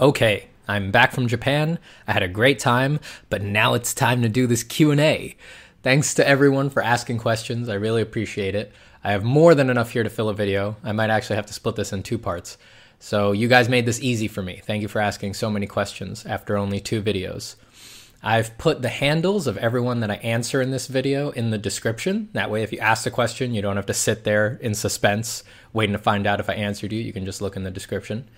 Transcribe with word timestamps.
Okay, 0.00 0.46
I'm 0.68 0.92
back 0.92 1.10
from 1.10 1.26
Japan. 1.26 1.80
I 2.06 2.12
had 2.12 2.22
a 2.22 2.28
great 2.28 2.60
time, 2.60 3.00
but 3.30 3.42
now 3.42 3.74
it's 3.74 3.92
time 3.92 4.22
to 4.22 4.28
do 4.28 4.46
this 4.46 4.62
Q&A. 4.62 5.36
Thanks 5.82 6.14
to 6.14 6.28
everyone 6.28 6.70
for 6.70 6.84
asking 6.84 7.18
questions. 7.18 7.68
I 7.68 7.74
really 7.74 8.00
appreciate 8.00 8.54
it. 8.54 8.72
I 9.02 9.10
have 9.10 9.24
more 9.24 9.56
than 9.56 9.70
enough 9.70 9.90
here 9.90 10.04
to 10.04 10.10
fill 10.10 10.28
a 10.28 10.34
video. 10.34 10.76
I 10.84 10.92
might 10.92 11.10
actually 11.10 11.34
have 11.34 11.46
to 11.46 11.52
split 11.52 11.74
this 11.74 11.92
in 11.92 12.04
two 12.04 12.16
parts. 12.16 12.58
So 13.00 13.32
you 13.32 13.48
guys 13.48 13.68
made 13.68 13.86
this 13.86 14.00
easy 14.00 14.28
for 14.28 14.40
me. 14.40 14.60
Thank 14.64 14.82
you 14.82 14.88
for 14.88 15.00
asking 15.00 15.34
so 15.34 15.50
many 15.50 15.66
questions 15.66 16.24
after 16.24 16.56
only 16.56 16.78
two 16.78 17.02
videos. 17.02 17.56
I've 18.22 18.56
put 18.56 18.82
the 18.82 18.88
handles 18.88 19.48
of 19.48 19.56
everyone 19.56 19.98
that 20.00 20.12
I 20.12 20.16
answer 20.16 20.62
in 20.62 20.70
this 20.70 20.86
video 20.86 21.30
in 21.30 21.50
the 21.50 21.58
description. 21.58 22.28
That 22.34 22.52
way, 22.52 22.62
if 22.62 22.72
you 22.72 22.78
ask 22.78 23.04
a 23.04 23.10
question, 23.10 23.52
you 23.52 23.62
don't 23.62 23.76
have 23.76 23.86
to 23.86 23.94
sit 23.94 24.22
there 24.22 24.58
in 24.60 24.76
suspense 24.76 25.42
waiting 25.72 25.94
to 25.94 25.98
find 25.98 26.24
out 26.24 26.38
if 26.38 26.48
I 26.48 26.54
answered 26.54 26.92
you. 26.92 27.00
You 27.00 27.12
can 27.12 27.24
just 27.24 27.42
look 27.42 27.56
in 27.56 27.64
the 27.64 27.70
description. 27.72 28.28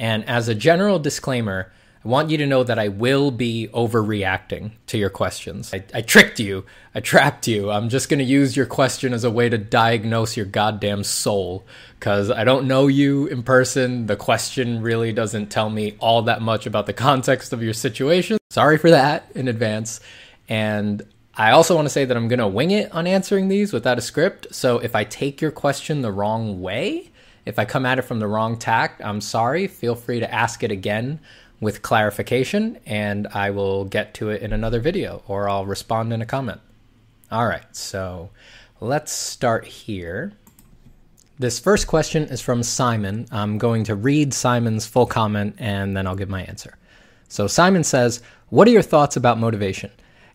And 0.00 0.26
as 0.26 0.48
a 0.48 0.54
general 0.54 0.98
disclaimer, 0.98 1.70
I 2.02 2.08
want 2.08 2.30
you 2.30 2.38
to 2.38 2.46
know 2.46 2.64
that 2.64 2.78
I 2.78 2.88
will 2.88 3.30
be 3.30 3.68
overreacting 3.74 4.70
to 4.86 4.96
your 4.96 5.10
questions. 5.10 5.74
I, 5.74 5.84
I 5.92 6.00
tricked 6.00 6.40
you. 6.40 6.64
I 6.94 7.00
trapped 7.00 7.46
you. 7.46 7.70
I'm 7.70 7.90
just 7.90 8.08
going 8.08 8.18
to 8.18 8.24
use 8.24 8.56
your 8.56 8.64
question 8.64 9.12
as 9.12 9.24
a 9.24 9.30
way 9.30 9.50
to 9.50 9.58
diagnose 9.58 10.38
your 10.38 10.46
goddamn 10.46 11.04
soul 11.04 11.66
because 11.98 12.30
I 12.30 12.44
don't 12.44 12.66
know 12.66 12.86
you 12.86 13.26
in 13.26 13.42
person. 13.42 14.06
The 14.06 14.16
question 14.16 14.80
really 14.80 15.12
doesn't 15.12 15.50
tell 15.50 15.68
me 15.68 15.96
all 15.98 16.22
that 16.22 16.40
much 16.40 16.64
about 16.64 16.86
the 16.86 16.94
context 16.94 17.52
of 17.52 17.62
your 17.62 17.74
situation. 17.74 18.38
Sorry 18.48 18.78
for 18.78 18.90
that 18.90 19.30
in 19.34 19.48
advance. 19.48 20.00
And 20.48 21.02
I 21.34 21.50
also 21.50 21.74
want 21.74 21.84
to 21.84 21.90
say 21.90 22.06
that 22.06 22.16
I'm 22.16 22.28
going 22.28 22.38
to 22.38 22.48
wing 22.48 22.70
it 22.70 22.90
on 22.92 23.06
answering 23.06 23.48
these 23.48 23.74
without 23.74 23.98
a 23.98 24.02
script. 24.02 24.46
So 24.52 24.78
if 24.78 24.94
I 24.94 25.04
take 25.04 25.42
your 25.42 25.50
question 25.50 26.00
the 26.00 26.10
wrong 26.10 26.62
way, 26.62 27.10
if 27.46 27.58
I 27.58 27.64
come 27.64 27.86
at 27.86 27.98
it 27.98 28.02
from 28.02 28.20
the 28.20 28.26
wrong 28.26 28.56
tack, 28.56 29.00
I'm 29.02 29.20
sorry. 29.20 29.66
Feel 29.66 29.94
free 29.94 30.20
to 30.20 30.32
ask 30.32 30.62
it 30.62 30.70
again 30.70 31.20
with 31.60 31.82
clarification, 31.82 32.78
and 32.86 33.26
I 33.28 33.50
will 33.50 33.84
get 33.84 34.14
to 34.14 34.30
it 34.30 34.42
in 34.42 34.52
another 34.52 34.80
video 34.80 35.22
or 35.28 35.48
I'll 35.48 35.66
respond 35.66 36.12
in 36.12 36.22
a 36.22 36.26
comment. 36.26 36.60
All 37.30 37.46
right, 37.46 37.76
so 37.76 38.30
let's 38.80 39.12
start 39.12 39.64
here. 39.64 40.32
This 41.38 41.58
first 41.58 41.86
question 41.86 42.24
is 42.24 42.40
from 42.40 42.62
Simon. 42.62 43.26
I'm 43.30 43.56
going 43.56 43.84
to 43.84 43.94
read 43.94 44.34
Simon's 44.34 44.86
full 44.86 45.06
comment 45.06 45.54
and 45.58 45.96
then 45.96 46.06
I'll 46.06 46.16
give 46.16 46.28
my 46.28 46.42
answer. 46.42 46.76
So, 47.28 47.46
Simon 47.46 47.84
says, 47.84 48.20
What 48.48 48.66
are 48.66 48.72
your 48.72 48.82
thoughts 48.82 49.16
about 49.16 49.38
motivation? 49.38 49.90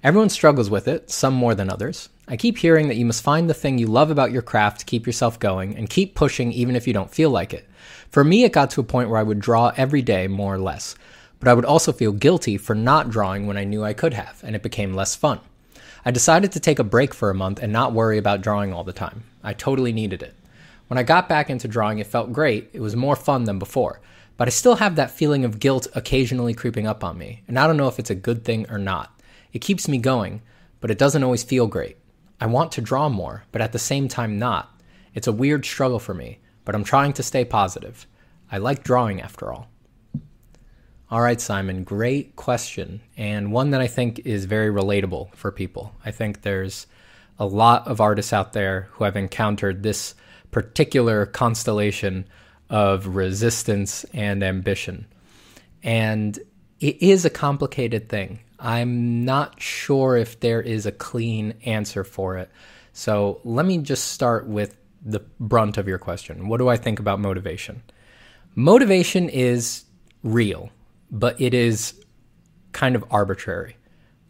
Everyone 0.05 0.29
struggles 0.29 0.69
with 0.69 0.87
it, 0.87 1.09
some 1.09 1.33
more 1.33 1.53
than 1.53 1.69
others. 1.69 2.07
I 2.29 2.37
keep 2.37 2.57
hearing 2.59 2.87
that 2.87 2.95
you 2.95 3.05
must 3.05 3.23
find 3.23 3.49
the 3.49 3.53
thing 3.53 3.77
you 3.77 3.87
love 3.87 4.09
about 4.09 4.31
your 4.31 4.41
craft 4.41 4.79
to 4.79 4.85
keep 4.85 5.05
yourself 5.05 5.37
going 5.37 5.75
and 5.75 5.89
keep 5.89 6.15
pushing 6.15 6.53
even 6.53 6.77
if 6.77 6.87
you 6.87 6.93
don't 6.93 7.13
feel 7.13 7.29
like 7.29 7.53
it. 7.53 7.67
For 8.09 8.23
me, 8.23 8.45
it 8.45 8.53
got 8.53 8.69
to 8.71 8.81
a 8.81 8.85
point 8.85 9.09
where 9.09 9.19
I 9.19 9.23
would 9.23 9.41
draw 9.41 9.73
every 9.75 10.01
day, 10.01 10.27
more 10.27 10.53
or 10.55 10.59
less 10.59 10.95
but 11.45 11.51
I 11.51 11.53
would 11.53 11.65
also 11.65 11.91
feel 11.91 12.11
guilty 12.11 12.57
for 12.57 12.75
not 12.75 13.09
drawing 13.09 13.45
when 13.45 13.55
I 13.55 13.65
knew 13.65 13.83
I 13.83 13.93
could 13.93 14.15
have, 14.15 14.43
and 14.43 14.55
it 14.55 14.63
became 14.63 14.95
less 14.95 15.15
fun. 15.15 15.39
I 16.03 16.11
decided 16.11 16.51
to 16.51 16.59
take 16.59 16.79
a 16.79 16.83
break 16.83 17.13
for 17.13 17.29
a 17.29 17.35
month 17.35 17.61
and 17.61 17.71
not 17.71 17.93
worry 17.93 18.17
about 18.17 18.41
drawing 18.41 18.73
all 18.73 18.83
the 18.83 18.93
time. 18.93 19.23
I 19.43 19.53
totally 19.53 19.91
needed 19.91 20.23
it. 20.23 20.33
When 20.87 20.97
I 20.97 21.03
got 21.03 21.29
back 21.29 21.49
into 21.49 21.67
drawing, 21.67 21.99
it 21.99 22.07
felt 22.07 22.33
great. 22.33 22.69
It 22.73 22.79
was 22.79 22.95
more 22.95 23.15
fun 23.15 23.43
than 23.43 23.59
before. 23.59 23.99
But 24.37 24.47
I 24.47 24.51
still 24.51 24.75
have 24.75 24.95
that 24.95 25.11
feeling 25.11 25.45
of 25.45 25.59
guilt 25.59 25.87
occasionally 25.95 26.53
creeping 26.53 26.87
up 26.87 27.03
on 27.03 27.17
me, 27.17 27.43
and 27.47 27.57
I 27.57 27.67
don't 27.67 27.77
know 27.77 27.87
if 27.87 27.99
it's 27.99 28.09
a 28.09 28.15
good 28.15 28.43
thing 28.43 28.69
or 28.69 28.77
not. 28.77 29.11
It 29.55 29.61
keeps 29.61 29.87
me 29.87 29.99
going, 29.99 30.41
but 30.81 30.91
it 30.91 30.97
doesn't 30.97 31.23
always 31.23 31.45
feel 31.45 31.67
great. 31.67 31.95
I 32.41 32.45
want 32.45 32.73
to 32.73 32.81
draw 32.81 33.07
more, 33.07 33.45
but 33.53 33.61
at 33.61 33.71
the 33.71 33.79
same 33.79 34.09
time, 34.09 34.37
not. 34.37 34.69
It's 35.13 35.27
a 35.27 35.31
weird 35.31 35.63
struggle 35.63 35.97
for 35.97 36.13
me, 36.13 36.39
but 36.65 36.75
I'm 36.75 36.83
trying 36.83 37.13
to 37.13 37.23
stay 37.23 37.45
positive. 37.45 38.05
I 38.51 38.57
like 38.57 38.83
drawing 38.83 39.21
after 39.21 39.53
all. 39.53 39.69
All 41.09 41.21
right, 41.21 41.39
Simon, 41.39 41.85
great 41.85 42.35
question, 42.35 42.99
and 43.15 43.53
one 43.53 43.69
that 43.69 43.79
I 43.79 43.87
think 43.87 44.19
is 44.25 44.43
very 44.43 44.69
relatable 44.69 45.33
for 45.35 45.53
people. 45.53 45.95
I 46.03 46.11
think 46.11 46.41
there's 46.41 46.85
a 47.39 47.45
lot 47.45 47.87
of 47.87 48.01
artists 48.01 48.33
out 48.33 48.51
there 48.51 48.89
who 48.91 49.05
have 49.05 49.15
encountered 49.15 49.83
this 49.83 50.15
particular 50.51 51.27
constellation 51.27 52.27
of 52.69 53.15
resistance 53.15 54.03
and 54.11 54.43
ambition. 54.43 55.05
And 55.81 56.37
it 56.81 57.01
is 57.01 57.23
a 57.23 57.29
complicated 57.29 58.09
thing. 58.09 58.41
I'm 58.59 59.25
not 59.25 59.61
sure 59.61 60.17
if 60.17 60.39
there 60.39 60.61
is 60.61 60.85
a 60.85 60.91
clean 60.91 61.55
answer 61.65 62.03
for 62.03 62.37
it. 62.37 62.49
So 62.93 63.41
let 63.43 63.65
me 63.65 63.77
just 63.79 64.11
start 64.11 64.47
with 64.47 64.77
the 65.03 65.19
brunt 65.39 65.77
of 65.77 65.87
your 65.87 65.99
question. 65.99 66.47
What 66.47 66.57
do 66.57 66.69
I 66.69 66.77
think 66.77 66.99
about 66.99 67.19
motivation? 67.19 67.83
Motivation 68.55 69.29
is 69.29 69.83
real 70.23 70.71
but 71.11 71.39
it 71.39 71.53
is 71.53 71.93
kind 72.71 72.95
of 72.95 73.05
arbitrary 73.09 73.77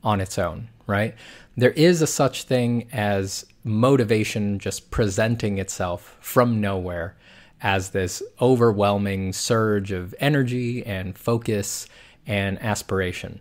on 0.04 0.22
its 0.22 0.38
own, 0.38 0.70
right? 0.88 1.16
There 1.58 1.72
is 1.72 2.02
a 2.02 2.08
such 2.08 2.44
thing 2.44 2.88
as 2.92 3.46
motivation 3.64 4.60
just 4.60 4.92
presenting 4.92 5.58
itself 5.58 6.18
from 6.20 6.62
nowhere 6.62 7.18
as 7.62 7.90
this 7.90 8.22
overwhelming 8.40 9.34
surge 9.34 9.92
of 9.92 10.14
energy 10.20 10.86
and 10.86 11.18
focus 11.18 11.88
and 12.28 12.62
aspiration, 12.62 13.40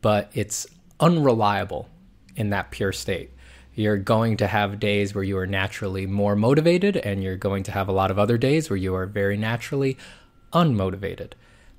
but 0.00 0.30
it's 0.34 0.66
unreliable 0.98 1.88
in 2.36 2.50
that 2.50 2.70
pure 2.70 2.92
state. 2.92 3.30
You're 3.74 3.96
going 3.96 4.36
to 4.38 4.46
have 4.46 4.80
days 4.80 5.14
where 5.14 5.24
you 5.24 5.38
are 5.38 5.46
naturally 5.46 6.06
more 6.06 6.36
motivated, 6.36 6.96
and 6.96 7.22
you're 7.22 7.36
going 7.36 7.62
to 7.64 7.72
have 7.72 7.88
a 7.88 7.92
lot 7.92 8.10
of 8.10 8.18
other 8.18 8.36
days 8.36 8.68
where 8.68 8.76
you 8.76 8.94
are 8.94 9.06
very 9.06 9.36
naturally 9.36 9.96
unmotivated. 10.52 11.32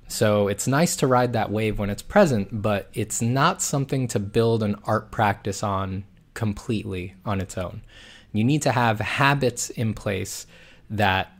So 0.08 0.48
it's 0.48 0.66
nice 0.66 0.96
to 0.96 1.06
ride 1.06 1.32
that 1.32 1.50
wave 1.50 1.78
when 1.78 1.90
it's 1.90 2.02
present, 2.02 2.62
but 2.62 2.90
it's 2.92 3.22
not 3.22 3.62
something 3.62 4.08
to 4.08 4.18
build 4.18 4.62
an 4.62 4.76
art 4.84 5.10
practice 5.10 5.62
on 5.62 6.04
completely 6.34 7.14
on 7.24 7.40
its 7.40 7.56
own. 7.56 7.82
You 8.32 8.44
need 8.44 8.62
to 8.62 8.72
have 8.72 9.00
habits 9.00 9.70
in 9.70 9.94
place 9.94 10.46
that 10.90 11.32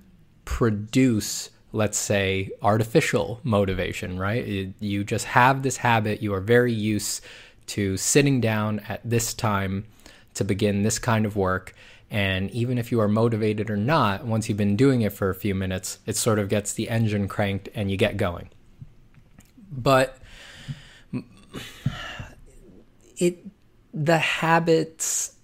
produce, 0.45 1.51
let's 1.73 1.99
say, 1.99 2.51
artificial 2.61 3.41
motivation, 3.43 4.19
right? 4.19 4.75
You 4.81 5.05
just 5.05 5.27
have 5.27 5.63
this 5.63 5.79
habit, 5.79 6.23
you 6.23 6.35
are 6.35 6.41
very 6.41 6.73
used 6.73 7.25
to 7.69 7.97
sitting 7.97 8.41
down 8.41 8.81
at 8.89 9.01
this 9.05 9.35
time 9.35 9.87
to 10.35 10.45
begin 10.45 10.83
this 10.83 10.99
kind 10.99 11.25
of 11.25 11.37
work. 11.37 11.75
And 12.11 12.51
even 12.51 12.77
if 12.77 12.93
you 12.93 13.01
are 13.01 13.09
motivated 13.09 13.71
or 13.71 13.77
not, 13.77 14.27
once 14.27 14.49
you've 14.49 14.59
been 14.59 14.77
doing 14.77 15.01
it 15.01 15.13
for 15.13 15.31
a 15.31 15.35
few 15.35 15.55
minutes, 15.55 15.99
it 16.07 16.17
sort 16.17 16.39
of 16.39 16.49
gets 16.49 16.75
the 16.75 16.91
engine 16.91 17.27
cranked 17.29 17.69
and 17.75 17.91
you 17.91 17.97
get 17.97 18.17
going 18.17 18.51
but 19.73 20.19
it 23.17 23.39
the 23.95 24.19
habits 24.19 25.35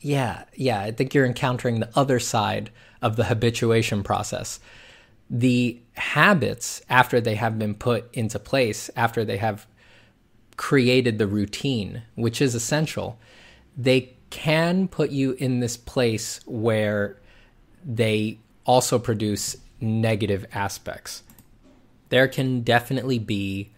yeah 0.00 0.44
yeah 0.54 0.80
i 0.80 0.90
think 0.90 1.14
you're 1.14 1.24
encountering 1.24 1.80
the 1.80 1.90
other 1.98 2.18
side 2.18 2.70
of 3.00 3.16
the 3.16 3.24
habituation 3.24 4.02
process 4.02 4.58
the 5.28 5.80
habits 5.94 6.82
after 6.88 7.20
they 7.20 7.34
have 7.34 7.58
been 7.58 7.74
put 7.74 8.12
into 8.14 8.38
place 8.38 8.90
after 8.96 9.24
they 9.24 9.38
have 9.38 9.66
created 10.56 11.18
the 11.18 11.26
routine 11.26 12.02
which 12.14 12.40
is 12.40 12.54
essential 12.54 13.18
they 13.76 14.16
can 14.30 14.88
put 14.88 15.10
you 15.10 15.32
in 15.32 15.60
this 15.60 15.76
place 15.76 16.40
where 16.46 17.16
they 17.84 18.38
also 18.64 18.98
produce 18.98 19.56
negative 19.80 20.46
aspects. 20.52 21.22
There 22.08 22.28
can 22.28 22.62
definitely 22.62 23.18
be 23.18 23.70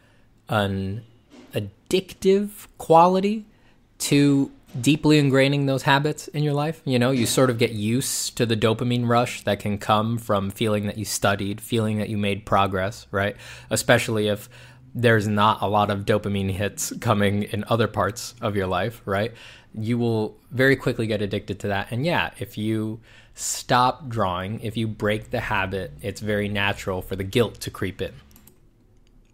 an 0.48 1.04
addictive 1.52 2.66
quality 2.78 3.44
to 3.98 4.50
deeply 4.80 5.20
ingraining 5.20 5.66
those 5.66 5.82
habits 5.82 6.28
in 6.28 6.42
your 6.42 6.54
life. 6.54 6.80
You 6.84 6.98
know, 6.98 7.10
you 7.10 7.26
sort 7.26 7.50
of 7.50 7.58
get 7.58 7.72
used 7.72 8.36
to 8.36 8.46
the 8.46 8.56
dopamine 8.56 9.08
rush 9.08 9.42
that 9.42 9.60
can 9.60 9.78
come 9.78 10.18
from 10.18 10.50
feeling 10.50 10.86
that 10.86 10.98
you 10.98 11.04
studied, 11.04 11.60
feeling 11.60 11.98
that 11.98 12.08
you 12.08 12.18
made 12.18 12.46
progress, 12.46 13.06
right? 13.10 13.36
Especially 13.70 14.28
if 14.28 14.48
there's 14.94 15.28
not 15.28 15.62
a 15.62 15.68
lot 15.68 15.90
of 15.90 16.04
dopamine 16.04 16.50
hits 16.50 16.92
coming 17.00 17.44
in 17.44 17.64
other 17.68 17.86
parts 17.86 18.34
of 18.40 18.56
your 18.56 18.66
life, 18.66 19.02
right? 19.04 19.32
You 19.74 19.98
will 19.98 20.38
very 20.50 20.76
quickly 20.76 21.06
get 21.06 21.22
addicted 21.22 21.60
to 21.60 21.68
that. 21.68 21.88
And 21.90 22.04
yeah, 22.04 22.30
if 22.38 22.58
you 22.58 23.00
stop 23.34 24.08
drawing, 24.08 24.60
if 24.60 24.76
you 24.76 24.88
break 24.88 25.30
the 25.30 25.40
habit, 25.40 25.92
it's 26.02 26.20
very 26.20 26.48
natural 26.48 27.02
for 27.02 27.16
the 27.16 27.24
guilt 27.24 27.60
to 27.60 27.70
creep 27.70 28.02
in. 28.02 28.12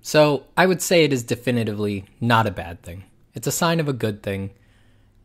So 0.03 0.45
I 0.57 0.67
would 0.67 0.83
say 0.83 1.05
it 1.05 1.13
is 1.15 1.23
definitively 1.23 2.05
not 2.21 2.47
a 2.47 2.51
bad 2.51 2.83
thing. 2.83 3.05
It's 3.33 3.47
a 3.47 3.53
sign 3.53 3.81
of 3.81 3.89
a 3.89 3.95
good 3.95 4.23
thing. 4.23 4.51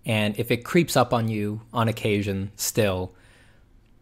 And 0.06 0.38
if 0.40 0.52
it 0.52 0.64
creeps 0.64 0.96
up 0.98 1.14
on 1.14 1.28
you 1.28 1.62
on 1.74 1.88
occasion 1.88 2.52
still, 2.56 3.14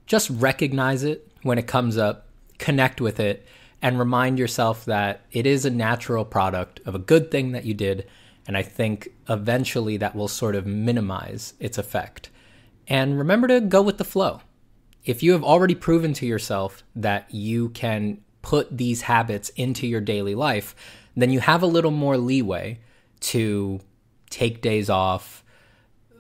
just 0.06 0.30
recognize 0.30 1.04
it 1.04 1.28
when 1.44 1.58
it 1.58 1.68
comes 1.68 1.98
up, 1.98 2.28
connect 2.58 3.02
with 3.02 3.20
it, 3.20 3.46
and 3.82 4.00
remind 4.00 4.40
yourself 4.40 4.86
that 4.86 5.22
it 5.32 5.46
is 5.46 5.66
a 5.66 5.70
natural 5.70 6.26
product 6.26 6.80
of 6.86 6.96
a 6.96 7.00
good 7.00 7.30
thing 7.30 7.52
that 7.52 7.66
you 7.66 7.74
did. 7.74 8.08
And 8.48 8.58
I 8.58 8.64
think 8.64 9.10
eventually 9.30 9.98
that 9.98 10.16
will 10.16 10.28
sort 10.28 10.56
of 10.56 10.66
minimize 10.66 11.54
its 11.60 11.78
effect. 11.78 12.30
And 12.88 13.18
remember 13.18 13.48
to 13.50 13.62
go 13.62 13.82
with 13.82 13.98
the 13.98 14.06
flow. 14.06 14.42
If 15.04 15.22
you 15.22 15.34
have 15.34 15.44
already 15.44 15.76
proven 15.76 16.14
to 16.14 16.26
yourself 16.26 16.84
that 16.96 17.34
you 17.34 17.70
can 17.70 18.22
put 18.42 18.78
these 18.78 19.02
habits 19.02 19.50
into 19.50 19.86
your 19.86 20.02
daily 20.02 20.36
life, 20.36 20.76
then 21.16 21.30
you 21.32 21.40
have 21.40 21.62
a 21.62 21.68
little 21.68 21.92
more 21.92 22.18
leeway 22.18 22.80
to 23.20 23.80
take 24.30 24.62
days 24.62 24.90
off, 24.90 25.44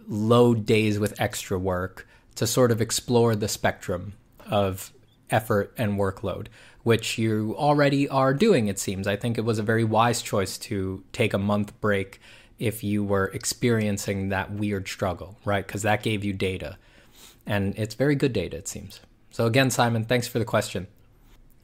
load 0.07 0.65
days 0.65 0.99
with 0.99 1.19
extra 1.19 1.59
work 1.59 2.07
to 2.35 2.47
sort 2.47 2.71
of 2.71 2.81
explore 2.81 3.35
the 3.35 3.47
spectrum 3.47 4.13
of 4.49 4.91
effort 5.29 5.73
and 5.77 5.99
workload, 5.99 6.47
which 6.83 7.17
you 7.17 7.55
already 7.57 8.07
are 8.07 8.33
doing, 8.33 8.67
it 8.67 8.79
seems. 8.79 9.07
I 9.07 9.15
think 9.15 9.37
it 9.37 9.45
was 9.45 9.59
a 9.59 9.63
very 9.63 9.83
wise 9.83 10.21
choice 10.21 10.57
to 10.59 11.03
take 11.11 11.33
a 11.33 11.39
month 11.39 11.79
break 11.81 12.21
if 12.59 12.83
you 12.83 13.03
were 13.03 13.27
experiencing 13.27 14.29
that 14.29 14.51
weird 14.51 14.87
struggle, 14.87 15.37
right? 15.45 15.65
Because 15.65 15.81
that 15.83 16.03
gave 16.03 16.23
you 16.23 16.33
data. 16.33 16.77
And 17.45 17.77
it's 17.77 17.95
very 17.95 18.15
good 18.15 18.33
data, 18.33 18.57
it 18.57 18.67
seems. 18.67 18.99
So, 19.31 19.45
again, 19.45 19.69
Simon, 19.69 20.05
thanks 20.05 20.27
for 20.27 20.39
the 20.39 20.45
question. 20.45 20.87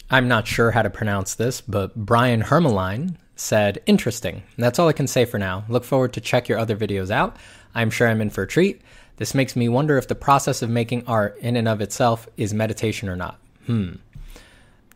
I'm 0.10 0.28
not 0.28 0.48
sure 0.48 0.72
how 0.72 0.81
to 0.81 0.89
pronounce 0.89 1.36
this, 1.36 1.62
but 1.62 1.96
Brian 1.96 2.44
Hermeline 2.44 3.16
said, 3.36 3.81
Interesting. 3.86 4.44
That's 4.57 4.78
all 4.78 4.88
I 4.88 4.94
can 4.94 5.07
say 5.07 5.25
for 5.25 5.39
now. 5.39 5.66
Look 5.68 5.84
forward 5.84 6.13
to 6.13 6.22
check 6.22 6.48
your 6.48 6.60
other 6.60 6.78
videos 6.78 7.10
out. 7.10 7.38
I'm 7.75 7.90
sure 7.90 8.08
I'm 8.08 8.22
in 8.22 8.30
for 8.30 8.44
a 8.44 8.48
treat. 8.48 8.81
This 9.18 9.36
makes 9.36 9.56
me 9.56 9.70
wonder 9.70 9.98
if 9.98 10.08
the 10.08 10.16
process 10.16 10.62
of 10.62 10.70
making 10.70 11.06
art 11.08 11.38
in 11.40 11.56
and 11.56 11.68
of 11.68 11.81
itself 11.81 12.28
is 12.38 12.54
meditation 12.54 13.10
or 13.10 13.16
not. 13.16 13.40
Hmm. 13.66 13.94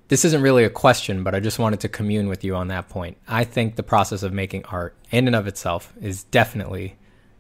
This 0.08 0.24
isn't 0.24 0.42
really 0.42 0.64
a 0.64 0.70
question, 0.70 1.24
but 1.24 1.36
I 1.36 1.40
just 1.40 1.60
wanted 1.60 1.82
to 1.82 1.90
commune 1.90 2.30
with 2.30 2.44
you 2.44 2.56
on 2.56 2.70
that 2.70 2.88
point. 2.88 3.18
I 3.28 3.44
think 3.44 3.76
the 3.76 3.84
process 3.84 4.24
of 4.24 4.32
making 4.32 4.64
art 4.66 4.96
in 5.12 5.28
and 5.28 5.36
of 5.36 5.48
itself 5.48 5.94
is 6.02 6.24
definitely 6.24 6.96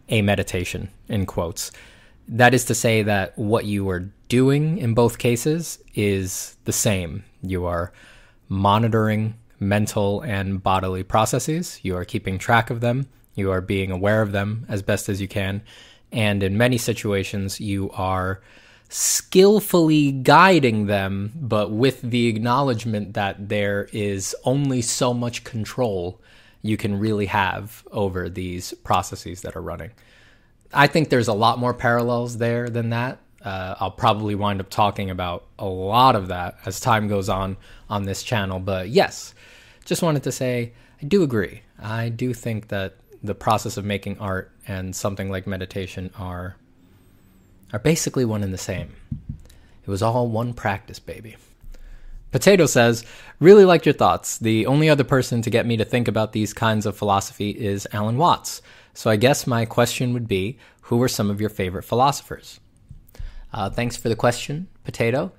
a 0.09 0.21
meditation, 0.21 0.89
in 1.07 1.25
quotes. 1.25 1.71
That 2.27 2.53
is 2.53 2.65
to 2.65 2.75
say 2.75 3.03
that 3.03 3.37
what 3.37 3.65
you 3.65 3.89
are 3.89 4.09
doing 4.27 4.77
in 4.79 4.93
both 4.93 5.17
cases 5.17 5.79
is 5.95 6.57
the 6.65 6.73
same. 6.73 7.23
You 7.41 7.65
are 7.65 7.93
monitoring 8.49 9.35
mental 9.59 10.21
and 10.21 10.61
bodily 10.61 11.03
processes, 11.03 11.79
you 11.83 11.95
are 11.95 12.05
keeping 12.05 12.37
track 12.37 12.69
of 12.69 12.81
them, 12.81 13.07
you 13.37 13.51
are 13.51 13.61
being 13.61 13.91
aware 13.91 14.21
of 14.21 14.33
them 14.33 14.65
as 14.67 14.81
best 14.81 15.07
as 15.07 15.21
you 15.21 15.27
can, 15.27 15.61
and 16.11 16.43
in 16.43 16.57
many 16.57 16.77
situations, 16.77 17.61
you 17.61 17.89
are 17.91 18.41
skillfully 18.89 20.11
guiding 20.11 20.85
them, 20.85 21.31
but 21.35 21.71
with 21.71 22.01
the 22.01 22.27
acknowledgement 22.27 23.13
that 23.13 23.49
there 23.49 23.89
is 23.91 24.35
only 24.45 24.81
so 24.81 25.13
much 25.13 25.43
control 25.43 26.21
you 26.61 26.77
can 26.77 26.97
really 26.97 27.25
have 27.25 27.85
over 27.91 28.29
these 28.29 28.73
processes 28.83 29.41
that 29.41 29.55
are 29.55 29.61
running. 29.61 29.91
I 30.73 30.87
think 30.87 31.09
there's 31.09 31.27
a 31.27 31.33
lot 31.33 31.59
more 31.59 31.73
parallels 31.73 32.37
there 32.37 32.69
than 32.69 32.89
that. 32.89 33.19
Uh, 33.43 33.75
I'll 33.79 33.91
probably 33.91 34.35
wind 34.35 34.59
up 34.59 34.69
talking 34.69 35.09
about 35.09 35.45
a 35.59 35.65
lot 35.65 36.15
of 36.15 36.27
that 36.29 36.57
as 36.65 36.79
time 36.79 37.07
goes 37.07 37.29
on 37.29 37.55
on 37.89 38.03
this 38.03 38.23
channel. 38.23 38.59
But 38.59 38.89
yes, 38.89 39.33
just 39.85 40.01
wanted 40.01 40.23
to 40.23 40.31
say 40.31 40.73
I 41.01 41.05
do 41.05 41.23
agree. 41.23 41.61
I 41.79 42.09
do 42.09 42.33
think 42.33 42.69
that 42.69 42.95
the 43.23 43.35
process 43.35 43.77
of 43.77 43.85
making 43.85 44.19
art 44.19 44.51
and 44.67 44.95
something 44.95 45.29
like 45.29 45.47
meditation 45.47 46.11
are 46.17 46.55
are 47.73 47.79
basically 47.79 48.23
one 48.23 48.43
and 48.43 48.53
the 48.53 48.57
same. 48.57 48.95
It 49.85 49.89
was 49.89 50.01
all 50.01 50.27
one 50.27 50.53
practice, 50.53 50.99
baby. 50.99 51.35
Potato 52.31 52.65
says, 52.65 53.05
Really 53.39 53.65
liked 53.65 53.85
your 53.85 53.93
thoughts. 53.93 54.37
The 54.37 54.65
only 54.65 54.89
other 54.89 55.03
person 55.03 55.41
to 55.41 55.49
get 55.49 55.65
me 55.65 55.77
to 55.77 55.85
think 55.85 56.07
about 56.07 56.33
these 56.33 56.53
kinds 56.53 56.85
of 56.85 56.97
philosophy 56.97 57.51
is 57.51 57.87
Alan 57.91 58.17
Watts. 58.17 58.61
So 58.93 59.09
I 59.09 59.15
guess 59.15 59.47
my 59.47 59.65
question 59.65 60.13
would 60.13 60.27
be 60.27 60.57
Who 60.81 61.01
are 61.01 61.07
some 61.07 61.29
of 61.29 61.39
your 61.39 61.49
favorite 61.49 61.83
philosophers? 61.83 62.59
Uh, 63.53 63.69
thanks 63.69 63.95
for 63.95 64.09
the 64.09 64.15
question, 64.15 64.67
Potato. 64.83 65.31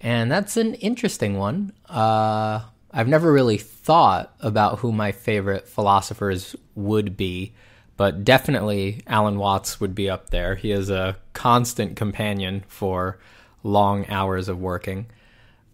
And 0.00 0.30
that's 0.30 0.56
an 0.56 0.74
interesting 0.74 1.38
one. 1.38 1.72
Uh, 1.88 2.60
I've 2.94 3.08
never 3.08 3.32
really 3.32 3.58
thought 3.58 4.34
about 4.40 4.78
who 4.78 4.92
my 4.92 5.12
favorite 5.12 5.68
philosophers 5.68 6.56
would 6.74 7.16
be 7.16 7.52
but 7.96 8.24
definitely 8.24 9.02
Alan 9.06 9.38
Watts 9.38 9.80
would 9.80 9.94
be 9.94 10.10
up 10.10 10.30
there. 10.30 10.56
He 10.56 10.72
is 10.72 10.90
a 10.90 11.16
constant 11.32 11.96
companion 11.96 12.64
for 12.66 13.18
long 13.62 14.06
hours 14.08 14.48
of 14.48 14.58
working. 14.58 15.06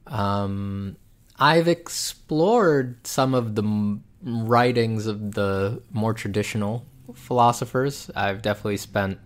Um, 0.06 0.96
I've 1.38 1.68
explored 1.68 3.06
some 3.06 3.34
of 3.34 3.54
the 3.54 3.98
writings 4.22 5.06
of 5.06 5.32
the 5.32 5.82
more 5.90 6.12
traditional 6.12 6.84
philosophers. 7.14 8.10
I've 8.14 8.42
definitely 8.42 8.76
spent 8.76 9.18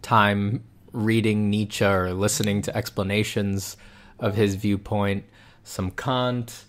time 0.00 0.64
reading 0.92 1.50
Nietzsche 1.50 1.84
or 1.84 2.14
listening 2.14 2.62
to 2.62 2.74
explanations 2.74 3.76
of 4.18 4.34
his 4.36 4.54
viewpoint, 4.54 5.24
some 5.64 5.90
Kant, 5.90 6.64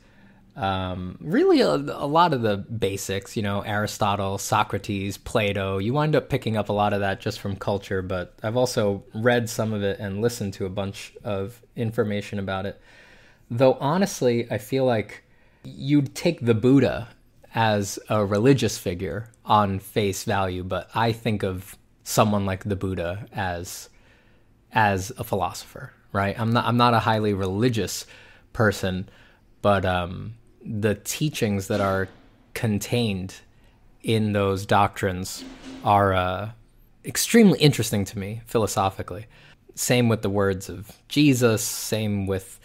um, 0.59 1.17
really 1.21 1.61
a, 1.61 1.73
a, 1.73 2.05
lot 2.05 2.33
of 2.33 2.41
the 2.41 2.57
basics, 2.57 3.37
you 3.37 3.41
know, 3.41 3.61
Aristotle, 3.61 4.37
Socrates, 4.37 5.17
Plato. 5.17 5.77
You 5.77 5.93
wind 5.93 6.17
up 6.17 6.27
picking 6.27 6.57
up 6.57 6.67
a 6.67 6.73
lot 6.73 6.91
of 6.91 6.99
that 6.99 7.21
just 7.21 7.39
from 7.39 7.55
culture, 7.55 8.01
but 8.01 8.37
I've 8.43 8.57
also 8.57 9.05
read 9.13 9.49
some 9.49 9.71
of 9.71 9.83
it 9.83 9.99
and 9.99 10.19
listened 10.19 10.53
to 10.55 10.65
a 10.65 10.69
bunch 10.69 11.13
of 11.23 11.61
information 11.77 12.39
about 12.39 12.65
it. 12.65 12.81
Though 13.49 13.77
honestly, 13.79 14.51
I 14.51 14.57
feel 14.57 14.83
like 14.83 15.23
you'd 15.63 16.13
take 16.13 16.45
the 16.45 16.53
Buddha 16.53 17.07
as 17.55 17.97
a 18.09 18.25
religious 18.25 18.77
figure 18.77 19.31
on 19.45 19.79
face 19.79 20.25
value, 20.25 20.65
but 20.65 20.89
I 20.93 21.13
think 21.13 21.41
of 21.41 21.77
someone 22.03 22.45
like 22.45 22.65
the 22.65 22.75
Buddha 22.75 23.27
as 23.31 23.87
as 24.73 25.13
a 25.17 25.23
philosopher, 25.23 25.93
right? 26.11 26.37
I'm 26.37 26.51
not 26.51 26.65
I'm 26.65 26.77
not 26.77 26.93
a 26.93 26.99
highly 26.99 27.33
religious 27.33 28.05
person, 28.51 29.07
but 29.61 29.85
um 29.85 30.35
the 30.63 30.95
teachings 30.95 31.67
that 31.67 31.81
are 31.81 32.07
contained 32.53 33.35
in 34.03 34.33
those 34.33 34.65
doctrines 34.65 35.43
are 35.83 36.13
uh, 36.13 36.51
extremely 37.05 37.59
interesting 37.59 38.05
to 38.05 38.19
me 38.19 38.41
philosophically. 38.45 39.25
Same 39.75 40.09
with 40.09 40.21
the 40.21 40.29
words 40.29 40.69
of 40.69 40.91
Jesus, 41.07 41.63
same 41.63 42.27
with 42.27 42.59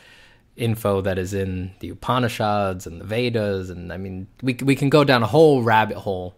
info 0.56 1.00
that 1.00 1.18
is 1.18 1.34
in 1.34 1.72
the 1.80 1.88
Upanishads 1.90 2.86
and 2.86 3.00
the 3.00 3.04
Vedas. 3.04 3.70
And 3.70 3.92
I 3.92 3.96
mean, 3.96 4.26
we, 4.42 4.54
we 4.62 4.76
can 4.76 4.88
go 4.88 5.04
down 5.04 5.22
a 5.22 5.26
whole 5.26 5.62
rabbit 5.62 5.98
hole 5.98 6.36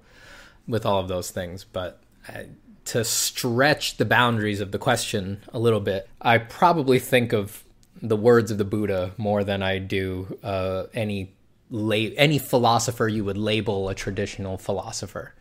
with 0.66 0.84
all 0.86 1.00
of 1.00 1.08
those 1.08 1.30
things. 1.30 1.64
But 1.64 2.00
uh, 2.28 2.44
to 2.86 3.04
stretch 3.04 3.96
the 3.96 4.04
boundaries 4.04 4.60
of 4.60 4.72
the 4.72 4.78
question 4.78 5.42
a 5.52 5.58
little 5.58 5.80
bit, 5.80 6.08
I 6.20 6.38
probably 6.38 6.98
think 6.98 7.32
of 7.32 7.64
the 8.02 8.16
words 8.16 8.50
of 8.50 8.58
the 8.58 8.64
Buddha 8.64 9.12
more 9.16 9.44
than 9.44 9.62
I 9.62 9.78
do 9.78 10.38
uh, 10.42 10.84
any 10.92 11.32
la- 11.70 12.12
any 12.16 12.38
philosopher 12.38 13.08
you 13.08 13.24
would 13.24 13.36
label 13.36 13.88
a 13.88 13.94
traditional 13.94 14.58
philosopher. 14.58 15.34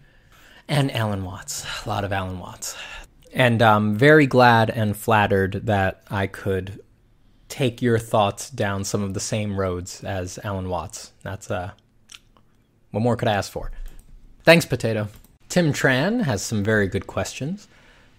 And 0.67 0.91
Alan 0.91 1.23
Watts, 1.23 1.65
a 1.85 1.89
lot 1.89 2.03
of 2.03 2.11
Alan 2.11 2.39
Watts. 2.39 2.75
And 3.33 3.61
I'm 3.61 3.95
very 3.95 4.25
glad 4.25 4.69
and 4.69 4.95
flattered 4.95 5.65
that 5.65 6.03
I 6.09 6.27
could 6.27 6.79
take 7.49 7.81
your 7.81 7.99
thoughts 7.99 8.49
down 8.49 8.83
some 8.83 9.03
of 9.03 9.13
the 9.13 9.19
same 9.19 9.59
roads 9.59 10.03
as 10.03 10.39
Alan 10.43 10.69
Watts. 10.69 11.11
That's 11.21 11.51
uh, 11.51 11.71
what 12.91 13.01
more 13.01 13.15
could 13.15 13.27
I 13.27 13.33
ask 13.33 13.51
for? 13.51 13.71
Thanks, 14.43 14.65
Potato. 14.65 15.09
Tim 15.49 15.73
Tran 15.73 16.23
has 16.23 16.41
some 16.41 16.63
very 16.63 16.87
good 16.87 17.07
questions. 17.07 17.67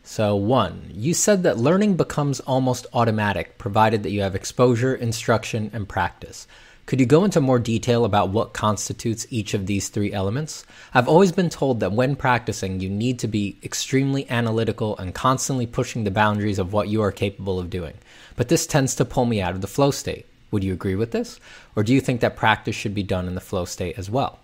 So, 0.04 0.37
one, 0.37 0.88
you 0.92 1.14
said 1.14 1.42
that 1.42 1.59
learning 1.59 1.97
becomes 1.97 2.38
almost 2.40 2.87
automatic 2.92 3.59
provided 3.59 4.04
that 4.04 4.11
you 4.11 4.23
have 4.23 4.37
exposure, 4.37 4.95
instruction, 4.95 5.71
and 5.73 5.88
practice. 5.88 6.47
Could 6.87 7.00
you 7.00 7.07
go 7.07 7.25
into 7.25 7.40
more 7.40 7.59
detail 7.59 8.05
about 8.05 8.28
what 8.28 8.52
constitutes 8.52 9.26
each 9.28 9.55
of 9.55 9.66
these 9.66 9.88
three 9.88 10.12
elements? 10.12 10.64
I've 10.95 11.09
always 11.09 11.33
been 11.33 11.50
told 11.50 11.81
that 11.81 11.90
when 11.90 12.14
practicing, 12.14 12.78
you 12.78 12.88
need 12.88 13.19
to 13.19 13.26
be 13.26 13.57
extremely 13.64 14.31
analytical 14.31 14.97
and 14.97 15.12
constantly 15.12 15.66
pushing 15.66 16.05
the 16.05 16.12
boundaries 16.12 16.61
of 16.61 16.73
what 16.73 16.87
you 16.87 17.02
are 17.02 17.11
capable 17.11 17.59
of 17.59 17.71
doing. 17.71 17.95
But 18.37 18.47
this 18.49 18.69
tends 18.69 18.95
to 18.95 19.05
pull 19.05 19.25
me 19.25 19.40
out 19.40 19.57
of 19.57 19.62
the 19.62 19.66
flow 19.66 19.90
state. 19.90 20.26
Would 20.52 20.62
you 20.62 20.73
agree 20.73 20.95
with 20.95 21.11
this? 21.11 21.40
Or 21.75 21.83
do 21.83 21.93
you 21.93 22.00
think 22.00 22.21
that 22.21 22.37
practice 22.37 22.76
should 22.76 22.95
be 22.95 23.02
done 23.02 23.26
in 23.26 23.35
the 23.35 23.40
flow 23.40 23.64
state 23.64 23.99
as 23.99 24.09
well? 24.09 24.38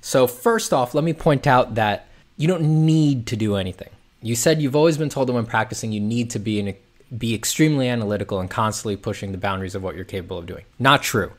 So, 0.00 0.26
first 0.26 0.72
off, 0.72 0.94
let 0.94 1.04
me 1.04 1.12
point 1.12 1.46
out 1.46 1.74
that 1.74 2.06
you 2.38 2.48
don't 2.48 2.86
need 2.86 3.26
to 3.26 3.36
do 3.36 3.56
anything. 3.56 3.90
You 4.22 4.34
said 4.34 4.62
you've 4.62 4.76
always 4.76 4.96
been 4.96 5.10
told 5.10 5.28
that 5.28 5.34
when 5.34 5.44
practicing, 5.44 5.92
you 5.92 6.00
need 6.00 6.30
to 6.30 6.38
be 6.38 6.58
in 6.58 6.68
be 7.16 7.34
extremely 7.34 7.88
analytical 7.88 8.40
and 8.40 8.50
constantly 8.50 8.96
pushing 8.96 9.32
the 9.32 9.38
boundaries 9.38 9.74
of 9.74 9.82
what 9.82 9.94
you're 9.94 10.04
capable 10.04 10.38
of 10.38 10.46
doing. 10.46 10.64
Not 10.78 11.02
true. 11.02 11.32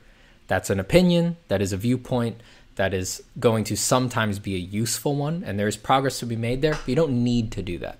That's 0.48 0.70
an 0.70 0.80
opinion, 0.80 1.38
that 1.48 1.62
is 1.62 1.74
a 1.74 1.78
viewpoint, 1.78 2.40
that 2.76 2.94
is 2.94 3.24
going 3.40 3.64
to 3.66 3.76
sometimes 3.76 4.40
be 4.40 4.56
a 4.56 4.60
useful 4.60 5.16
one, 5.16 5.44
and 5.46 5.60
there's 5.60 5.78
progress 5.78 6.20
to 6.20 6.26
be 6.26 6.36
made 6.36 6.62
there, 6.62 6.78
you 6.86 6.96
don't 6.96 7.24
need 7.24 7.52
to 7.54 7.62
do 7.62 7.78
that. 7.80 8.00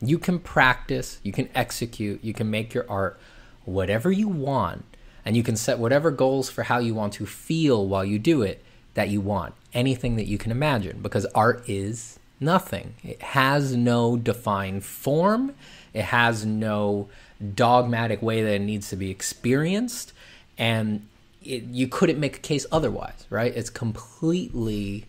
You 0.00 0.18
can 0.18 0.38
practice, 0.38 1.18
you 1.22 1.32
can 1.32 1.48
execute, 1.54 2.22
you 2.22 2.32
can 2.32 2.50
make 2.50 2.74
your 2.74 2.88
art 2.90 3.18
whatever 3.64 4.10
you 4.10 4.28
want, 4.28 4.84
and 5.24 5.36
you 5.36 5.42
can 5.42 5.56
set 5.56 5.78
whatever 5.78 6.10
goals 6.10 6.50
for 6.50 6.64
how 6.64 6.78
you 6.78 6.94
want 6.94 7.14
to 7.14 7.26
feel 7.26 7.86
while 7.86 8.04
you 8.04 8.18
do 8.18 8.42
it 8.42 8.62
that 8.94 9.08
you 9.08 9.20
want. 9.20 9.54
Anything 9.72 10.16
that 10.16 10.26
you 10.26 10.38
can 10.38 10.50
imagine, 10.50 11.00
because 11.00 11.24
art 11.26 11.68
is 11.68 12.18
nothing. 12.38 12.94
It 13.02 13.22
has 13.22 13.74
no 13.74 14.16
defined 14.16 14.84
form, 14.84 15.54
it 15.94 16.04
has 16.04 16.44
no 16.44 17.08
dogmatic 17.54 18.22
way 18.22 18.42
that 18.42 18.54
it 18.54 18.60
needs 18.60 18.88
to 18.90 18.96
be 18.96 19.10
experienced. 19.10 20.12
And 20.58 21.06
it, 21.44 21.64
you 21.64 21.88
couldn't 21.88 22.20
make 22.20 22.36
a 22.36 22.40
case 22.40 22.66
otherwise, 22.70 23.26
right? 23.30 23.54
It's 23.54 23.70
completely 23.70 25.06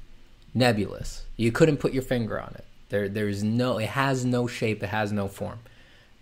nebulous. 0.53 1.23
You 1.37 1.51
couldn't 1.51 1.77
put 1.77 1.93
your 1.93 2.03
finger 2.03 2.39
on 2.39 2.53
it. 2.55 2.65
There, 2.89 3.09
there's 3.09 3.43
no, 3.43 3.77
it 3.77 3.89
has 3.89 4.25
no 4.25 4.47
shape, 4.47 4.83
it 4.83 4.87
has 4.87 5.11
no 5.11 5.27
form. 5.27 5.59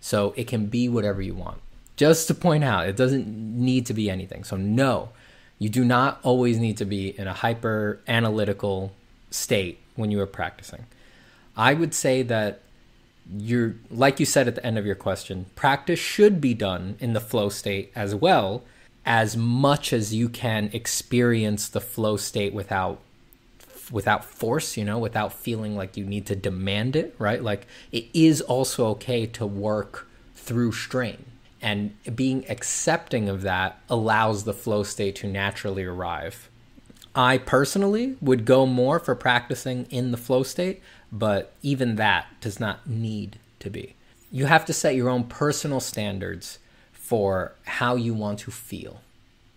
So 0.00 0.34
it 0.36 0.46
can 0.48 0.66
be 0.66 0.88
whatever 0.88 1.22
you 1.22 1.34
want. 1.34 1.60
Just 1.96 2.26
to 2.28 2.34
point 2.34 2.64
out, 2.64 2.88
it 2.88 2.96
doesn't 2.96 3.26
need 3.28 3.86
to 3.86 3.94
be 3.94 4.10
anything. 4.10 4.44
So, 4.44 4.56
no, 4.56 5.10
you 5.58 5.68
do 5.68 5.84
not 5.84 6.18
always 6.22 6.58
need 6.58 6.78
to 6.78 6.84
be 6.84 7.16
in 7.18 7.28
a 7.28 7.34
hyper 7.34 8.00
analytical 8.08 8.92
state 9.30 9.78
when 9.94 10.10
you 10.10 10.20
are 10.20 10.26
practicing. 10.26 10.86
I 11.56 11.74
would 11.74 11.94
say 11.94 12.22
that 12.22 12.60
you're, 13.30 13.76
like 13.90 14.20
you 14.20 14.26
said 14.26 14.48
at 14.48 14.54
the 14.54 14.66
end 14.66 14.78
of 14.78 14.86
your 14.86 14.94
question, 14.94 15.46
practice 15.54 15.98
should 15.98 16.40
be 16.40 16.54
done 16.54 16.96
in 17.00 17.12
the 17.12 17.20
flow 17.20 17.48
state 17.48 17.92
as 17.94 18.14
well, 18.14 18.64
as 19.04 19.36
much 19.36 19.92
as 19.92 20.14
you 20.14 20.28
can 20.28 20.70
experience 20.72 21.68
the 21.68 21.80
flow 21.80 22.16
state 22.16 22.54
without 22.54 23.00
without 23.90 24.24
force, 24.24 24.76
you 24.76 24.84
know, 24.84 24.98
without 24.98 25.32
feeling 25.32 25.76
like 25.76 25.96
you 25.96 26.04
need 26.04 26.24
to 26.26 26.36
demand 26.36 26.96
it, 26.96 27.14
right? 27.18 27.42
Like 27.42 27.66
it 27.90 28.06
is 28.14 28.40
also 28.40 28.86
okay 28.88 29.26
to 29.26 29.44
work 29.44 30.08
through 30.34 30.72
strain. 30.72 31.24
And 31.60 31.94
being 32.14 32.44
accepting 32.48 33.28
of 33.28 33.42
that 33.42 33.80
allows 33.88 34.44
the 34.44 34.54
flow 34.54 34.82
state 34.82 35.16
to 35.16 35.26
naturally 35.26 35.84
arrive. 35.84 36.48
I 37.14 37.38
personally 37.38 38.16
would 38.20 38.44
go 38.44 38.66
more 38.66 38.98
for 38.98 39.14
practicing 39.14 39.86
in 39.90 40.10
the 40.10 40.16
flow 40.16 40.42
state, 40.42 40.80
but 41.12 41.52
even 41.62 41.96
that 41.96 42.26
does 42.40 42.58
not 42.58 42.88
need 42.88 43.38
to 43.60 43.68
be. 43.68 43.94
You 44.30 44.46
have 44.46 44.64
to 44.64 44.72
set 44.72 44.94
your 44.94 45.10
own 45.10 45.24
personal 45.24 45.78
standards 45.78 46.58
for 46.92 47.52
how 47.64 47.96
you 47.96 48.14
want 48.14 48.38
to 48.40 48.50
feel 48.50 49.02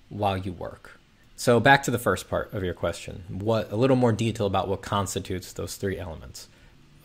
while 0.10 0.38
you 0.38 0.52
work. 0.52 1.00
So 1.38 1.60
back 1.60 1.84
to 1.84 1.92
the 1.92 2.00
first 2.00 2.30
part 2.30 2.54
of 2.54 2.64
your 2.64 2.74
question. 2.74 3.24
What 3.30 3.72
a 3.72 3.76
little 3.76 3.96
more 3.96 4.12
detail 4.12 4.48
about 4.48 4.68
what 4.68 4.82
constitutes 4.82 5.54
those 5.54 5.76
three 5.76 5.98
elements. 5.98 6.50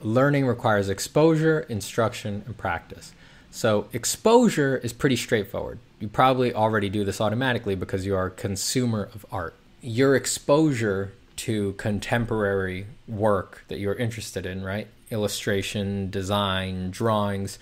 Learning 0.02 0.46
requires 0.46 0.88
exposure, 0.88 1.60
instruction, 1.68 2.42
and 2.46 2.56
practice. 2.56 3.12
So 3.50 3.88
exposure 3.92 4.78
is 4.78 4.92
pretty 4.92 5.16
straightforward. 5.16 5.78
You 5.98 6.08
probably 6.08 6.54
already 6.54 6.88
do 6.88 7.04
this 7.04 7.20
automatically 7.20 7.74
because 7.74 8.06
you 8.06 8.16
are 8.16 8.26
a 8.26 8.30
consumer 8.30 9.10
of 9.14 9.26
art. 9.30 9.54
Your 9.82 10.16
exposure 10.16 11.12
to 11.40 11.72
contemporary 11.74 12.86
work 13.08 13.64
that 13.68 13.78
you're 13.78 13.94
interested 13.94 14.44
in, 14.44 14.62
right? 14.62 14.88
Illustration, 15.10 16.10
design, 16.10 16.90
drawings, 16.90 17.58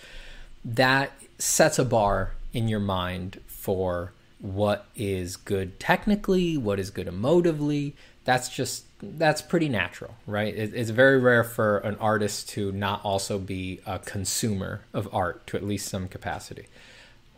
that 0.64 1.12
sets 1.38 1.78
a 1.78 1.84
bar 1.84 2.32
in 2.52 2.66
your 2.66 2.80
mind 2.80 3.40
for 3.46 4.12
what 4.40 4.86
is 4.96 5.36
good 5.36 5.78
technically, 5.78 6.56
what 6.56 6.80
is 6.80 6.90
good 6.90 7.06
emotively. 7.06 7.92
That's 8.24 8.48
just 8.48 8.84
that's 9.00 9.40
pretty 9.42 9.68
natural, 9.68 10.16
right? 10.26 10.52
It, 10.52 10.74
it's 10.74 10.90
very 10.90 11.20
rare 11.20 11.44
for 11.44 11.78
an 11.78 11.94
artist 11.96 12.48
to 12.50 12.72
not 12.72 13.04
also 13.04 13.38
be 13.38 13.80
a 13.86 14.00
consumer 14.00 14.80
of 14.92 15.08
art 15.14 15.46
to 15.48 15.56
at 15.56 15.62
least 15.62 15.86
some 15.88 16.08
capacity. 16.08 16.66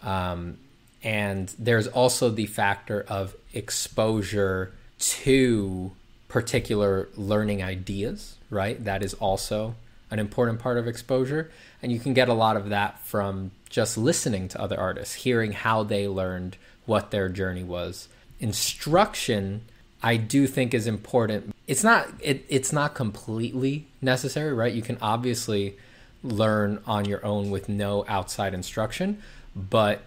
Um, 0.02 0.56
and 1.02 1.54
there's 1.58 1.86
also 1.86 2.30
the 2.30 2.46
factor 2.46 3.04
of 3.08 3.36
exposure 3.52 4.72
to 4.98 5.92
particular 6.30 7.08
learning 7.16 7.62
ideas, 7.62 8.36
right? 8.48 8.82
That 8.82 9.02
is 9.02 9.14
also 9.14 9.74
an 10.10 10.18
important 10.18 10.60
part 10.60 10.78
of 10.78 10.86
exposure. 10.86 11.50
And 11.82 11.92
you 11.92 11.98
can 11.98 12.14
get 12.14 12.28
a 12.28 12.34
lot 12.34 12.56
of 12.56 12.70
that 12.70 13.00
from 13.00 13.50
just 13.68 13.98
listening 13.98 14.48
to 14.48 14.60
other 14.60 14.78
artists, 14.78 15.14
hearing 15.14 15.52
how 15.52 15.82
they 15.82 16.08
learned 16.08 16.56
what 16.86 17.10
their 17.10 17.28
journey 17.28 17.64
was. 17.64 18.08
Instruction, 18.38 19.62
I 20.02 20.16
do 20.16 20.46
think 20.46 20.72
is 20.72 20.86
important. 20.86 21.54
It's 21.66 21.84
not 21.84 22.08
it, 22.20 22.44
it's 22.48 22.72
not 22.72 22.94
completely 22.94 23.86
necessary, 24.00 24.52
right? 24.52 24.72
You 24.72 24.82
can 24.82 24.98
obviously 25.02 25.76
learn 26.22 26.80
on 26.86 27.04
your 27.04 27.24
own 27.24 27.50
with 27.50 27.68
no 27.68 28.04
outside 28.08 28.54
instruction, 28.54 29.22
but 29.54 30.02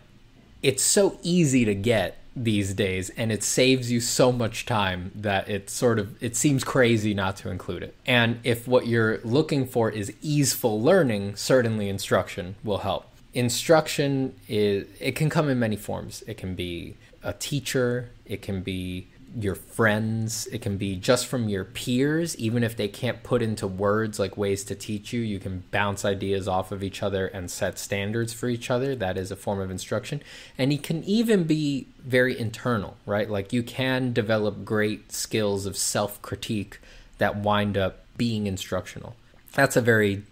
it's 0.62 0.84
so 0.84 1.18
easy 1.22 1.65
to 1.65 1.75
get 1.75 2.18
these 2.36 2.74
days 2.74 3.10
and 3.12 3.32
it 3.32 3.44
saves 3.44 3.92
you 3.92 4.00
so 4.00 4.32
much 4.32 4.66
time 4.66 5.12
that 5.13 5.48
it 5.50 5.70
sort 5.70 6.00
of 6.00 6.22
it 6.22 6.36
seems 6.36 6.63
crazy 6.63 7.13
not 7.13 7.36
to 7.38 7.50
include 7.50 7.84
it. 7.84 7.96
And 8.06 8.40
if 8.44 8.68
what 8.68 8.88
you're 8.88 9.20
looking 9.20 9.66
for 9.66 9.90
is 9.90 10.12
easeful 10.22 10.82
learning, 10.82 11.36
certainly 11.36 11.90
instruction 11.90 12.56
will 12.63 12.80
help 12.80 13.08
instruction 13.34 14.36
is 14.48 14.86
it 15.00 15.16
can 15.16 15.30
come 15.30 15.50
in 15.50 15.58
many 15.58 15.75
forms 15.75 16.24
it 16.28 16.38
can 16.38 16.54
be 16.54 16.96
a 17.24 17.34
teacher 17.34 18.10
it 18.25 18.42
can 18.42 18.62
be 18.62 19.08
your 19.38 19.56
friends. 19.56 20.48
It 20.48 20.62
can 20.62 20.78
be 20.78 20.96
just 20.96 21.28
from 21.28 21.50
your 21.50 21.66
peers. 21.66 22.36
Even 22.38 22.63
if 22.63 22.75
they 22.78 22.88
can't 22.88 23.24
put 23.24 23.42
into 23.42 23.68
words 23.68 24.20
like 24.20 24.38
ways 24.38 24.63
to 24.66 24.75
teach 24.75 25.12
you 25.13 25.22
you 25.22 25.40
can 25.40 25.63
bounce 25.72 26.06
ideas 26.06 26.48
off 26.48 26.72
of 26.72 26.84
each 26.84 27.02
other 27.02 27.28
and 27.28 27.50
set 27.50 27.80
standards 27.80 28.34
for 28.34 28.48
each 28.48 28.70
other. 28.70 28.96
That 28.96 29.18
is 29.18 29.32
a 29.32 29.36
form 29.36 29.60
of 29.60 29.72
instruction. 29.72 30.22
And 30.58 30.72
it 30.72 30.84
can 30.84 31.04
even 31.04 31.46
be 31.46 31.88
very 32.00 32.38
internal 32.38 32.98
right? 33.06 33.30
Like 33.30 33.54
you 33.54 33.63
can 33.63 34.13
develop 34.13 34.66
great 34.66 35.12
skills 35.12 35.66
of 35.66 35.78
self-critique 35.78 36.80
that 37.18 37.38
wind 37.38 37.78
up 37.78 38.06
being 38.18 38.48
instructional. 38.48 39.16
That's 39.54 39.75
a 39.75 39.82
very 39.82 40.24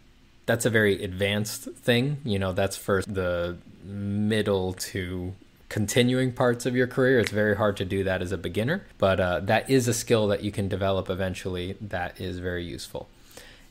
that's 0.46 0.66
a 0.66 0.70
very 0.70 1.04
advanced 1.04 1.64
thing. 1.76 2.18
You 2.24 2.40
know, 2.40 2.52
that's 2.52 2.76
for 2.76 3.02
the 3.04 3.58
middle 3.84 4.74
to 4.74 5.34
continuing 5.72 6.34
parts 6.34 6.66
of 6.66 6.76
your 6.76 6.86
career. 6.86 7.22
It's 7.22 7.32
very 7.32 7.56
hard 7.56 7.78
to 7.78 7.86
do 7.86 8.04
that 8.04 8.22
as 8.22 8.34
a 8.34 8.38
beginner, 8.38 8.86
but 8.98 9.22
uh, 9.22 9.40
that 9.40 9.70
is 9.70 9.88
a 9.88 9.94
skill 9.94 10.28
that 10.28 10.44
you 10.44 10.52
can 10.52 10.68
develop 10.68 11.10
eventually 11.10 11.78
that 11.80 12.20
is 12.20 12.40
very 12.40 12.66
useful. 12.66 13.08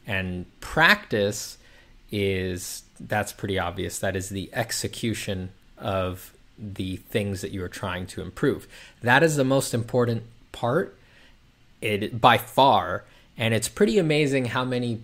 And 0.07 0.47
practice 0.61 1.59
is 2.11 2.85
that's 2.99 3.35
pretty 3.35 3.59
obvious. 3.59 3.99
That 3.99 4.17
is 4.17 4.31
the 4.31 4.49
execution 4.55 5.51
of 5.77 6.33
the 6.59 6.97
things 6.97 7.43
that 7.43 7.51
you 7.51 7.63
are 7.63 7.69
trying 7.69 8.07
to 8.07 8.23
improve. 8.23 8.67
That 9.03 9.23
is 9.23 9.37
the 9.37 9.45
most 9.45 9.75
important 9.75 10.23
part 10.53 10.97
it 11.83 12.19
by 12.19 12.39
far 12.39 13.05
and 13.37 13.53
it's 13.53 13.69
pretty 13.69 13.99
amazing 13.99 14.47
how 14.47 14.65
many 14.65 15.03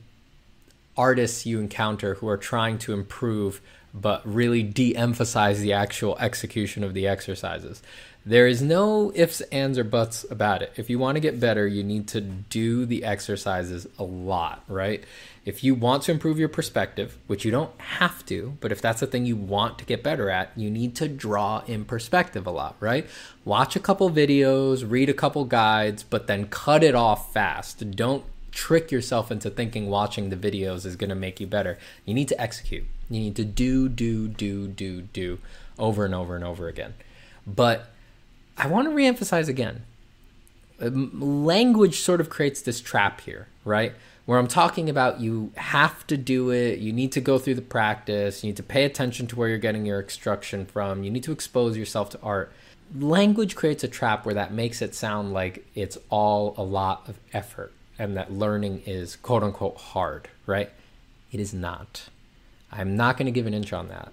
artists 0.97 1.45
you 1.45 1.61
encounter 1.61 2.15
who 2.15 2.29
are 2.29 2.39
trying 2.39 2.79
to 2.79 2.95
improve 2.95 3.61
but 4.01 4.21
really 4.25 4.63
de-emphasize 4.63 5.61
the 5.61 5.73
actual 5.73 6.17
execution 6.19 6.85
of 6.85 6.95
the 6.95 7.09
exercises. 7.09 7.83
There 8.27 8.49
is 8.49 8.61
no 8.61 9.13
ifs, 9.15 9.41
ands, 9.53 9.79
or 9.79 9.85
buts 9.85 10.27
about 10.29 10.61
it. 10.61 10.73
If 10.75 10.91
you 10.91 10.99
want 10.99 11.15
to 11.15 11.21
get 11.21 11.39
better, 11.39 11.65
you 11.65 11.85
need 11.85 12.09
to 12.09 12.21
do 12.21 12.85
the 12.85 13.05
exercises 13.05 13.87
a 14.01 14.03
lot, 14.03 14.65
right? 14.67 15.05
If 15.45 15.63
you 15.63 15.77
want 15.77 16.03
to 16.05 16.11
improve 16.11 16.37
your 16.37 16.49
perspective, 16.49 17.17
which 17.29 17.45
you 17.45 17.53
don't 17.53 17.81
have 17.81 18.27
to, 18.27 18.59
but 18.61 18.73
if 18.73 18.83
that's 18.83 18.99
the 18.99 19.07
thing 19.07 19.27
you 19.27 19.37
want 19.37 19.79
to 19.79 19.85
get 19.85 20.03
better 20.03 20.29
at, 20.29 20.51
you 20.57 20.71
need 20.71 20.97
to 20.97 21.07
draw 21.07 21.63
in 21.69 21.85
perspective 21.85 22.49
a 22.49 22.51
lot, 22.51 22.75
right? 22.81 23.07
Watch 23.45 23.77
a 23.77 23.81
couple 23.81 24.11
videos, 24.11 24.85
read 24.91 25.09
a 25.09 25.15
couple 25.15 25.45
guides, 25.45 26.03
but 26.03 26.27
then 26.27 26.49
cut 26.49 26.83
it 26.83 26.97
off 26.97 27.33
fast. 27.33 27.93
Don't 27.93 28.25
trick 28.51 28.91
yourself 28.91 29.31
into 29.31 29.51
thinking 29.51 29.89
watching 29.89 30.31
the 30.31 30.37
videos 30.37 30.85
is 30.85 30.97
going 30.97 31.11
to 31.11 31.15
make 31.15 31.39
you 31.39 31.47
better. 31.47 31.79
You 32.05 32.15
need 32.15 32.27
to 32.29 32.41
execute. 32.41 32.87
You 33.09 33.21
need 33.21 33.37
to 33.37 33.45
do, 33.45 33.89
do, 33.89 34.29
do, 34.29 34.69
do, 34.69 35.03
do 35.03 35.39
over 35.79 36.05
and 36.05 36.15
over 36.15 36.35
and 36.35 36.45
over 36.45 36.69
again. 36.69 36.95
But 37.47 37.87
I 38.59 38.67
want 38.67 38.89
to 38.89 38.95
reemphasize 38.95 39.49
again 39.49 39.83
um, 40.81 41.45
language 41.45 42.01
sort 42.01 42.21
of 42.21 42.29
creates 42.31 42.61
this 42.61 42.81
trap 42.81 43.21
here, 43.23 43.49
right? 43.65 43.95
Where 44.27 44.39
I'm 44.39 44.49
talking 44.49 44.91
about 44.91 45.21
you 45.21 45.53
have 45.57 46.07
to 46.09 46.17
do 46.17 46.51
it, 46.51 46.81
you 46.81 46.93
need 46.93 47.13
to 47.13 47.21
go 47.21 47.39
through 47.39 47.55
the 47.55 47.63
practice, 47.63 48.43
you 48.43 48.49
need 48.49 48.57
to 48.57 48.63
pay 48.63 48.85
attention 48.85 49.27
to 49.29 49.37
where 49.37 49.49
you're 49.49 49.59
getting 49.59 49.87
your 49.87 50.01
instruction 50.01 50.67
from, 50.67 51.05
you 51.05 51.11
need 51.11 51.23
to 51.25 51.33
expose 51.33 51.77
yourself 51.77 52.11
to 52.11 52.21
art. 52.23 52.53
Language 52.99 53.57
creates 53.57 53.85
a 53.85 53.89
trap 53.89 54.27
where 54.27 54.35
that 54.35 54.53
makes 54.53 54.83
it 54.83 54.95
sound 54.95 55.33
like 55.33 55.67
it's 55.75 55.99
all 56.11 56.55
a 56.57 56.63
lot 56.63 57.09
of 57.09 57.19
effort 57.33 57.73
and 57.99 58.17
that 58.17 58.33
learning 58.33 58.83
is 58.85 59.17
quote 59.17 59.43
unquote 59.43 59.77
hard, 59.77 60.29
right? 60.45 60.71
It 61.33 61.41
is 61.41 61.55
not. 61.55 62.09
I'm 62.77 62.97
not 62.97 63.17
going 63.17 63.27
to 63.27 63.33
give 63.33 63.47
an 63.47 63.55
inch 63.55 63.73
on 63.73 63.89
that. 63.89 64.13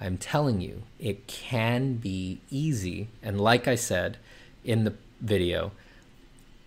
I'm 0.00 0.16
telling 0.16 0.60
you, 0.60 0.82
it 0.98 1.26
can 1.26 1.94
be 1.94 2.40
easy. 2.50 3.08
And 3.22 3.40
like 3.40 3.68
I 3.68 3.74
said 3.74 4.16
in 4.64 4.84
the 4.84 4.94
video, 5.20 5.72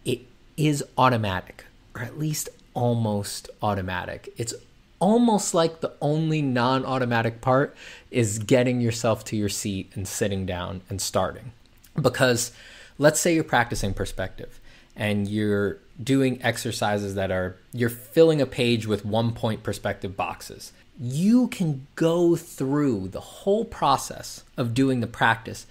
it 0.05 0.21
is 0.57 0.83
automatic, 0.97 1.65
or 1.95 2.01
at 2.01 2.19
least 2.19 2.49
almost 2.73 3.49
automatic. 3.61 4.33
It's 4.37 4.53
almost 4.99 5.53
like 5.53 5.81
the 5.81 5.93
only 6.01 6.41
non 6.41 6.85
automatic 6.85 7.41
part 7.41 7.75
is 8.11 8.39
getting 8.39 8.81
yourself 8.81 9.23
to 9.25 9.35
your 9.35 9.49
seat 9.49 9.91
and 9.95 10.07
sitting 10.07 10.45
down 10.45 10.81
and 10.89 11.01
starting. 11.01 11.53
Because 11.99 12.51
let's 12.97 13.19
say 13.19 13.33
you're 13.33 13.43
practicing 13.43 13.93
perspective 13.93 14.59
and 14.95 15.27
you're 15.27 15.79
doing 16.01 16.41
exercises 16.43 17.15
that 17.15 17.31
are 17.31 17.57
you're 17.73 17.89
filling 17.89 18.41
a 18.41 18.45
page 18.45 18.87
with 18.87 19.05
one 19.05 19.33
point 19.33 19.63
perspective 19.63 20.15
boxes. 20.15 20.73
You 21.03 21.47
can 21.47 21.87
go 21.95 22.35
through 22.35 23.07
the 23.07 23.19
whole 23.19 23.65
process 23.65 24.43
of 24.55 24.75
doing 24.75 24.99
the 24.99 25.07
practice 25.07 25.65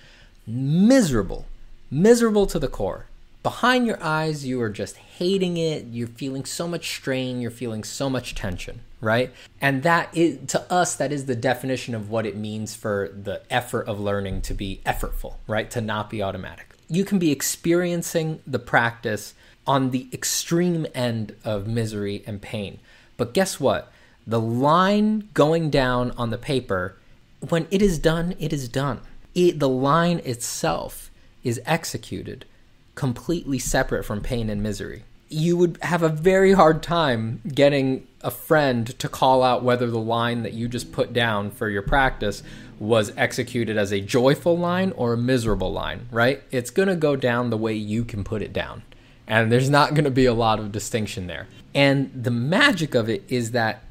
miserable, 0.45 1.47
miserable 1.89 2.49
to 2.49 2.59
the 2.59 2.67
core. 2.67 3.07
Behind 3.45 3.87
your 3.87 4.03
eyes, 4.03 4.45
you 4.45 4.61
are 4.61 4.69
just 4.69 4.97
hating 4.97 5.57
it. 5.57 5.87
You're 5.93 6.09
feeling 6.09 6.45
so 6.45 6.67
much 6.67 6.89
strain. 6.91 7.41
You're 7.41 7.53
feeling 7.53 7.85
so 7.85 8.11
much 8.11 8.35
tension, 8.35 8.81
right? 9.01 9.33
And 9.61 9.85
that 9.85 10.09
is, 10.17 10.39
to 10.49 10.61
us, 10.71 10.97
that 10.97 11.13
is 11.13 11.27
the 11.27 11.37
definition 11.37 11.95
of 11.95 12.11
what 12.11 12.27
it 12.27 12.37
means 12.37 12.75
for 12.75 13.09
the 13.15 13.41
effort 13.51 13.87
of 13.87 14.01
learning 14.01 14.43
to 14.43 14.55
be 14.55 14.81
effortful, 14.85 15.35
right? 15.47 15.71
To 15.71 15.81
not 15.81 16.11
be 16.11 16.25
automatic. 16.25 16.75
You 16.89 17.05
can 17.05 17.21
be 17.21 17.31
experiencing 17.31 18.41
the 18.49 18.59
practice 18.59 19.35
on 19.65 19.93
the 19.93 20.09
extreme 20.13 20.89
end 20.93 21.37
of 21.45 21.69
misery 21.69 22.25
and 22.27 22.43
pain. 22.43 22.81
But 23.17 23.33
guess 23.33 23.61
what? 23.61 23.93
The 24.31 24.41
line 24.41 25.29
going 25.35 25.71
down 25.71 26.13
on 26.13 26.31
the 26.31 26.39
paper, 26.39 26.97
when 27.49 27.67
it 27.73 27.83
is 27.83 27.99
done, 27.99 28.37
it 28.39 28.53
is 28.53 28.69
done. 28.69 29.01
It, 29.35 29.59
the 29.59 29.69
line 29.69 30.21
itself 30.25 31.11
is 31.43 31.61
executed 31.67 32.45
completely 32.95 33.59
separate 33.59 34.05
from 34.05 34.21
pain 34.21 34.49
and 34.49 34.63
misery. 34.63 35.03
You 35.29 35.57
would 35.57 35.79
have 35.83 36.05
a 36.05 36.09
very 36.09 36.53
hard 36.53 36.81
time 36.81 37.41
getting 37.53 38.07
a 38.21 38.31
friend 38.31 38.97
to 39.01 39.09
call 39.09 39.43
out 39.43 39.65
whether 39.65 39.91
the 39.91 39.99
line 39.99 40.45
that 40.45 40.53
you 40.53 40.69
just 40.69 40.93
put 40.93 41.13
down 41.13 41.51
for 41.51 41.69
your 41.69 41.83
practice 41.83 42.45
was 42.79 43.13
executed 43.17 43.77
as 43.77 43.91
a 43.91 44.01
joyful 44.01 44.57
line 44.57 44.93
or 44.93 45.13
a 45.13 45.19
miserable 45.19 45.73
line, 45.73 46.07
right? 46.13 46.41
It's 46.53 46.71
going 46.71 46.89
to 46.89 46.95
go 46.95 47.17
down 47.17 47.51
the 47.51 47.57
way 47.57 47.75
you 47.75 48.05
can 48.05 48.23
put 48.23 48.43
it 48.43 48.53
down. 48.53 48.85
And 49.27 49.51
there's 49.51 49.71
not 49.71 49.95
going 49.95 50.05
to 50.05 50.11
be 50.11 50.27
a 50.27 50.35
lot 50.35 50.61
of 50.61 50.71
distinction 50.71 51.27
there. 51.27 51.49
And 51.75 52.13
the 52.15 52.31
magic 52.31 52.95
of 52.95 53.09
it 53.09 53.25
is 53.27 53.51
that 53.51 53.83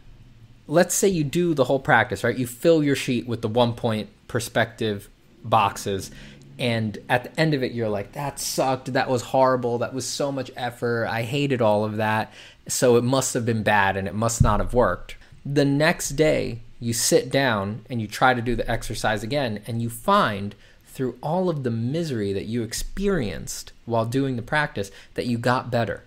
let's 0.70 0.94
say 0.94 1.08
you 1.08 1.24
do 1.24 1.54
the 1.54 1.64
whole 1.66 1.80
practice, 1.80 2.24
right? 2.24 2.38
You 2.38 2.46
fill 2.48 2.84
your 2.84 2.96
sheet 2.96 3.28
with 3.28 3.42
the 3.42 3.48
one 3.48 3.74
point 3.74 4.10
perspective 4.28 5.10
boxes 5.44 6.12
and 6.60 6.98
at 7.08 7.24
the 7.24 7.40
end 7.40 7.54
of 7.54 7.64
it 7.64 7.72
you're 7.72 7.90
like 7.90 8.12
that 8.12 8.40
sucked. 8.40 8.94
That 8.94 9.10
was 9.10 9.22
horrible. 9.24 9.80
That 9.80 9.94
was 9.94 10.06
so 10.06 10.32
much 10.32 10.52
effort. 10.56 11.08
I 11.08 11.24
hated 11.24 11.62
all 11.62 11.84
of 11.84 11.98
that. 11.98 12.32
So 12.68 12.98
it 12.98 13.04
must 13.04 13.34
have 13.34 13.46
been 13.46 13.64
bad 13.64 13.98
and 13.98 14.08
it 14.08 14.14
must 14.14 14.42
not 14.42 14.60
have 14.60 14.74
worked. 14.74 15.16
The 15.46 15.66
next 15.66 16.10
day 16.12 16.60
you 16.80 16.94
sit 16.94 17.32
down 17.32 17.86
and 17.90 18.00
you 18.00 18.08
try 18.08 18.34
to 18.34 18.42
do 18.42 18.56
the 18.56 18.70
exercise 18.70 19.24
again 19.24 19.64
and 19.66 19.82
you 19.82 19.90
find 19.90 20.54
through 20.86 21.18
all 21.24 21.50
of 21.50 21.64
the 21.64 21.72
misery 21.72 22.34
that 22.34 22.46
you 22.46 22.62
experienced 22.62 23.72
while 23.86 24.06
doing 24.06 24.36
the 24.36 24.42
practice 24.42 24.92
that 25.16 25.26
you 25.26 25.38
got 25.38 25.72
better 25.72 26.04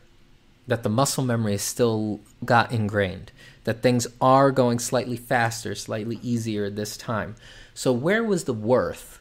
that 0.66 0.82
the 0.82 0.88
muscle 0.88 1.24
memory 1.24 1.58
still 1.58 2.20
got 2.44 2.70
ingrained 2.72 3.32
that 3.64 3.82
things 3.82 4.06
are 4.20 4.50
going 4.50 4.78
slightly 4.78 5.16
faster 5.16 5.74
slightly 5.74 6.18
easier 6.22 6.68
this 6.68 6.96
time 6.96 7.34
so 7.74 7.92
where 7.92 8.22
was 8.22 8.44
the 8.44 8.52
worth 8.52 9.20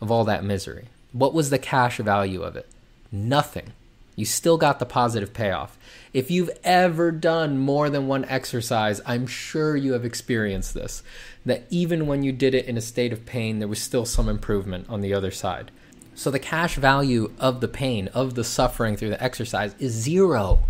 of 0.00 0.10
all 0.10 0.24
that 0.24 0.44
misery? 0.44 0.86
What 1.12 1.34
was 1.34 1.50
the 1.50 1.58
cash 1.58 1.98
value 1.98 2.42
of 2.42 2.56
it? 2.56 2.68
Nothing. 3.10 3.72
You 4.16 4.24
still 4.24 4.58
got 4.58 4.78
the 4.78 4.86
positive 4.86 5.32
payoff. 5.32 5.78
If 6.12 6.30
you've 6.30 6.50
ever 6.64 7.10
done 7.10 7.58
more 7.58 7.88
than 7.88 8.08
one 8.08 8.24
exercise, 8.26 9.00
I'm 9.06 9.26
sure 9.26 9.76
you 9.76 9.92
have 9.92 10.04
experienced 10.04 10.74
this. 10.74 11.02
That 11.46 11.64
even 11.70 12.06
when 12.06 12.22
you 12.22 12.32
did 12.32 12.54
it 12.54 12.66
in 12.66 12.76
a 12.76 12.82
state 12.82 13.12
of 13.12 13.24
pain, 13.24 13.58
there 13.58 13.68
was 13.68 13.80
still 13.80 14.04
some 14.04 14.28
improvement 14.28 14.86
on 14.88 15.00
the 15.00 15.14
other 15.14 15.30
side. 15.30 15.70
So 16.14 16.30
the 16.30 16.38
cash 16.38 16.76
value 16.76 17.32
of 17.38 17.60
the 17.60 17.68
pain, 17.68 18.08
of 18.08 18.34
the 18.34 18.44
suffering 18.44 18.96
through 18.96 19.10
the 19.10 19.22
exercise, 19.22 19.74
is 19.78 19.92
zero. 19.92 20.60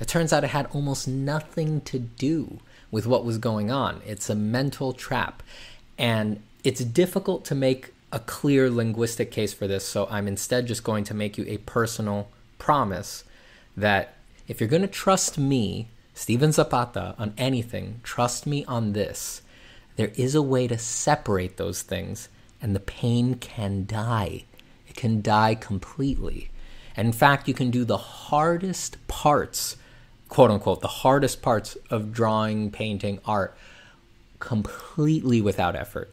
It 0.00 0.08
turns 0.08 0.32
out 0.32 0.44
it 0.44 0.48
had 0.48 0.68
almost 0.72 1.08
nothing 1.08 1.80
to 1.82 1.98
do 1.98 2.58
with 2.90 3.06
what 3.06 3.24
was 3.24 3.38
going 3.38 3.70
on. 3.70 4.00
It's 4.06 4.30
a 4.30 4.34
mental 4.34 4.92
trap. 4.92 5.42
And 5.98 6.42
it's 6.64 6.84
difficult 6.84 7.44
to 7.46 7.54
make 7.54 7.92
a 8.12 8.18
clear 8.20 8.70
linguistic 8.70 9.30
case 9.30 9.52
for 9.52 9.66
this, 9.66 9.84
so 9.84 10.06
I'm 10.10 10.28
instead 10.28 10.66
just 10.66 10.84
going 10.84 11.04
to 11.04 11.14
make 11.14 11.36
you 11.36 11.44
a 11.46 11.58
personal 11.58 12.28
promise 12.58 13.24
that 13.76 14.14
if 14.46 14.60
you're 14.60 14.68
going 14.68 14.82
to 14.82 14.88
trust 14.88 15.36
me, 15.36 15.88
Steven 16.14 16.52
Zapata, 16.52 17.14
on 17.18 17.34
anything, 17.36 18.00
trust 18.02 18.46
me 18.46 18.64
on 18.64 18.92
this. 18.92 19.42
There 19.96 20.12
is 20.16 20.34
a 20.34 20.42
way 20.42 20.66
to 20.68 20.78
separate 20.78 21.56
those 21.58 21.82
things, 21.82 22.28
and 22.62 22.74
the 22.74 22.80
pain 22.80 23.34
can 23.34 23.84
die. 23.86 24.44
It 24.88 24.96
can 24.96 25.20
die 25.20 25.54
completely. 25.54 26.50
And 26.96 27.06
in 27.06 27.12
fact, 27.12 27.46
you 27.46 27.54
can 27.54 27.70
do 27.70 27.84
the 27.84 27.98
hardest 27.98 28.96
parts, 29.06 29.76
quote 30.28 30.50
unquote, 30.50 30.80
the 30.80 30.88
hardest 30.88 31.42
parts 31.42 31.76
of 31.90 32.12
drawing, 32.12 32.70
painting, 32.70 33.20
art 33.24 33.56
completely 34.38 35.40
without 35.40 35.74
effort 35.74 36.12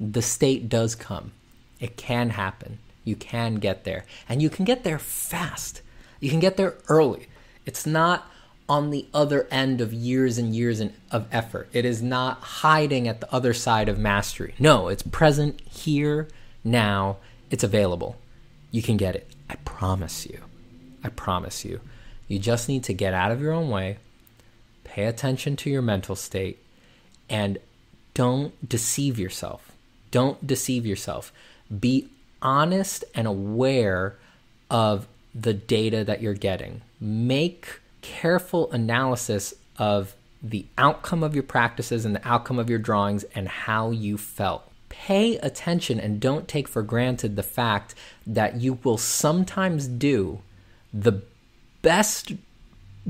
the 0.00 0.22
state 0.22 0.68
does 0.68 0.94
come. 0.94 1.32
It 1.80 1.96
can 1.96 2.30
happen. 2.30 2.78
You 3.04 3.16
can 3.16 3.56
get 3.56 3.84
there. 3.84 4.04
And 4.28 4.42
you 4.42 4.50
can 4.50 4.64
get 4.64 4.84
there 4.84 4.98
fast. 4.98 5.82
You 6.20 6.30
can 6.30 6.40
get 6.40 6.56
there 6.56 6.74
early. 6.88 7.28
It's 7.66 7.86
not 7.86 8.30
on 8.68 8.90
the 8.90 9.06
other 9.12 9.46
end 9.50 9.80
of 9.80 9.92
years 9.92 10.38
and 10.38 10.54
years 10.54 10.80
of 11.10 11.26
effort. 11.30 11.68
It 11.72 11.84
is 11.84 12.02
not 12.02 12.40
hiding 12.40 13.06
at 13.06 13.20
the 13.20 13.32
other 13.32 13.52
side 13.52 13.88
of 13.88 13.98
mastery. 13.98 14.54
No, 14.58 14.88
it's 14.88 15.02
present 15.02 15.60
here, 15.68 16.28
now. 16.62 17.18
It's 17.50 17.64
available. 17.64 18.16
You 18.70 18.82
can 18.82 18.96
get 18.96 19.14
it. 19.14 19.30
I 19.50 19.56
promise 19.56 20.26
you. 20.26 20.40
I 21.04 21.10
promise 21.10 21.64
you. 21.64 21.80
You 22.28 22.38
just 22.38 22.68
need 22.68 22.84
to 22.84 22.94
get 22.94 23.14
out 23.14 23.30
of 23.30 23.40
your 23.40 23.52
own 23.52 23.70
way, 23.70 23.98
pay 24.84 25.04
attention 25.04 25.56
to 25.56 25.70
your 25.70 25.82
mental 25.82 26.16
state, 26.16 26.58
and 27.28 27.58
don't 28.14 28.68
deceive 28.68 29.18
yourself. 29.18 29.72
Don't 30.10 30.46
deceive 30.46 30.86
yourself. 30.86 31.32
Be 31.80 32.08
honest 32.40 33.04
and 33.14 33.26
aware 33.26 34.16
of 34.70 35.06
the 35.34 35.54
data 35.54 36.04
that 36.04 36.22
you're 36.22 36.34
getting. 36.34 36.82
Make 37.00 37.80
careful 38.02 38.70
analysis 38.70 39.54
of 39.78 40.14
the 40.42 40.66
outcome 40.78 41.22
of 41.22 41.34
your 41.34 41.42
practices 41.42 42.04
and 42.04 42.14
the 42.14 42.28
outcome 42.28 42.58
of 42.58 42.70
your 42.70 42.78
drawings 42.78 43.24
and 43.34 43.48
how 43.48 43.90
you 43.90 44.16
felt. 44.16 44.70
Pay 44.88 45.36
attention 45.38 45.98
and 45.98 46.20
don't 46.20 46.46
take 46.46 46.68
for 46.68 46.82
granted 46.82 47.34
the 47.34 47.42
fact 47.42 47.94
that 48.26 48.56
you 48.56 48.78
will 48.84 48.98
sometimes 48.98 49.88
do 49.88 50.40
the 50.92 51.22
best 51.84 52.32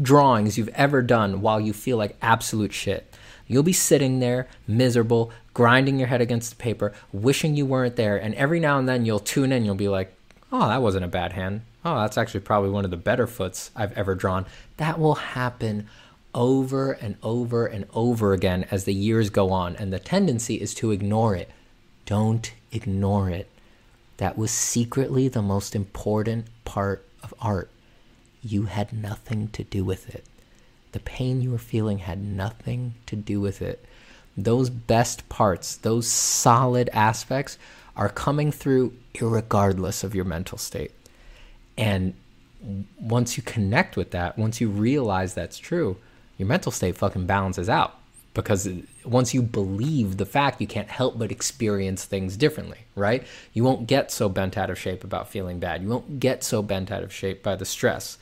drawings 0.01 0.59
you've 0.59 0.69
ever 0.71 1.01
done 1.01 1.41
while 1.41 1.61
you 1.61 1.73
feel 1.73 1.97
like 1.97 2.17
absolute 2.21 2.73
shit. 2.73 3.15
You'll 3.47 3.63
be 3.63 3.73
sitting 3.73 4.19
there 4.19 4.49
miserable, 4.67 5.31
grinding 5.55 5.99
your 5.99 6.09
head 6.09 6.21
against 6.21 6.51
the 6.51 6.57
paper, 6.57 6.93
wishing 7.13 7.57
you 7.57 7.65
weren't 7.65 7.97
there, 7.97 8.17
and 8.17 8.35
every 8.35 8.59
now 8.59 8.79
and 8.79 8.89
then 8.89 9.07
you'll 9.07 9.21
tune 9.21 9.53
in, 9.53 9.65
you'll 9.65 9.77
be 9.77 9.89
like, 9.89 10.13
oh, 10.51 10.69
that 10.69 10.83
wasn't 10.83 11.05
a 11.05 11.09
bad 11.09 11.33
hand. 11.33 11.63
Oh, 11.85 12.01
that's 12.01 12.19
actually 12.19 12.41
probably 12.41 12.71
one 12.71 12.85
of 12.85 12.91
the 12.91 12.97
better 12.97 13.27
foots 13.27 13.71
I've 13.77 13.93
ever 13.93 14.15
drawn. 14.15 14.47
That 14.79 14.99
will 14.99 15.15
happen 15.15 15.87
over 16.35 16.93
and 16.93 17.17
over 17.23 17.67
and 17.67 17.87
over 17.95 18.33
again 18.33 18.67
as 18.71 18.85
the 18.85 18.95
years 18.95 19.31
go 19.31 19.53
on, 19.53 19.77
and 19.77 19.93
the 19.93 20.01
tendency 20.01 20.61
is 20.61 20.75
to 20.75 20.91
ignore 20.91 21.37
it. 21.37 21.49
Don't 22.07 22.53
ignore 22.73 23.31
it. 23.31 23.49
That 24.17 24.37
was 24.37 24.51
secretly 24.51 25.29
the 25.29 25.43
most 25.43 25.77
important 25.77 26.47
part 26.65 27.07
of 27.23 27.33
art. 27.41 27.71
You 28.47 28.65
had 28.65 28.93
nothing 28.93 29.49
to 29.49 29.65
do 29.65 29.85
with 29.85 30.15
it. 30.15 30.25
The 30.93 31.01
pain 31.01 31.41
you 31.41 31.51
were 31.51 31.59
feeling 31.59 31.99
had 31.99 32.23
nothing 32.23 32.95
to 33.07 33.17
do 33.17 33.41
with 33.41 33.63
it. 33.63 33.85
Those 34.37 34.69
best 34.69 35.29
parts, 35.29 35.77
those 35.77 36.07
solid 36.07 36.91
aspects, 36.93 37.59
are 37.97 38.09
coming 38.09 38.53
through 38.53 38.95
regardless 39.21 40.05
of 40.05 40.15
your 40.15 40.25
mental 40.25 40.59
state. 40.59 40.93
And 41.79 42.15
once 43.01 43.37
you 43.37 43.43
connect 43.43 43.97
with 43.97 44.11
that, 44.11 44.37
once 44.37 44.61
you 44.61 44.69
realize 44.69 45.35
that's 45.35 45.59
true, 45.59 45.97
your 46.37 46.49
mental 46.49 46.73
state 46.73 46.97
fucking 46.97 47.27
balances 47.27 47.69
out. 47.69 47.99
Because 48.35 48.69
once 49.05 49.33
you 49.33 49.43
believe 49.43 50.17
the 50.17 50.27
fact, 50.27 50.61
you 50.61 50.67
can't 50.67 50.89
help 50.89 51.17
but 51.17 51.31
experience 51.31 52.05
things 52.05 52.37
differently, 52.37 52.79
right? 52.97 53.25
You 53.53 53.63
won't 53.63 53.87
get 53.87 54.11
so 54.11 54.29
bent 54.29 54.59
out 54.59 54.71
of 54.71 54.79
shape 54.79 55.05
about 55.05 55.29
feeling 55.29 55.61
bad. 55.61 55.83
You 55.83 55.89
won't 55.89 56.19
get 56.19 56.43
so 56.43 56.61
bent 56.61 56.91
out 56.91 57.05
of 57.05 57.13
shape 57.13 57.45
by 57.45 57.55
the 57.55 57.65
stress. 57.65 58.19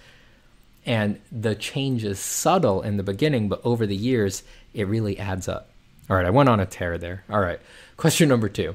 And 0.84 1.20
the 1.30 1.54
change 1.54 2.04
is 2.04 2.18
subtle 2.18 2.82
in 2.82 2.96
the 2.96 3.02
beginning, 3.02 3.48
but 3.48 3.60
over 3.64 3.86
the 3.86 3.96
years, 3.96 4.42
it 4.74 4.88
really 4.88 5.18
adds 5.18 5.48
up. 5.48 5.68
All 6.10 6.16
right, 6.16 6.26
I 6.26 6.30
went 6.30 6.48
on 6.48 6.60
a 6.60 6.66
tear 6.66 6.98
there. 6.98 7.24
All 7.30 7.40
right, 7.40 7.60
question 7.96 8.28
number 8.28 8.48
two. 8.48 8.74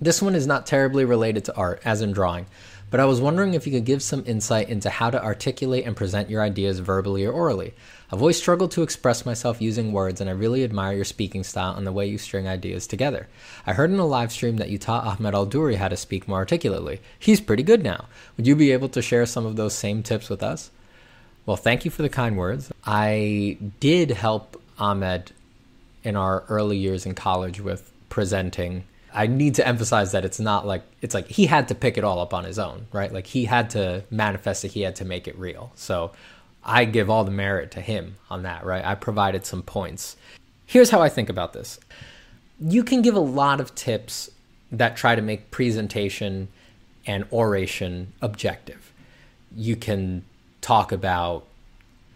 This 0.00 0.20
one 0.20 0.34
is 0.34 0.46
not 0.46 0.66
terribly 0.66 1.04
related 1.04 1.46
to 1.46 1.56
art, 1.56 1.80
as 1.84 2.02
in 2.02 2.12
drawing, 2.12 2.46
but 2.90 3.00
I 3.00 3.06
was 3.06 3.20
wondering 3.20 3.54
if 3.54 3.66
you 3.66 3.72
could 3.72 3.86
give 3.86 4.02
some 4.02 4.22
insight 4.26 4.68
into 4.68 4.90
how 4.90 5.08
to 5.08 5.22
articulate 5.22 5.86
and 5.86 5.96
present 5.96 6.28
your 6.28 6.42
ideas 6.42 6.78
verbally 6.80 7.24
or 7.24 7.32
orally. 7.32 7.72
I've 8.12 8.20
always 8.20 8.36
struggled 8.36 8.70
to 8.72 8.82
express 8.82 9.24
myself 9.24 9.62
using 9.62 9.92
words, 9.92 10.20
and 10.20 10.28
I 10.28 10.34
really 10.34 10.62
admire 10.62 10.94
your 10.94 11.04
speaking 11.04 11.42
style 11.42 11.74
and 11.74 11.86
the 11.86 11.92
way 11.92 12.06
you 12.06 12.18
string 12.18 12.46
ideas 12.46 12.86
together. 12.86 13.28
I 13.66 13.72
heard 13.72 13.90
in 13.90 13.98
a 13.98 14.06
live 14.06 14.30
stream 14.30 14.58
that 14.58 14.68
you 14.68 14.78
taught 14.78 15.06
Ahmed 15.06 15.34
Aldoori 15.34 15.76
how 15.76 15.88
to 15.88 15.96
speak 15.96 16.28
more 16.28 16.38
articulately. 16.38 17.00
He's 17.18 17.40
pretty 17.40 17.62
good 17.62 17.82
now. 17.82 18.04
Would 18.36 18.46
you 18.46 18.54
be 18.54 18.72
able 18.72 18.90
to 18.90 19.02
share 19.02 19.26
some 19.26 19.46
of 19.46 19.56
those 19.56 19.74
same 19.74 20.02
tips 20.02 20.28
with 20.28 20.42
us? 20.42 20.70
Well, 21.46 21.56
thank 21.56 21.84
you 21.84 21.90
for 21.90 22.02
the 22.02 22.08
kind 22.08 22.36
words. 22.36 22.72
I 22.84 23.58
did 23.80 24.10
help 24.10 24.60
Ahmed 24.78 25.32
in 26.02 26.16
our 26.16 26.44
early 26.48 26.76
years 26.76 27.04
in 27.06 27.14
college 27.14 27.60
with 27.60 27.90
presenting. 28.08 28.84
I 29.12 29.26
need 29.26 29.54
to 29.56 29.66
emphasize 29.66 30.12
that 30.12 30.24
it's 30.24 30.40
not 30.40 30.66
like 30.66 30.82
it's 31.02 31.14
like 31.14 31.28
he 31.28 31.46
had 31.46 31.68
to 31.68 31.74
pick 31.74 31.98
it 31.98 32.04
all 32.04 32.18
up 32.18 32.34
on 32.34 32.44
his 32.44 32.58
own, 32.58 32.86
right? 32.92 33.12
Like 33.12 33.26
he 33.26 33.44
had 33.44 33.70
to 33.70 34.04
manifest 34.10 34.64
it, 34.64 34.72
he 34.72 34.80
had 34.82 34.96
to 34.96 35.04
make 35.04 35.28
it 35.28 35.38
real. 35.38 35.70
So 35.74 36.12
I 36.64 36.86
give 36.86 37.10
all 37.10 37.24
the 37.24 37.30
merit 37.30 37.70
to 37.72 37.80
him 37.80 38.16
on 38.30 38.42
that, 38.44 38.64
right? 38.64 38.84
I 38.84 38.94
provided 38.94 39.44
some 39.44 39.62
points. 39.62 40.16
Here's 40.66 40.90
how 40.90 41.02
I 41.02 41.08
think 41.10 41.28
about 41.28 41.52
this. 41.52 41.78
You 42.58 42.82
can 42.82 43.02
give 43.02 43.14
a 43.14 43.20
lot 43.20 43.60
of 43.60 43.74
tips 43.74 44.30
that 44.72 44.96
try 44.96 45.14
to 45.14 45.22
make 45.22 45.50
presentation 45.50 46.48
and 47.06 47.26
oration 47.30 48.12
objective. 48.22 48.92
You 49.54 49.76
can 49.76 50.24
talk 50.64 50.92
about 50.92 51.46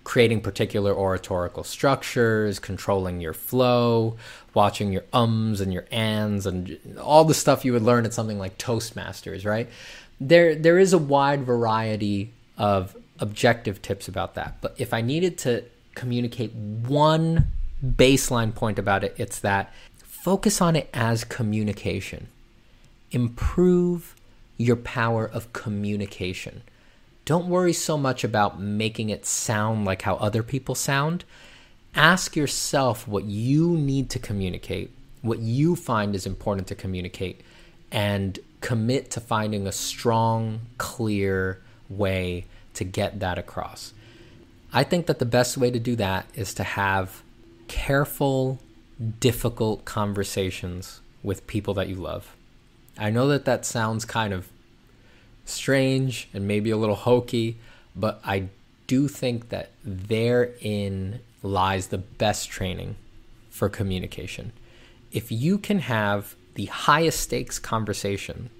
creating 0.05 0.41
particular 0.41 0.95
oratorical 0.95 1.63
structures, 1.63 2.59
controlling 2.59 3.21
your 3.21 3.35
flow, 3.35 4.17
watching 4.55 4.91
your 4.91 5.05
ums 5.13 5.61
and 5.61 5.71
your 5.71 5.85
ands 5.91 6.47
and 6.47 6.79
all 6.99 7.25
the 7.25 7.35
stuff 7.35 7.63
you 7.63 7.75
would 7.75 7.83
learn 7.83 8.07
at 8.07 8.15
something 8.15 8.39
like 8.39 8.57
Toastmasters, 8.57 9.45
right? 9.45 9.69
There 10.19 10.55
there 10.55 10.79
is 10.79 10.95
a 10.95 10.99
wide 10.99 11.45
variety 11.45 12.33
of 12.57 12.97
objective 13.19 13.83
tips 13.83 14.09
about 14.09 14.35
that. 14.35 14.57
But 14.63 14.75
if 14.79 14.95
I 14.95 15.03
needed 15.03 15.37
to 15.39 15.65
communicate 15.95 16.55
one 16.55 17.49
baseline 17.85 18.55
point 18.55 18.79
about 18.79 19.05
it, 19.05 19.15
it's 19.19 19.39
that 19.41 19.75
focus 20.03 20.63
on 20.63 20.75
it 20.75 20.89
as 20.95 21.23
communication. 21.23 22.29
Improve 23.11 24.15
your 24.57 24.77
power 24.77 25.27
of 25.27 25.53
communication. 25.53 26.63
Don't 27.29 27.49
worry 27.49 27.75
so 27.75 27.99
much 27.99 28.25
about 28.25 28.59
making 28.59 29.11
it 29.11 29.27
sound 29.27 29.85
like 29.85 30.01
how 30.01 30.15
other 30.15 30.43
people 30.43 30.75
sound. 30.75 31.27
Ask 31.95 32.35
yourself 32.35 33.07
what 33.07 33.25
you 33.25 33.77
need 33.77 34.09
to 34.09 34.19
communicate, 34.19 34.91
what 35.21 35.39
you 35.39 35.77
find 35.77 36.15
is 36.15 36.25
important 36.25 36.69
to 36.69 36.75
communicate, 36.75 37.43
and 37.93 38.39
commit 38.63 39.11
to 39.11 39.21
finding 39.21 39.67
a 39.67 39.73
strong, 39.73 40.61
clear 40.79 41.61
way 41.91 42.47
to 42.73 42.85
get 42.85 43.21
that 43.21 43.37
across. 43.37 43.93
I 44.73 44.83
think 44.83 45.05
that 45.05 45.19
the 45.19 45.27
best 45.27 45.59
way 45.59 45.71
to 45.71 45.79
do 45.79 45.97
that 45.97 46.25
is 46.33 46.55
to 46.55 46.65
have 46.65 47.23
careful, 47.67 48.59
difficult 49.21 49.85
conversations 49.85 51.03
with 51.23 51.47
people 51.47 51.75
that 51.75 51.91
you 51.91 51.97
love. 51.97 52.35
I 52.97 53.11
know 53.11 53.29
that 53.29 53.45
that 53.45 53.67
sounds 53.67 54.07
kind 54.07 54.33
of 54.33 54.49
strange 55.49 56.29
and 56.33 56.47
maybe 56.47 56.71
a 56.71 56.77
little 56.77 56.95
hokey, 56.95 57.57
but 57.95 58.21
I 58.25 58.49
do 58.87 59.09
think 59.09 59.51
that 59.51 59.71
therein 59.85 61.21
lies 61.43 61.89
the 61.89 61.99
best 61.99 62.49
training 62.49 62.97
for 63.51 63.69
communication. 63.69 64.53
If 65.13 65.33
you 65.33 65.59
can 65.59 65.81
have 65.81 66.35
the 66.55 66.67
highest 66.67 67.21
stakes 67.21 67.59
conversation 67.59 68.51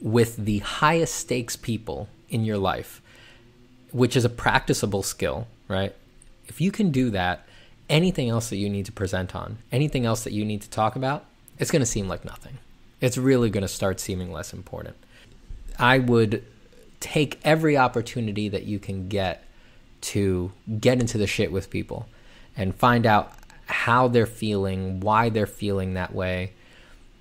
with 0.00 0.36
the 0.36 0.58
highest 0.58 1.14
stakes 1.14 1.56
people 1.56 2.08
in 2.28 2.44
your 2.44 2.58
life, 2.58 3.00
which 3.92 4.16
is 4.16 4.24
a 4.24 4.28
practicable 4.28 5.02
skill, 5.02 5.46
right? 5.68 5.94
If 6.46 6.60
you 6.60 6.72
can 6.72 6.90
do 6.90 7.10
that, 7.10 7.46
anything 7.88 8.28
else 8.28 8.48
that 8.50 8.56
you 8.56 8.68
need 8.68 8.86
to 8.86 8.92
present 8.92 9.36
on, 9.36 9.58
anything 9.70 10.04
else 10.04 10.24
that 10.24 10.32
you 10.32 10.44
need 10.44 10.62
to 10.62 10.70
talk 10.70 10.96
about, 10.96 11.24
it's 11.58 11.70
going 11.70 11.80
to 11.80 11.86
seem 11.86 12.08
like 12.08 12.24
nothing. 12.24 12.58
It's 13.00 13.18
really 13.18 13.50
going 13.50 13.62
to 13.62 13.68
start 13.68 14.00
seeming 14.00 14.32
less 14.32 14.52
important. 14.52 14.96
I 15.82 15.98
would 15.98 16.44
take 17.00 17.40
every 17.42 17.76
opportunity 17.76 18.48
that 18.48 18.62
you 18.62 18.78
can 18.78 19.08
get 19.08 19.42
to 20.02 20.52
get 20.78 21.00
into 21.00 21.18
the 21.18 21.26
shit 21.26 21.50
with 21.50 21.70
people 21.70 22.08
and 22.56 22.72
find 22.72 23.04
out 23.04 23.32
how 23.66 24.06
they're 24.06 24.24
feeling, 24.24 25.00
why 25.00 25.28
they're 25.28 25.44
feeling 25.44 25.94
that 25.94 26.14
way. 26.14 26.52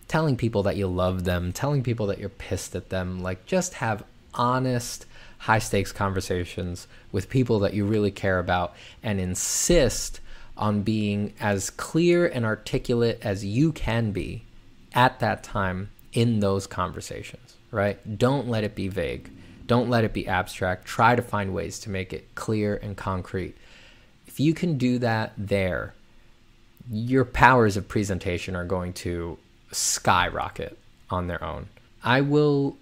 Telling 0.08 0.38
people 0.38 0.62
that 0.64 0.78
you 0.78 0.86
love 0.86 1.24
them, 1.24 1.52
telling 1.52 1.82
people 1.82 2.06
that 2.08 2.20
you're 2.20 2.30
pissed 2.30 2.76
at 2.76 2.90
them, 2.90 3.24
like 3.24 3.48
just 3.48 3.74
have 3.76 4.04
honest, 4.36 5.08
high 5.40 5.60
stakes 5.60 5.92
conversations 5.92 6.88
with 7.12 7.30
people 7.30 7.60
that 7.60 7.74
you 7.74 7.84
really 7.84 8.12
care 8.12 8.38
about 8.38 8.76
and 9.02 9.20
insist 9.20 10.20
on 10.56 10.84
being 10.84 11.34
as 11.40 11.72
clear 11.72 12.28
and 12.28 12.46
articulate 12.46 13.18
as 13.24 13.44
you 13.44 13.72
can 13.72 14.12
be 14.12 14.44
at 14.94 15.20
that 15.20 15.42
time 15.42 15.90
in 16.14 16.42
those 16.42 16.68
conversations 16.68 17.51
right? 17.72 18.18
Don't 18.18 18.48
let 18.48 18.64
it 18.64 18.76
be 18.76 18.88
vague. 18.88 19.30
Don't 19.68 19.90
let 19.90 20.04
it 20.04 20.14
be 20.14 20.28
abstract. 20.28 20.86
Try 20.86 21.16
to 21.16 21.22
find 21.22 21.54
ways 21.54 21.80
to 21.80 21.90
make 21.90 22.14
it 22.14 22.36
clear 22.36 22.76
and 22.76 22.98
concrete. 22.98 23.56
If 24.28 24.40
you 24.40 24.54
can 24.54 24.78
do 24.78 25.00
that 25.00 25.34
there, 25.38 25.94
your 26.92 27.26
powers 27.26 27.78
of 27.78 27.88
presentation 27.88 28.56
are 28.56 28.66
going 28.66 28.94
to 28.94 29.38
skyrocket 29.72 30.78
on 31.10 31.28
their 31.28 31.44
own. 31.44 31.70
I 32.04 32.22
will 32.22 32.78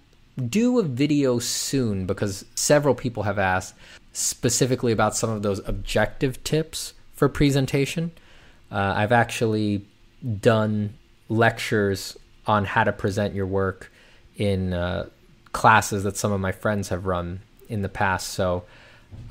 do 0.48 0.78
a 0.78 0.82
video 0.82 1.38
soon 1.38 2.06
because 2.06 2.44
several 2.54 2.94
people 2.94 3.24
have 3.24 3.38
asked 3.38 3.74
specifically 4.12 4.92
about 4.92 5.16
some 5.16 5.30
of 5.30 5.42
those 5.42 5.66
objective 5.68 6.42
tips 6.44 6.94
for 7.14 7.28
presentation. 7.28 8.10
Uh, 8.70 8.94
I've 8.96 9.12
actually 9.12 9.84
done 10.40 10.94
lectures 11.28 12.16
on 12.46 12.64
how 12.64 12.84
to 12.84 12.92
present 12.92 13.34
your 13.34 13.46
work 13.46 13.89
in 14.40 14.72
uh, 14.72 15.06
classes 15.52 16.02
that 16.04 16.16
some 16.16 16.32
of 16.32 16.40
my 16.40 16.50
friends 16.50 16.88
have 16.88 17.04
run 17.04 17.40
in 17.68 17.82
the 17.82 17.88
past. 17.88 18.28
So 18.28 18.64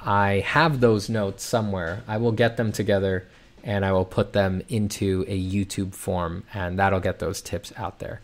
I 0.05 0.43
have 0.45 0.79
those 0.79 1.09
notes 1.09 1.43
somewhere. 1.43 2.03
I 2.07 2.17
will 2.17 2.31
get 2.31 2.57
them 2.57 2.71
together 2.71 3.27
and 3.63 3.83
I 3.83 3.91
will 3.91 4.05
put 4.05 4.33
them 4.33 4.61
into 4.69 5.25
a 5.27 5.37
YouTube 5.37 5.93
form, 5.93 6.45
and 6.53 6.79
that'll 6.79 7.01
get 7.01 7.19
those 7.19 7.41
tips 7.41 7.73
out 7.75 7.99
there. 7.99 8.21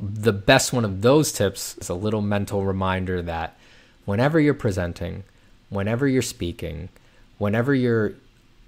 The 0.00 0.32
best 0.32 0.72
one 0.72 0.84
of 0.86 1.02
those 1.02 1.30
tips 1.30 1.76
is 1.76 1.90
a 1.90 1.94
little 1.94 2.22
mental 2.22 2.64
reminder 2.64 3.20
that 3.20 3.58
whenever 4.06 4.40
you're 4.40 4.54
presenting, 4.54 5.24
whenever 5.68 6.08
you're 6.08 6.22
speaking, 6.22 6.88
whenever 7.36 7.74
you're 7.74 8.14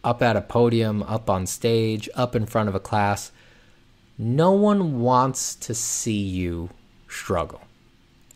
up 0.04 0.20
at 0.20 0.36
a 0.36 0.42
podium, 0.42 1.02
up 1.04 1.30
on 1.30 1.46
stage, 1.46 2.06
up 2.14 2.36
in 2.36 2.44
front 2.44 2.68
of 2.68 2.74
a 2.74 2.80
class, 2.80 3.32
no 4.18 4.52
one 4.52 5.00
wants 5.00 5.54
to 5.54 5.74
see 5.74 6.20
you 6.20 6.68
struggle. 7.10 7.62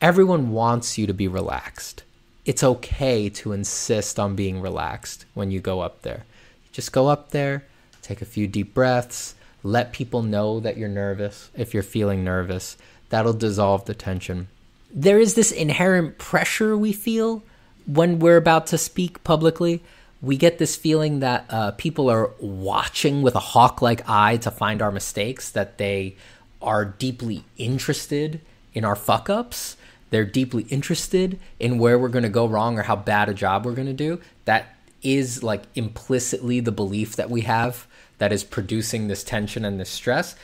Everyone 0.01 0.51
wants 0.51 0.99
you 0.99 1.07
to 1.07 1.15
be 1.15 1.29
relaxed. 1.29 2.03
It's 2.45 2.63
okay 2.63 3.31
to 3.31 3.53
insist 3.53 4.21
on 4.21 4.37
being 4.37 4.61
relaxed 4.61 5.25
when 5.33 5.51
you 5.51 5.61
go 5.61 5.81
up 5.81 6.03
there. 6.03 6.25
Just 6.73 6.93
go 6.93 7.09
up 7.09 7.31
there, 7.31 7.65
take 8.03 8.21
a 8.21 8.27
few 8.27 8.47
deep 8.47 8.75
breaths, 8.75 9.35
let 9.63 9.93
people 9.93 10.23
know 10.23 10.61
that 10.61 10.77
you're 10.77 10.89
nervous 10.89 11.51
if 11.55 11.73
you're 11.73 11.83
feeling 11.83 12.23
nervous. 12.23 12.77
That'll 13.09 13.33
dissolve 13.33 13.87
the 13.87 13.95
tension. 13.95 14.49
There 14.93 15.19
is 15.19 15.35
this 15.35 15.53
inherent 15.53 16.19
pressure 16.19 16.77
we 16.77 16.93
feel 16.93 17.43
when 17.87 18.19
we're 18.19 18.37
about 18.37 18.67
to 18.69 18.79
speak 18.79 19.25
publicly. 19.25 19.83
We 20.21 20.37
get 20.37 20.59
this 20.59 20.77
feeling 20.77 21.21
that 21.21 21.47
uh, 21.49 21.71
people 21.73 22.11
are 22.11 22.31
watching 22.41 23.23
with 23.23 23.35
a 23.35 23.41
hawk 23.41 23.81
like 23.81 24.09
eye 24.09 24.37
to 24.39 24.51
find 24.51 24.83
our 24.83 24.93
mistakes, 24.93 25.51
that 25.51 25.79
they 25.79 26.17
are 26.61 26.85
deeply 26.85 27.45
interested 27.57 28.41
in 28.75 28.85
our 28.85 28.97
fuck 28.97 29.31
ups. 29.31 29.77
They're 30.11 30.25
deeply 30.25 30.65
interested 30.65 31.39
in 31.59 31.79
where 31.79 31.99
we're 31.99 32.09
going 32.09 32.25
to 32.25 32.29
go 32.29 32.47
wrong 32.47 32.79
or 32.79 32.83
how 32.83 32.97
bad 32.97 33.29
a 33.29 33.35
job 33.35 33.65
we're 33.65 33.73
going 33.73 33.87
to 33.87 33.93
do. 33.93 34.21
That 34.45 34.77
is 35.03 35.43
like 35.43 35.63
implicitly 35.75 36.61
the 36.61 36.73
belief 36.73 37.17
that 37.17 37.31
we 37.31 37.43
have 37.43 37.87
that 38.19 38.33
is 38.33 38.45
producing 38.45 39.09
this 39.09 39.25
tension 39.25 39.65
and 39.65 39.81
this 39.81 39.91
stress. 39.91 40.37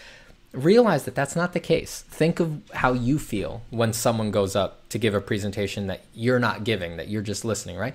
Realize 0.52 1.04
that 1.04 1.14
that's 1.14 1.36
not 1.36 1.52
the 1.52 1.60
case. 1.60 2.02
Think 2.08 2.40
of 2.40 2.60
how 2.74 2.92
you 2.92 3.18
feel 3.18 3.62
when 3.70 3.92
someone 3.92 4.32
goes 4.32 4.56
up 4.56 4.88
to 4.88 4.98
give 4.98 5.14
a 5.14 5.20
presentation 5.20 5.86
that 5.86 6.02
you're 6.14 6.40
not 6.40 6.64
giving, 6.64 6.96
that 6.96 7.08
you're 7.08 7.22
just 7.22 7.44
listening, 7.44 7.76
right? 7.76 7.94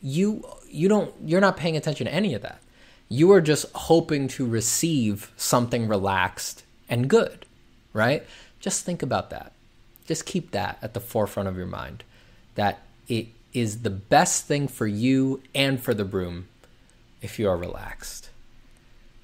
You 0.00 0.46
you 0.70 0.88
don't 0.88 1.12
you're 1.24 1.40
not 1.40 1.56
paying 1.56 1.76
attention 1.76 2.06
to 2.06 2.14
any 2.14 2.34
of 2.34 2.42
that. 2.42 2.60
You 3.08 3.32
are 3.32 3.40
just 3.40 3.66
hoping 3.74 4.28
to 4.28 4.46
receive 4.46 5.32
something 5.36 5.88
relaxed 5.88 6.62
and 6.88 7.08
good, 7.08 7.46
right? 7.92 8.24
Just 8.60 8.84
think 8.84 9.02
about 9.02 9.30
that 9.30 9.52
just 10.06 10.26
keep 10.26 10.52
that 10.52 10.78
at 10.82 10.94
the 10.94 11.00
forefront 11.00 11.48
of 11.48 11.56
your 11.56 11.66
mind 11.66 12.04
that 12.54 12.80
it 13.08 13.28
is 13.52 13.82
the 13.82 13.90
best 13.90 14.46
thing 14.46 14.68
for 14.68 14.86
you 14.86 15.42
and 15.54 15.80
for 15.80 15.94
the 15.94 16.04
room 16.04 16.48
if 17.22 17.38
you 17.38 17.48
are 17.48 17.56
relaxed. 17.56 18.30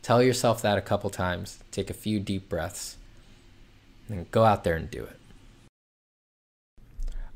Tell 0.03 0.23
yourself 0.23 0.62
that 0.62 0.79
a 0.79 0.83
couple 0.83 1.11
times, 1.11 1.59
take 1.71 1.90
a 1.90 1.95
few 1.95 2.18
deep 2.18 2.49
breaths, 2.49 2.97
and 4.09 4.31
go 4.31 4.45
out 4.45 4.64
there 4.64 4.75
and 4.75 4.90
do 4.90 5.05
it. 5.05 5.18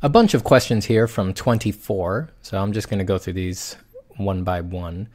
A 0.02 0.08
bunch 0.08 0.34
of 0.34 0.44
questions 0.44 0.86
here 0.86 1.06
from 1.06 1.32
24, 1.32 2.30
so 2.42 2.60
I'm 2.60 2.72
just 2.72 2.90
going 2.90 2.98
to 2.98 3.04
go 3.04 3.18
through 3.18 3.34
these 3.34 3.76
one 4.16 4.42
by 4.42 4.60
one. 4.60 5.08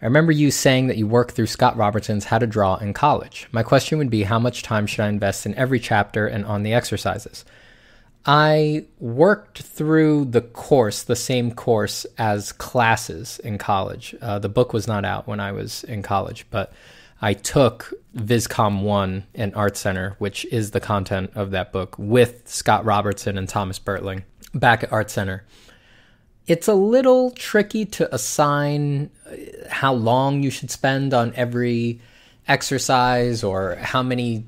I 0.00 0.04
remember 0.06 0.32
you 0.32 0.50
saying 0.50 0.86
that 0.88 0.96
you 0.96 1.06
worked 1.06 1.34
through 1.34 1.46
Scott 1.46 1.76
Robertson's 1.76 2.26
How 2.26 2.38
to 2.38 2.46
Draw 2.46 2.76
in 2.76 2.92
college. 2.92 3.48
My 3.52 3.62
question 3.62 3.98
would 3.98 4.10
be 4.10 4.22
how 4.22 4.38
much 4.38 4.62
time 4.62 4.86
should 4.86 5.00
I 5.00 5.08
invest 5.08 5.46
in 5.46 5.54
every 5.54 5.80
chapter 5.80 6.26
and 6.26 6.44
on 6.44 6.62
the 6.62 6.74
exercises? 6.74 7.44
I 8.26 8.86
worked 8.98 9.60
through 9.60 10.26
the 10.26 10.40
course, 10.40 11.02
the 11.02 11.16
same 11.16 11.52
course 11.52 12.06
as 12.16 12.52
classes 12.52 13.38
in 13.40 13.58
college. 13.58 14.14
Uh, 14.20 14.38
the 14.38 14.48
book 14.48 14.72
was 14.72 14.86
not 14.86 15.04
out 15.04 15.26
when 15.26 15.40
I 15.40 15.52
was 15.52 15.84
in 15.84 16.02
college, 16.02 16.46
but 16.50 16.72
I 17.20 17.34
took 17.34 17.92
Viscom 18.16 18.82
1 18.82 19.24
and 19.34 19.54
Art 19.54 19.76
Center, 19.76 20.16
which 20.18 20.46
is 20.46 20.70
the 20.70 20.80
content 20.80 21.32
of 21.34 21.50
that 21.50 21.70
book, 21.72 21.96
with 21.98 22.48
Scott 22.48 22.84
Robertson 22.84 23.36
and 23.36 23.48
Thomas 23.48 23.78
Bertling 23.78 24.24
back 24.54 24.82
at 24.82 24.92
Art 24.92 25.10
Center. 25.10 25.44
It's 26.46 26.68
a 26.68 26.74
little 26.74 27.30
tricky 27.30 27.84
to 27.86 28.14
assign 28.14 29.10
uh, 29.26 29.36
how 29.68 29.94
long 29.94 30.42
you 30.42 30.50
should 30.50 30.70
spend 30.70 31.12
on 31.12 31.32
every 31.34 32.00
exercise 32.46 33.42
or 33.42 33.76
how 33.76 34.02
many 34.02 34.44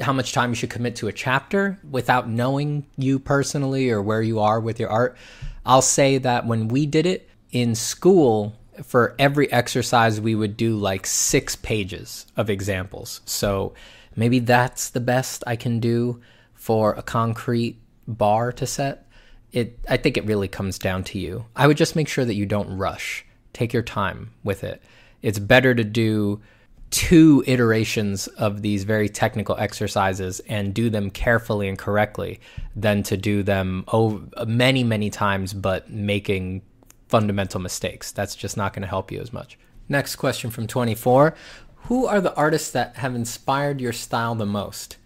how 0.00 0.12
much 0.12 0.32
time 0.32 0.50
you 0.50 0.54
should 0.54 0.70
commit 0.70 0.96
to 0.96 1.08
a 1.08 1.12
chapter 1.12 1.78
without 1.90 2.28
knowing 2.28 2.86
you 2.96 3.18
personally 3.18 3.90
or 3.90 4.00
where 4.00 4.22
you 4.22 4.40
are 4.40 4.60
with 4.60 4.80
your 4.80 4.88
art. 4.88 5.16
I'll 5.64 5.82
say 5.82 6.18
that 6.18 6.46
when 6.46 6.68
we 6.68 6.86
did 6.86 7.06
it 7.06 7.28
in 7.52 7.74
school, 7.74 8.56
for 8.82 9.14
every 9.18 9.50
exercise, 9.52 10.20
we 10.20 10.34
would 10.34 10.56
do 10.56 10.76
like 10.76 11.06
six 11.06 11.56
pages 11.56 12.26
of 12.36 12.50
examples. 12.50 13.20
So 13.24 13.74
maybe 14.16 14.38
that's 14.38 14.90
the 14.90 15.00
best 15.00 15.44
I 15.46 15.56
can 15.56 15.80
do 15.80 16.20
for 16.54 16.94
a 16.94 17.02
concrete 17.02 17.78
bar 18.06 18.52
to 18.52 18.66
set. 18.66 19.06
It, 19.52 19.78
I 19.88 19.96
think 19.96 20.16
it 20.16 20.24
really 20.24 20.48
comes 20.48 20.78
down 20.78 21.04
to 21.04 21.18
you. 21.18 21.46
I 21.56 21.66
would 21.66 21.76
just 21.76 21.96
make 21.96 22.08
sure 22.08 22.24
that 22.24 22.34
you 22.34 22.46
don't 22.46 22.76
rush. 22.76 23.24
Take 23.52 23.72
your 23.72 23.82
time 23.82 24.32
with 24.44 24.62
it. 24.62 24.82
It's 25.22 25.38
better 25.38 25.74
to 25.74 25.84
do 25.84 26.40
two 26.90 27.44
iterations 27.46 28.26
of 28.26 28.62
these 28.62 28.84
very 28.84 29.08
technical 29.08 29.56
exercises 29.56 30.40
and 30.48 30.74
do 30.74 30.90
them 30.90 31.08
carefully 31.10 31.68
and 31.68 31.78
correctly 31.78 32.40
than 32.74 33.02
to 33.04 33.16
do 33.16 33.42
them 33.42 33.84
over 33.88 34.44
many 34.46 34.82
many 34.82 35.08
times 35.08 35.52
but 35.52 35.88
making 35.90 36.62
fundamental 37.08 37.60
mistakes. 37.60 38.12
That's 38.12 38.34
just 38.34 38.56
not 38.56 38.72
going 38.72 38.82
to 38.82 38.88
help 38.88 39.10
you 39.10 39.20
as 39.20 39.32
much. 39.32 39.58
Next 39.88 40.16
question 40.16 40.50
from 40.50 40.66
24 40.66 41.34
who 41.84 42.06
are 42.06 42.20
the 42.20 42.34
artists 42.34 42.70
that 42.72 42.96
have 42.96 43.14
inspired 43.14 43.80
your 43.80 43.92
style 43.92 44.34
the 44.34 44.46
most? 44.46 44.96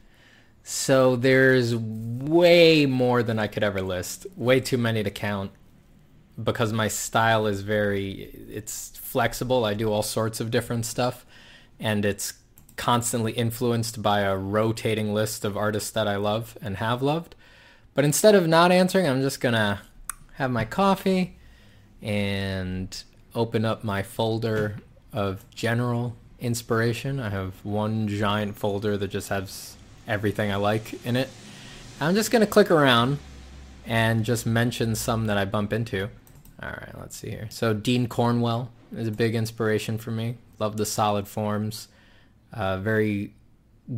So 0.62 1.16
there's 1.16 1.74
way 1.76 2.86
more 2.86 3.22
than 3.22 3.38
i 3.38 3.46
could 3.46 3.62
ever 3.62 3.82
list 3.82 4.26
way 4.34 4.60
too 4.60 4.78
many 4.78 5.02
to 5.02 5.10
count 5.10 5.50
because 6.42 6.72
my 6.72 6.88
style 6.88 7.46
is 7.46 7.60
very 7.60 8.30
it's 8.50 8.96
flexible. 8.96 9.64
I 9.64 9.74
do 9.74 9.92
all 9.92 10.02
sorts 10.02 10.40
of 10.40 10.50
different 10.50 10.86
stuff 10.86 11.24
and 11.78 12.04
it's 12.04 12.34
constantly 12.76 13.32
influenced 13.32 14.02
by 14.02 14.20
a 14.20 14.36
rotating 14.36 15.14
list 15.14 15.44
of 15.44 15.56
artists 15.56 15.90
that 15.90 16.08
I 16.08 16.16
love 16.16 16.58
and 16.60 16.78
have 16.78 17.02
loved. 17.02 17.34
But 17.94 18.04
instead 18.04 18.34
of 18.34 18.46
not 18.48 18.72
answering, 18.72 19.06
I'm 19.06 19.20
just 19.20 19.40
gonna 19.40 19.82
have 20.34 20.50
my 20.50 20.64
coffee 20.64 21.36
and 22.02 23.02
open 23.34 23.64
up 23.64 23.84
my 23.84 24.02
folder 24.02 24.76
of 25.12 25.48
general 25.50 26.16
inspiration. 26.40 27.20
I 27.20 27.30
have 27.30 27.64
one 27.64 28.08
giant 28.08 28.56
folder 28.56 28.96
that 28.96 29.08
just 29.08 29.28
has 29.28 29.76
everything 30.06 30.50
I 30.50 30.56
like 30.56 31.04
in 31.06 31.16
it. 31.16 31.28
I'm 32.00 32.14
just 32.14 32.30
gonna 32.30 32.46
click 32.46 32.70
around 32.70 33.18
and 33.86 34.24
just 34.24 34.46
mention 34.46 34.94
some 34.94 35.26
that 35.26 35.38
I 35.38 35.44
bump 35.44 35.72
into. 35.72 36.08
All 36.62 36.70
right, 36.70 36.98
let's 36.98 37.16
see 37.16 37.30
here. 37.30 37.48
So 37.50 37.74
Dean 37.74 38.08
Cornwell 38.08 38.70
is 38.96 39.06
a 39.08 39.12
big 39.12 39.34
inspiration 39.34 39.98
for 39.98 40.10
me. 40.10 40.36
Love 40.58 40.76
the 40.76 40.86
solid 40.86 41.28
forms. 41.28 41.88
Uh, 42.52 42.78
very 42.78 43.34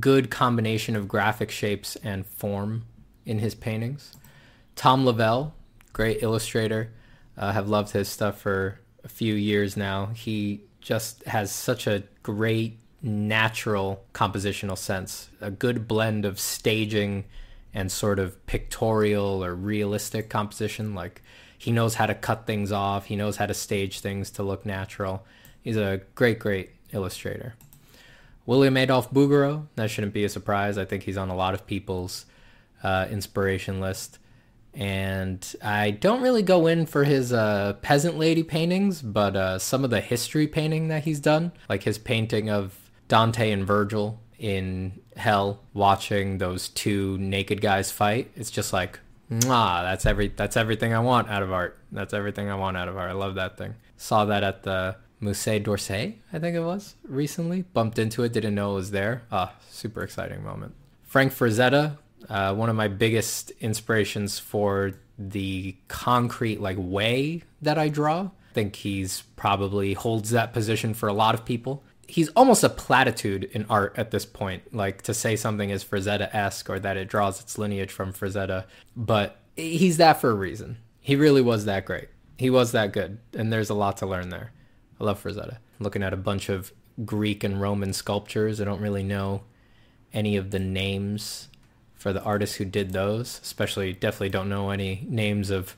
good 0.00 0.30
combination 0.30 0.96
of 0.96 1.06
graphic 1.08 1.50
shapes 1.50 1.96
and 1.96 2.26
form 2.26 2.86
in 3.24 3.38
his 3.38 3.54
paintings. 3.54 4.12
Tom 4.74 5.04
Lovell, 5.04 5.54
great 5.92 6.22
illustrator. 6.22 6.92
Uh, 7.38 7.52
have 7.52 7.68
loved 7.68 7.90
his 7.90 8.08
stuff 8.08 8.40
for 8.40 8.80
a 9.04 9.08
few 9.08 9.34
years 9.34 9.76
now. 9.76 10.06
He 10.06 10.62
just 10.80 11.22
has 11.24 11.52
such 11.52 11.86
a 11.86 12.02
great 12.22 12.78
natural 13.02 14.04
compositional 14.14 14.78
sense, 14.78 15.28
a 15.40 15.50
good 15.50 15.86
blend 15.86 16.24
of 16.24 16.40
staging 16.40 17.24
and 17.74 17.92
sort 17.92 18.18
of 18.18 18.44
pictorial 18.46 19.44
or 19.44 19.54
realistic 19.54 20.30
composition. 20.30 20.94
Like 20.94 21.22
he 21.58 21.72
knows 21.72 21.96
how 21.96 22.06
to 22.06 22.14
cut 22.14 22.46
things 22.46 22.72
off, 22.72 23.06
he 23.06 23.16
knows 23.16 23.36
how 23.36 23.46
to 23.46 23.54
stage 23.54 24.00
things 24.00 24.30
to 24.32 24.42
look 24.42 24.64
natural. 24.64 25.24
He's 25.66 25.76
a 25.76 26.00
great, 26.14 26.38
great 26.38 26.70
illustrator. 26.92 27.56
William 28.46 28.76
Adolphe 28.76 29.12
Bouguereau, 29.12 29.66
that 29.74 29.90
shouldn't 29.90 30.12
be 30.12 30.22
a 30.22 30.28
surprise. 30.28 30.78
I 30.78 30.84
think 30.84 31.02
he's 31.02 31.16
on 31.16 31.28
a 31.28 31.34
lot 31.34 31.54
of 31.54 31.66
people's 31.66 32.24
uh, 32.84 33.08
inspiration 33.10 33.80
list. 33.80 34.20
And 34.74 35.44
I 35.60 35.90
don't 35.90 36.22
really 36.22 36.42
go 36.42 36.68
in 36.68 36.86
for 36.86 37.02
his 37.02 37.32
uh, 37.32 37.72
peasant 37.82 38.16
lady 38.16 38.44
paintings, 38.44 39.02
but 39.02 39.34
uh, 39.34 39.58
some 39.58 39.82
of 39.82 39.90
the 39.90 40.00
history 40.00 40.46
painting 40.46 40.86
that 40.86 41.02
he's 41.02 41.18
done, 41.18 41.50
like 41.68 41.82
his 41.82 41.98
painting 41.98 42.48
of 42.48 42.78
Dante 43.08 43.50
and 43.50 43.66
Virgil 43.66 44.20
in 44.38 45.00
Hell, 45.16 45.58
watching 45.74 46.38
those 46.38 46.68
two 46.68 47.18
naked 47.18 47.60
guys 47.60 47.90
fight. 47.90 48.30
It's 48.36 48.52
just 48.52 48.72
like, 48.72 49.00
ah, 49.46 49.82
that's 49.82 50.06
every 50.06 50.28
that's 50.28 50.56
everything 50.56 50.94
I 50.94 51.00
want 51.00 51.28
out 51.28 51.42
of 51.42 51.52
art. 51.52 51.76
That's 51.90 52.14
everything 52.14 52.48
I 52.48 52.54
want 52.54 52.76
out 52.76 52.86
of 52.86 52.96
art. 52.96 53.10
I 53.10 53.14
love 53.14 53.34
that 53.34 53.58
thing. 53.58 53.74
Saw 53.96 54.26
that 54.26 54.44
at 54.44 54.62
the 54.62 54.94
Musée 55.20 55.62
d'Orsay, 55.62 56.16
I 56.32 56.38
think 56.38 56.54
it 56.56 56.60
was, 56.60 56.94
recently. 57.08 57.62
Bumped 57.62 57.98
into 57.98 58.22
it, 58.22 58.32
didn't 58.32 58.54
know 58.54 58.72
it 58.72 58.76
was 58.76 58.90
there. 58.90 59.22
Ah, 59.32 59.54
super 59.70 60.02
exciting 60.02 60.44
moment. 60.44 60.74
Frank 61.04 61.32
Frazetta, 61.32 61.96
uh, 62.28 62.54
one 62.54 62.68
of 62.68 62.76
my 62.76 62.88
biggest 62.88 63.52
inspirations 63.60 64.38
for 64.38 64.92
the 65.18 65.76
concrete 65.88 66.60
like 66.60 66.76
way 66.78 67.42
that 67.62 67.78
I 67.78 67.88
draw. 67.88 68.30
I 68.50 68.54
think 68.54 68.76
he's 68.76 69.22
probably 69.36 69.94
holds 69.94 70.30
that 70.30 70.52
position 70.52 70.92
for 70.94 71.08
a 71.08 71.12
lot 71.12 71.34
of 71.34 71.44
people. 71.44 71.82
He's 72.08 72.28
almost 72.30 72.62
a 72.62 72.68
platitude 72.68 73.44
in 73.44 73.66
art 73.68 73.94
at 73.96 74.10
this 74.10 74.24
point, 74.24 74.74
like 74.74 75.02
to 75.02 75.14
say 75.14 75.34
something 75.34 75.70
is 75.70 75.82
Frazetta-esque 75.82 76.70
or 76.70 76.78
that 76.78 76.96
it 76.96 77.08
draws 77.08 77.40
its 77.40 77.58
lineage 77.58 77.90
from 77.90 78.12
Frazetta, 78.12 78.64
but 78.94 79.40
he's 79.56 79.96
that 79.96 80.20
for 80.20 80.30
a 80.30 80.34
reason. 80.34 80.78
He 81.00 81.16
really 81.16 81.42
was 81.42 81.64
that 81.64 81.84
great. 81.84 82.08
He 82.38 82.50
was 82.50 82.72
that 82.72 82.92
good, 82.92 83.18
and 83.34 83.52
there's 83.52 83.70
a 83.70 83.74
lot 83.74 83.96
to 83.98 84.06
learn 84.06 84.28
there. 84.28 84.52
I 85.00 85.04
love 85.04 85.22
Frazetta. 85.22 85.58
looking 85.78 86.02
at 86.02 86.12
a 86.12 86.16
bunch 86.16 86.48
of 86.48 86.72
Greek 87.04 87.44
and 87.44 87.60
Roman 87.60 87.92
sculptures. 87.92 88.60
I 88.60 88.64
don't 88.64 88.80
really 88.80 89.02
know 89.02 89.42
any 90.12 90.36
of 90.36 90.50
the 90.50 90.58
names 90.58 91.48
for 91.94 92.12
the 92.12 92.22
artists 92.22 92.56
who 92.56 92.64
did 92.64 92.92
those. 92.92 93.40
Especially, 93.42 93.92
definitely 93.92 94.30
don't 94.30 94.48
know 94.48 94.70
any 94.70 95.06
names 95.08 95.50
of 95.50 95.76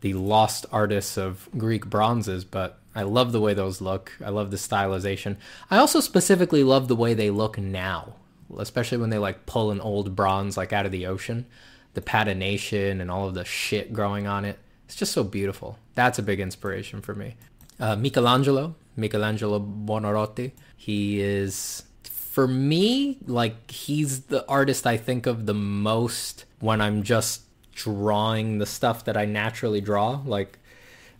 the 0.00 0.14
lost 0.14 0.66
artists 0.72 1.16
of 1.16 1.48
Greek 1.56 1.86
bronzes, 1.86 2.44
but 2.44 2.80
I 2.94 3.02
love 3.02 3.32
the 3.32 3.40
way 3.40 3.54
those 3.54 3.80
look. 3.80 4.12
I 4.24 4.30
love 4.30 4.50
the 4.50 4.56
stylization. 4.56 5.36
I 5.70 5.78
also 5.78 6.00
specifically 6.00 6.64
love 6.64 6.88
the 6.88 6.96
way 6.96 7.14
they 7.14 7.30
look 7.30 7.58
now, 7.58 8.14
especially 8.56 8.98
when 8.98 9.10
they 9.10 9.18
like 9.18 9.46
pull 9.46 9.70
an 9.70 9.80
old 9.80 10.16
bronze 10.16 10.56
like 10.56 10.72
out 10.72 10.86
of 10.86 10.92
the 10.92 11.06
ocean. 11.06 11.46
The 11.94 12.00
patination 12.00 13.00
and 13.00 13.10
all 13.10 13.28
of 13.28 13.34
the 13.34 13.44
shit 13.44 13.92
growing 13.92 14.26
on 14.26 14.44
it. 14.44 14.58
It's 14.86 14.96
just 14.96 15.12
so 15.12 15.22
beautiful. 15.24 15.78
That's 15.94 16.18
a 16.18 16.22
big 16.22 16.40
inspiration 16.40 17.00
for 17.02 17.14
me 17.14 17.36
uh, 17.80 17.96
Michelangelo, 17.96 18.74
Michelangelo 18.96 19.60
Buonarroti. 19.60 20.52
He 20.76 21.20
is, 21.20 21.84
for 22.02 22.46
me, 22.46 23.18
like 23.26 23.70
he's 23.70 24.22
the 24.24 24.46
artist 24.48 24.86
I 24.86 24.96
think 24.96 25.26
of 25.26 25.46
the 25.46 25.54
most 25.54 26.44
when 26.60 26.80
I'm 26.80 27.02
just 27.02 27.42
drawing 27.72 28.58
the 28.58 28.66
stuff 28.66 29.04
that 29.04 29.16
I 29.16 29.24
naturally 29.24 29.80
draw. 29.80 30.20
Like, 30.24 30.58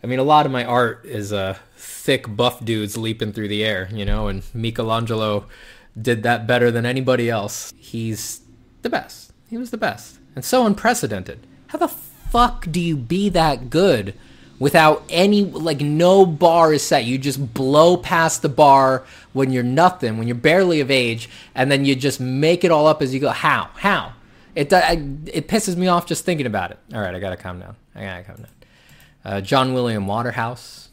I 0.02 0.06
mean, 0.06 0.18
a 0.18 0.24
lot 0.24 0.46
of 0.46 0.52
my 0.52 0.64
art 0.64 1.04
is 1.04 1.32
uh, 1.32 1.56
thick, 1.76 2.34
buff 2.36 2.64
dudes 2.64 2.96
leaping 2.96 3.32
through 3.32 3.48
the 3.48 3.64
air, 3.64 3.88
you 3.92 4.04
know, 4.04 4.28
and 4.28 4.42
Michelangelo 4.52 5.46
did 6.00 6.22
that 6.22 6.46
better 6.46 6.70
than 6.70 6.86
anybody 6.86 7.28
else. 7.30 7.72
He's 7.76 8.40
the 8.82 8.90
best. 8.90 9.32
He 9.48 9.56
was 9.56 9.70
the 9.70 9.76
best. 9.76 10.18
And 10.36 10.44
so 10.44 10.66
unprecedented. 10.66 11.46
How 11.68 11.78
the 11.78 11.88
fuck 11.88 12.66
do 12.70 12.80
you 12.80 12.96
be 12.96 13.28
that 13.30 13.70
good 13.70 14.14
without 14.58 15.04
any 15.08 15.44
like 15.44 15.80
no 15.80 16.26
bar 16.26 16.72
is 16.72 16.82
set. 16.82 17.04
You 17.04 17.18
just 17.18 17.54
blow 17.54 17.96
past 17.96 18.42
the 18.42 18.48
bar 18.48 19.04
when 19.32 19.50
you're 19.50 19.62
nothing, 19.62 20.18
when 20.18 20.26
you're 20.26 20.34
barely 20.34 20.80
of 20.80 20.90
age, 20.90 21.28
and 21.54 21.70
then 21.70 21.84
you 21.84 21.94
just 21.94 22.20
make 22.20 22.64
it 22.64 22.70
all 22.70 22.86
up 22.86 23.02
as 23.02 23.14
you 23.14 23.20
go. 23.20 23.30
How? 23.30 23.70
How? 23.74 24.12
It 24.54 24.72
it 24.72 25.48
pisses 25.48 25.76
me 25.76 25.86
off 25.88 26.06
just 26.06 26.24
thinking 26.24 26.46
about 26.46 26.70
it. 26.70 26.78
All 26.92 27.00
right, 27.00 27.14
I 27.14 27.20
gotta 27.20 27.36
calm 27.36 27.60
down. 27.60 27.76
I 27.94 28.02
gotta 28.02 28.24
calm 28.24 28.36
down. 28.36 28.46
Uh, 29.24 29.40
John 29.40 29.74
William 29.74 30.06
Waterhouse, 30.06 30.88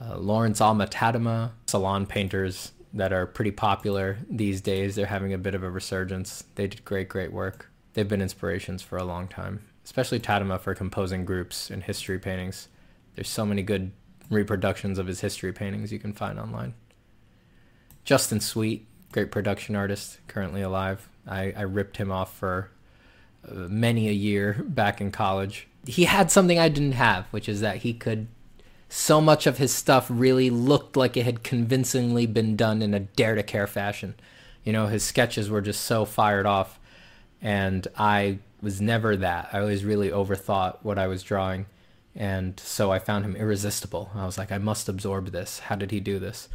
uh, 0.00 0.16
Lawrence 0.16 0.60
Alma 0.60 0.86
Tadema, 0.86 1.50
salon 1.66 2.06
painters 2.06 2.72
that 2.92 3.12
are 3.12 3.26
pretty 3.26 3.50
popular 3.50 4.18
these 4.28 4.60
days. 4.60 4.94
They're 4.94 5.06
having 5.06 5.32
a 5.32 5.38
bit 5.38 5.54
of 5.54 5.62
a 5.62 5.70
resurgence. 5.70 6.44
They 6.56 6.66
did 6.66 6.84
great, 6.84 7.08
great 7.08 7.32
work. 7.32 7.70
They've 7.94 8.08
been 8.08 8.22
inspirations 8.22 8.82
for 8.82 8.98
a 8.98 9.04
long 9.04 9.26
time 9.28 9.69
especially 9.84 10.20
Tadema 10.20 10.60
for 10.60 10.74
composing 10.74 11.24
groups 11.24 11.70
and 11.70 11.82
history 11.82 12.18
paintings. 12.18 12.68
There's 13.14 13.28
so 13.28 13.44
many 13.44 13.62
good 13.62 13.92
reproductions 14.30 14.98
of 14.98 15.06
his 15.06 15.20
history 15.20 15.52
paintings 15.52 15.92
you 15.92 15.98
can 15.98 16.12
find 16.12 16.38
online. 16.38 16.74
Justin 18.04 18.40
Sweet, 18.40 18.86
great 19.12 19.30
production 19.30 19.76
artist, 19.76 20.18
currently 20.28 20.62
alive. 20.62 21.08
I, 21.26 21.52
I 21.56 21.62
ripped 21.62 21.96
him 21.96 22.10
off 22.10 22.34
for 22.36 22.70
uh, 23.46 23.54
many 23.54 24.08
a 24.08 24.12
year 24.12 24.62
back 24.66 25.00
in 25.00 25.10
college. 25.10 25.66
He 25.86 26.04
had 26.04 26.30
something 26.30 26.58
I 26.58 26.68
didn't 26.68 26.92
have, 26.92 27.26
which 27.30 27.48
is 27.48 27.60
that 27.60 27.78
he 27.78 27.92
could 27.92 28.28
So 28.88 29.20
much 29.20 29.46
of 29.46 29.58
his 29.58 29.72
stuff 29.72 30.08
really 30.10 30.50
looked 30.50 30.96
like 30.96 31.16
it 31.16 31.24
had 31.24 31.42
convincingly 31.42 32.26
been 32.26 32.56
done 32.56 32.82
in 32.82 32.92
a 32.92 33.00
dare 33.00 33.36
to 33.36 33.42
care 33.42 33.68
fashion. 33.68 34.14
You 34.64 34.72
know, 34.72 34.88
his 34.88 35.04
sketches 35.04 35.48
were 35.48 35.60
just 35.60 35.82
so 35.82 36.04
fired 36.04 36.44
off, 36.44 36.78
and 37.40 37.86
I 37.96 38.38
was 38.60 38.80
never 38.80 39.16
that. 39.16 39.48
I 39.52 39.60
always 39.60 39.84
really 39.84 40.10
overthought 40.10 40.78
what 40.82 40.98
I 40.98 41.06
was 41.06 41.22
drawing, 41.22 41.66
and 42.14 42.58
so 42.60 42.90
I 42.92 42.98
found 42.98 43.24
him 43.24 43.36
irresistible. 43.36 44.10
I 44.14 44.26
was 44.26 44.38
like, 44.38 44.52
I 44.52 44.58
must 44.58 44.88
absorb 44.88 45.32
this. 45.32 45.60
How 45.60 45.76
did 45.76 45.90
he 45.90 46.00
do 46.00 46.18
this? 46.18 46.48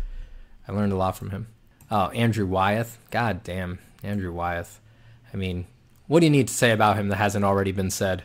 I 0.67 0.71
learned 0.71 0.93
a 0.93 0.97
lot 0.97 1.17
from 1.17 1.31
him. 1.31 1.47
Oh, 1.89 2.09
Andrew 2.09 2.45
Wyeth. 2.45 2.97
God 3.11 3.43
damn, 3.43 3.79
Andrew 4.03 4.31
Wyeth. 4.31 4.79
I 5.33 5.37
mean, 5.37 5.67
what 6.07 6.19
do 6.19 6.25
you 6.25 6.31
need 6.31 6.47
to 6.47 6.53
say 6.53 6.71
about 6.71 6.97
him 6.97 7.09
that 7.09 7.17
hasn't 7.17 7.45
already 7.45 7.71
been 7.71 7.91
said 7.91 8.23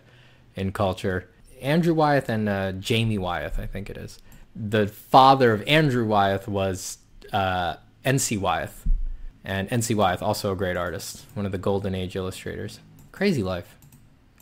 in 0.55 0.73
culture? 0.73 1.29
Andrew 1.61 1.95
Wyeth 1.95 2.29
and 2.29 2.49
uh, 2.49 2.73
Jamie 2.73 3.19
Wyeth, 3.19 3.59
I 3.59 3.67
think 3.67 3.91
it 3.91 3.97
is. 3.97 4.19
The 4.57 4.89
father 4.89 5.53
of 5.53 5.63
Andrew 5.67 6.07
Wyeth 6.07 6.49
was 6.49 6.99
uh, 7.33 7.77
N.C. 8.05 8.37
Wyeth. 8.37 8.87
And 9.45 9.69
N.C. 9.73 9.95
Wyeth, 9.95 10.23
also 10.23 10.53
a 10.53 10.57
great 10.57 10.77
artist, 10.77 11.25
one 11.35 11.47
of 11.47 11.53
the 11.53 11.59
golden 11.59 11.95
age 11.95 12.15
illustrators. 12.15 12.81
Crazy 13.21 13.43
life. 13.43 13.77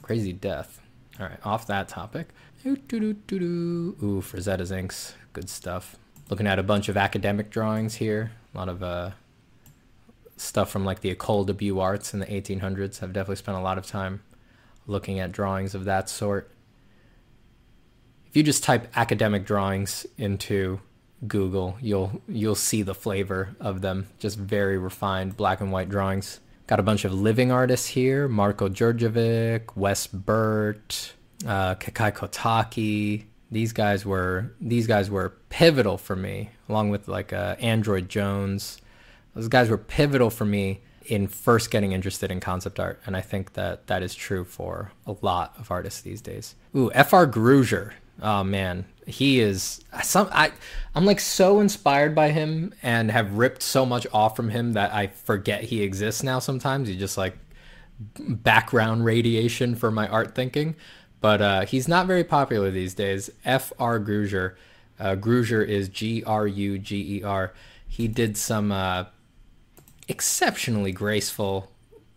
Crazy 0.02 0.32
death. 0.32 0.80
All 1.18 1.26
right, 1.26 1.44
off 1.44 1.66
that 1.66 1.88
topic. 1.88 2.28
Ooh, 2.64 4.20
Frazetta's 4.20 4.70
inks. 4.70 5.16
Good 5.32 5.50
stuff. 5.50 5.96
Looking 6.30 6.46
at 6.46 6.60
a 6.60 6.62
bunch 6.62 6.88
of 6.88 6.96
academic 6.96 7.50
drawings 7.50 7.96
here. 7.96 8.30
A 8.54 8.56
lot 8.56 8.68
of 8.68 8.80
uh, 8.84 9.10
stuff 10.36 10.70
from 10.70 10.84
like 10.84 11.00
the 11.00 11.12
École 11.12 11.44
de 11.44 11.54
Beaux 11.54 11.80
Arts 11.80 12.14
in 12.14 12.20
the 12.20 12.26
1800s. 12.26 13.02
I've 13.02 13.12
definitely 13.12 13.34
spent 13.34 13.58
a 13.58 13.60
lot 13.60 13.78
of 13.78 13.86
time 13.88 14.22
looking 14.86 15.18
at 15.18 15.32
drawings 15.32 15.74
of 15.74 15.84
that 15.86 16.08
sort. 16.08 16.48
If 18.28 18.36
you 18.36 18.44
just 18.44 18.62
type 18.62 18.92
academic 18.94 19.44
drawings 19.44 20.06
into 20.16 20.78
Google, 21.26 21.76
you'll 21.80 22.22
you'll 22.28 22.54
see 22.54 22.82
the 22.82 22.94
flavor 22.94 23.56
of 23.58 23.80
them. 23.80 24.06
Just 24.20 24.38
very 24.38 24.78
refined 24.78 25.36
black 25.36 25.60
and 25.60 25.72
white 25.72 25.88
drawings. 25.88 26.38
Got 26.68 26.80
a 26.80 26.82
bunch 26.82 27.06
of 27.06 27.14
living 27.14 27.50
artists 27.50 27.86
here: 27.86 28.28
Marko 28.28 28.68
Djurdjevic, 28.68 29.74
Wes 29.74 30.06
Burt, 30.06 31.14
uh, 31.46 31.74
Kekai 31.76 32.12
Kotaki. 32.12 33.24
These 33.50 33.72
guys 33.72 34.04
were 34.04 34.52
these 34.60 34.86
guys 34.86 35.10
were 35.10 35.30
pivotal 35.48 35.96
for 35.96 36.14
me, 36.14 36.50
along 36.68 36.90
with 36.90 37.08
like 37.08 37.32
uh, 37.32 37.56
Android 37.58 38.10
Jones. 38.10 38.82
Those 39.34 39.48
guys 39.48 39.70
were 39.70 39.78
pivotal 39.78 40.28
for 40.28 40.44
me 40.44 40.82
in 41.06 41.26
first 41.26 41.70
getting 41.70 41.92
interested 41.92 42.30
in 42.30 42.38
concept 42.38 42.78
art, 42.78 43.00
and 43.06 43.16
I 43.16 43.22
think 43.22 43.54
that 43.54 43.86
that 43.86 44.02
is 44.02 44.14
true 44.14 44.44
for 44.44 44.92
a 45.06 45.16
lot 45.22 45.54
of 45.58 45.70
artists 45.70 46.02
these 46.02 46.20
days. 46.20 46.54
Ooh, 46.76 46.90
F.R. 46.92 47.26
Gruger. 47.26 47.94
Oh 48.20 48.42
man, 48.42 48.84
he 49.06 49.40
is 49.40 49.84
some. 50.02 50.28
I 50.32 50.52
I'm 50.94 51.06
like 51.06 51.20
so 51.20 51.60
inspired 51.60 52.14
by 52.14 52.30
him 52.30 52.74
and 52.82 53.10
have 53.10 53.34
ripped 53.34 53.62
so 53.62 53.86
much 53.86 54.06
off 54.12 54.34
from 54.34 54.50
him 54.50 54.72
that 54.72 54.92
I 54.92 55.06
forget 55.08 55.64
he 55.64 55.82
exists 55.82 56.22
now. 56.22 56.38
Sometimes 56.40 56.88
he's 56.88 56.98
just 56.98 57.16
like 57.16 57.36
background 58.18 59.04
radiation 59.04 59.74
for 59.74 59.90
my 59.90 60.08
art 60.08 60.34
thinking, 60.34 60.74
but 61.20 61.40
uh, 61.40 61.66
he's 61.66 61.86
not 61.88 62.06
very 62.06 62.24
popular 62.24 62.70
these 62.70 62.94
days. 62.94 63.30
F. 63.44 63.72
R. 63.78 64.00
Gruger. 64.00 64.56
Uh, 64.98 65.14
Gruger 65.14 65.64
is 65.64 65.88
G 65.88 66.24
R 66.24 66.46
U 66.46 66.78
G 66.78 67.18
E 67.18 67.22
R. 67.22 67.52
He 67.86 68.08
did 68.08 68.36
some 68.36 68.72
uh, 68.72 69.04
exceptionally 70.08 70.92
graceful 70.92 71.70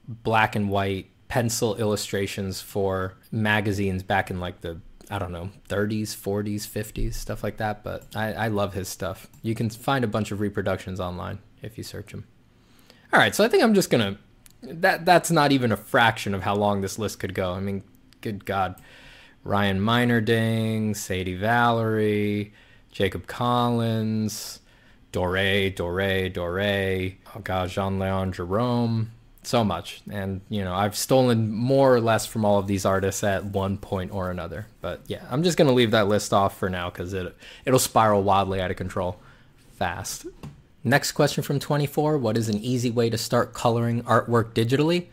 black 0.08 0.56
and 0.56 0.70
white 0.70 1.10
pencil 1.28 1.76
illustrations 1.76 2.60
for 2.60 3.14
magazines 3.32 4.04
back 4.04 4.30
in 4.30 4.40
like 4.40 4.62
the 4.62 4.82
I 5.12 5.20
don't 5.20 5.34
know, 5.34 5.50
30s, 5.68 6.16
40s, 6.16 6.62
50s, 6.62 7.16
stuff 7.16 7.44
like 7.44 7.58
that. 7.58 7.84
But 7.84 8.06
I, 8.16 8.34
I 8.34 8.48
love 8.48 8.74
his 8.74 8.88
stuff. 8.88 9.28
You 9.42 9.54
can 9.54 9.70
find 9.70 10.06
a 10.06 10.08
bunch 10.08 10.32
of 10.32 10.40
reproductions 10.40 11.02
online 11.02 11.40
if 11.62 11.78
you 11.78 11.84
search 11.84 12.14
him. 12.14 12.26
All 13.14 13.20
right, 13.20 13.36
so 13.36 13.44
I 13.44 13.50
think 13.50 13.62
I'm 13.62 13.74
just 13.74 13.90
gonna. 13.90 14.18
That 14.64 15.06
that's 15.06 15.30
not 15.30 15.52
even 15.52 15.72
a 15.72 15.78
fraction 15.78 16.34
of 16.34 16.44
how 16.44 16.56
long 16.56 16.80
this 16.80 16.98
list 16.98 17.20
could 17.20 17.34
go. 17.34 17.52
I 17.54 17.60
mean, 17.60 17.84
good 18.22 18.46
God, 18.46 18.76
Ryan 19.44 19.82
Meinerding, 19.82 20.96
Sadie 20.96 21.36
Valeri, 21.36 22.54
Jacob 22.92 23.28
Collins, 23.28 24.62
Doré, 25.12 25.76
Doré, 25.76 26.32
Doré. 26.34 27.16
Oh 27.36 27.42
God, 27.42 27.70
Jean 27.70 28.00
Leon 28.00 28.32
Gérôme 28.32 29.08
so 29.44 29.64
much. 29.64 30.02
And 30.10 30.42
you 30.50 30.64
know 30.64 30.74
i've 30.74 30.96
stolen 30.96 31.52
more 31.52 31.94
or 31.94 32.02
less 32.02 32.26
from 32.26 32.46
all 32.46 32.60
of 32.60 32.68
these 32.68 32.86
artists 32.86 33.24
at 33.24 33.46
one 33.46 33.78
point 33.78 34.14
or 34.14 34.30
another. 34.30 34.68
But 34.82 35.02
yeah 35.08 35.24
i'm 35.30 35.44
just 35.44 35.58
going 35.58 35.68
to 35.68 35.74
leave 35.74 35.92
that 35.92 36.08
list 36.08 36.34
off 36.34 36.58
for 36.58 36.70
now 36.70 36.90
because 36.90 37.14
it, 37.14 37.36
it'll 37.66 37.80
spiral 37.80 38.24
wildly 38.24 38.62
out 38.62 38.72
of 38.72 38.78
control 38.78 39.20
fast. 39.74 40.26
Next 40.84 41.12
question 41.12 41.44
from 41.44 41.60
24 41.60 42.18
what 42.18 42.38
is 42.38 42.50
an 42.50 42.58
easy 42.58 42.92
way 42.92 43.10
to 43.10 43.18
start 43.18 43.54
coloring 43.54 44.04
artwork 44.04 44.54
digitally? 44.54 45.08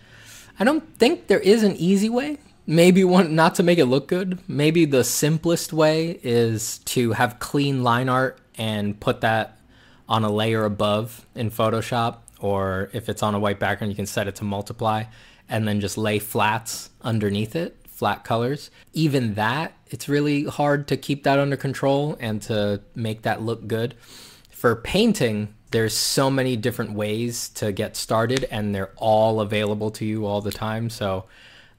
I 0.61 0.65
don't 0.65 0.97
think 0.99 1.29
there 1.29 1.41
is 1.41 1.63
an 1.63 1.77
easy 1.77 2.09
way. 2.09 2.39
Maybe 2.67 3.03
one 3.03 3.35
not 3.35 3.55
to 3.55 3.63
make 3.63 3.79
it 3.79 3.87
look 3.87 4.09
good. 4.09 4.39
Maybe 4.47 4.85
the 4.85 5.05
simplest 5.05 5.73
way 5.73 6.19
is 6.23 6.79
to 6.81 7.13
have 7.13 7.39
clean 7.39 7.83
line 7.83 8.11
art 8.11 8.39
and 8.59 8.99
put 9.01 9.23
that 9.23 9.59
on 10.09 10.25
a 10.25 10.31
layer 10.31 10.65
above 10.65 11.27
in 11.35 11.51
photoshop 11.51 12.19
or 12.41 12.91
if 12.93 13.09
it's 13.09 13.23
on 13.23 13.35
a 13.35 13.39
white 13.39 13.59
background, 13.59 13.93
you 13.93 13.97
can 13.97 14.07
set 14.07 14.29
it 14.29 14.37
to 14.37 14.45
multiply 14.45 15.05
and 15.49 15.67
then 15.67 15.81
just 15.81 15.97
lay 15.97 16.19
flats 16.19 16.91
underneath 17.03 17.57
it, 17.57 17.77
flat 17.87 18.25
colors. 18.25 18.71
Even 18.93 19.35
that, 19.35 19.73
it's 19.87 20.09
really 20.09 20.45
hard 20.45 20.87
to 20.89 20.97
keep 20.97 21.25
that 21.25 21.39
under 21.39 21.57
control 21.57 22.17
and 22.21 22.43
to 22.43 22.81
make 22.95 23.23
that 23.23 23.43
look 23.43 23.67
good. 23.67 23.95
For 24.51 24.77
painting, 24.77 25.55
there's 25.71 25.95
so 25.95 26.31
many 26.31 26.57
different 26.57 26.93
ways 26.93 27.49
to 27.51 27.73
get 27.73 27.97
started 27.97 28.45
and 28.51 28.75
they're 28.75 28.93
all 28.97 29.41
available 29.41 29.91
to 29.93 30.05
you 30.05 30.27
all 30.27 30.41
the 30.41 30.53
time. 30.53 30.91
So 30.91 31.25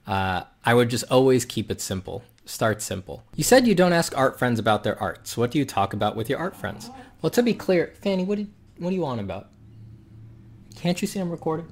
uh, 0.06 0.44
I 0.64 0.74
would 0.74 0.90
just 0.90 1.04
always 1.10 1.44
keep 1.44 1.70
it 1.70 1.80
simple. 1.80 2.22
Start 2.44 2.82
simple. 2.82 3.22
You 3.36 3.44
said 3.44 3.66
you 3.66 3.74
don't 3.74 3.92
ask 3.92 4.16
art 4.16 4.38
friends 4.38 4.58
about 4.58 4.82
their 4.82 5.00
arts. 5.00 5.36
What 5.36 5.52
do 5.52 5.58
you 5.58 5.64
talk 5.64 5.92
about 5.92 6.16
with 6.16 6.28
your 6.28 6.38
art 6.38 6.56
friends? 6.56 6.90
Well, 7.22 7.30
to 7.30 7.42
be 7.42 7.54
clear, 7.54 7.94
Fanny, 8.02 8.24
what, 8.24 8.38
did, 8.38 8.50
what 8.78 8.90
do 8.90 8.96
you 8.96 9.02
want 9.02 9.20
about? 9.20 9.48
Can't 10.80 11.02
you 11.02 11.06
see 11.06 11.20
I'm 11.20 11.30
recording? 11.30 11.66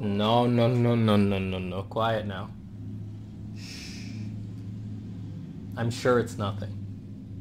No, 0.00 0.46
no, 0.46 0.68
no, 0.68 0.94
no, 0.94 1.16
no, 1.16 1.38
no, 1.38 1.58
no. 1.58 1.82
Quiet 1.84 2.26
now. 2.26 2.50
I'm 5.78 5.90
sure 5.90 6.18
it's 6.18 6.36
nothing. 6.36 6.68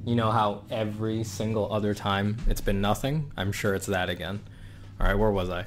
You 0.06 0.16
know 0.16 0.32
how 0.32 0.63
every 0.72 1.26
single 1.26 1.70
other 1.74 1.94
time 1.94 2.38
it's 2.48 2.62
been 2.62 2.80
nothing? 2.80 3.34
I'm 3.36 3.52
sure 3.52 3.76
it's 3.76 3.88
that 3.88 4.10
again. 4.10 4.39
All 4.98 5.06
right, 5.06 5.16
where 5.16 5.30
was 5.30 5.50
I? 5.50 5.66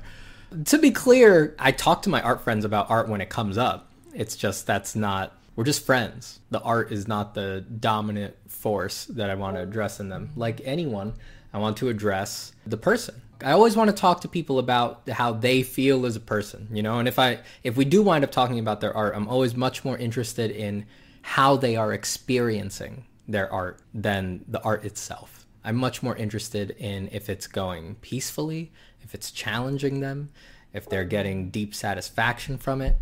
To 0.64 0.78
be 0.78 0.90
clear, 0.90 1.54
I 1.58 1.70
talk 1.70 2.00
to 2.02 2.08
my 2.08 2.22
art 2.22 2.40
friends 2.40 2.64
about 2.64 2.88
art 2.88 3.10
when 3.10 3.20
it 3.20 3.28
comes 3.28 3.58
up. 3.58 3.90
It's 4.14 4.36
just 4.36 4.66
that's 4.66 4.96
not, 4.96 5.36
we're 5.54 5.64
just 5.64 5.84
friends. 5.84 6.40
The 6.50 6.62
art 6.62 6.92
is 6.92 7.06
not 7.06 7.34
the 7.34 7.60
dominant 7.60 8.34
force 8.48 9.04
that 9.04 9.28
I 9.28 9.34
want 9.34 9.56
to 9.56 9.62
address 9.62 10.00
in 10.00 10.08
them. 10.08 10.30
Like 10.34 10.62
anyone, 10.64 11.12
I 11.52 11.58
want 11.58 11.76
to 11.78 11.90
address 11.90 12.52
the 12.66 12.78
person. 12.78 13.20
I 13.42 13.52
always 13.52 13.76
want 13.76 13.90
to 13.90 13.96
talk 13.96 14.22
to 14.22 14.28
people 14.28 14.58
about 14.58 15.08
how 15.08 15.32
they 15.32 15.62
feel 15.62 16.06
as 16.06 16.16
a 16.16 16.20
person, 16.20 16.68
you 16.72 16.82
know. 16.82 16.98
And 16.98 17.08
if 17.08 17.18
I 17.18 17.40
if 17.62 17.76
we 17.76 17.84
do 17.84 18.02
wind 18.02 18.24
up 18.24 18.30
talking 18.30 18.58
about 18.58 18.80
their 18.80 18.96
art, 18.96 19.14
I'm 19.14 19.28
always 19.28 19.54
much 19.54 19.84
more 19.84 19.96
interested 19.96 20.50
in 20.50 20.86
how 21.22 21.56
they 21.56 21.76
are 21.76 21.92
experiencing 21.92 23.04
their 23.28 23.52
art 23.52 23.80
than 23.92 24.44
the 24.48 24.62
art 24.62 24.84
itself. 24.84 25.46
I'm 25.64 25.76
much 25.76 26.02
more 26.02 26.16
interested 26.16 26.70
in 26.78 27.08
if 27.10 27.28
it's 27.28 27.46
going 27.48 27.96
peacefully, 27.96 28.72
if 29.02 29.14
it's 29.14 29.30
challenging 29.32 30.00
them, 30.00 30.30
if 30.72 30.88
they're 30.88 31.04
getting 31.04 31.50
deep 31.50 31.74
satisfaction 31.74 32.56
from 32.56 32.80
it. 32.80 32.96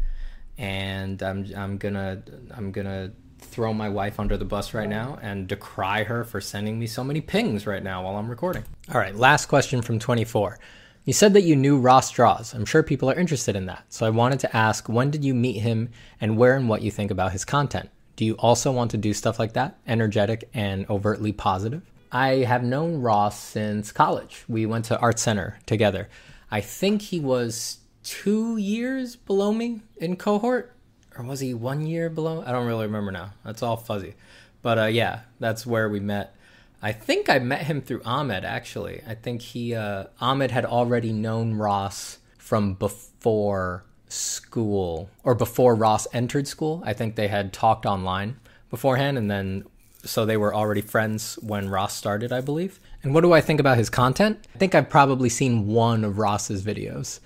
And 0.57 1.23
I'm 1.23 1.47
I'm 1.57 1.79
gonna 1.79 2.23
I'm 2.51 2.73
gonna 2.73 3.13
throw 3.45 3.73
my 3.73 3.89
wife 3.89 4.19
under 4.19 4.37
the 4.37 4.45
bus 4.45 4.75
right 4.75 4.89
now 4.89 5.19
and 5.23 5.47
decry 5.47 6.05
her 6.05 6.25
for 6.25 6.41
sending 6.41 6.79
me 6.79 6.87
so 6.87 7.05
many 7.05 7.21
pings 7.21 7.67
right 7.67 7.83
now 7.83 8.05
while 8.05 8.17
I'm 8.17 8.29
recording. 8.29 8.65
All 8.93 9.01
right, 9.01 9.15
last 9.15 9.47
question 9.47 9.83
from 9.83 9.99
24. 9.99 10.59
You 11.05 11.13
said 11.13 11.35
that 11.35 11.43
you 11.43 11.55
knew 11.55 11.79
Ross 11.79 12.11
Draws. 12.11 12.55
I'm 12.55 12.65
sure 12.65 12.83
people 12.83 13.11
are 13.11 13.15
interested 13.15 13.57
in 13.57 13.67
that. 13.67 13.85
So 13.91 14.07
I 14.07 14.11
wanted 14.11 14.41
to 14.41 14.57
ask 14.57 14.89
when 14.89 15.11
did 15.11 15.25
you 15.25 15.35
meet 15.35 15.59
him 15.59 15.91
and 16.21 16.39
where 16.39 16.57
and 16.57 16.69
what 16.69 16.83
you 16.83 16.91
think 16.91 17.11
about 17.11 17.33
his 17.33 17.45
content? 17.45 17.91
Do 18.17 18.25
you 18.25 18.35
also 18.35 18.73
want 18.73 18.91
to 18.93 18.97
do 18.97 19.13
stuff 19.13 19.39
like 19.39 19.53
that, 19.53 19.79
energetic 19.87 20.49
and 20.55 20.89
overtly 20.89 21.33
positive? 21.33 21.83
I 22.11 22.45
have 22.45 22.63
known 22.63 23.01
Ross 23.01 23.39
since 23.39 23.91
college. 23.91 24.45
We 24.49 24.67
went 24.67 24.85
to 24.87 24.99
Art 24.99 25.19
Center 25.19 25.59
together. 25.67 26.09
I 26.51 26.61
think 26.61 27.03
he 27.03 27.19
was 27.19 27.79
two 28.05 28.57
years 28.57 29.17
below 29.17 29.53
me 29.53 29.81
in 29.97 30.17
cohort 30.17 30.74
or 31.17 31.25
was 31.25 31.41
he 31.41 31.55
one 31.55 31.87
year 31.87 32.11
below? 32.11 32.43
I 32.45 32.53
don't 32.53 32.67
really 32.67 32.87
remember 32.87 33.13
now. 33.13 33.33
That's 33.45 33.63
all 33.63 33.77
fuzzy. 33.77 34.15
But 34.63 34.79
uh, 34.79 34.87
yeah, 34.87 35.21
that's 35.41 35.67
where 35.67 35.89
we 35.89 36.01
met. 36.01 36.35
I 36.83 36.93
think 36.93 37.31
I 37.31 37.39
met 37.39 37.63
him 37.63 37.81
through 37.81 38.03
Ahmed 38.05 38.45
actually. 38.45 39.03
I 39.07 39.15
think 39.15 39.41
he 39.41 39.75
uh, 39.75 40.05
Ahmed 40.21 40.51
had 40.51 40.65
already 40.65 41.13
known 41.13 41.55
Ross 41.55 42.19
from 42.39 42.75
before 42.75 43.85
school 44.09 45.11
or 45.23 45.35
before 45.35 45.75
Ross 45.75 46.07
entered 46.13 46.47
school. 46.47 46.83
I 46.85 46.93
think 46.93 47.17
they 47.17 47.29
had 47.29 47.53
talked 47.53 47.87
online 47.87 48.39
beforehand, 48.71 49.19
and 49.19 49.31
then 49.31 49.65
so 50.05 50.27
they 50.27 50.37
were 50.37 50.55
already 50.55 50.83
friends 50.83 51.39
when 51.43 51.69
Ross 51.69 51.95
started, 51.95 52.33
I 52.33 52.41
believe. 52.41 52.81
And 53.03 53.15
what 53.15 53.23
do 53.23 53.33
I 53.33 53.41
think 53.41 53.61
about 53.61 53.79
his 53.79 53.91
content? 53.91 54.47
I 54.55 54.59
think 54.59 54.75
I've 54.75 54.91
probably 54.91 55.29
seen 55.29 55.67
one 55.67 56.05
of 56.05 56.19
Ross's 56.19 56.63
videos 56.63 57.21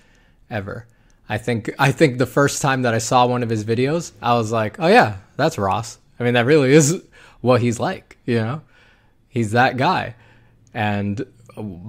ever. 0.51 0.87
I 1.29 1.39
think 1.39 1.71
I 1.79 1.93
think 1.93 2.19
the 2.19 2.27
first 2.27 2.63
time 2.63 2.83
that 2.83 2.95
I 2.95 2.99
saw 2.99 3.27
one 3.27 3.43
of 3.43 3.51
his 3.51 3.65
videos, 3.65 4.13
I 4.23 4.35
was 4.35 4.51
like, 4.51 4.81
"Oh 4.81 4.89
yeah, 4.89 5.19
that's 5.37 5.59
Ross." 5.59 5.99
I 6.19 6.25
mean, 6.25 6.35
that 6.35 6.47
really 6.47 6.73
is 6.73 7.03
what 7.41 7.61
he's 7.61 7.79
like, 7.79 8.19
you 8.25 8.37
know? 8.37 8.63
He's 9.29 9.53
that 9.53 9.77
guy. 9.77 10.15
And 10.75 11.25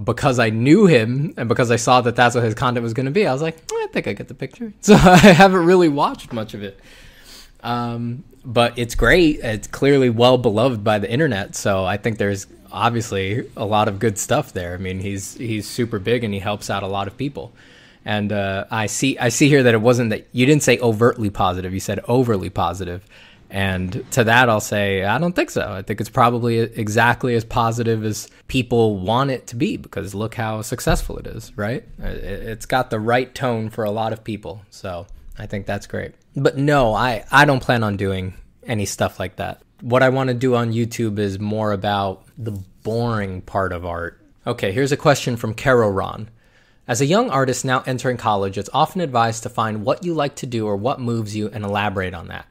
because 0.04 0.40
I 0.40 0.50
knew 0.50 0.86
him 0.86 1.34
and 1.38 1.48
because 1.48 1.72
I 1.72 1.76
saw 1.76 2.02
that 2.02 2.16
that's 2.16 2.36
what 2.36 2.44
his 2.44 2.54
content 2.54 2.84
was 2.84 2.94
going 2.94 3.06
to 3.06 3.12
be, 3.12 3.26
I 3.26 3.34
was 3.34 3.42
like, 3.42 3.58
I 3.72 3.88
think 3.92 4.08
I 4.08 4.14
get 4.14 4.28
the 4.28 4.34
picture. 4.34 4.74
So 4.82 4.96
I 4.96 5.18
haven't 5.18 5.66
really 5.66 5.90
watched 5.90 6.34
much 6.34 6.54
of 6.54 6.64
it. 6.64 6.80
Um, 7.62 8.24
but 8.46 8.78
it's 8.78 8.96
great. 8.96 9.40
It's 9.40 9.68
clearly 9.68 10.10
well 10.10 10.38
beloved 10.38 10.84
by 10.84 11.00
the 11.00 11.12
internet. 11.12 11.56
So 11.56 11.86
I 11.86 11.98
think 11.98 12.18
there's 12.18 12.48
obviously 12.72 13.50
a 13.58 13.66
lot 13.66 13.88
of 13.88 14.00
good 14.00 14.18
stuff 14.18 14.54
there. 14.54 14.74
I 14.74 14.78
mean, 14.78 15.00
he's 15.00 15.36
he's 15.36 15.68
super 15.68 16.00
big 16.00 16.24
and 16.24 16.34
he 16.34 16.40
helps 16.40 16.70
out 16.70 16.84
a 16.84 16.88
lot 16.88 17.08
of 17.08 17.18
people. 17.18 17.52
And 18.10 18.34
uh, 18.34 18.66
I 18.72 18.88
see 18.88 19.20
I 19.20 19.30
see 19.30 19.50
here 19.50 19.62
that 19.62 19.76
it 19.76 19.82
wasn't 19.82 20.10
that 20.10 20.26
you 20.32 20.48
didn't 20.48 20.64
say 20.64 20.80
overtly 20.80 21.30
positive. 21.30 21.76
You 21.76 21.80
said 21.80 22.00
overly 22.08 22.50
positive. 22.50 23.06
And 23.52 24.04
to 24.14 24.24
that, 24.24 24.50
I'll 24.50 24.60
say, 24.60 25.04
I 25.04 25.20
don't 25.20 25.36
think 25.36 25.52
so. 25.52 25.62
I 25.62 25.84
think 25.84 26.02
it's 26.02 26.10
probably 26.10 26.58
exactly 26.58 27.36
as 27.36 27.46
positive 27.46 28.04
as 28.04 28.28
people 28.48 28.98
want 28.98 29.30
it 29.30 29.46
to 29.48 29.56
be 29.56 29.78
because 29.78 30.16
look 30.16 30.34
how 30.34 30.64
successful 30.64 31.20
it 31.20 31.28
is, 31.28 31.56
right? 31.56 31.84
It's 32.00 32.66
got 32.66 32.90
the 32.90 33.00
right 33.00 33.34
tone 33.36 33.70
for 33.70 33.84
a 33.84 33.92
lot 33.92 34.12
of 34.12 34.24
people. 34.24 34.64
So 34.72 35.06
I 35.38 35.46
think 35.46 35.68
that's 35.68 35.86
great. 35.86 36.16
But 36.36 36.58
no, 36.58 36.96
I, 36.96 37.26
I 37.32 37.46
don't 37.46 37.62
plan 37.62 37.84
on 37.84 37.96
doing 37.96 38.34
any 38.64 38.88
stuff 38.88 39.20
like 39.20 39.36
that. 39.36 39.62
What 39.82 40.02
I 40.02 40.10
want 40.10 40.30
to 40.30 40.34
do 40.34 40.56
on 40.56 40.74
YouTube 40.74 41.20
is 41.20 41.38
more 41.38 41.74
about 41.74 42.26
the 42.40 42.54
boring 42.82 43.44
part 43.44 43.72
of 43.72 43.86
art. 43.86 44.20
Okay, 44.48 44.72
here's 44.72 44.92
a 44.92 44.98
question 44.98 45.38
from 45.38 45.54
Carol 45.54 45.92
Ron. 45.92 46.30
As 46.90 47.02
a 47.02 47.06
young 47.06 47.30
artist 47.30 47.64
now 47.64 47.84
entering 47.86 48.18
college, 48.18 48.58
it's 48.58 48.72
often 48.74 49.00
advised 49.00 49.44
to 49.44 49.50
find 49.50 49.86
what 49.86 50.04
you 50.04 50.16
like 50.16 50.36
to 50.38 50.48
do 50.48 50.66
or 50.66 50.76
what 50.76 51.00
moves 51.00 51.36
you 51.36 51.48
and 51.50 51.64
elaborate 51.64 52.16
on 52.16 52.30
that. 52.30 52.48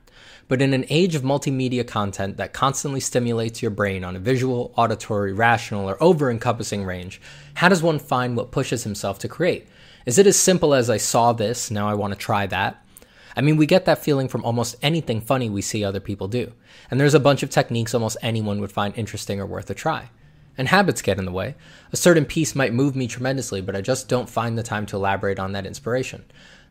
But 0.47 0.63
in 0.63 0.73
an 0.73 0.85
age 0.91 1.17
of 1.17 1.23
multimedia 1.23 1.85
content 1.85 2.37
that 2.37 2.53
constantly 2.53 3.01
stimulates 3.01 3.63
your 3.63 3.73
brain 3.73 4.05
on 4.05 4.15
a 4.15 4.21
visual, 4.21 4.73
auditory, 4.77 5.33
rational, 5.33 5.91
or 5.91 6.01
over 6.01 6.31
encompassing 6.31 6.85
range, 6.85 7.21
how 7.55 7.69
does 7.69 7.83
one 7.83 7.99
find 7.99 8.37
what 8.37 8.53
pushes 8.53 8.85
himself 8.85 9.19
to 9.19 9.29
create? 9.29 9.67
Is 10.07 10.19
it 10.19 10.27
as 10.29 10.39
simple 10.39 10.73
as 10.73 10.89
I 10.89 10.99
saw 10.99 11.33
this, 11.33 11.69
now 11.69 11.89
I 11.89 11.95
want 11.95 12.13
to 12.13 12.19
try 12.19 12.47
that? 12.47 12.87
I 13.35 13.41
mean, 13.41 13.57
we 13.57 13.67
get 13.67 13.87
that 13.87 14.05
feeling 14.05 14.29
from 14.29 14.45
almost 14.45 14.77
anything 14.83 15.21
funny 15.21 15.51
we 15.51 15.63
see 15.63 15.83
other 15.83 15.99
people 15.99 16.29
do. 16.29 16.53
And 16.93 17.01
there's 17.01 17.13
a 17.13 17.19
bunch 17.19 17.43
of 17.43 17.51
techniques 17.51 17.93
almost 17.93 18.17
anyone 18.23 18.61
would 18.61 18.71
find 18.71 18.97
interesting 18.97 19.41
or 19.41 19.47
worth 19.47 19.69
a 19.69 19.75
try. 19.75 20.11
And 20.59 20.69
habits 20.69 21.01
get 21.01 21.19
in 21.19 21.25
the 21.25 21.33
way. 21.33 21.55
A 21.93 21.97
certain 21.97 22.25
piece 22.27 22.55
might 22.55 22.75
move 22.75 22.95
me 22.95 23.07
tremendously, 23.07 23.61
but 23.61 23.77
I 23.77 23.81
just 23.81 24.09
don't 24.09 24.29
find 24.29 24.59
the 24.59 24.63
time 24.63 24.85
to 24.87 24.97
elaborate 24.97 25.39
on 25.39 25.53
that 25.53 25.65
inspiration. 25.65 26.25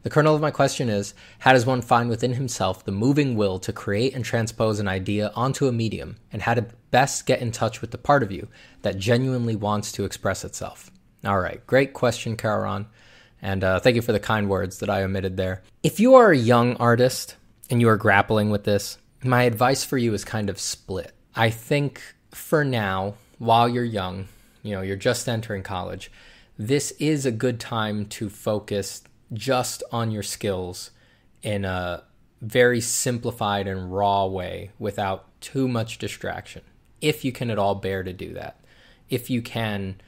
The 0.04 0.10
kernel 0.10 0.36
of 0.36 0.42
my 0.42 0.52
question 0.52 0.90
is 0.90 1.14
how 1.40 1.54
does 1.54 1.66
one 1.66 1.82
find 1.82 2.10
within 2.10 2.34
himself 2.34 2.86
the 2.86 2.92
moving 2.92 3.36
will 3.36 3.60
to 3.60 3.74
create 3.74 4.14
and 4.14 4.24
transpose 4.24 4.80
an 4.80 4.88
idea 4.88 5.32
onto 5.36 5.68
a 5.68 5.72
medium, 5.72 6.18
and 6.32 6.42
how 6.42 6.54
to 6.54 6.68
best 6.92 7.26
get 7.26 7.42
in 7.42 7.52
touch 7.52 7.82
with 7.82 7.92
the 7.92 7.98
part 7.98 8.24
of 8.24 8.32
you 8.32 8.48
that 8.84 8.98
genuinely 8.98 9.56
wants 9.56 9.92
to 9.94 10.06
express 10.06 10.46
itself? 10.46 10.92
All 11.26 11.40
right, 11.40 11.66
great 11.66 11.94
question, 11.94 12.38
Caron. 12.38 12.88
And 13.42 13.64
uh, 13.64 13.80
thank 13.80 13.96
you 13.96 14.02
for 14.02 14.12
the 14.12 14.20
kind 14.20 14.50
words 14.50 14.80
that 14.80 14.90
I 14.90 15.04
omitted 15.04 15.38
there. 15.38 15.64
If 15.84 16.00
you 16.00 16.16
are 16.16 16.32
a 16.32 16.38
young 16.38 16.76
artist 16.78 17.36
and 17.70 17.82
you 17.82 17.90
are 17.90 17.98
grappling 17.98 18.50
with 18.50 18.64
this, 18.64 18.98
my 19.24 19.44
advice 19.44 19.84
for 19.84 19.98
you 19.98 20.14
is 20.14 20.24
kind 20.24 20.50
of 20.50 20.60
split. 20.60 21.12
I 21.36 21.50
think 21.50 22.02
for 22.32 22.64
now, 22.64 23.16
while 23.38 23.70
you're 23.70 23.84
young, 23.84 24.28
you 24.64 24.74
know, 24.74 24.82
you're 24.82 24.96
just 24.96 25.28
entering 25.28 25.64
college, 25.64 26.12
this 26.58 26.92
is 27.00 27.26
a 27.26 27.32
good 27.32 27.60
time 27.60 28.06
to 28.06 28.30
focus 28.30 29.04
just 29.34 29.84
on 29.92 30.12
your 30.12 30.24
skills 30.24 30.92
in 31.44 31.66
a 31.66 32.04
very 32.42 32.82
simplified 32.82 33.68
and 33.68 33.94
raw 33.94 34.26
way 34.26 34.72
without 34.80 35.26
too 35.42 35.68
much 35.68 35.98
distraction. 35.98 36.62
If 37.02 37.24
you 37.24 37.32
can 37.32 37.52
at 37.52 37.60
all 37.60 37.76
bear 37.76 38.04
to 38.04 38.14
do 38.14 38.34
that, 38.34 38.60
if 39.10 39.30
you 39.30 39.42
can 39.42 40.02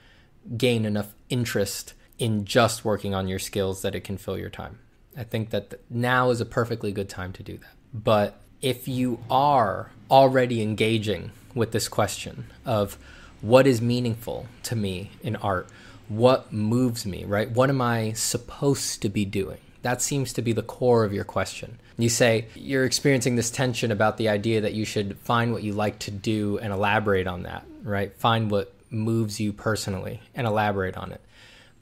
gain 0.58 0.86
enough 0.86 1.14
interest 1.30 1.94
in 2.18 2.46
just 2.46 2.84
working 2.84 3.14
on 3.14 3.28
your 3.28 3.40
skills 3.40 3.82
that 3.82 3.96
it 3.96 4.04
can 4.04 4.18
fill 4.18 4.38
your 4.38 4.50
time. 4.50 4.80
I 5.18 5.24
think 5.24 5.52
that 5.52 5.80
now 5.90 6.30
is 6.30 6.42
a 6.42 6.46
perfectly 6.46 6.92
good 6.92 7.10
time 7.10 7.34
to 7.34 7.44
do 7.44 7.58
that. 7.58 7.76
But 7.94 8.40
if 8.62 8.88
you 8.88 9.20
are 9.30 9.92
already 10.12 10.62
engaging 10.62 11.32
with 11.56 11.72
this 11.72 11.88
question 11.88 12.46
of 12.66 12.98
what 13.42 13.68
is 13.68 13.82
meaningful 13.82 14.48
to 14.64 14.76
me 14.76 15.12
in 15.24 15.36
art, 15.38 15.68
what 16.08 16.52
moves 16.52 17.06
me, 17.06 17.24
right? 17.26 17.50
What 17.50 17.70
am 17.70 17.82
I 17.82 18.14
supposed 18.14 19.02
to 19.02 19.10
be 19.10 19.26
doing? 19.26 19.60
That 19.82 20.02
seems 20.02 20.34
to 20.34 20.42
be 20.42 20.52
the 20.52 20.64
core 20.64 21.06
of 21.06 21.14
your 21.14 21.24
question. 21.24 21.80
You 21.98 22.10
say 22.10 22.48
you're 22.56 22.86
experiencing 22.86 23.36
this 23.36 23.52
tension 23.52 23.92
about 23.92 24.18
the 24.18 24.30
idea 24.30 24.62
that 24.62 24.74
you 24.74 24.86
should 24.86 25.18
find 25.20 25.54
what 25.54 25.64
you 25.64 25.74
like 25.74 26.00
to 26.00 26.12
do 26.12 26.58
and 26.60 26.74
elaborate 26.74 27.28
on 27.28 27.44
that, 27.44 27.66
right? 27.84 28.14
Find 28.18 28.52
what 28.52 28.74
moves 28.90 29.40
you 29.40 29.54
personally 29.54 30.22
and 30.36 30.48
elaborate 30.48 30.98
on 30.98 31.12
it. 31.12 31.22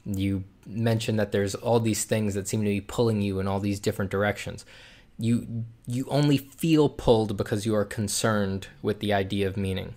You 0.04 0.44
mentioned 0.66 1.18
that 1.18 1.32
there's 1.32 1.54
all 1.54 1.80
these 1.80 2.04
things 2.04 2.34
that 2.34 2.46
seem 2.46 2.60
to 2.60 2.68
be 2.68 2.80
pulling 2.80 3.22
you 3.22 3.40
in 3.40 3.48
all 3.48 3.60
these 3.60 3.80
different 3.80 4.10
directions. 4.10 4.64
You 5.18 5.64
you 5.86 6.06
only 6.08 6.36
feel 6.36 6.88
pulled 6.88 7.36
because 7.36 7.66
you 7.66 7.74
are 7.74 7.84
concerned 7.84 8.68
with 8.82 9.00
the 9.00 9.12
idea 9.12 9.48
of 9.48 9.56
meaning, 9.56 9.94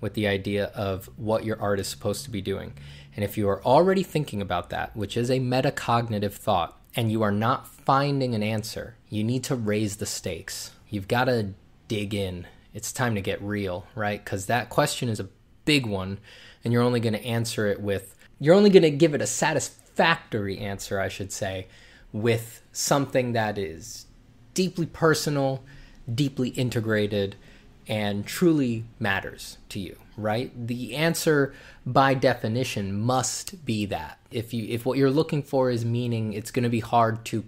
with 0.00 0.14
the 0.14 0.26
idea 0.26 0.66
of 0.74 1.08
what 1.16 1.44
your 1.44 1.60
art 1.60 1.80
is 1.80 1.88
supposed 1.88 2.24
to 2.24 2.30
be 2.30 2.42
doing. 2.42 2.74
And 3.14 3.24
if 3.24 3.38
you 3.38 3.48
are 3.48 3.64
already 3.64 4.02
thinking 4.02 4.42
about 4.42 4.70
that, 4.70 4.94
which 4.96 5.16
is 5.16 5.30
a 5.30 5.40
metacognitive 5.40 6.32
thought, 6.32 6.78
and 6.94 7.10
you 7.10 7.22
are 7.22 7.32
not 7.32 7.66
finding 7.66 8.34
an 8.34 8.42
answer, 8.42 8.96
you 9.08 9.22
need 9.22 9.44
to 9.44 9.54
raise 9.54 9.96
the 9.96 10.06
stakes. 10.06 10.72
You've 10.88 11.08
got 11.08 11.24
to 11.24 11.54
dig 11.88 12.14
in. 12.14 12.46
It's 12.74 12.92
time 12.92 13.14
to 13.14 13.20
get 13.20 13.40
real, 13.42 13.86
right? 13.94 14.22
Because 14.22 14.46
that 14.46 14.68
question 14.68 15.08
is 15.08 15.20
a 15.20 15.28
big 15.64 15.86
one, 15.86 16.18
and 16.62 16.72
you're 16.72 16.82
only 16.82 17.00
going 17.00 17.14
to 17.14 17.24
answer 17.24 17.66
it 17.66 17.80
with, 17.80 18.14
you're 18.38 18.54
only 18.54 18.70
going 18.70 18.82
to 18.82 18.90
give 18.90 19.14
it 19.14 19.22
a 19.22 19.26
satisfactory 19.26 20.58
answer, 20.58 21.00
I 21.00 21.08
should 21.08 21.32
say, 21.32 21.68
with 22.12 22.62
something 22.72 23.32
that 23.32 23.58
is 23.58 24.06
deeply 24.52 24.86
personal, 24.86 25.64
deeply 26.12 26.50
integrated, 26.50 27.36
and 27.88 28.26
truly 28.26 28.84
matters 28.98 29.58
to 29.68 29.78
you 29.78 29.96
right? 30.16 30.50
The 30.66 30.96
answer 30.96 31.54
by 31.84 32.14
definition 32.14 32.98
must 32.98 33.64
be 33.64 33.86
that. 33.86 34.18
If 34.30 34.54
you 34.54 34.66
if 34.68 34.86
what 34.86 34.98
you're 34.98 35.10
looking 35.10 35.42
for 35.42 35.70
is 35.70 35.84
meaning, 35.84 36.32
it's 36.32 36.50
going 36.50 36.64
to 36.64 36.70
be 36.70 36.80
hard 36.80 37.24
to 37.26 37.44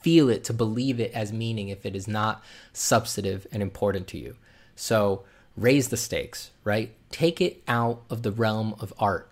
feel 0.00 0.28
it 0.28 0.44
to 0.44 0.52
believe 0.52 1.00
it 1.00 1.12
as 1.12 1.32
meaning 1.32 1.68
if 1.68 1.86
it 1.86 1.94
is 1.94 2.08
not 2.08 2.42
substantive 2.72 3.46
and 3.52 3.62
important 3.62 4.08
to 4.08 4.18
you. 4.18 4.36
So, 4.74 5.24
raise 5.56 5.88
the 5.88 5.96
stakes, 5.96 6.50
right? 6.64 6.92
Take 7.10 7.40
it 7.40 7.62
out 7.68 8.02
of 8.10 8.22
the 8.22 8.32
realm 8.32 8.74
of 8.80 8.92
art. 8.98 9.30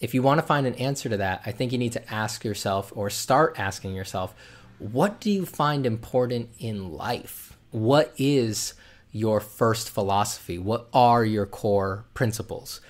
If 0.00 0.14
you 0.14 0.22
want 0.22 0.38
to 0.38 0.46
find 0.46 0.66
an 0.66 0.74
answer 0.74 1.08
to 1.08 1.16
that, 1.16 1.42
I 1.44 1.52
think 1.52 1.72
you 1.72 1.78
need 1.78 1.92
to 1.92 2.12
ask 2.12 2.44
yourself 2.44 2.92
or 2.94 3.10
start 3.10 3.58
asking 3.58 3.94
yourself, 3.94 4.34
what 4.78 5.18
do 5.20 5.30
you 5.30 5.44
find 5.44 5.84
important 5.84 6.50
in 6.60 6.92
life? 6.92 7.58
What 7.72 8.14
is 8.16 8.74
your 9.12 9.40
first 9.40 9.90
philosophy? 9.90 10.58
What 10.58 10.88
are 10.92 11.24
your 11.24 11.46
core 11.46 12.04
principles? 12.14 12.80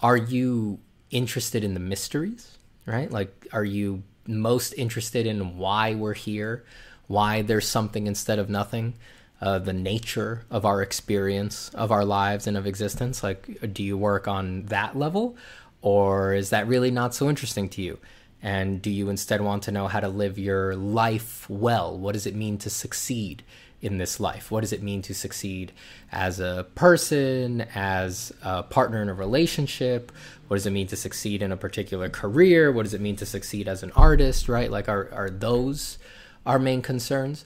Are 0.00 0.16
you 0.16 0.80
interested 1.10 1.64
in 1.64 1.74
the 1.74 1.80
mysteries, 1.80 2.58
right? 2.86 3.10
Like, 3.10 3.46
are 3.52 3.64
you 3.64 4.02
most 4.26 4.72
interested 4.74 5.26
in 5.26 5.58
why 5.58 5.94
we're 5.94 6.14
here, 6.14 6.64
why 7.06 7.42
there's 7.42 7.68
something 7.68 8.06
instead 8.06 8.38
of 8.38 8.48
nothing, 8.48 8.94
uh, 9.40 9.58
the 9.58 9.72
nature 9.72 10.44
of 10.50 10.64
our 10.64 10.82
experience 10.82 11.68
of 11.74 11.90
our 11.90 12.04
lives 12.04 12.46
and 12.46 12.56
of 12.56 12.66
existence? 12.66 13.22
Like, 13.22 13.72
do 13.72 13.82
you 13.82 13.96
work 13.96 14.28
on 14.28 14.64
that 14.66 14.96
level, 14.96 15.36
or 15.80 16.34
is 16.34 16.50
that 16.50 16.66
really 16.66 16.90
not 16.90 17.14
so 17.14 17.28
interesting 17.28 17.68
to 17.70 17.82
you? 17.82 17.98
And 18.42 18.82
do 18.82 18.90
you 18.90 19.08
instead 19.08 19.40
want 19.40 19.62
to 19.64 19.72
know 19.72 19.86
how 19.86 20.00
to 20.00 20.08
live 20.08 20.38
your 20.38 20.74
life 20.74 21.48
well? 21.48 21.96
What 21.96 22.12
does 22.12 22.26
it 22.26 22.34
mean 22.34 22.58
to 22.58 22.70
succeed? 22.70 23.44
In 23.82 23.98
this 23.98 24.20
life? 24.20 24.50
What 24.50 24.60
does 24.60 24.72
it 24.72 24.82
mean 24.82 25.02
to 25.02 25.14
succeed 25.14 25.72
as 26.12 26.38
a 26.38 26.66
person, 26.76 27.62
as 27.74 28.32
a 28.40 28.62
partner 28.62 29.02
in 29.02 29.08
a 29.08 29.14
relationship? 29.14 30.12
What 30.46 30.56
does 30.56 30.66
it 30.66 30.70
mean 30.70 30.86
to 30.86 30.96
succeed 30.96 31.42
in 31.42 31.50
a 31.50 31.56
particular 31.56 32.08
career? 32.08 32.70
What 32.70 32.84
does 32.84 32.94
it 32.94 33.00
mean 33.00 33.16
to 33.16 33.26
succeed 33.26 33.66
as 33.66 33.82
an 33.82 33.90
artist, 33.92 34.48
right? 34.48 34.70
Like, 34.70 34.88
are, 34.88 35.10
are 35.12 35.28
those 35.28 35.98
our 36.46 36.60
main 36.60 36.80
concerns? 36.80 37.44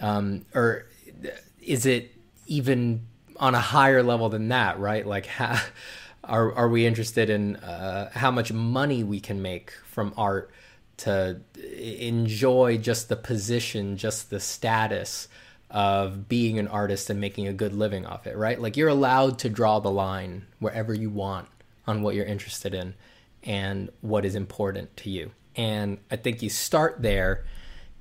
Um, 0.00 0.46
or 0.54 0.86
is 1.60 1.86
it 1.86 2.12
even 2.46 3.06
on 3.36 3.56
a 3.56 3.60
higher 3.60 4.02
level 4.02 4.28
than 4.28 4.48
that, 4.48 4.78
right? 4.78 5.04
Like, 5.04 5.26
how, 5.26 5.60
are, 6.22 6.54
are 6.54 6.68
we 6.68 6.86
interested 6.86 7.30
in 7.30 7.56
uh, 7.56 8.10
how 8.14 8.30
much 8.30 8.52
money 8.52 9.02
we 9.02 9.18
can 9.18 9.42
make 9.42 9.72
from 9.86 10.14
art 10.16 10.52
to 10.98 11.40
enjoy 11.76 12.78
just 12.78 13.08
the 13.08 13.16
position, 13.16 13.96
just 13.96 14.30
the 14.30 14.38
status? 14.38 15.26
Of 15.74 16.28
being 16.28 16.60
an 16.60 16.68
artist 16.68 17.10
and 17.10 17.20
making 17.20 17.48
a 17.48 17.52
good 17.52 17.74
living 17.74 18.06
off 18.06 18.28
it, 18.28 18.36
right? 18.36 18.60
Like 18.60 18.76
you're 18.76 18.88
allowed 18.88 19.40
to 19.40 19.48
draw 19.48 19.80
the 19.80 19.90
line 19.90 20.46
wherever 20.60 20.94
you 20.94 21.10
want 21.10 21.48
on 21.84 22.00
what 22.00 22.14
you're 22.14 22.24
interested 22.24 22.72
in 22.72 22.94
and 23.42 23.90
what 24.00 24.24
is 24.24 24.36
important 24.36 24.96
to 24.98 25.10
you. 25.10 25.32
And 25.56 25.98
I 26.12 26.16
think 26.16 26.42
you 26.42 26.48
start 26.48 27.02
there 27.02 27.44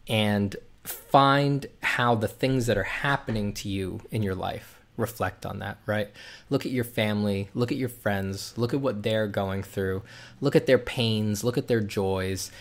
and 0.07 0.55
find 0.83 1.65
how 1.81 2.13
the 2.13 2.27
things 2.27 2.67
that 2.67 2.77
are 2.77 2.83
happening 2.83 3.53
to 3.55 3.69
you 3.69 4.01
in 4.11 4.21
your 4.21 4.35
life 4.35 4.79
reflect 4.95 5.43
on 5.43 5.57
that, 5.59 5.79
right? 5.87 6.11
Look 6.51 6.67
at 6.67 6.71
your 6.71 6.83
family, 6.83 7.49
look 7.55 7.71
at 7.71 7.77
your 7.79 7.89
friends, 7.89 8.53
look 8.55 8.75
at 8.75 8.81
what 8.81 9.01
they're 9.01 9.27
going 9.27 9.63
through, 9.63 10.03
look 10.41 10.55
at 10.55 10.67
their 10.67 10.77
pains, 10.77 11.43
look 11.43 11.57
at 11.57 11.67
their 11.67 11.81
joys, 11.81 12.51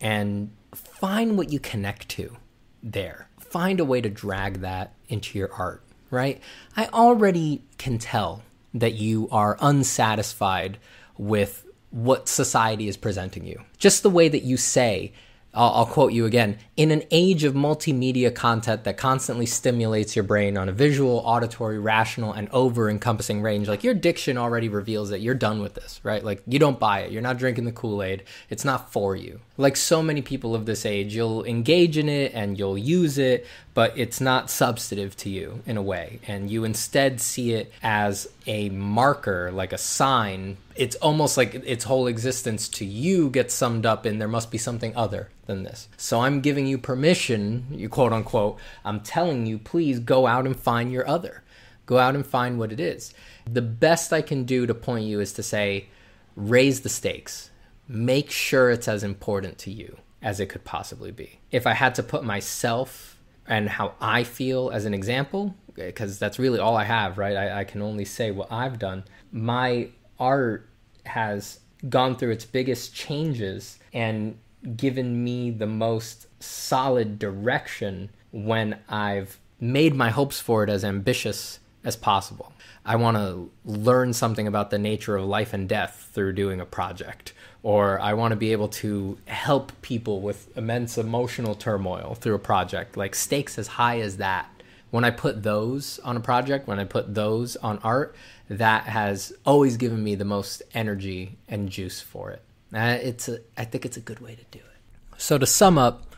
and 0.00 0.50
find 0.74 1.36
what 1.36 1.52
you 1.52 1.60
connect 1.60 2.08
to 2.10 2.38
there. 2.82 3.28
Find 3.52 3.80
a 3.80 3.84
way 3.84 4.00
to 4.00 4.08
drag 4.08 4.62
that 4.62 4.94
into 5.08 5.38
your 5.38 5.52
art, 5.52 5.84
right? 6.10 6.40
I 6.74 6.86
already 6.86 7.62
can 7.76 7.98
tell 7.98 8.42
that 8.72 8.94
you 8.94 9.28
are 9.30 9.58
unsatisfied 9.60 10.78
with 11.18 11.66
what 11.90 12.30
society 12.30 12.88
is 12.88 12.96
presenting 12.96 13.44
you. 13.44 13.60
Just 13.76 14.02
the 14.02 14.08
way 14.08 14.30
that 14.30 14.42
you 14.42 14.56
say, 14.56 15.12
I'll, 15.52 15.70
I'll, 15.74 15.86
quote 15.86 16.14
you 16.14 16.24
again 16.24 16.56
in 16.78 16.90
an 16.90 17.02
age 17.10 17.44
of 17.44 17.52
multimedia 17.52 18.34
content 18.34 18.84
that 18.84 18.96
constantly 18.96 19.44
stimulates 19.44 20.16
your 20.16 20.22
brain 20.22 20.56
on 20.56 20.70
a 20.70 20.72
visual 20.72 21.18
auditory 21.26 21.78
rational 21.78 22.32
and 22.32 22.48
over 22.52 22.88
encompassing 22.88 23.42
range 23.42 23.68
like 23.68 23.84
your 23.84 23.92
diction 23.92 24.38
already 24.38 24.70
reveals 24.70 25.10
that 25.10 25.20
you're 25.20 25.34
done 25.34 25.60
with 25.60 25.74
this 25.74 26.00
right 26.02 26.24
like 26.24 26.42
you 26.46 26.58
don't 26.58 26.80
buy 26.80 27.00
it 27.00 27.12
you're 27.12 27.20
not 27.20 27.36
drinking 27.36 27.66
the 27.66 27.72
kool-aid 27.72 28.22
it's 28.48 28.64
not 28.64 28.90
for 28.90 29.14
you 29.14 29.40
like 29.62 29.76
so 29.76 30.02
many 30.02 30.20
people 30.20 30.54
of 30.54 30.66
this 30.66 30.84
age 30.84 31.14
you'll 31.14 31.44
engage 31.44 31.96
in 31.96 32.08
it 32.08 32.32
and 32.34 32.58
you'll 32.58 32.78
use 32.78 33.18
it 33.18 33.46
but 33.74 33.96
it's 33.96 34.20
not 34.20 34.50
substantive 34.50 35.16
to 35.16 35.30
you 35.30 35.62
in 35.64 35.76
a 35.76 35.82
way 35.82 36.20
and 36.26 36.50
you 36.50 36.64
instead 36.64 37.20
see 37.20 37.52
it 37.52 37.72
as 37.82 38.28
a 38.46 38.68
marker 38.70 39.50
like 39.52 39.72
a 39.72 39.78
sign 39.78 40.56
it's 40.76 40.96
almost 40.96 41.36
like 41.36 41.54
its 41.54 41.84
whole 41.84 42.06
existence 42.06 42.68
to 42.68 42.84
you 42.84 43.30
gets 43.30 43.54
summed 43.54 43.86
up 43.86 44.04
in 44.04 44.18
there 44.18 44.28
must 44.28 44.50
be 44.50 44.58
something 44.58 44.94
other 44.96 45.28
than 45.46 45.62
this. 45.62 45.88
So 45.96 46.20
I'm 46.20 46.40
giving 46.40 46.66
you 46.66 46.78
permission, 46.78 47.66
you 47.70 47.88
quote 47.88 48.12
unquote, 48.12 48.58
I'm 48.84 49.00
telling 49.00 49.46
you, 49.46 49.58
please 49.58 50.00
go 50.00 50.26
out 50.26 50.46
and 50.46 50.56
find 50.56 50.92
your 50.92 51.06
other. 51.06 51.42
Go 51.86 51.98
out 51.98 52.14
and 52.14 52.26
find 52.26 52.58
what 52.58 52.72
it 52.72 52.80
is. 52.80 53.12
The 53.50 53.62
best 53.62 54.12
I 54.12 54.22
can 54.22 54.44
do 54.44 54.66
to 54.66 54.74
point 54.74 55.04
you 55.04 55.20
is 55.20 55.32
to 55.34 55.42
say, 55.42 55.86
raise 56.36 56.80
the 56.80 56.88
stakes. 56.88 57.50
Make 57.88 58.30
sure 58.30 58.70
it's 58.70 58.88
as 58.88 59.02
important 59.02 59.58
to 59.58 59.70
you 59.70 59.98
as 60.22 60.40
it 60.40 60.46
could 60.46 60.64
possibly 60.64 61.10
be. 61.10 61.40
If 61.50 61.66
I 61.66 61.74
had 61.74 61.94
to 61.96 62.02
put 62.02 62.24
myself 62.24 63.18
and 63.46 63.68
how 63.68 63.94
I 64.00 64.24
feel 64.24 64.70
as 64.70 64.84
an 64.84 64.94
example, 64.94 65.54
because 65.74 66.18
that's 66.18 66.38
really 66.38 66.60
all 66.60 66.76
I 66.76 66.84
have, 66.84 67.18
right? 67.18 67.36
I, 67.36 67.60
I 67.60 67.64
can 67.64 67.82
only 67.82 68.04
say 68.04 68.30
what 68.30 68.50
I've 68.52 68.78
done. 68.78 69.04
My 69.32 69.88
art 70.18 70.68
has 71.06 71.60
gone 71.88 72.16
through 72.16 72.30
its 72.30 72.44
biggest 72.44 72.94
changes 72.94 73.78
and 73.92 74.38
given 74.76 75.24
me 75.24 75.50
the 75.50 75.66
most 75.66 76.26
solid 76.40 77.18
direction 77.18 78.10
when 78.30 78.78
I've 78.88 79.38
made 79.60 79.94
my 79.94 80.10
hopes 80.10 80.40
for 80.40 80.62
it 80.64 80.70
as 80.70 80.84
ambitious 80.84 81.58
as 81.84 81.96
possible. 81.96 82.52
I 82.84 82.96
want 82.96 83.16
to 83.16 83.50
learn 83.64 84.12
something 84.12 84.46
about 84.46 84.70
the 84.70 84.78
nature 84.78 85.16
of 85.16 85.24
life 85.24 85.52
and 85.52 85.68
death 85.68 86.10
through 86.12 86.32
doing 86.34 86.60
a 86.60 86.66
project, 86.66 87.32
or 87.62 88.00
I 88.00 88.14
want 88.14 88.32
to 88.32 88.36
be 88.36 88.52
able 88.52 88.68
to 88.68 89.18
help 89.26 89.72
people 89.82 90.20
with 90.20 90.56
immense 90.56 90.98
emotional 90.98 91.54
turmoil 91.54 92.16
through 92.20 92.34
a 92.34 92.40
project, 92.40 92.96
like 92.96 93.14
stakes 93.14 93.58
as 93.58 93.68
high 93.68 94.00
as 94.00 94.16
that. 94.16 94.48
When 94.90 95.04
I 95.04 95.10
put 95.10 95.42
those 95.42 95.98
on 96.00 96.16
a 96.16 96.20
project, 96.20 96.66
when 96.66 96.78
I 96.78 96.84
put 96.84 97.14
those 97.14 97.56
on 97.56 97.78
art, 97.78 98.14
that 98.50 98.84
has 98.84 99.32
always 99.46 99.76
given 99.76 100.02
me 100.04 100.14
the 100.16 100.24
most 100.24 100.62
energy 100.74 101.38
and 101.48 101.70
juice 101.70 102.00
for 102.00 102.30
it. 102.30 102.42
Uh, 102.74 102.98
it's 103.00 103.28
a, 103.28 103.40
I 103.56 103.64
think 103.64 103.86
it's 103.86 103.96
a 103.96 104.00
good 104.00 104.20
way 104.20 104.34
to 104.34 104.44
do 104.50 104.58
it. 104.58 105.20
So 105.20 105.38
to 105.38 105.46
sum 105.46 105.78
up, 105.78 106.14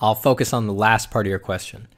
I'll 0.00 0.14
focus 0.14 0.52
on 0.52 0.66
the 0.66 0.72
last 0.72 1.10
part 1.10 1.26
of 1.26 1.30
your 1.30 1.38
question. 1.38 1.88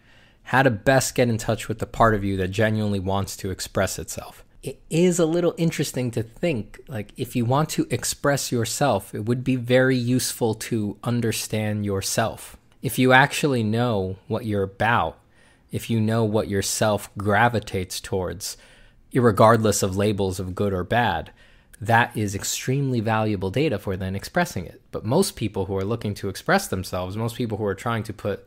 How 0.45 0.63
to 0.63 0.71
best 0.71 1.15
get 1.15 1.29
in 1.29 1.37
touch 1.37 1.69
with 1.69 1.79
the 1.79 1.87
part 1.87 2.15
of 2.15 2.25
you 2.25 2.37
that 2.39 2.49
genuinely 2.49 3.01
wants 3.01 3.37
to 3.39 3.51
express 3.51 3.99
itself. 3.99 4.45
It 4.63 4.81
is 4.91 5.19
a 5.19 5.27
little 5.27 5.55
interesting 5.57 6.11
to 6.13 6.23
think 6.23 6.81
like 6.89 7.13
if 7.17 7.37
you 7.37 7.45
want 7.45 7.69
to 7.71 7.87
express 7.91 8.51
yourself, 8.51 9.15
it 9.15 9.25
would 9.25 9.45
be 9.45 9.57
very 9.57 9.97
useful 9.97 10.55
to 10.55 10.97
understand 11.05 11.85
yourself. 11.85 12.57
If 12.83 12.99
you 12.99 13.13
actually 13.13 13.63
know 13.63 14.17
what 14.27 14.47
you're 14.47 14.65
about, 14.65 15.19
if 15.71 15.91
you 15.91 16.01
know 16.01 16.25
what 16.25 16.49
yourself 16.49 17.11
gravitates 17.17 18.01
towards, 18.01 18.57
regardless 19.15 19.83
of 19.83 19.97
labels 19.97 20.41
of 20.41 20.55
good 20.55 20.73
or 20.73 20.85
bad, 20.85 21.31
that 21.81 22.17
is 22.17 22.35
extremely 22.35 23.01
valuable 23.01 23.51
data 23.51 23.79
for 23.79 23.97
then 23.97 24.17
expressing 24.17 24.67
it. 24.67 24.81
But 24.91 25.05
most 25.05 25.37
people 25.37 25.67
who 25.67 25.77
are 25.77 25.85
looking 25.85 26.15
to 26.15 26.29
express 26.29 26.67
themselves, 26.67 27.17
most 27.17 27.37
people 27.37 27.59
who 27.59 27.65
are 27.65 27.75
trying 27.75 28.03
to 28.05 28.13
put 28.13 28.47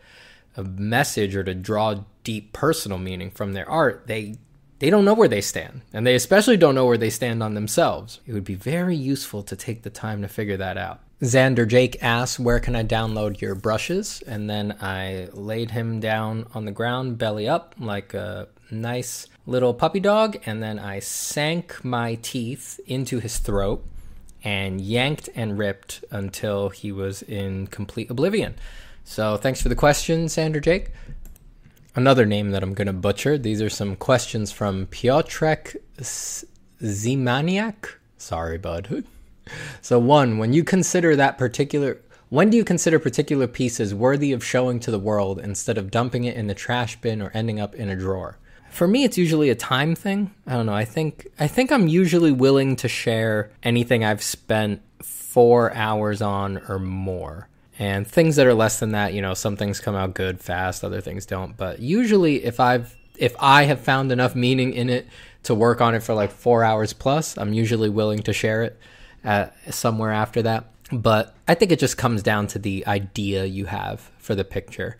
a 0.58 0.64
message 0.64 1.36
or 1.36 1.44
to 1.44 1.54
draw 1.54 2.04
deep 2.24 2.52
personal 2.52 2.98
meaning 2.98 3.32
from 3.32 3.54
their 3.54 3.70
art, 3.70 4.04
they 4.08 4.36
they 4.82 4.90
don't 4.90 5.06
know 5.06 5.14
where 5.14 5.28
they 5.28 5.42
stand, 5.42 5.82
and 5.94 6.08
they 6.08 6.16
especially 6.16 6.58
don't 6.58 6.74
know 6.74 6.88
where 6.88 6.98
they 6.98 7.12
stand 7.12 7.44
on 7.44 7.54
themselves. 7.54 8.20
It 8.26 8.34
would 8.34 8.44
be 8.44 8.56
very 8.56 8.96
useful 8.96 9.44
to 9.44 9.56
take 9.56 9.84
the 9.84 9.92
time 9.92 10.24
to 10.24 10.28
figure 10.28 10.58
that 10.58 10.76
out. 10.76 11.02
Xander 11.22 11.68
Jake 11.68 12.02
asks, 12.02 12.40
Where 12.40 12.60
can 12.60 12.76
I 12.76 12.84
download 12.84 13.42
your 13.42 13.54
brushes? 13.54 14.24
And 14.26 14.50
then 14.50 14.76
I 14.82 15.30
laid 15.34 15.70
him 15.70 16.00
down 16.00 16.48
on 16.56 16.66
the 16.66 16.72
ground, 16.72 17.20
belly 17.20 17.48
up, 17.48 17.76
like 17.78 18.16
a 18.16 18.48
nice 18.72 19.28
little 19.46 19.76
puppy 19.76 20.00
dog, 20.00 20.40
and 20.48 20.64
then 20.64 20.80
I 20.80 20.98
sank 20.98 21.86
my 21.86 22.16
teeth 22.16 22.80
into 22.88 23.20
his 23.20 23.38
throat 23.38 23.86
and 24.44 24.82
yanked 24.82 25.30
and 25.36 25.60
ripped 25.60 26.04
until 26.10 26.70
he 26.70 26.92
was 26.92 27.22
in 27.22 27.68
complete 27.68 28.10
oblivion. 28.10 28.56
So 29.04 29.38
thanks 29.38 29.62
for 29.62 29.70
the 29.70 29.76
question, 29.76 30.26
Xander 30.26 30.60
Jake. 30.60 30.90
Another 31.96 32.26
name 32.26 32.52
that 32.52 32.64
I'm 32.64 32.74
going 32.74 32.88
to 32.88 32.94
butcher. 32.94 33.38
These 33.38 33.62
are 33.62 33.70
some 33.70 33.96
questions 33.96 34.52
from 34.52 34.88
Piotrek 34.88 35.76
Zimaniak. 36.82 37.90
Sorry, 38.18 38.58
bud. 38.58 39.04
So 39.82 40.00
one, 40.00 40.38
when 40.38 40.54
you 40.54 40.64
consider 40.64 41.16
that 41.18 41.38
particular 41.38 41.98
when 42.32 42.50
do 42.50 42.56
you 42.56 42.64
consider 42.64 42.98
particular 42.98 43.46
pieces 43.46 43.94
worthy 43.94 44.32
of 44.32 44.42
showing 44.42 44.80
to 44.82 44.92
the 44.92 44.98
world 44.98 45.38
instead 45.38 45.78
of 45.78 45.92
dumping 45.92 46.24
it 46.24 46.38
in 46.38 46.48
the 46.48 46.54
trash 46.54 46.96
bin 47.02 47.22
or 47.22 47.30
ending 47.34 47.60
up 47.60 47.76
in 47.76 47.90
a 47.90 47.96
drawer? 47.98 48.38
For 48.70 48.88
me, 48.88 49.04
it's 49.04 49.18
usually 49.18 49.50
a 49.50 49.56
time 49.56 49.96
thing. 49.96 50.32
I 50.48 50.54
don't 50.54 50.68
know. 50.68 50.74
I 50.74 50.86
think 50.86 51.28
I 51.38 51.48
think 51.48 51.74
I'm 51.74 51.90
usually 51.90 52.32
willing 52.32 52.78
to 52.78 52.88
share 52.88 53.52
anything 53.64 54.06
I've 54.06 54.24
spent 54.24 54.82
four 55.04 55.74
hours 55.74 56.22
on 56.22 56.60
or 56.70 56.80
more. 56.80 57.50
And 57.82 58.08
things 58.08 58.36
that 58.36 58.46
are 58.46 58.54
less 58.54 58.80
than 58.80 58.92
that, 58.92 59.16
you 59.16 59.24
know, 59.24 59.34
some 59.34 59.58
things 59.58 59.80
come 59.80 59.96
out 59.96 60.14
good 60.14 60.40
fast, 60.40 60.84
other 60.84 61.02
things 61.02 61.26
don't. 61.26 61.58
But 61.58 61.80
usually, 61.80 62.46
if 62.46 62.60
I've 62.60 62.96
if 63.18 63.36
I 63.40 63.64
have 63.64 63.82
found 63.82 64.12
enough 64.12 64.36
meaning 64.36 64.74
in 64.74 64.88
it 64.88 65.08
to 65.44 65.56
work 65.56 65.82
on 65.82 65.96
it 65.96 66.04
for 66.04 66.14
like 66.14 66.30
four 66.30 66.64
hours 66.64 66.94
plus, 66.94 67.40
I'm 67.40 67.54
usually 67.54 67.90
willing 67.90 68.20
to 68.20 68.34
share 68.34 68.62
it 68.62 68.80
at 69.24 69.56
somewhere 69.74 70.12
after 70.12 70.44
that. 70.44 70.70
But 70.92 71.36
I 71.48 71.56
think 71.56 71.72
it 71.72 71.80
just 71.80 71.98
comes 71.98 72.22
down 72.22 72.46
to 72.48 72.60
the 72.60 72.86
idea 72.86 73.46
you 73.46 73.66
have 73.66 74.12
for 74.20 74.36
the 74.36 74.46
picture. 74.46 75.00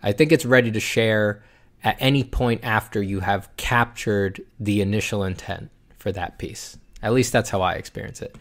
I 0.00 0.12
think 0.12 0.30
it's 0.30 0.46
ready 0.46 0.70
to 0.70 0.80
share 0.80 1.42
at 1.82 1.96
any 1.98 2.22
point 2.22 2.60
after 2.62 3.02
you 3.02 3.20
have 3.20 3.48
captured 3.56 4.40
the 4.60 4.80
initial 4.80 5.24
intent 5.24 5.70
for 5.98 6.12
that 6.12 6.38
piece. 6.38 6.78
At 7.02 7.12
least 7.12 7.32
that's 7.32 7.50
how 7.50 7.60
I 7.60 7.72
experience 7.72 8.22
it. 8.22 8.36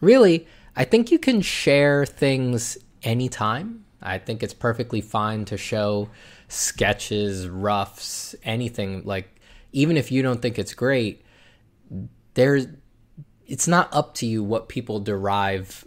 Really, 0.00 0.46
I 0.76 0.84
think 0.84 1.10
you 1.10 1.18
can 1.18 1.40
share 1.40 2.06
things 2.06 2.78
anytime. 3.02 3.84
I 4.02 4.18
think 4.18 4.42
it's 4.42 4.54
perfectly 4.54 5.00
fine 5.00 5.44
to 5.46 5.56
show 5.56 6.08
sketches, 6.48 7.48
roughs, 7.48 8.34
anything 8.42 9.02
like 9.04 9.40
even 9.72 9.96
if 9.96 10.12
you 10.12 10.22
don't 10.22 10.42
think 10.42 10.58
it's 10.58 10.74
great, 10.74 11.24
there's 12.34 12.66
it's 13.46 13.68
not 13.68 13.92
up 13.92 14.14
to 14.14 14.26
you 14.26 14.42
what 14.42 14.68
people 14.68 15.00
derive 15.00 15.84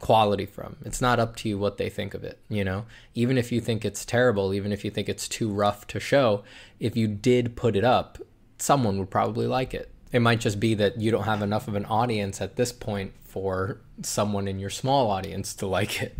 quality 0.00 0.46
from. 0.46 0.76
It's 0.84 1.00
not 1.00 1.18
up 1.18 1.36
to 1.36 1.48
you 1.48 1.58
what 1.58 1.78
they 1.78 1.88
think 1.88 2.14
of 2.14 2.24
it, 2.24 2.38
you 2.48 2.64
know? 2.64 2.84
Even 3.14 3.38
if 3.38 3.50
you 3.50 3.60
think 3.60 3.84
it's 3.84 4.04
terrible, 4.04 4.52
even 4.52 4.72
if 4.72 4.84
you 4.84 4.90
think 4.90 5.08
it's 5.08 5.28
too 5.28 5.50
rough 5.50 5.86
to 5.88 6.00
show, 6.00 6.44
if 6.78 6.96
you 6.96 7.08
did 7.08 7.56
put 7.56 7.76
it 7.76 7.84
up, 7.84 8.18
someone 8.58 8.98
would 8.98 9.10
probably 9.10 9.46
like 9.46 9.72
it. 9.72 9.90
It 10.12 10.20
might 10.20 10.40
just 10.40 10.60
be 10.60 10.74
that 10.74 11.00
you 11.00 11.10
don't 11.10 11.24
have 11.24 11.42
enough 11.42 11.68
of 11.68 11.74
an 11.74 11.86
audience 11.86 12.40
at 12.40 12.56
this 12.56 12.72
point 12.72 13.12
for 13.24 13.80
someone 14.02 14.48
in 14.48 14.58
your 14.58 14.70
small 14.70 15.10
audience 15.10 15.54
to 15.54 15.66
like 15.66 16.02
it. 16.02 16.16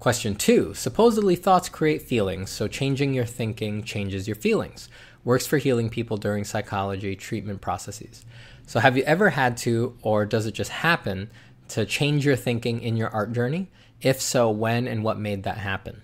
Question 0.00 0.34
two 0.34 0.72
Supposedly 0.72 1.36
thoughts 1.36 1.68
create 1.68 2.00
feelings, 2.00 2.48
so 2.48 2.66
changing 2.66 3.12
your 3.12 3.26
thinking 3.26 3.82
changes 3.82 4.26
your 4.26 4.34
feelings. 4.34 4.88
Works 5.24 5.46
for 5.46 5.58
healing 5.58 5.90
people 5.90 6.16
during 6.16 6.42
psychology 6.44 7.14
treatment 7.14 7.60
processes. 7.60 8.24
So, 8.66 8.80
have 8.80 8.96
you 8.96 9.02
ever 9.02 9.28
had 9.28 9.58
to, 9.58 9.94
or 10.00 10.24
does 10.24 10.46
it 10.46 10.52
just 10.52 10.70
happen, 10.70 11.30
to 11.68 11.84
change 11.84 12.24
your 12.24 12.34
thinking 12.34 12.80
in 12.80 12.96
your 12.96 13.10
art 13.10 13.34
journey? 13.34 13.68
If 14.00 14.22
so, 14.22 14.50
when 14.50 14.88
and 14.88 15.04
what 15.04 15.18
made 15.18 15.42
that 15.42 15.58
happen? 15.58 16.00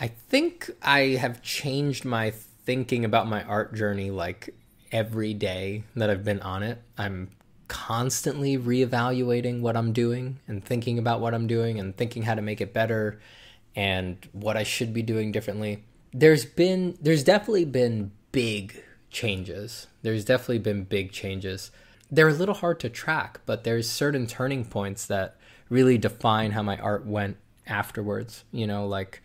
I 0.00 0.08
think 0.08 0.68
I 0.82 1.00
have 1.10 1.42
changed 1.42 2.04
my 2.04 2.32
thinking 2.64 3.04
about 3.04 3.28
my 3.28 3.44
art 3.44 3.72
journey 3.72 4.10
like 4.10 4.52
every 4.90 5.32
day 5.32 5.84
that 5.94 6.10
I've 6.10 6.24
been 6.24 6.40
on 6.40 6.64
it. 6.64 6.82
I'm 6.98 7.30
constantly 7.68 8.56
reevaluating 8.56 9.60
what 9.60 9.76
I'm 9.76 9.92
doing 9.92 10.38
and 10.46 10.64
thinking 10.64 10.98
about 10.98 11.20
what 11.20 11.34
I'm 11.34 11.46
doing 11.46 11.78
and 11.78 11.96
thinking 11.96 12.22
how 12.22 12.34
to 12.34 12.42
make 12.42 12.60
it 12.60 12.72
better 12.72 13.20
and 13.74 14.16
what 14.32 14.56
I 14.56 14.62
should 14.62 14.94
be 14.94 15.02
doing 15.02 15.32
differently. 15.32 15.84
There's 16.12 16.44
been 16.44 16.96
there's 17.00 17.24
definitely 17.24 17.66
been 17.66 18.12
big 18.32 18.82
changes. 19.10 19.86
There's 20.02 20.24
definitely 20.24 20.60
been 20.60 20.84
big 20.84 21.12
changes. 21.12 21.70
They're 22.10 22.28
a 22.28 22.32
little 22.32 22.54
hard 22.54 22.80
to 22.80 22.88
track, 22.88 23.40
but 23.46 23.64
there's 23.64 23.90
certain 23.90 24.26
turning 24.26 24.64
points 24.64 25.06
that 25.06 25.36
really 25.68 25.98
define 25.98 26.52
how 26.52 26.62
my 26.62 26.78
art 26.78 27.04
went 27.04 27.36
afterwards. 27.66 28.44
You 28.52 28.66
know, 28.66 28.86
like 28.86 29.22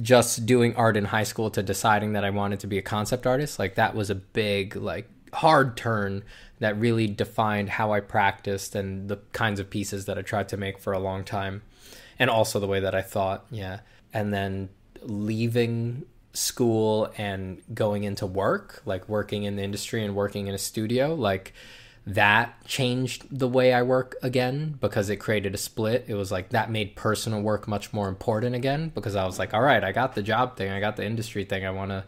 just 0.00 0.46
doing 0.46 0.74
art 0.76 0.96
in 0.96 1.06
high 1.06 1.24
school 1.24 1.50
to 1.50 1.62
deciding 1.62 2.12
that 2.12 2.24
I 2.24 2.30
wanted 2.30 2.60
to 2.60 2.66
be 2.66 2.78
a 2.78 2.82
concept 2.82 3.26
artist, 3.26 3.58
like 3.58 3.74
that 3.74 3.94
was 3.94 4.08
a 4.08 4.14
big 4.14 4.76
like 4.76 5.10
hard 5.32 5.76
turn 5.76 6.22
that 6.62 6.78
really 6.78 7.08
defined 7.08 7.68
how 7.68 7.92
I 7.92 7.98
practiced 7.98 8.76
and 8.76 9.08
the 9.08 9.16
kinds 9.32 9.58
of 9.58 9.68
pieces 9.68 10.04
that 10.04 10.16
I 10.16 10.22
tried 10.22 10.48
to 10.50 10.56
make 10.56 10.78
for 10.78 10.92
a 10.92 10.98
long 11.00 11.24
time 11.24 11.62
and 12.20 12.30
also 12.30 12.60
the 12.60 12.68
way 12.68 12.78
that 12.78 12.94
I 12.94 13.02
thought, 13.02 13.44
yeah. 13.50 13.80
And 14.14 14.32
then 14.32 14.68
leaving 15.02 16.04
school 16.34 17.12
and 17.18 17.60
going 17.74 18.04
into 18.04 18.26
work, 18.26 18.80
like 18.86 19.08
working 19.08 19.42
in 19.42 19.56
the 19.56 19.62
industry 19.64 20.04
and 20.04 20.14
working 20.14 20.46
in 20.46 20.54
a 20.54 20.58
studio, 20.58 21.16
like 21.16 21.52
that 22.06 22.64
changed 22.64 23.26
the 23.36 23.48
way 23.48 23.72
I 23.72 23.82
work 23.82 24.14
again 24.22 24.78
because 24.80 25.10
it 25.10 25.16
created 25.16 25.56
a 25.56 25.58
split. 25.58 26.04
It 26.06 26.14
was 26.14 26.30
like 26.30 26.50
that 26.50 26.70
made 26.70 26.94
personal 26.94 27.42
work 27.42 27.66
much 27.66 27.92
more 27.92 28.08
important 28.08 28.54
again 28.54 28.92
because 28.94 29.16
I 29.16 29.24
was 29.24 29.36
like, 29.36 29.52
all 29.52 29.62
right, 29.62 29.82
I 29.82 29.90
got 29.90 30.14
the 30.14 30.22
job 30.22 30.56
thing, 30.56 30.70
I 30.70 30.78
got 30.78 30.94
the 30.94 31.04
industry 31.04 31.42
thing. 31.42 31.66
I 31.66 31.70
want 31.72 31.90
to 31.90 32.04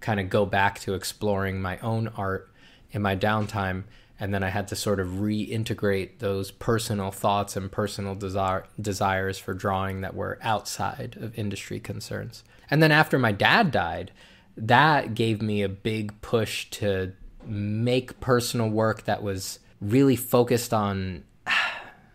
kind 0.00 0.18
of 0.18 0.30
go 0.30 0.46
back 0.46 0.80
to 0.80 0.94
exploring 0.94 1.60
my 1.60 1.76
own 1.80 2.08
art 2.16 2.50
in 2.90 3.02
my 3.02 3.16
downtime. 3.16 3.84
And 4.20 4.34
then 4.34 4.42
I 4.42 4.48
had 4.48 4.66
to 4.68 4.76
sort 4.76 4.98
of 4.98 5.08
reintegrate 5.08 6.18
those 6.18 6.50
personal 6.50 7.10
thoughts 7.10 7.56
and 7.56 7.70
personal 7.70 8.14
desire, 8.14 8.64
desires 8.80 9.38
for 9.38 9.54
drawing 9.54 10.00
that 10.00 10.14
were 10.14 10.38
outside 10.42 11.16
of 11.20 11.38
industry 11.38 11.78
concerns. 11.78 12.42
And 12.70 12.82
then 12.82 12.90
after 12.90 13.18
my 13.18 13.32
dad 13.32 13.70
died, 13.70 14.10
that 14.56 15.14
gave 15.14 15.40
me 15.40 15.62
a 15.62 15.68
big 15.68 16.20
push 16.20 16.68
to 16.70 17.12
make 17.44 18.18
personal 18.20 18.68
work 18.68 19.04
that 19.04 19.22
was 19.22 19.60
really 19.80 20.16
focused 20.16 20.74
on 20.74 21.24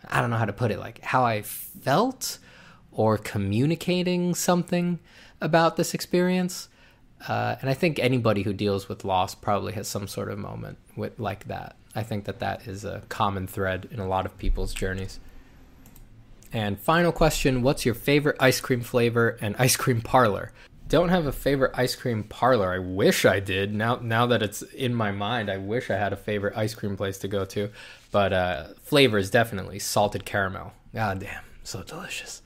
I 0.09 0.19
don't 0.21 0.29
know 0.29 0.37
how 0.37 0.45
to 0.45 0.53
put 0.53 0.71
it, 0.71 0.79
like 0.79 1.01
how 1.01 1.25
I 1.25 1.41
felt 1.41 2.37
or 2.91 3.17
communicating 3.17 4.35
something 4.35 4.99
about 5.41 5.75
this 5.75 5.93
experience. 5.93 6.69
Uh, 7.27 7.55
and 7.61 7.69
I 7.69 7.73
think 7.73 7.99
anybody 7.99 8.43
who 8.43 8.53
deals 8.53 8.89
with 8.89 9.05
loss 9.05 9.33
probably 9.33 9.73
has 9.73 9.87
some 9.87 10.07
sort 10.07 10.29
of 10.29 10.37
moment 10.37 10.77
with 10.95 11.19
like 11.19 11.47
that. 11.47 11.75
I 11.95 12.03
think 12.03 12.25
that 12.25 12.39
that 12.39 12.67
is 12.67 12.83
a 12.83 13.03
common 13.09 13.47
thread 13.47 13.87
in 13.91 13.99
a 13.99 14.07
lot 14.07 14.25
of 14.25 14.37
people's 14.37 14.73
journeys. 14.73 15.19
And 16.51 16.79
final 16.79 17.11
question 17.11 17.61
What's 17.61 17.85
your 17.85 17.95
favorite 17.95 18.37
ice 18.39 18.59
cream 18.59 18.81
flavor 18.81 19.37
and 19.41 19.55
ice 19.57 19.75
cream 19.75 20.01
parlor? 20.01 20.51
don't 20.93 21.09
have 21.09 21.25
a 21.25 21.31
favorite 21.31 21.71
ice 21.73 21.95
cream 21.95 22.23
parlor. 22.23 22.71
I 22.71 22.77
wish 22.77 23.25
I 23.25 23.39
did. 23.39 23.73
Now 23.73 23.95
now 23.95 24.27
that 24.27 24.43
it's 24.43 24.61
in 24.61 24.93
my 24.93 25.11
mind, 25.11 25.49
I 25.49 25.57
wish 25.57 25.89
I 25.89 25.95
had 25.95 26.13
a 26.13 26.17
favorite 26.17 26.55
ice 26.55 26.75
cream 26.75 26.95
place 26.95 27.17
to 27.19 27.27
go 27.27 27.45
to. 27.45 27.71
But 28.11 28.31
uh, 28.31 28.67
flavors 28.83 29.31
definitely 29.31 29.79
salted 29.79 30.23
caramel. 30.23 30.73
God 30.93 31.19
damn, 31.19 31.43
so 31.63 31.81
delicious. 31.81 32.43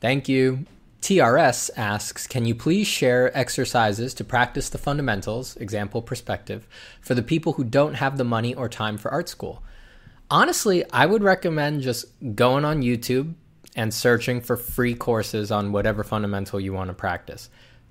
Thank 0.00 0.28
you. 0.28 0.66
TRS 1.00 1.70
asks, 1.76 2.26
can 2.26 2.44
you 2.44 2.54
please 2.54 2.86
share 2.86 3.36
exercises 3.36 4.14
to 4.14 4.24
practice 4.24 4.68
the 4.68 4.78
fundamentals, 4.78 5.56
example 5.56 6.02
perspective, 6.02 6.66
for 7.00 7.14
the 7.14 7.22
people 7.22 7.54
who 7.54 7.64
don't 7.64 7.94
have 7.94 8.18
the 8.18 8.24
money 8.24 8.54
or 8.54 8.68
time 8.68 8.98
for 8.98 9.10
art 9.10 9.28
school? 9.28 9.62
Honestly, 10.30 10.84
I 10.92 11.06
would 11.06 11.22
recommend 11.22 11.82
just 11.82 12.06
going 12.34 12.64
on 12.64 12.82
YouTube 12.82 13.34
and 13.76 13.94
searching 13.94 14.40
for 14.40 14.56
free 14.56 14.94
courses 14.94 15.50
on 15.50 15.72
whatever 15.72 16.02
fundamental 16.04 16.60
you 16.60 16.72
want 16.72 16.88
to 16.88 16.94
practice 16.94 17.48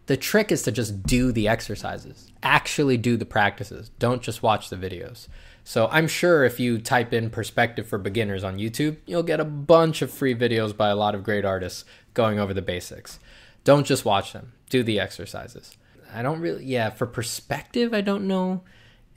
the 0.07 0.17
trick 0.17 0.51
is 0.51 0.63
to 0.63 0.71
just 0.71 1.03
do 1.03 1.31
the 1.31 1.47
exercises, 1.47 2.31
actually 2.41 2.97
do 2.97 3.15
the 3.17 3.25
practices. 3.25 3.91
Don't 3.99 4.21
just 4.21 4.41
watch 4.41 4.69
the 4.69 4.77
videos. 4.77 5.27
So 5.67 5.89
I'm 5.91 6.07
sure 6.07 6.45
if 6.45 6.61
you 6.61 6.79
type 6.79 7.11
in 7.11 7.29
perspective 7.29 7.85
for 7.85 7.97
beginners 7.97 8.45
on 8.45 8.57
YouTube, 8.57 8.95
you'll 9.05 9.21
get 9.21 9.41
a 9.41 9.43
bunch 9.43 10.01
of 10.01 10.09
free 10.09 10.33
videos 10.33 10.75
by 10.75 10.87
a 10.87 10.95
lot 10.95 11.13
of 11.13 11.25
great 11.25 11.43
artists 11.43 11.83
going 12.13 12.39
over 12.39 12.53
the 12.53 12.61
basics. 12.61 13.19
Don't 13.65 13.85
just 13.85 14.05
watch 14.05 14.31
them, 14.31 14.53
do 14.69 14.81
the 14.81 14.97
exercises. 14.97 15.75
I 16.13 16.21
don't 16.21 16.39
really, 16.39 16.63
yeah, 16.63 16.89
for 16.89 17.05
perspective, 17.05 17.93
I 17.93 17.99
don't 17.99 18.29
know 18.29 18.63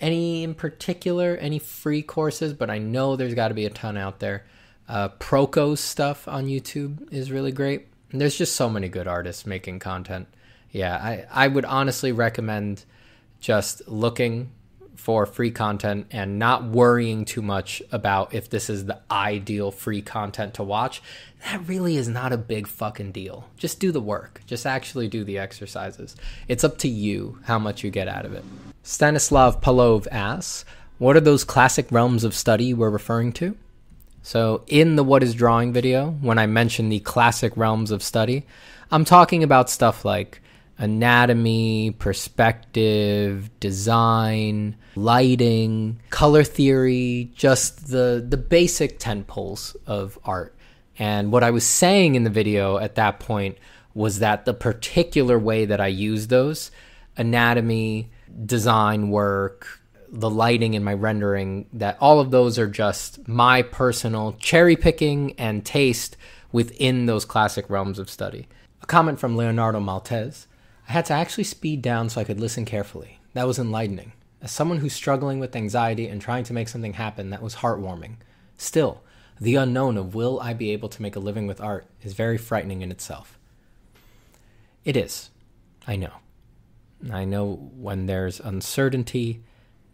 any 0.01 0.43
in 0.43 0.55
particular, 0.55 1.37
any 1.37 1.61
free 1.61 2.03
courses, 2.03 2.53
but 2.53 2.69
I 2.69 2.79
know 2.79 3.15
there's 3.15 3.35
got 3.35 3.49
to 3.49 3.55
be 3.55 3.67
a 3.67 3.71
ton 3.71 3.97
out 3.97 4.19
there. 4.19 4.45
Uh, 4.89 5.11
Proko's 5.21 5.79
stuff 5.79 6.27
on 6.27 6.47
YouTube 6.47 7.13
is 7.13 7.31
really 7.31 7.53
great. 7.53 7.87
And 8.11 8.21
there's 8.21 8.37
just 8.37 8.57
so 8.57 8.69
many 8.69 8.89
good 8.89 9.07
artists 9.07 9.47
making 9.47 9.79
content 9.79 10.27
yeah, 10.73 10.97
I, 10.97 11.45
I 11.45 11.49
would 11.49 11.65
honestly 11.65 12.13
recommend 12.13 12.85
just 13.41 13.89
looking 13.89 14.53
for 15.01 15.25
free 15.25 15.51
content 15.51 16.07
and 16.11 16.39
not 16.39 16.63
worrying 16.63 17.25
too 17.25 17.41
much 17.41 17.83
about 17.91 18.35
if 18.35 18.51
this 18.51 18.69
is 18.69 18.85
the 18.85 18.99
ideal 19.11 19.71
free 19.71 20.03
content 20.03 20.53
to 20.55 20.63
watch. 20.63 21.03
That 21.45 21.67
really 21.67 21.97
is 21.97 22.07
not 22.07 22.35
a 22.35 22.37
big 22.37 22.67
fucking 22.67 23.13
deal. 23.13 23.49
Just 23.57 23.81
do 23.81 23.93
the 23.93 24.01
work. 24.01 24.43
Just 24.47 24.67
actually 24.67 25.09
do 25.09 25.25
the 25.25 25.39
exercises. 25.39 26.17
It's 26.49 26.65
up 26.65 26.77
to 26.79 26.89
you 26.89 27.39
how 27.45 27.59
much 27.59 27.83
you 27.83 27.91
get 27.91 28.09
out 28.09 28.27
of 28.27 28.35
it. 28.35 28.45
Stanislav 28.83 29.63
Palov 29.63 30.07
asks, 30.13 30.67
What 30.99 31.17
are 31.17 31.21
those 31.21 31.45
classic 31.45 31.91
realms 31.91 32.23
of 32.23 32.35
study 32.35 32.75
we're 32.75 32.91
referring 32.91 33.33
to? 33.35 33.57
So, 34.23 34.65
in 34.67 34.97
the 34.97 35.05
What 35.05 35.23
is 35.23 35.35
Drawing 35.35 35.73
video, 35.73 36.11
when 36.21 36.39
I 36.39 36.45
mention 36.45 36.91
the 36.91 37.01
classic 37.01 37.57
realms 37.57 37.91
of 37.91 38.03
study, 38.03 38.45
I'm 38.91 39.07
talking 39.07 39.43
about 39.43 39.71
stuff 39.71 40.05
like 40.05 40.43
anatomy, 40.81 41.91
perspective, 41.93 43.51
design, 43.61 44.75
lighting, 44.97 46.01
color 46.09 46.43
theory, 46.43 47.31
just 47.37 47.89
the 47.89 48.25
the 48.27 48.39
basic 48.39 48.99
tent 48.99 49.27
poles 49.27 49.77
of 49.87 50.19
art. 50.25 50.57
And 50.99 51.31
what 51.31 51.45
I 51.45 51.51
was 51.51 51.65
saying 51.65 52.15
in 52.15 52.25
the 52.25 52.31
video 52.31 52.79
at 52.79 52.97
that 52.97 53.21
point 53.21 53.59
was 53.95 54.21
that 54.21 54.47
the 54.47 54.55
particular 54.55 55.39
way 55.39 55.67
that 55.67 55.81
I 55.81 55.89
use 55.89 56.27
those 56.27 56.71
anatomy, 57.17 58.11
design 58.47 59.11
work, 59.11 59.81
the 60.09 60.31
lighting 60.31 60.75
in 60.75 60.83
my 60.83 60.95
rendering, 60.95 61.67
that 61.75 61.99
all 62.01 62.21
of 62.21 62.31
those 62.31 62.59
are 62.59 62.67
just 62.67 63.29
my 63.29 63.61
personal 63.63 64.33
cherry 64.41 64.77
picking 64.77 65.35
and 65.39 65.65
taste 65.65 66.17
within 66.53 67.05
those 67.07 67.27
classic 67.27 67.69
realms 67.69 67.99
of 67.99 68.09
study. 68.09 68.49
A 68.83 68.87
comment 68.87 69.19
from 69.19 69.37
Leonardo 69.37 69.81
Maltese 69.81 70.47
I 70.91 70.93
had 70.93 71.05
to 71.05 71.13
actually 71.13 71.45
speed 71.45 71.83
down 71.83 72.09
so 72.09 72.21
I 72.21 72.25
could 72.25 72.41
listen 72.41 72.65
carefully. 72.65 73.21
That 73.35 73.47
was 73.47 73.61
enlightening. 73.61 74.13
As 74.43 74.51
someone 74.51 74.79
who's 74.79 74.93
struggling 74.93 75.39
with 75.39 75.55
anxiety 75.55 76.09
and 76.09 76.21
trying 76.21 76.43
to 76.43 76.53
make 76.53 76.67
something 76.67 76.95
happen, 76.95 77.31
that 77.31 77.41
was 77.43 77.55
heartwarming. 77.55 78.17
Still, 78.57 79.01
the 79.41 79.55
unknown 79.55 79.97
of 79.97 80.17
will 80.17 80.41
I 80.41 80.53
be 80.53 80.73
able 80.73 80.89
to 80.89 81.01
make 81.01 81.15
a 81.15 81.21
living 81.21 81.47
with 81.47 81.61
art 81.61 81.87
is 82.03 82.15
very 82.15 82.37
frightening 82.37 82.83
in 82.83 82.91
itself. 82.91 83.39
It 84.85 84.97
is. 84.97 85.31
I 85.87 85.95
know. 85.95 86.15
I 87.09 87.25
know 87.25 87.71
when 87.77 88.07
there's 88.07 88.41
uncertainty 88.41 89.45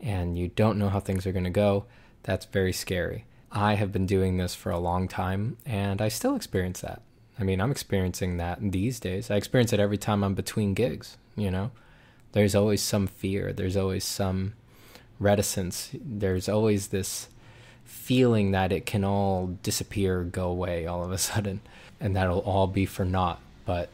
and 0.00 0.38
you 0.38 0.48
don't 0.48 0.78
know 0.78 0.88
how 0.88 1.00
things 1.00 1.26
are 1.26 1.32
going 1.32 1.44
to 1.44 1.50
go, 1.50 1.84
that's 2.22 2.46
very 2.46 2.72
scary. 2.72 3.26
I 3.52 3.74
have 3.74 3.92
been 3.92 4.06
doing 4.06 4.38
this 4.38 4.54
for 4.54 4.72
a 4.72 4.78
long 4.78 5.08
time 5.08 5.58
and 5.66 6.00
I 6.00 6.08
still 6.08 6.34
experience 6.34 6.80
that. 6.80 7.02
I 7.38 7.44
mean, 7.44 7.60
I'm 7.60 7.70
experiencing 7.70 8.38
that 8.38 8.58
these 8.60 8.98
days. 8.98 9.30
I 9.30 9.36
experience 9.36 9.72
it 9.72 9.80
every 9.80 9.98
time 9.98 10.24
I'm 10.24 10.34
between 10.34 10.74
gigs, 10.74 11.16
you 11.36 11.50
know? 11.50 11.70
There's 12.32 12.54
always 12.54 12.82
some 12.82 13.06
fear, 13.06 13.52
there's 13.52 13.76
always 13.76 14.04
some 14.04 14.54
reticence, 15.18 15.90
there's 15.94 16.48
always 16.48 16.88
this 16.88 17.28
feeling 17.84 18.50
that 18.50 18.72
it 18.72 18.84
can 18.84 19.04
all 19.04 19.58
disappear, 19.62 20.22
go 20.22 20.48
away 20.48 20.86
all 20.86 21.04
of 21.04 21.12
a 21.12 21.18
sudden, 21.30 21.60
and 22.00 22.16
that'll 22.16 22.40
all 22.40 22.66
be 22.66 22.86
for 22.86 23.04
naught. 23.04 23.40
But 23.64 23.88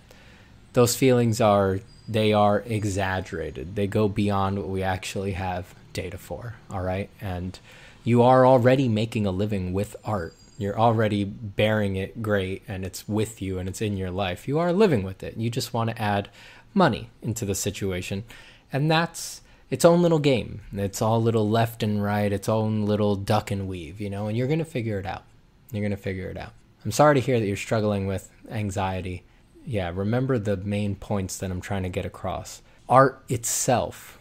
those 0.72 0.96
feelings 0.96 1.40
are 1.40 1.80
they 2.08 2.32
are 2.32 2.64
exaggerated. 2.66 3.76
They 3.76 3.86
go 3.86 4.08
beyond 4.08 4.58
what 4.58 4.68
we 4.68 4.82
actually 4.82 5.32
have 5.32 5.74
data 5.92 6.18
for, 6.18 6.56
all 6.70 6.82
right? 6.82 7.08
And 7.20 7.58
you 8.02 8.22
are 8.22 8.44
already 8.44 8.88
making 8.88 9.24
a 9.24 9.30
living 9.30 9.72
with 9.72 9.94
art 10.04 10.34
you're 10.62 10.78
already 10.78 11.24
bearing 11.24 11.96
it 11.96 12.22
great 12.22 12.62
and 12.68 12.84
it's 12.84 13.08
with 13.08 13.42
you 13.42 13.58
and 13.58 13.68
it's 13.68 13.82
in 13.82 13.96
your 13.96 14.10
life. 14.10 14.46
You 14.48 14.58
are 14.58 14.72
living 14.72 15.02
with 15.02 15.22
it. 15.22 15.36
You 15.36 15.50
just 15.50 15.74
want 15.74 15.90
to 15.90 16.00
add 16.00 16.30
money 16.72 17.10
into 17.20 17.44
the 17.44 17.54
situation. 17.54 18.24
And 18.72 18.90
that's 18.90 19.42
its 19.70 19.84
own 19.84 20.02
little 20.02 20.18
game. 20.18 20.60
It's 20.72 21.02
all 21.02 21.20
little 21.20 21.48
left 21.48 21.82
and 21.82 22.02
right, 22.02 22.32
its 22.32 22.48
own 22.48 22.86
little 22.86 23.16
duck 23.16 23.50
and 23.50 23.68
weave, 23.68 24.00
you 24.00 24.08
know, 24.10 24.26
and 24.28 24.36
you're 24.36 24.46
going 24.46 24.58
to 24.58 24.64
figure 24.64 24.98
it 24.98 25.06
out. 25.06 25.24
You're 25.72 25.82
going 25.82 25.90
to 25.90 25.96
figure 25.96 26.28
it 26.28 26.36
out. 26.36 26.52
I'm 26.84 26.92
sorry 26.92 27.14
to 27.14 27.20
hear 27.20 27.40
that 27.40 27.46
you're 27.46 27.56
struggling 27.56 28.06
with 28.06 28.30
anxiety. 28.50 29.24
Yeah, 29.64 29.90
remember 29.94 30.38
the 30.38 30.56
main 30.56 30.96
points 30.96 31.36
that 31.38 31.50
I'm 31.50 31.60
trying 31.60 31.84
to 31.84 31.88
get 31.88 32.04
across. 32.04 32.62
art 32.88 33.22
itself, 33.28 34.18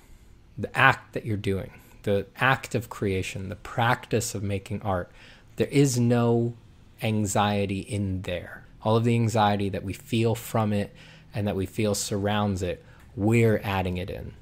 the 0.58 0.76
act 0.78 1.14
that 1.14 1.26
you're 1.26 1.38
doing, 1.38 1.72
the 2.04 2.26
act 2.38 2.76
of 2.76 2.89
creation, 2.89 3.50
the 3.50 3.56
practice 3.56 4.34
of 4.34 4.44
making 4.44 4.82
art, 4.82 5.12
there 5.62 5.70
is 5.70 5.99
no 5.99 6.55
anxiety 7.03 7.82
in 7.82 8.24
there. 8.24 8.66
All 8.82 8.95
of 8.95 9.03
the 9.03 9.14
anxiety 9.14 9.70
that 9.70 9.84
we 9.84 9.93
feel 9.93 10.34
from 10.34 10.74
it 10.74 10.91
and 11.36 11.45
that 11.45 11.55
we 11.55 11.68
feel 11.68 11.93
surrounds 11.93 12.64
it, 12.64 12.84
we're 13.16 13.62
adding 13.64 13.97
it 13.97 14.09
in. 14.09 14.34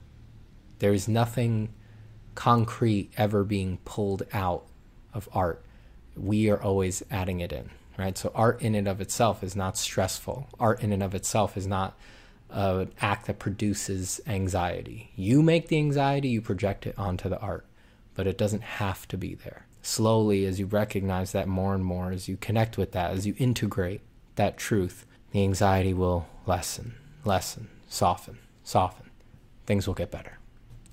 There 0.79 0.93
is 0.93 1.09
nothing 1.09 1.73
concrete 2.35 3.11
ever 3.17 3.43
being 3.43 3.79
pulled 3.83 4.23
out 4.31 4.65
of 5.13 5.27
art. 5.33 5.61
We 6.15 6.49
are 6.49 6.63
always 6.63 7.03
adding 7.11 7.41
it 7.41 7.51
in, 7.51 7.69
right? 7.97 8.17
So, 8.17 8.31
art 8.33 8.61
in 8.61 8.73
and 8.73 8.87
of 8.87 9.01
itself 9.01 9.43
is 9.43 9.57
not 9.57 9.75
stressful. 9.75 10.47
Art 10.57 10.81
in 10.81 10.93
and 10.93 11.03
of 11.03 11.13
itself 11.13 11.57
is 11.57 11.67
not 11.67 11.99
an 12.49 12.93
act 13.01 13.27
that 13.27 13.39
produces 13.39 14.21
anxiety. 14.25 15.11
You 15.17 15.41
make 15.41 15.67
the 15.67 15.79
anxiety, 15.79 16.29
you 16.29 16.41
project 16.41 16.87
it 16.87 16.97
onto 16.97 17.27
the 17.27 17.39
art, 17.41 17.65
but 18.15 18.25
it 18.25 18.37
doesn't 18.37 18.63
have 18.63 19.05
to 19.09 19.17
be 19.17 19.35
there. 19.35 19.65
Slowly, 19.81 20.45
as 20.45 20.59
you 20.59 20.65
recognize 20.65 21.31
that 21.31 21.47
more 21.47 21.73
and 21.73 21.83
more, 21.83 22.11
as 22.11 22.27
you 22.27 22.37
connect 22.37 22.77
with 22.77 22.91
that, 22.91 23.11
as 23.11 23.25
you 23.25 23.33
integrate 23.37 24.01
that 24.35 24.57
truth, 24.57 25.05
the 25.31 25.43
anxiety 25.43 25.93
will 25.93 26.27
lessen, 26.45 26.95
lessen, 27.23 27.69
soften, 27.87 28.37
soften. 28.63 29.09
Things 29.65 29.87
will 29.87 29.93
get 29.93 30.11
better. 30.11 30.37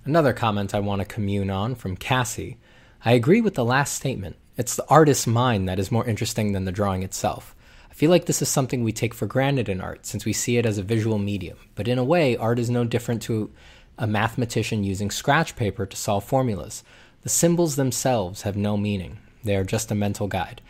Another 0.05 0.33
comment 0.33 0.75
I 0.75 0.81
want 0.81 1.01
to 1.01 1.05
commune 1.05 1.51
on 1.51 1.75
from 1.75 1.97
Cassie. 1.97 2.59
I 3.05 3.13
agree 3.13 3.41
with 3.41 3.55
the 3.55 3.65
last 3.65 3.95
statement. 3.95 4.37
It's 4.57 4.77
the 4.77 4.87
artist's 4.89 5.27
mind 5.27 5.69
that 5.69 5.79
is 5.79 5.91
more 5.91 6.07
interesting 6.07 6.53
than 6.53 6.65
the 6.65 6.73
drawing 6.73 7.03
itself. 7.03 7.55
I 7.91 7.95
feel 7.95 8.11
like 8.11 8.27
this 8.27 8.41
is 8.41 8.49
something 8.49 8.85
we 8.85 8.93
take 8.93 9.15
for 9.15 9.27
granted 9.27 9.69
in 9.69 9.81
art 9.81 10.07
since 10.07 10.25
we 10.25 10.33
see 10.33 10.59
it 10.59 10.67
as 10.67 10.79
a 10.79 10.83
visual 10.83 11.19
medium, 11.19 11.59
but 11.75 11.89
in 11.89 11.99
a 11.99 12.05
way, 12.05 12.37
art 12.37 12.59
is 12.59 12.71
no 12.71 12.85
different 12.85 13.23
to 13.23 13.51
a 13.99 14.07
mathematician 14.07 14.85
using 14.85 15.11
scratch 15.11 15.57
paper 15.57 15.87
to 15.87 15.97
solve 15.97 16.25
formulas. 16.25 16.85
The 17.27 17.31
symbols 17.31 17.75
themselves 17.75 18.43
have 18.43 18.57
no 18.57 18.77
meaning, 18.77 19.19
they 19.43 19.57
are 19.57 19.65
just 19.65 19.91
a 19.91 19.97
mental 19.97 20.29
guide. 20.29 20.61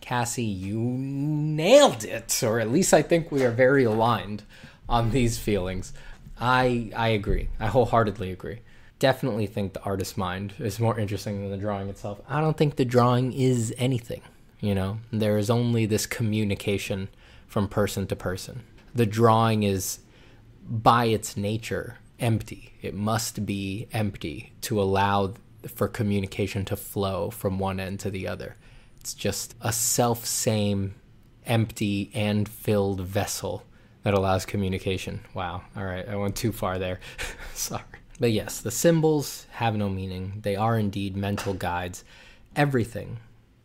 Cassie, 0.00 0.44
you 0.44 0.80
nailed 0.80 2.04
it, 2.04 2.42
or 2.42 2.58
at 2.58 2.72
least 2.72 2.94
I 2.94 3.02
think 3.02 3.30
we 3.30 3.44
are 3.44 3.50
very 3.50 3.84
aligned 3.84 4.42
on 4.88 5.10
these 5.10 5.36
feelings. 5.36 5.92
I 6.40 6.90
I 6.96 7.08
agree. 7.08 7.50
I 7.60 7.66
wholeheartedly 7.66 8.32
agree. 8.32 8.60
Definitely 8.98 9.46
think 9.46 9.74
the 9.74 9.82
artist's 9.82 10.16
mind 10.16 10.54
is 10.58 10.80
more 10.80 10.98
interesting 10.98 11.42
than 11.42 11.50
the 11.50 11.58
drawing 11.58 11.90
itself. 11.90 12.22
I 12.26 12.40
don't 12.40 12.56
think 12.56 12.76
the 12.76 12.86
drawing 12.86 13.34
is 13.34 13.74
anything. 13.76 14.22
You 14.58 14.74
know, 14.74 15.00
there 15.12 15.36
is 15.36 15.50
only 15.50 15.84
this 15.84 16.06
communication 16.06 17.10
from 17.46 17.68
person 17.68 18.06
to 18.06 18.16
person. 18.16 18.62
The 18.94 19.04
drawing 19.04 19.64
is, 19.64 19.98
by 20.66 21.04
its 21.04 21.36
nature, 21.36 21.98
empty. 22.18 22.72
It 22.80 22.94
must 22.94 23.44
be 23.44 23.86
empty 23.92 24.54
to 24.62 24.80
allow 24.80 25.34
for 25.70 25.88
communication 25.88 26.64
to 26.66 26.76
flow 26.76 27.30
from 27.30 27.58
one 27.58 27.80
end 27.80 28.00
to 28.00 28.10
the 28.10 28.26
other. 28.28 28.56
It's 29.00 29.14
just 29.14 29.54
a 29.60 29.72
self 29.72 30.24
same, 30.24 30.94
empty, 31.44 32.10
and 32.14 32.48
filled 32.48 33.00
vessel 33.00 33.64
that 34.02 34.14
allows 34.14 34.46
communication. 34.46 35.20
Wow. 35.34 35.62
All 35.76 35.84
right. 35.84 36.08
I 36.08 36.16
went 36.16 36.36
too 36.36 36.52
far 36.52 36.78
there. 36.78 37.00
Sorry. 37.54 37.82
But 38.18 38.32
yes, 38.32 38.60
the 38.60 38.70
symbols 38.70 39.46
have 39.50 39.76
no 39.76 39.88
meaning. 39.88 40.40
They 40.42 40.56
are 40.56 40.78
indeed 40.78 41.16
mental 41.16 41.54
guides. 41.54 42.04
Everything 42.54 43.18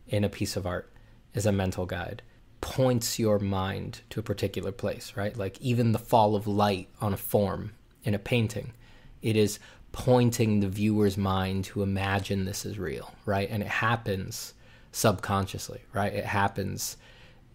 in 0.07 0.23
a 0.23 0.29
piece 0.29 0.57
of 0.57 0.65
art 0.65 0.91
is 1.33 1.45
a 1.45 1.51
mental 1.51 1.85
guide 1.85 2.21
points 2.61 3.17
your 3.17 3.39
mind 3.39 4.01
to 4.11 4.19
a 4.19 4.23
particular 4.23 4.71
place 4.71 5.13
right 5.15 5.35
like 5.35 5.59
even 5.59 5.91
the 5.91 5.99
fall 5.99 6.35
of 6.35 6.47
light 6.47 6.87
on 7.01 7.11
a 7.11 7.17
form 7.17 7.71
in 8.03 8.13
a 8.13 8.19
painting 8.19 8.71
it 9.21 9.35
is 9.35 9.59
pointing 9.91 10.59
the 10.59 10.69
viewer's 10.69 11.17
mind 11.17 11.65
to 11.65 11.83
imagine 11.83 12.45
this 12.45 12.65
is 12.65 12.79
real 12.79 13.13
right? 13.25 13.49
And 13.49 13.61
it 13.61 13.69
happens 13.69 14.53
subconsciously 14.91 15.81
right? 15.93 16.13
It 16.13 16.25
happens 16.25 16.97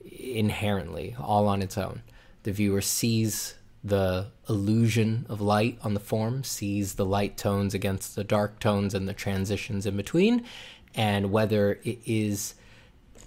inherently 0.05 1.17
all 1.19 1.49
on 1.49 1.63
its 1.63 1.77
own. 1.77 2.03
The 2.43 2.53
viewer 2.53 2.81
sees 2.81 3.55
the 3.83 4.27
illusion 4.49 5.27
of 5.29 5.41
light 5.41 5.79
on 5.83 5.95
the 5.95 6.01
form, 6.01 6.43
sees 6.45 6.95
the 6.95 7.05
light 7.05 7.37
tones 7.37 7.75
against 7.75 8.17
the 8.17 8.25
dark 8.25 8.59
tones 8.59 8.95
and 8.95 9.09
the 9.09 9.15
transitions 9.15 9.87
in 9.87 9.97
between, 9.97 10.45
and 10.95 11.31
whether 11.31 11.79
it 11.85 11.99
is 12.05 12.55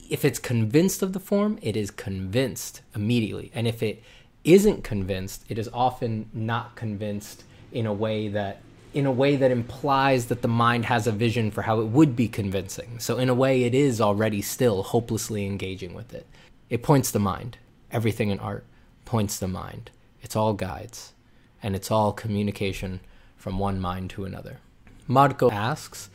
if 0.09 0.25
it's 0.25 0.39
convinced 0.39 1.03
of 1.03 1.13
the 1.13 1.19
form, 1.19 1.59
it 1.61 1.77
is 1.77 1.91
convinced 1.91 2.81
immediately. 2.95 3.51
And 3.53 3.67
if 3.67 3.83
it 3.83 4.01
isn't 4.43 4.83
convinced, 4.83 5.45
it 5.47 5.59
is 5.59 5.69
often 5.71 6.29
not 6.33 6.75
convinced 6.75 7.43
in 7.71 7.85
a 7.85 7.93
way 7.93 8.27
that 8.29 8.61
in 8.93 9.05
a 9.05 9.11
way 9.11 9.35
that 9.35 9.51
implies 9.51 10.27
that 10.27 10.41
the 10.41 10.47
mind 10.47 10.85
has 10.85 11.05
a 11.07 11.11
vision 11.11 11.51
for 11.51 11.61
how 11.63 11.79
it 11.79 11.85
would 11.85 12.15
be 12.15 12.27
convincing. 12.27 12.99
So 12.99 13.17
in 13.17 13.29
a 13.29 13.33
way 13.33 13.63
it 13.63 13.75
is 13.75 14.01
already 14.01 14.41
still 14.41 14.83
hopelessly 14.83 15.45
engaging 15.45 15.93
with 15.93 16.13
it. 16.13 16.25
It 16.69 16.83
points 16.83 17.11
the 17.11 17.19
mind. 17.19 17.57
Everything 17.91 18.29
in 18.29 18.39
art 18.39 18.65
points 19.05 19.37
the 19.37 19.47
mind. 19.47 19.91
It's 20.21 20.35
all 20.35 20.53
guides 20.53 21.13
and 21.61 21.75
it's 21.75 21.91
all 21.91 22.13
communication 22.13 22.99
from 23.37 23.59
one 23.59 23.79
mind 23.79 24.09
to 24.11 24.25
another. 24.25 24.59
Marco 25.07 25.49
asks, 25.51 26.09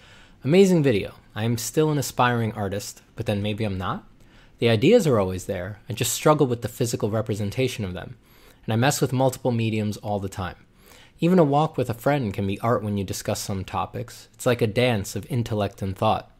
Amazing 0.44 0.82
video. 0.82 1.14
I 1.34 1.44
am 1.44 1.58
still 1.58 1.90
an 1.90 1.98
aspiring 1.98 2.52
artist, 2.52 3.02
but 3.16 3.26
then 3.26 3.42
maybe 3.42 3.64
I'm 3.64 3.78
not. 3.78 4.04
The 4.58 4.68
ideas 4.68 5.06
are 5.06 5.18
always 5.18 5.46
there. 5.46 5.80
I 5.88 5.94
just 5.94 6.12
struggle 6.12 6.46
with 6.46 6.62
the 6.62 6.68
physical 6.68 7.10
representation 7.10 7.84
of 7.84 7.94
them. 7.94 8.16
And 8.64 8.72
I 8.72 8.76
mess 8.76 9.00
with 9.00 9.12
multiple 9.12 9.50
mediums 9.50 9.96
all 9.96 10.20
the 10.20 10.28
time. 10.28 10.56
Even 11.20 11.38
a 11.38 11.44
walk 11.44 11.76
with 11.76 11.88
a 11.88 11.94
friend 11.94 12.34
can 12.34 12.46
be 12.46 12.60
art 12.60 12.82
when 12.82 12.96
you 12.96 13.04
discuss 13.04 13.40
some 13.40 13.64
topics. 13.64 14.28
It's 14.34 14.46
like 14.46 14.60
a 14.60 14.66
dance 14.66 15.14
of 15.14 15.26
intellect 15.30 15.80
and 15.80 15.96
thought. 15.96 16.30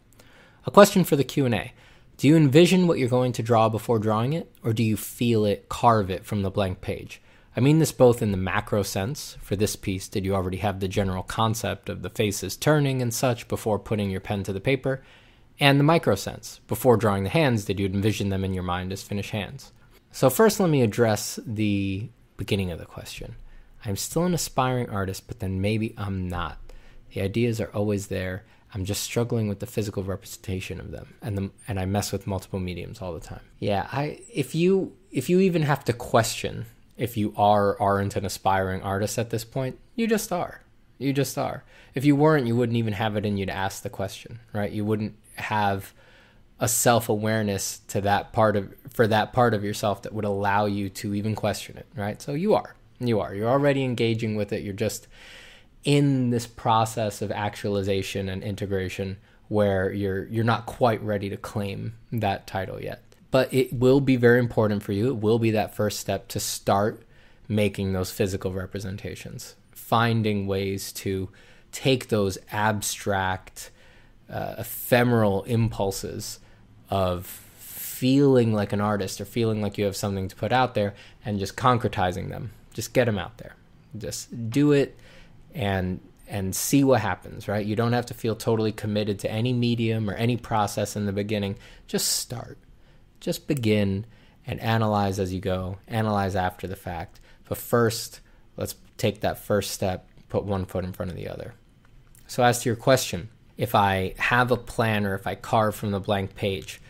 A 0.67 0.71
question 0.71 1.05
for 1.05 1.17
the 1.17 1.25
Q&A. 1.25 1.73
Do 2.17 2.29
you 2.29 2.37
envision 2.37 2.87
what 2.87 2.99
you're 2.99 3.09
going 3.09 3.33
to 3.33 3.43
draw 3.43 3.69
before 3.69 3.99
drawing 3.99 4.33
it, 4.33 4.53
or 4.63 4.73
do 4.73 4.83
you 4.83 4.97
feel 4.97 5.45
it, 5.45 5.69
carve 5.69 6.11
it 6.11 6.25
from 6.25 6.43
the 6.43 6.51
blank 6.51 6.81
page? 6.81 7.21
I 7.57 7.61
mean 7.61 7.79
this 7.79 7.93
both 7.93 8.23
in 8.23 8.33
the 8.33 8.37
macro 8.37 8.83
sense. 8.83 9.37
For 9.41 9.57
this 9.57 9.77
piece, 9.77 10.09
did 10.09 10.25
you 10.25 10.35
already 10.35 10.57
have 10.59 10.81
the 10.81 10.89
general 10.89 11.23
concept 11.23 11.89
of 11.89 12.03
the 12.03 12.11
faces 12.11 12.57
turning 12.57 13.01
and 13.01 13.15
such 13.15 13.47
before 13.47 13.79
putting 13.79 14.11
your 14.11 14.21
pen 14.21 14.43
to 14.45 14.53
the 14.53 14.61
paper? 14.61 15.05
And 15.61 15.79
the 15.79 15.85
micro 15.85 16.17
sense. 16.17 16.61
Before 16.67 16.97
drawing 16.97 17.23
the 17.23 17.31
hands, 17.31 17.65
did 17.65 17.79
you 17.79 17.87
envision 17.87 18.29
them 18.29 18.45
in 18.45 18.55
your 18.55 18.65
mind 18.65 18.93
as 18.93 19.03
finished 19.05 19.31
hands? 19.31 19.73
So, 20.11 20.31
first, 20.31 20.59
let 20.59 20.71
me 20.71 20.83
address 20.83 21.39
the 21.47 22.09
beginning 22.37 22.73
of 22.73 22.79
the 22.79 22.87
question. 22.87 23.37
I'm 23.85 23.97
still 23.97 24.25
an 24.25 24.35
aspiring 24.35 24.89
artist, 24.91 25.27
but 25.27 25.41
then 25.41 25.61
maybe 25.61 25.95
I'm 25.97 26.29
not. 26.29 26.59
The 27.13 27.21
ideas 27.21 27.61
are 27.61 27.71
always 27.75 28.09
there. 28.09 28.45
I'm 28.73 28.85
just 28.85 29.03
struggling 29.03 29.47
with 29.47 29.61
the 29.61 29.67
physical 29.67 30.03
representation 30.03 30.81
of 30.81 30.91
them, 30.91 31.15
and 31.23 31.39
the, 31.39 31.51
and 31.69 31.79
I 31.79 31.85
mess 31.85 32.11
with 32.11 32.27
multiple 32.27 32.59
mediums 32.59 33.01
all 33.01 33.13
the 33.13 33.21
time. 33.21 33.43
Yeah, 33.61 33.89
I 33.93 34.21
if 34.33 34.55
you 34.55 34.97
if 35.13 35.31
you 35.31 35.39
even 35.39 35.63
have 35.63 35.85
to 35.85 35.93
question 35.93 36.67
if 36.97 37.17
you 37.17 37.33
are 37.37 37.81
aren't 37.81 38.17
an 38.17 38.25
aspiring 38.25 38.83
artist 38.83 39.19
at 39.19 39.31
this 39.31 39.45
point, 39.45 39.79
you 39.95 40.07
just 40.07 40.33
are. 40.33 40.63
You 40.99 41.13
just 41.13 41.37
are. 41.39 41.65
If 41.95 42.05
you 42.05 42.17
weren't, 42.17 42.47
you 42.47 42.57
wouldn't 42.57 42.77
even 42.77 42.95
have 42.95 43.17
it 43.17 43.27
in 43.27 43.37
you 43.37 43.47
to 43.47 43.53
ask 43.53 43.83
the 43.83 43.91
question, 43.91 44.41
right? 44.53 44.71
You 44.71 44.85
wouldn't 44.85 45.15
have 45.37 45.93
a 46.61 46.69
self-awareness 46.69 47.81
to 47.89 48.01
that 48.01 48.33
part 48.33 48.57
of 48.57 48.73
for 48.91 49.07
that 49.07 49.33
part 49.33 49.55
of 49.55 49.65
yourself 49.65 50.03
that 50.03 50.13
would 50.13 50.25
allow 50.25 50.67
you 50.67 50.89
to 50.89 51.15
even 51.15 51.35
question 51.35 51.77
it, 51.77 51.87
right? 51.95 52.21
So 52.21 52.33
you 52.33 52.55
are. 52.55 52.75
You 52.99 53.21
are. 53.21 53.35
You're 53.35 53.49
already 53.49 53.85
engaging 53.85 54.37
with 54.37 54.53
it. 54.53 54.63
You're 54.63 54.75
just 54.75 55.07
in 55.85 56.31
this 56.31 56.47
process 56.47 57.21
of 57.23 57.31
actualization 57.31 58.29
and 58.29 58.43
integration 58.43 59.19
where 59.49 59.93
you're 59.93 60.25
you're 60.27 60.45
not 60.45 60.65
quite 60.65 61.03
ready 61.03 61.29
to 61.29 61.37
claim 61.37 61.95
that 62.11 62.47
title 62.47 62.81
yet 62.83 63.05
but 63.35 63.53
it 63.53 63.73
will 63.73 64.01
be 64.01 64.15
very 64.15 64.39
important 64.39 64.81
for 64.81 64.93
you. 64.93 65.09
It 65.09 65.17
will 65.17 65.41
be 65.41 65.51
that 65.51 65.75
first 65.75 65.99
step 65.99 66.29
to 66.29 66.39
start 66.39 67.03
making 67.49 67.93
those 67.93 68.13
physical 68.13 68.53
representations, 68.53 69.57
finding 69.73 70.47
ways 70.47 70.93
to 70.93 71.31
take 71.73 72.11
those 72.11 72.39
abstract, 72.53 73.73
uh, 74.31 74.55
ephemeral 74.59 75.43
impulses 75.49 76.39
of 76.91 77.27
feeling 77.27 78.53
like 78.53 78.73
an 78.73 78.81
artist 78.81 79.21
or 79.21 79.25
feeling 79.25 79.61
like 79.61 79.79
you 79.79 79.85
have 79.85 79.97
something 79.97 80.29
to 80.29 80.37
put 80.37 80.53
out 80.53 80.77
there 80.77 80.95
and 81.25 81.41
just 81.41 81.57
concretizing 81.57 82.29
them. 82.29 82.53
Just 82.75 82.93
get 82.93 83.07
them 83.07 83.19
out 83.19 83.39
there. 83.39 83.57
Just 83.97 84.51
do 84.51 84.73
it 84.73 84.99
and 85.55 86.01
and 86.27 86.55
see 86.55 86.85
what 86.85 87.01
happens, 87.01 87.49
right? 87.49 87.65
You 87.65 87.77
don't 87.77 87.93
have 87.93 88.07
to 88.07 88.15
feel 88.15 88.35
totally 88.35 88.73
committed 88.73 89.19
to 89.21 89.31
any 89.31 89.53
medium 89.53 90.09
or 90.09 90.15
any 90.15 90.37
process 90.37 90.97
in 90.97 91.07
the 91.07 91.13
beginning. 91.13 91.57
Just 91.87 92.09
start 92.09 92.59
just 93.25 93.47
begin 93.49 94.05
and 94.47 94.61
analyze 94.61 95.19
as 95.19 95.33
you 95.33 95.41
go, 95.41 95.79
analyze 95.89 96.37
after 96.37 96.67
the 96.67 96.77
fact. 96.77 97.21
But 97.49 97.57
first, 97.57 98.21
let's 98.59 98.75
take 98.99 99.23
that 99.23 99.39
first 99.39 99.71
step, 99.71 100.07
put 100.29 100.45
one 100.45 100.67
foot 100.67 100.85
in 100.85 100.93
front 100.93 101.11
of 101.11 101.17
the 101.17 101.29
other. 101.29 101.55
So, 102.27 102.45
as 102.45 102.61
to 102.61 102.69
your 102.69 102.77
question, 102.77 103.31
if 103.57 103.75
I 103.75 104.15
have 104.19 104.51
a 104.51 104.59
plan 104.59 105.07
or 105.07 105.15
if 105.15 105.27
I 105.27 105.37
carve 105.37 105.75
from 105.75 105.91
the 105.91 106.01
blank 106.01 106.35
page, 106.35 106.83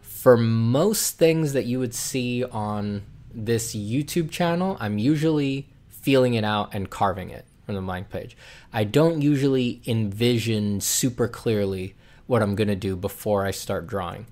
for 0.00 0.36
most 0.36 1.18
things 1.18 1.54
that 1.54 1.66
you 1.66 1.80
would 1.80 1.94
see 1.94 2.44
on 2.44 3.02
this 3.34 3.74
YouTube 3.74 4.30
channel, 4.30 4.76
I'm 4.80 4.98
usually 4.98 5.68
feeling 5.88 6.34
it 6.34 6.44
out 6.44 6.74
and 6.74 6.88
carving 6.90 7.30
it. 7.30 7.44
from 7.66 7.76
the 7.76 7.82
blank 7.82 8.10
page. 8.10 8.36
I 8.72 8.82
don't 8.82 9.22
usually 9.22 9.80
envision 9.86 10.80
super 10.80 11.28
clearly 11.28 11.94
what 12.26 12.42
I'm 12.42 12.56
going 12.56 12.68
to 12.68 12.74
do 12.74 12.96
before 12.96 13.46
I 13.46 13.52
start 13.52 13.86
drawing. 13.86 14.26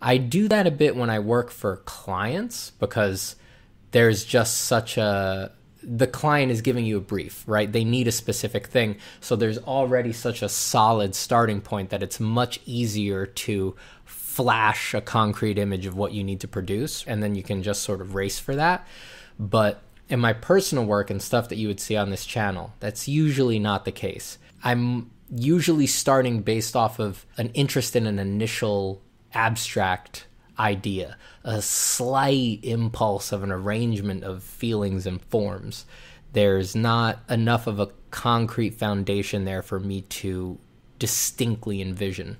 I 0.00 0.16
do 0.16 0.46
that 0.48 0.66
a 0.66 0.70
bit 0.70 0.94
when 0.94 1.10
I 1.10 1.18
work 1.18 1.50
for 1.50 1.78
clients 1.78 2.70
because 2.78 3.36
there's 3.90 4.24
just 4.24 4.58
such 4.58 4.96
a 4.96 5.52
the 5.82 6.06
client 6.06 6.50
is 6.50 6.62
giving 6.62 6.86
you 6.86 6.96
a 6.96 7.00
brief, 7.00 7.44
right? 7.46 7.70
They 7.70 7.84
need 7.84 8.08
a 8.08 8.12
specific 8.12 8.68
thing. 8.68 8.96
So 9.20 9.36
there's 9.36 9.58
already 9.58 10.12
such 10.12 10.42
a 10.42 10.48
solid 10.48 11.14
starting 11.14 11.60
point 11.60 11.90
that 11.90 12.02
it's 12.02 12.18
much 12.18 12.60
easier 12.64 13.26
to 13.26 13.76
flash 14.34 14.94
a 14.94 15.00
concrete 15.00 15.58
image 15.58 15.86
of 15.86 15.96
what 15.96 16.12
you 16.12 16.24
need 16.24 16.40
to 16.40 16.48
produce 16.48 17.04
and 17.06 17.22
then 17.22 17.36
you 17.36 17.42
can 17.42 17.62
just 17.62 17.82
sort 17.82 18.00
of 18.00 18.16
race 18.16 18.36
for 18.36 18.56
that. 18.56 18.84
But 19.38 19.80
in 20.08 20.18
my 20.18 20.32
personal 20.32 20.84
work 20.84 21.08
and 21.08 21.22
stuff 21.22 21.48
that 21.50 21.56
you 21.56 21.68
would 21.68 21.78
see 21.78 21.96
on 21.96 22.10
this 22.10 22.26
channel, 22.26 22.72
that's 22.80 23.06
usually 23.06 23.60
not 23.60 23.84
the 23.84 23.92
case. 23.92 24.38
I'm 24.64 25.12
usually 25.30 25.86
starting 25.86 26.42
based 26.42 26.74
off 26.74 26.98
of 26.98 27.24
an 27.38 27.50
interest 27.50 27.94
in 27.94 28.08
an 28.08 28.18
initial 28.18 29.00
abstract 29.32 30.26
idea, 30.58 31.16
a 31.44 31.62
slight 31.62 32.58
impulse 32.64 33.30
of 33.30 33.44
an 33.44 33.52
arrangement 33.52 34.24
of 34.24 34.42
feelings 34.42 35.06
and 35.06 35.22
forms. 35.22 35.86
There's 36.32 36.74
not 36.74 37.20
enough 37.30 37.68
of 37.68 37.78
a 37.78 37.90
concrete 38.10 38.74
foundation 38.74 39.44
there 39.44 39.62
for 39.62 39.78
me 39.78 40.00
to 40.00 40.58
distinctly 40.98 41.80
envision 41.80 42.38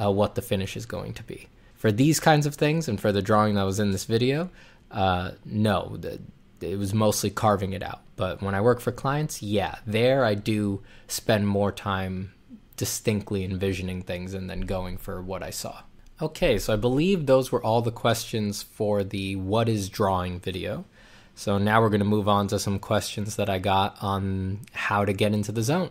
uh, 0.00 0.10
what 0.10 0.34
the 0.34 0.42
finish 0.42 0.76
is 0.76 0.86
going 0.86 1.14
to 1.14 1.22
be. 1.22 1.48
For 1.74 1.92
these 1.92 2.20
kinds 2.20 2.46
of 2.46 2.54
things, 2.54 2.88
and 2.88 3.00
for 3.00 3.12
the 3.12 3.22
drawing 3.22 3.54
that 3.54 3.64
was 3.64 3.80
in 3.80 3.90
this 3.90 4.04
video, 4.04 4.50
uh, 4.90 5.32
no, 5.44 5.96
the, 5.98 6.20
it 6.60 6.78
was 6.78 6.94
mostly 6.94 7.30
carving 7.30 7.72
it 7.72 7.82
out. 7.82 8.00
But 8.16 8.40
when 8.40 8.54
I 8.54 8.60
work 8.60 8.80
for 8.80 8.92
clients, 8.92 9.42
yeah, 9.42 9.76
there 9.86 10.24
I 10.24 10.34
do 10.34 10.82
spend 11.06 11.46
more 11.46 11.70
time 11.70 12.32
distinctly 12.76 13.44
envisioning 13.44 14.02
things 14.02 14.34
and 14.34 14.48
then 14.48 14.60
going 14.62 14.96
for 14.96 15.20
what 15.22 15.42
I 15.42 15.50
saw. 15.50 15.82
Okay, 16.20 16.58
so 16.58 16.72
I 16.72 16.76
believe 16.76 17.26
those 17.26 17.52
were 17.52 17.62
all 17.62 17.82
the 17.82 17.92
questions 17.92 18.62
for 18.62 19.04
the 19.04 19.36
What 19.36 19.68
is 19.68 19.90
Drawing 19.90 20.40
video. 20.40 20.86
So 21.34 21.58
now 21.58 21.82
we're 21.82 21.90
going 21.90 22.00
to 22.00 22.06
move 22.06 22.28
on 22.28 22.48
to 22.48 22.58
some 22.58 22.78
questions 22.78 23.36
that 23.36 23.50
I 23.50 23.58
got 23.58 23.96
on 24.00 24.60
how 24.72 25.04
to 25.04 25.12
get 25.12 25.34
into 25.34 25.52
the 25.52 25.62
zone. 25.62 25.90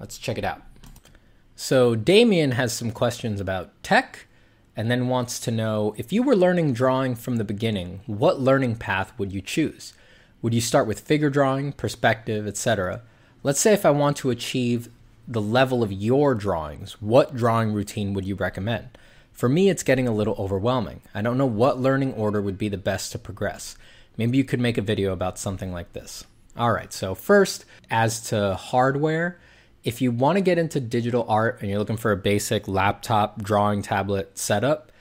Let's 0.00 0.16
check 0.16 0.38
it 0.38 0.44
out. 0.44 0.62
So 1.62 1.94
Damien 1.94 2.50
has 2.50 2.72
some 2.72 2.90
questions 2.90 3.40
about 3.40 3.70
tech 3.84 4.26
and 4.74 4.90
then 4.90 5.06
wants 5.06 5.38
to 5.38 5.52
know 5.52 5.94
if 5.96 6.12
you 6.12 6.24
were 6.24 6.34
learning 6.34 6.72
drawing 6.72 7.14
from 7.14 7.36
the 7.36 7.44
beginning, 7.44 8.00
what 8.06 8.40
learning 8.40 8.74
path 8.78 9.12
would 9.16 9.30
you 9.30 9.40
choose? 9.40 9.92
Would 10.42 10.54
you 10.54 10.60
start 10.60 10.88
with 10.88 10.98
figure 10.98 11.30
drawing, 11.30 11.70
perspective, 11.70 12.48
etc.? 12.48 13.02
Let's 13.44 13.60
say 13.60 13.72
if 13.72 13.86
I 13.86 13.92
want 13.92 14.16
to 14.16 14.30
achieve 14.30 14.88
the 15.28 15.40
level 15.40 15.84
of 15.84 15.92
your 15.92 16.34
drawings, 16.34 17.00
what 17.00 17.36
drawing 17.36 17.72
routine 17.72 18.12
would 18.12 18.24
you 18.24 18.34
recommend? 18.34 18.98
For 19.30 19.48
me, 19.48 19.70
it's 19.70 19.84
getting 19.84 20.08
a 20.08 20.12
little 20.12 20.34
overwhelming. 20.40 21.02
I 21.14 21.22
don't 21.22 21.38
know 21.38 21.46
what 21.46 21.78
learning 21.78 22.14
order 22.14 22.42
would 22.42 22.58
be 22.58 22.70
the 22.70 22.76
best 22.76 23.12
to 23.12 23.20
progress. 23.20 23.76
Maybe 24.16 24.36
you 24.36 24.42
could 24.42 24.58
make 24.58 24.78
a 24.78 24.82
video 24.82 25.12
about 25.12 25.38
something 25.38 25.70
like 25.70 25.92
this. 25.92 26.24
All 26.56 26.72
right, 26.72 26.92
so 26.92 27.14
first, 27.14 27.64
as 27.88 28.20
to 28.30 28.56
hardware, 28.56 29.38
if 29.84 30.00
you 30.00 30.12
want 30.12 30.36
to 30.36 30.42
get 30.42 30.58
into 30.58 30.80
digital 30.80 31.24
art 31.28 31.58
and 31.60 31.68
you're 31.68 31.78
looking 31.78 31.96
for 31.96 32.12
a 32.12 32.16
basic 32.16 32.68
laptop 32.68 33.42
drawing 33.42 33.82
tablet 33.82 34.38
setup, 34.38 34.92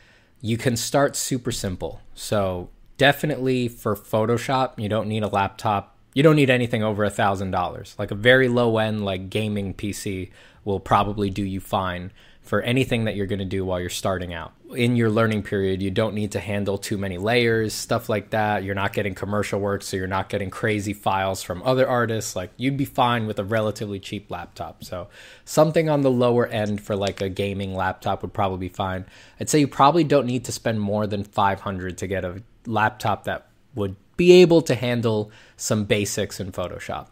you 0.42 0.58
can 0.58 0.76
start 0.76 1.16
super 1.16 1.52
simple. 1.52 2.02
So, 2.16 2.70
definitely 2.98 3.68
for 3.68 3.96
Photoshop, 3.96 4.78
you 4.78 4.90
don't 4.90 5.08
need 5.08 5.24
a 5.24 5.28
laptop. 5.28 5.96
You 6.14 6.24
don't 6.24 6.36
need 6.36 6.50
anything 6.50 6.84
over 6.84 7.04
a 7.04 7.10
thousand 7.10 7.52
dollars. 7.52 7.96
Like 7.98 8.12
a 8.12 8.16
very 8.16 8.48
low 8.48 8.78
end, 8.78 9.06
like 9.06 9.30
gaming 9.30 9.74
PC 9.74 10.32
will 10.66 10.80
probably 10.80 11.30
do 11.30 11.44
you 11.44 11.60
fine 11.60 12.12
for 12.42 12.62
anything 12.62 13.06
that 13.06 13.16
you're 13.16 13.28
going 13.28 13.40
to 13.40 13.46
do 13.46 13.64
while 13.64 13.80
you're 13.80 13.90
starting 13.90 14.34
out. 14.34 14.52
In 14.76 14.96
your 14.96 15.10
learning 15.10 15.44
period, 15.44 15.82
you 15.82 15.92
don't 15.92 16.16
need 16.16 16.32
to 16.32 16.40
handle 16.40 16.78
too 16.78 16.98
many 16.98 17.18
layers, 17.18 17.74
stuff 17.74 18.10
like 18.10 18.32
that. 18.32 18.64
You're 18.64 18.76
not 18.76 18.94
getting 18.94 19.14
commercial 19.14 19.60
work, 19.60 19.84
so 19.84 19.96
you're 19.96 20.08
not 20.08 20.28
getting 20.28 20.50
crazy 20.50 20.94
files 20.94 21.44
from 21.44 21.62
other 21.64 21.88
artists. 21.88 22.36
Like 22.36 22.52
you'd 22.58 22.78
be 22.78 22.86
fine 22.86 23.28
with 23.28 23.38
a 23.38 23.44
relatively 23.44 24.00
cheap 24.00 24.32
laptop. 24.32 24.84
So, 24.84 25.08
something 25.46 25.90
on 25.90 26.02
the 26.02 26.12
lower 26.12 26.48
end 26.48 26.82
for 26.82 26.96
like 26.96 27.22
a 27.22 27.30
gaming 27.30 27.76
laptop 27.76 28.22
would 28.22 28.34
probably 28.34 28.58
be 28.58 28.74
fine. 28.74 29.06
I'd 29.40 29.50
say 29.50 29.60
you 29.60 29.68
probably 29.68 30.04
don't 30.04 30.26
need 30.26 30.46
to 30.46 30.52
spend 30.52 30.82
more 30.82 31.06
than 31.06 31.24
500 31.24 31.98
to 32.00 32.08
get 32.08 32.26
a 32.26 32.42
laptop 32.66 33.26
that 33.26 33.48
would 33.76 33.96
be 34.18 34.34
able 34.42 34.62
to 34.64 34.76
handle 34.76 35.32
some 35.58 35.86
basics 35.86 36.40
in 36.40 36.52
Photoshop. 36.52 37.08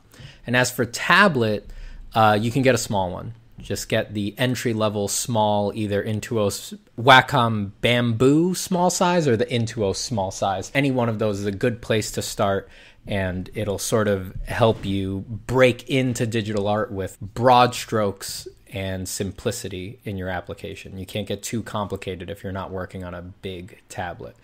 And 0.45 0.55
as 0.55 0.71
for 0.71 0.85
tablet, 0.85 1.69
uh, 2.13 2.37
you 2.39 2.51
can 2.51 2.61
get 2.61 2.75
a 2.75 2.79
small 2.79 3.11
one. 3.11 3.33
Just 3.59 3.89
get 3.89 4.13
the 4.13 4.33
entry 4.37 4.73
level 4.73 5.07
small, 5.07 5.71
either 5.75 6.03
Intuos 6.03 6.77
Wacom 6.97 7.71
Bamboo 7.81 8.55
small 8.55 8.89
size 8.89 9.27
or 9.27 9.37
the 9.37 9.45
Intuos 9.45 9.97
small 9.97 10.31
size. 10.31 10.71
Any 10.73 10.91
one 10.91 11.09
of 11.09 11.19
those 11.19 11.39
is 11.39 11.45
a 11.45 11.51
good 11.51 11.81
place 11.81 12.11
to 12.13 12.21
start, 12.21 12.69
and 13.07 13.49
it'll 13.53 13.79
sort 13.79 14.07
of 14.07 14.35
help 14.45 14.85
you 14.85 15.25
break 15.27 15.89
into 15.89 16.25
digital 16.25 16.67
art 16.67 16.91
with 16.91 17.19
broad 17.19 17.75
strokes 17.75 18.47
and 18.71 19.07
simplicity 19.07 19.99
in 20.03 20.17
your 20.17 20.29
application. 20.29 20.97
You 20.97 21.05
can't 21.05 21.27
get 21.27 21.41
too 21.43 21.63
complicated 21.63 22.29
if 22.29 22.43
you're 22.43 22.53
not 22.53 22.71
working 22.71 23.03
on 23.03 23.13
a 23.13 23.21
big 23.21 23.81
tablet. 23.89 24.35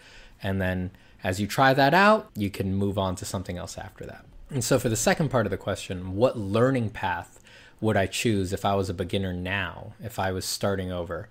And 0.41 0.61
then 0.61 0.91
as 1.23 1.39
you 1.39 1.47
try 1.47 1.73
that 1.73 1.93
out, 1.93 2.29
you 2.35 2.49
can 2.49 2.75
move 2.75 2.97
on 2.97 3.15
to 3.17 3.25
something 3.25 3.57
else 3.57 3.77
after 3.77 4.05
that. 4.05 4.25
And 4.49 4.63
so, 4.63 4.77
for 4.77 4.89
the 4.89 4.95
second 4.95 5.29
part 5.29 5.47
of 5.47 5.49
the 5.49 5.57
question, 5.57 6.15
what 6.15 6.37
learning 6.37 6.91
path 6.91 7.39
would 7.81 7.97
I 7.97 8.07
choose 8.07 8.53
if 8.53 8.65
I 8.65 8.75
was 8.75 8.89
a 8.89 8.93
beginner 8.93 9.33
now, 9.33 9.93
if 10.01 10.19
I 10.19 10.31
was 10.31 10.45
starting 10.45 10.91
over 10.91 11.29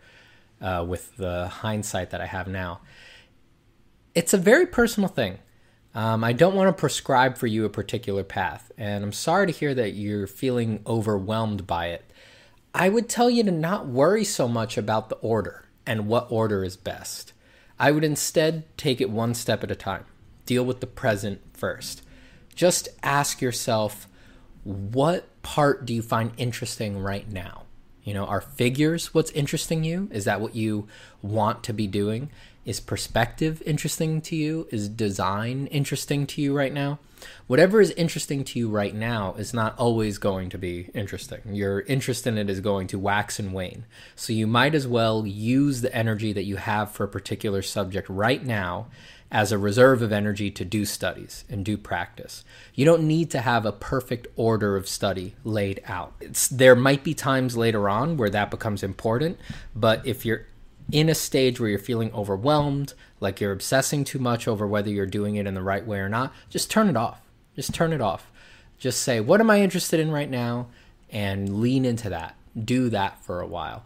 uh, 0.60 0.84
with 0.86 1.16
the 1.16 1.48
hindsight 1.48 2.10
that 2.10 2.20
I 2.20 2.26
have 2.26 2.48
now? 2.48 2.80
It's 4.14 4.34
a 4.34 4.38
very 4.38 4.66
personal 4.66 5.08
thing. 5.08 5.38
Um, 5.94 6.24
I 6.24 6.32
don't 6.32 6.54
want 6.56 6.68
to 6.68 6.80
prescribe 6.80 7.38
for 7.38 7.46
you 7.46 7.64
a 7.64 7.70
particular 7.70 8.24
path, 8.24 8.72
and 8.76 9.04
I'm 9.04 9.12
sorry 9.12 9.46
to 9.46 9.52
hear 9.52 9.74
that 9.74 9.94
you're 9.94 10.26
feeling 10.26 10.80
overwhelmed 10.86 11.66
by 11.66 11.88
it. 11.88 12.04
I 12.74 12.88
would 12.88 13.08
tell 13.08 13.30
you 13.30 13.44
to 13.44 13.52
not 13.52 13.86
worry 13.86 14.24
so 14.24 14.48
much 14.48 14.76
about 14.76 15.08
the 15.08 15.16
order 15.16 15.66
and 15.86 16.08
what 16.08 16.26
order 16.30 16.64
is 16.64 16.76
best. 16.76 17.32
I 17.78 17.92
would 17.92 18.02
instead 18.02 18.64
take 18.76 19.00
it 19.00 19.10
one 19.10 19.34
step 19.34 19.62
at 19.62 19.70
a 19.70 19.76
time. 19.76 20.04
Deal 20.46 20.64
with 20.64 20.80
the 20.80 20.86
present 20.86 21.40
first. 21.52 22.02
Just 22.56 22.88
ask 23.02 23.40
yourself, 23.40 24.08
what 24.64 25.28
part 25.44 25.86
do 25.86 25.94
you 25.94 26.02
find 26.02 26.32
interesting 26.36 26.98
right 26.98 27.30
now? 27.30 27.62
You 28.02 28.14
know, 28.14 28.24
are 28.24 28.40
figures 28.40 29.14
what's 29.14 29.30
interesting 29.30 29.84
you? 29.84 30.08
Is 30.10 30.24
that 30.24 30.40
what 30.40 30.56
you 30.56 30.88
want 31.22 31.62
to 31.64 31.72
be 31.72 31.86
doing? 31.86 32.30
Is 32.64 32.80
perspective 32.80 33.62
interesting 33.64 34.20
to 34.22 34.36
you? 34.36 34.66
Is 34.72 34.88
design 34.88 35.66
interesting 35.68 36.26
to 36.28 36.40
you 36.42 36.56
right 36.56 36.72
now? 36.72 36.98
Whatever 37.46 37.80
is 37.80 37.90
interesting 37.92 38.44
to 38.44 38.58
you 38.58 38.68
right 38.68 38.94
now 38.94 39.34
is 39.34 39.54
not 39.54 39.78
always 39.78 40.18
going 40.18 40.50
to 40.50 40.58
be 40.58 40.90
interesting. 40.94 41.40
Your 41.54 41.80
interest 41.80 42.26
in 42.26 42.36
it 42.36 42.50
is 42.50 42.60
going 42.60 42.86
to 42.88 42.98
wax 42.98 43.38
and 43.38 43.52
wane. 43.54 43.84
So 44.16 44.32
you 44.32 44.46
might 44.46 44.74
as 44.74 44.86
well 44.86 45.26
use 45.26 45.80
the 45.80 45.94
energy 45.94 46.32
that 46.32 46.44
you 46.44 46.56
have 46.56 46.90
for 46.90 47.04
a 47.04 47.08
particular 47.08 47.62
subject 47.62 48.08
right 48.08 48.44
now 48.44 48.88
as 49.34 49.50
a 49.50 49.58
reserve 49.58 50.00
of 50.00 50.12
energy 50.12 50.48
to 50.48 50.64
do 50.64 50.84
studies 50.84 51.44
and 51.50 51.64
do 51.64 51.76
practice. 51.76 52.44
You 52.72 52.84
don't 52.84 53.02
need 53.02 53.32
to 53.32 53.40
have 53.40 53.66
a 53.66 53.72
perfect 53.72 54.28
order 54.36 54.76
of 54.76 54.88
study 54.88 55.34
laid 55.42 55.82
out. 55.86 56.14
It's, 56.20 56.46
there 56.46 56.76
might 56.76 57.02
be 57.02 57.14
times 57.14 57.56
later 57.56 57.88
on 57.88 58.16
where 58.16 58.30
that 58.30 58.52
becomes 58.52 58.84
important, 58.84 59.36
but 59.74 60.06
if 60.06 60.24
you're 60.24 60.46
in 60.92 61.08
a 61.08 61.16
stage 61.16 61.58
where 61.58 61.68
you're 61.68 61.80
feeling 61.80 62.12
overwhelmed, 62.12 62.94
like 63.18 63.40
you're 63.40 63.50
obsessing 63.50 64.04
too 64.04 64.20
much 64.20 64.46
over 64.46 64.68
whether 64.68 64.88
you're 64.88 65.04
doing 65.04 65.34
it 65.34 65.48
in 65.48 65.54
the 65.54 65.62
right 65.62 65.84
way 65.84 65.98
or 65.98 66.08
not, 66.08 66.32
just 66.48 66.70
turn 66.70 66.88
it 66.88 66.96
off. 66.96 67.20
Just 67.56 67.74
turn 67.74 67.92
it 67.92 68.00
off. 68.00 68.30
Just 68.78 69.02
say, 69.02 69.18
what 69.18 69.40
am 69.40 69.50
I 69.50 69.62
interested 69.62 69.98
in 69.98 70.12
right 70.12 70.30
now? 70.30 70.68
And 71.10 71.60
lean 71.60 71.84
into 71.84 72.08
that. 72.10 72.36
Do 72.56 72.88
that 72.90 73.24
for 73.24 73.40
a 73.40 73.48
while. 73.48 73.84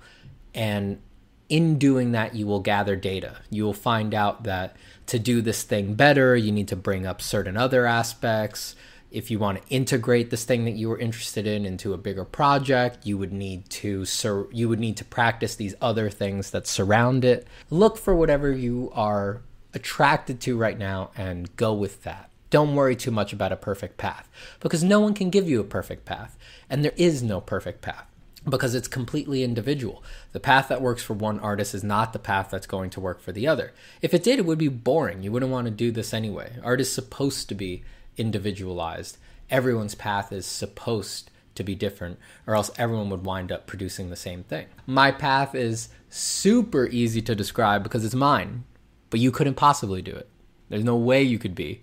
And 0.55 1.01
in 1.49 1.79
doing 1.79 2.13
that, 2.13 2.35
you 2.35 2.47
will 2.47 2.61
gather 2.61 2.97
data. 2.97 3.39
You 3.49 3.65
will 3.65 3.73
find 3.73 4.13
out 4.13 4.43
that 4.43 4.77
to 5.09 5.19
do 5.19 5.41
this 5.41 5.63
thing 5.63 5.95
better, 5.95 6.37
you 6.37 6.53
need 6.53 6.69
to 6.69 6.77
bring 6.77 7.07
up 7.07 7.21
certain 7.21 7.57
other 7.57 7.87
aspects. 7.87 8.77
If 9.11 9.31
you 9.31 9.39
want 9.39 9.63
to 9.63 9.69
integrate 9.75 10.31
this 10.31 10.45
thing 10.45 10.67
that 10.67 10.73
you 10.73 10.89
were 10.89 10.99
interested 10.99 11.47
in 11.47 11.65
into 11.65 11.95
a 11.95 11.99
bigger 11.99 12.25
project, 12.25 13.07
you 13.07 13.17
would 13.17 13.33
need 13.33 13.69
to 13.71 14.05
sur- 14.05 14.49
you 14.53 14.69
would 14.69 14.81
need 14.81 14.99
to 14.99 15.05
practice 15.05 15.57
these 15.57 15.75
other 15.81 16.11
things 16.11 16.51
that 16.51 16.67
surround 16.67 17.25
it. 17.25 17.47
Look 17.71 17.97
for 17.97 18.15
whatever 18.15 18.53
you 18.53 18.91
are 18.95 19.41
attracted 19.73 20.41
to 20.43 20.59
right 20.59 20.79
now 20.79 21.11
and 21.17 21.55
go 21.57 21.73
with 21.73 22.03
that. 22.03 22.31
Don't 22.51 22.75
worry 22.75 22.97
too 22.97 23.11
much 23.11 23.33
about 23.33 23.53
a 23.53 23.57
perfect 23.57 23.99
path 23.99 24.29
because 24.61 24.83
no 24.83 25.01
one 25.01 25.15
can 25.15 25.31
give 25.31 25.49
you 25.49 25.61
a 25.61 25.65
perfect 25.65 26.05
path 26.05 26.39
and 26.71 26.85
there 26.85 26.95
is 26.97 27.23
no 27.23 27.41
perfect 27.41 27.83
path 27.83 28.08
because 28.51 28.75
it's 28.75 28.89
completely 28.89 29.43
individual. 29.43 30.03
The 30.33 30.41
path 30.41 30.69
that 30.69 30.83
works 30.83 31.03
for 31.03 31.15
one 31.15 31.41
artist 31.41 31.75
is 31.75 31.85
not 31.85 32.13
the 32.13 32.19
path 32.19 32.49
that's 32.51 32.67
going 32.67 32.91
to 32.91 33.01
work 33.01 33.21
for 33.21 33.33
the 33.33 33.47
other. 33.47 33.73
If 34.03 34.15
it 34.15 34.23
did, 34.23 34.39
it 34.39 34.47
would 34.47 34.59
be 34.59 34.69
boring. 34.69 35.23
You 35.23 35.33
wouldn't 35.33 35.53
want 35.53 35.67
to 35.67 35.71
do 35.71 35.91
this 35.91 36.15
anyway. 36.15 36.53
Art 36.63 36.81
is 36.81 36.93
supposed 36.93 37.49
to 37.49 37.55
be 37.55 37.83
individualized. 38.17 39.19
Everyone's 39.51 39.95
path 39.95 40.33
is 40.33 40.47
supposed 40.47 41.31
to 41.55 41.65
be 41.65 41.75
different, 41.75 42.19
or 42.47 42.55
else 42.55 42.71
everyone 42.79 43.11
would 43.11 43.25
wind 43.25 43.51
up 43.51 43.67
producing 43.67 44.11
the 44.11 44.17
same 44.17 44.45
thing. 44.45 44.67
My 44.87 45.11
path 45.11 45.55
is 45.55 45.89
super 46.09 46.87
easy 46.87 47.21
to 47.23 47.35
describe 47.35 47.83
because 47.83 48.05
it's 48.05 48.15
mine, 48.15 48.65
but 49.11 49.21
you 49.21 49.31
couldn't 49.31 49.55
possibly 49.55 50.01
do 50.01 50.15
it. 50.15 50.29
There's 50.69 50.85
no 50.85 50.97
way 50.97 51.23
you 51.23 51.39
could 51.39 51.55
be 51.55 51.83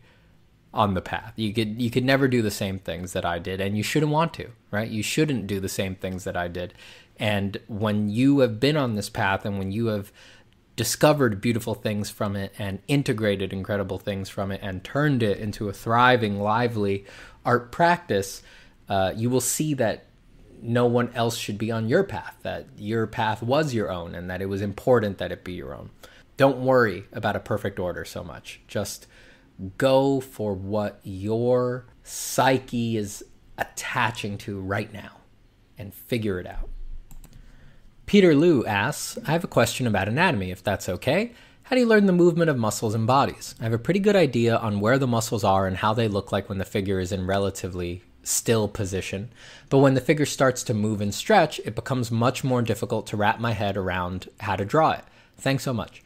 on 0.75 0.93
the 0.93 1.01
path. 1.01 1.33
You 1.37 1.53
could 1.53 1.81
you 1.81 1.89
could 1.89 2.03
never 2.03 2.27
do 2.27 2.41
the 2.41 2.51
same 2.51 2.77
things 2.77 3.13
that 3.13 3.25
I 3.25 3.39
did 3.39 3.61
and 3.61 3.77
you 3.77 3.83
shouldn't 3.83 4.11
want 4.11 4.33
to, 4.35 4.49
right? 4.69 4.89
You 4.89 5.01
shouldn't 5.01 5.47
do 5.47 5.59
the 5.59 5.69
same 5.69 5.95
things 5.95 6.25
that 6.25 6.35
I 6.37 6.49
did. 6.49 6.73
And 7.17 7.57
when 7.67 8.09
you 8.09 8.39
have 8.39 8.59
been 8.59 8.75
on 8.75 8.95
this 8.95 9.09
path 9.09 9.45
and 9.45 9.57
when 9.57 9.71
you 9.71 9.87
have 9.87 10.11
discovered 10.75 11.39
beautiful 11.39 11.73
things 11.73 12.09
from 12.09 12.35
it 12.35 12.53
and 12.59 12.79
integrated 12.89 13.53
incredible 13.53 13.97
things 13.97 14.27
from 14.27 14.51
it 14.51 14.59
and 14.61 14.83
turned 14.83 15.23
it 15.23 15.39
into 15.39 15.69
a 15.69 15.73
thriving, 15.73 16.39
lively 16.39 17.05
art 17.45 17.71
practice, 17.71 18.43
uh, 18.89 19.13
you 19.15 19.29
will 19.29 19.41
see 19.41 19.73
that 19.75 20.05
no 20.61 20.85
one 20.85 21.09
else 21.13 21.37
should 21.37 21.57
be 21.57 21.71
on 21.71 21.87
your 21.87 22.03
path, 22.03 22.35
that 22.41 22.65
your 22.77 23.07
path 23.07 23.41
was 23.41 23.73
your 23.73 23.89
own 23.89 24.13
and 24.13 24.29
that 24.29 24.41
it 24.41 24.47
was 24.47 24.61
important 24.61 25.17
that 25.19 25.31
it 25.31 25.43
be 25.43 25.53
your 25.53 25.73
own. 25.73 25.89
Don't 26.37 26.57
worry 26.57 27.05
about 27.13 27.37
a 27.37 27.39
perfect 27.39 27.79
order 27.79 28.03
so 28.03 28.23
much. 28.23 28.59
Just 28.67 29.07
go 29.77 30.19
for 30.19 30.53
what 30.53 30.99
your 31.03 31.85
psyche 32.03 32.97
is 32.97 33.23
attaching 33.57 34.37
to 34.37 34.59
right 34.59 34.91
now 34.93 35.17
and 35.77 35.93
figure 35.93 36.39
it 36.39 36.47
out. 36.47 36.69
Peter 38.05 38.35
Liu 38.35 38.65
asks, 38.65 39.17
I 39.25 39.31
have 39.31 39.43
a 39.43 39.47
question 39.47 39.87
about 39.87 40.07
anatomy, 40.07 40.51
if 40.51 40.63
that's 40.63 40.87
okay. 40.87 41.33
How 41.63 41.75
do 41.75 41.81
you 41.81 41.87
learn 41.87 42.05
the 42.05 42.13
movement 42.13 42.51
of 42.51 42.57
muscles 42.57 42.93
and 42.93 43.07
bodies? 43.07 43.55
I 43.59 43.63
have 43.63 43.73
a 43.73 43.79
pretty 43.79 43.99
good 43.99 44.15
idea 44.15 44.55
on 44.55 44.79
where 44.79 44.99
the 44.99 45.07
muscles 45.07 45.43
are 45.43 45.65
and 45.65 45.77
how 45.77 45.93
they 45.93 46.07
look 46.07 46.31
like 46.31 46.47
when 46.47 46.59
the 46.59 46.65
figure 46.65 46.99
is 46.99 47.11
in 47.11 47.25
relatively 47.25 48.03
still 48.21 48.67
position. 48.67 49.31
But 49.69 49.79
when 49.79 49.95
the 49.95 50.01
figure 50.01 50.27
starts 50.27 50.61
to 50.63 50.75
move 50.75 51.01
and 51.01 51.13
stretch, 51.13 51.59
it 51.65 51.73
becomes 51.73 52.11
much 52.11 52.43
more 52.43 52.61
difficult 52.61 53.07
to 53.07 53.17
wrap 53.17 53.39
my 53.39 53.53
head 53.53 53.77
around 53.77 54.29
how 54.41 54.55
to 54.55 54.65
draw 54.65 54.91
it. 54.91 55.03
Thanks 55.37 55.63
so 55.63 55.73
much. 55.73 56.03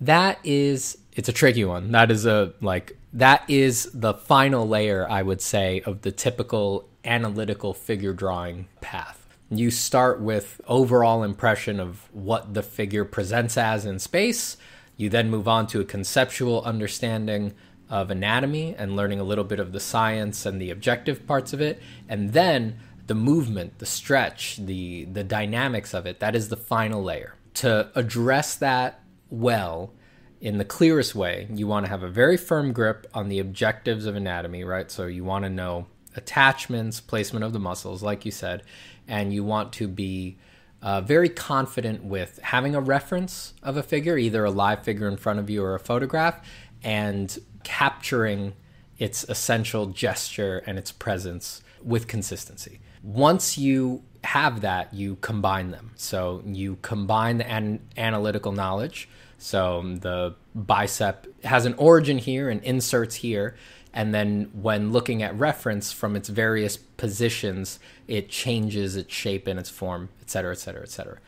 That 0.00 0.38
is 0.42 0.98
it's 1.16 1.30
a 1.30 1.32
tricky 1.32 1.64
one. 1.64 1.90
That 1.92 2.10
is 2.10 2.26
a 2.26 2.52
like 2.60 2.96
that 3.14 3.48
is 3.48 3.90
the 3.92 4.14
final 4.14 4.68
layer 4.68 5.08
I 5.10 5.22
would 5.22 5.40
say 5.40 5.80
of 5.80 6.02
the 6.02 6.12
typical 6.12 6.88
analytical 7.04 7.72
figure 7.72 8.12
drawing 8.12 8.68
path. 8.80 9.26
You 9.50 9.70
start 9.70 10.20
with 10.20 10.60
overall 10.66 11.22
impression 11.22 11.80
of 11.80 12.08
what 12.12 12.52
the 12.52 12.62
figure 12.62 13.04
presents 13.04 13.56
as 13.56 13.86
in 13.86 13.98
space. 13.98 14.56
You 14.96 15.08
then 15.08 15.30
move 15.30 15.48
on 15.48 15.66
to 15.68 15.80
a 15.80 15.84
conceptual 15.84 16.62
understanding 16.62 17.54
of 17.88 18.10
anatomy 18.10 18.74
and 18.76 18.96
learning 18.96 19.20
a 19.20 19.24
little 19.24 19.44
bit 19.44 19.60
of 19.60 19.72
the 19.72 19.80
science 19.80 20.44
and 20.44 20.60
the 20.60 20.70
objective 20.70 21.26
parts 21.26 21.52
of 21.52 21.60
it, 21.60 21.80
and 22.08 22.32
then 22.32 22.78
the 23.06 23.14
movement, 23.14 23.78
the 23.78 23.86
stretch, 23.86 24.58
the 24.58 25.06
the 25.06 25.24
dynamics 25.24 25.94
of 25.94 26.04
it. 26.04 26.20
That 26.20 26.36
is 26.36 26.50
the 26.50 26.56
final 26.56 27.02
layer. 27.02 27.36
To 27.54 27.90
address 27.94 28.56
that 28.56 29.00
well 29.30 29.92
in 30.40 30.58
the 30.58 30.64
clearest 30.64 31.14
way, 31.14 31.48
you 31.50 31.66
want 31.66 31.86
to 31.86 31.90
have 31.90 32.02
a 32.02 32.08
very 32.08 32.36
firm 32.36 32.72
grip 32.72 33.06
on 33.14 33.28
the 33.28 33.38
objectives 33.38 34.06
of 34.06 34.16
anatomy, 34.16 34.64
right? 34.64 34.90
So 34.90 35.06
you 35.06 35.24
want 35.24 35.44
to 35.44 35.50
know 35.50 35.86
attachments, 36.14 37.00
placement 37.00 37.44
of 37.44 37.52
the 37.52 37.58
muscles, 37.58 38.02
like 38.02 38.24
you 38.24 38.30
said, 38.30 38.62
and 39.08 39.32
you 39.32 39.44
want 39.44 39.72
to 39.74 39.88
be 39.88 40.38
uh, 40.82 41.00
very 41.00 41.28
confident 41.28 42.04
with 42.04 42.38
having 42.42 42.74
a 42.74 42.80
reference 42.80 43.54
of 43.62 43.76
a 43.76 43.82
figure, 43.82 44.16
either 44.16 44.44
a 44.44 44.50
live 44.50 44.82
figure 44.82 45.08
in 45.08 45.16
front 45.16 45.38
of 45.38 45.48
you 45.48 45.62
or 45.62 45.74
a 45.74 45.80
photograph, 45.80 46.40
and 46.82 47.38
capturing 47.64 48.52
its 48.98 49.24
essential 49.24 49.86
gesture 49.86 50.62
and 50.66 50.78
its 50.78 50.92
presence 50.92 51.62
with 51.82 52.06
consistency. 52.06 52.80
Once 53.02 53.58
you 53.58 54.02
have 54.24 54.60
that, 54.60 54.92
you 54.92 55.16
combine 55.16 55.70
them. 55.70 55.92
So 55.96 56.42
you 56.44 56.78
combine 56.82 57.38
the 57.38 57.48
an- 57.48 57.80
analytical 57.96 58.52
knowledge. 58.52 59.08
So 59.46 59.78
um, 59.78 59.96
the 59.96 60.34
bicep 60.54 61.26
has 61.44 61.66
an 61.66 61.74
origin 61.74 62.18
here 62.18 62.50
and 62.50 62.62
inserts 62.62 63.16
here 63.16 63.56
and 63.92 64.12
then 64.12 64.50
when 64.52 64.92
looking 64.92 65.22
at 65.22 65.38
reference 65.38 65.92
from 65.92 66.16
its 66.16 66.28
various 66.28 66.76
positions 66.76 67.78
it 68.08 68.28
changes 68.28 68.96
its 68.96 69.14
shape 69.14 69.46
and 69.46 69.58
its 69.58 69.70
form 69.70 70.08
etc 70.20 70.52
etc 70.52 70.82
etc 70.82 71.18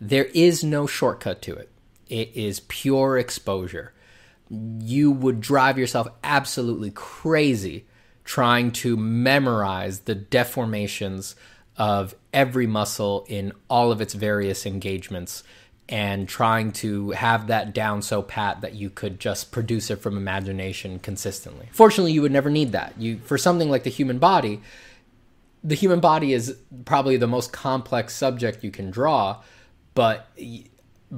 there 0.00 0.26
is 0.26 0.62
no 0.62 0.86
shortcut 0.86 1.42
to 1.42 1.54
it. 1.54 1.70
It 2.08 2.30
is 2.34 2.60
pure 2.68 3.18
exposure. 3.18 3.92
You 4.50 5.10
would 5.10 5.40
drive 5.40 5.78
yourself 5.78 6.08
absolutely 6.22 6.90
crazy 6.92 7.86
trying 8.24 8.70
to 8.70 8.96
memorize 8.96 10.00
the 10.00 10.14
deformations 10.14 11.34
of 11.76 12.14
every 12.32 12.66
muscle 12.66 13.24
in 13.28 13.52
all 13.68 13.90
of 13.90 14.00
its 14.00 14.14
various 14.14 14.66
engagements 14.66 15.42
and 15.88 16.28
trying 16.28 16.70
to 16.70 17.12
have 17.12 17.46
that 17.46 17.72
down 17.72 18.02
so 18.02 18.20
pat 18.20 18.60
that 18.60 18.74
you 18.74 18.90
could 18.90 19.18
just 19.18 19.50
produce 19.50 19.90
it 19.90 19.96
from 19.96 20.16
imagination 20.16 20.98
consistently. 20.98 21.68
Fortunately, 21.72 22.12
you 22.12 22.20
would 22.22 22.32
never 22.32 22.50
need 22.50 22.72
that. 22.72 22.94
You 22.98 23.18
for 23.24 23.38
something 23.38 23.70
like 23.70 23.84
the 23.84 23.90
human 23.90 24.18
body, 24.18 24.60
the 25.64 25.74
human 25.74 26.00
body 26.00 26.32
is 26.32 26.56
probably 26.84 27.16
the 27.16 27.26
most 27.26 27.52
complex 27.52 28.14
subject 28.14 28.62
you 28.62 28.70
can 28.70 28.90
draw, 28.90 29.42
but 29.94 30.28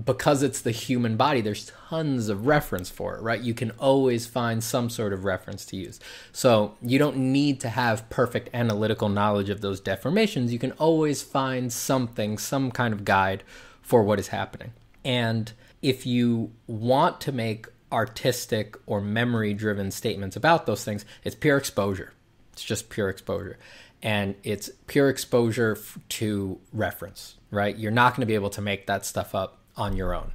because 0.05 0.45
it's 0.45 0.61
the 0.61 0.71
human 0.71 1.17
body, 1.17 1.41
there's 1.41 1.73
tons 1.89 2.29
of 2.29 2.47
reference 2.47 2.89
for 2.89 3.17
it, 3.17 3.23
right? 3.23 3.41
You 3.41 3.55
can 3.55 3.73
always 3.73 4.25
find 4.25 4.63
some 4.63 4.89
sort 4.89 5.13
of 5.13 5.25
reference 5.25 5.65
to 5.67 5.77
use. 5.77 5.99
So 6.31 6.77
you 6.81 6.97
don't 6.99 7.17
need 7.17 7.61
to 7.63 7.69
have 7.69 8.09
perfect 8.09 8.51
analytical 8.55 9.09
knowledge 9.09 9.51
of 9.51 9.63
those 9.63 9.81
deformations. 9.81 10.51
You 10.51 10.61
can 10.61 10.73
always 10.73 11.23
find 11.23 11.73
something, 11.73 12.39
some 12.39 12.71
kind 12.71 12.95
of 12.95 13.05
guide 13.05 13.43
for 13.91 14.05
what 14.05 14.21
is 14.21 14.29
happening. 14.29 14.73
And 15.05 15.53
if 15.83 16.07
you 16.07 16.53
want 16.69 17.21
to 17.23 17.33
make 17.33 17.67
artistic 17.91 18.77
or 18.87 19.01
memory 19.01 19.53
driven 19.53 19.91
statements 19.91 20.37
about 20.37 20.65
those 20.65 20.85
things, 20.85 21.05
it's 21.25 21.35
pure 21.35 21.57
exposure. 21.57 22.13
It's 22.53 22.63
just 22.63 22.89
pure 22.89 23.09
exposure. 23.09 23.59
And 24.01 24.37
it's 24.45 24.71
pure 24.87 25.09
exposure 25.09 25.77
to 26.11 26.61
reference, 26.73 27.35
right? 27.51 27.77
You're 27.77 27.91
not 27.91 28.15
going 28.15 28.21
to 28.21 28.27
be 28.27 28.37
able 28.37 28.51
to 28.51 28.61
make 28.61 28.87
that 28.87 29.05
stuff 29.05 29.35
up 29.35 29.59
on 29.77 29.97
your 29.97 30.15
own. 30.15 30.35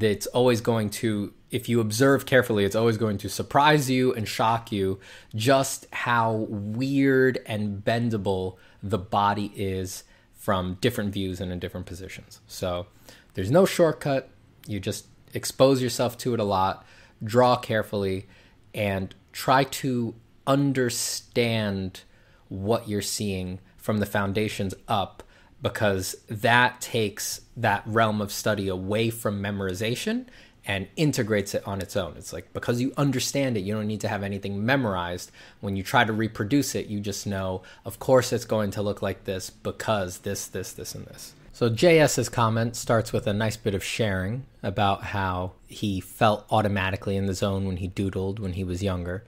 It's 0.00 0.28
always 0.28 0.60
going 0.60 0.90
to, 0.90 1.32
if 1.50 1.68
you 1.68 1.80
observe 1.80 2.26
carefully, 2.26 2.64
it's 2.64 2.76
always 2.76 2.96
going 2.96 3.18
to 3.18 3.28
surprise 3.28 3.90
you 3.90 4.14
and 4.14 4.28
shock 4.28 4.70
you 4.70 5.00
just 5.34 5.88
how 5.92 6.46
weird 6.48 7.40
and 7.44 7.84
bendable 7.84 8.56
the 8.84 8.98
body 8.98 9.50
is 9.56 10.04
from 10.38 10.78
different 10.80 11.12
views 11.12 11.40
and 11.40 11.52
in 11.52 11.58
different 11.58 11.84
positions. 11.84 12.40
So 12.46 12.86
there's 13.34 13.50
no 13.50 13.66
shortcut. 13.66 14.30
You 14.66 14.80
just 14.80 15.06
expose 15.34 15.82
yourself 15.82 16.16
to 16.18 16.32
it 16.32 16.40
a 16.40 16.44
lot, 16.44 16.86
draw 17.22 17.56
carefully, 17.56 18.26
and 18.72 19.14
try 19.32 19.64
to 19.64 20.14
understand 20.46 22.02
what 22.48 22.88
you're 22.88 23.02
seeing 23.02 23.58
from 23.76 23.98
the 23.98 24.06
foundations 24.06 24.74
up 24.86 25.22
because 25.60 26.16
that 26.28 26.80
takes 26.80 27.40
that 27.56 27.82
realm 27.84 28.20
of 28.20 28.30
study 28.30 28.68
away 28.68 29.10
from 29.10 29.42
memorization 29.42 30.26
and 30.68 30.86
integrates 30.96 31.54
it 31.54 31.66
on 31.66 31.80
its 31.80 31.96
own. 31.96 32.14
It's 32.18 32.32
like 32.32 32.52
because 32.52 32.78
you 32.78 32.92
understand 32.98 33.56
it, 33.56 33.60
you 33.60 33.74
don't 33.74 33.86
need 33.86 34.02
to 34.02 34.08
have 34.08 34.22
anything 34.22 34.64
memorized. 34.64 35.32
When 35.60 35.74
you 35.76 35.82
try 35.82 36.04
to 36.04 36.12
reproduce 36.12 36.74
it, 36.74 36.86
you 36.86 37.00
just 37.00 37.26
know, 37.26 37.62
of 37.86 37.98
course, 37.98 38.32
it's 38.34 38.44
going 38.44 38.70
to 38.72 38.82
look 38.82 39.00
like 39.00 39.24
this 39.24 39.48
because 39.48 40.18
this, 40.18 40.46
this, 40.46 40.72
this, 40.74 40.94
and 40.94 41.06
this. 41.06 41.34
So 41.54 41.70
JS's 41.70 42.28
comment 42.28 42.76
starts 42.76 43.12
with 43.14 43.26
a 43.26 43.32
nice 43.32 43.56
bit 43.56 43.74
of 43.74 43.82
sharing 43.82 44.44
about 44.62 45.04
how 45.04 45.52
he 45.66 46.00
felt 46.00 46.44
automatically 46.50 47.16
in 47.16 47.24
the 47.24 47.34
zone 47.34 47.66
when 47.66 47.78
he 47.78 47.88
doodled 47.88 48.38
when 48.38 48.52
he 48.52 48.62
was 48.62 48.82
younger. 48.82 49.24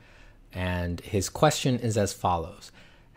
And 0.52 1.00
his 1.00 1.30
question 1.30 1.78
is 1.78 1.96
as 1.96 2.12
follows 2.12 2.70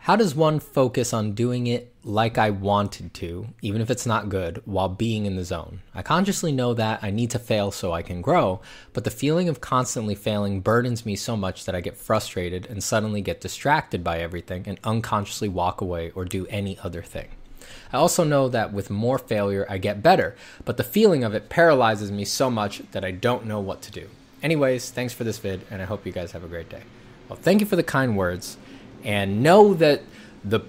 how 0.04 0.16
does 0.16 0.34
one 0.34 0.60
focus 0.60 1.14
on 1.14 1.32
doing 1.32 1.66
it 1.66 1.90
like 2.04 2.36
I 2.36 2.50
wanted 2.50 3.14
to, 3.14 3.46
even 3.62 3.80
if 3.80 3.88
it's 3.88 4.04
not 4.04 4.28
good, 4.28 4.60
while 4.66 4.90
being 4.90 5.24
in 5.24 5.36
the 5.36 5.46
zone? 5.46 5.80
I 5.94 6.02
consciously 6.02 6.52
know 6.52 6.74
that 6.74 7.02
I 7.02 7.10
need 7.10 7.30
to 7.30 7.38
fail 7.38 7.70
so 7.70 7.90
I 7.90 8.02
can 8.02 8.20
grow, 8.20 8.60
but 8.92 9.04
the 9.04 9.10
feeling 9.10 9.48
of 9.48 9.62
constantly 9.62 10.14
failing 10.14 10.60
burdens 10.60 11.06
me 11.06 11.16
so 11.16 11.38
much 11.38 11.64
that 11.64 11.74
I 11.74 11.80
get 11.80 11.96
frustrated 11.96 12.66
and 12.66 12.84
suddenly 12.84 13.22
get 13.22 13.40
distracted 13.40 14.04
by 14.04 14.18
everything 14.18 14.64
and 14.66 14.78
unconsciously 14.84 15.48
walk 15.48 15.80
away 15.80 16.10
or 16.10 16.26
do 16.26 16.46
any 16.48 16.78
other 16.80 17.00
thing. 17.00 17.28
I 17.90 17.96
also 17.96 18.24
know 18.24 18.50
that 18.50 18.74
with 18.74 18.90
more 18.90 19.16
failure, 19.16 19.64
I 19.70 19.78
get 19.78 20.02
better, 20.02 20.36
but 20.66 20.76
the 20.76 20.84
feeling 20.84 21.24
of 21.24 21.34
it 21.34 21.48
paralyzes 21.48 22.12
me 22.12 22.26
so 22.26 22.50
much 22.50 22.82
that 22.92 23.06
I 23.06 23.10
don't 23.10 23.46
know 23.46 23.60
what 23.60 23.80
to 23.80 23.90
do. 23.90 24.10
Anyways, 24.42 24.90
thanks 24.90 25.14
for 25.14 25.24
this 25.24 25.38
vid, 25.38 25.62
and 25.70 25.80
I 25.80 25.86
hope 25.86 26.04
you 26.04 26.12
guys 26.12 26.32
have 26.32 26.44
a 26.44 26.48
great 26.48 26.68
day. 26.68 26.82
Well, 27.30 27.38
thank 27.40 27.60
you 27.60 27.66
for 27.66 27.76
the 27.76 27.82
kind 27.82 28.18
words 28.18 28.58
and 29.04 29.42
know 29.42 29.74
that 29.74 30.02
the 30.44 30.60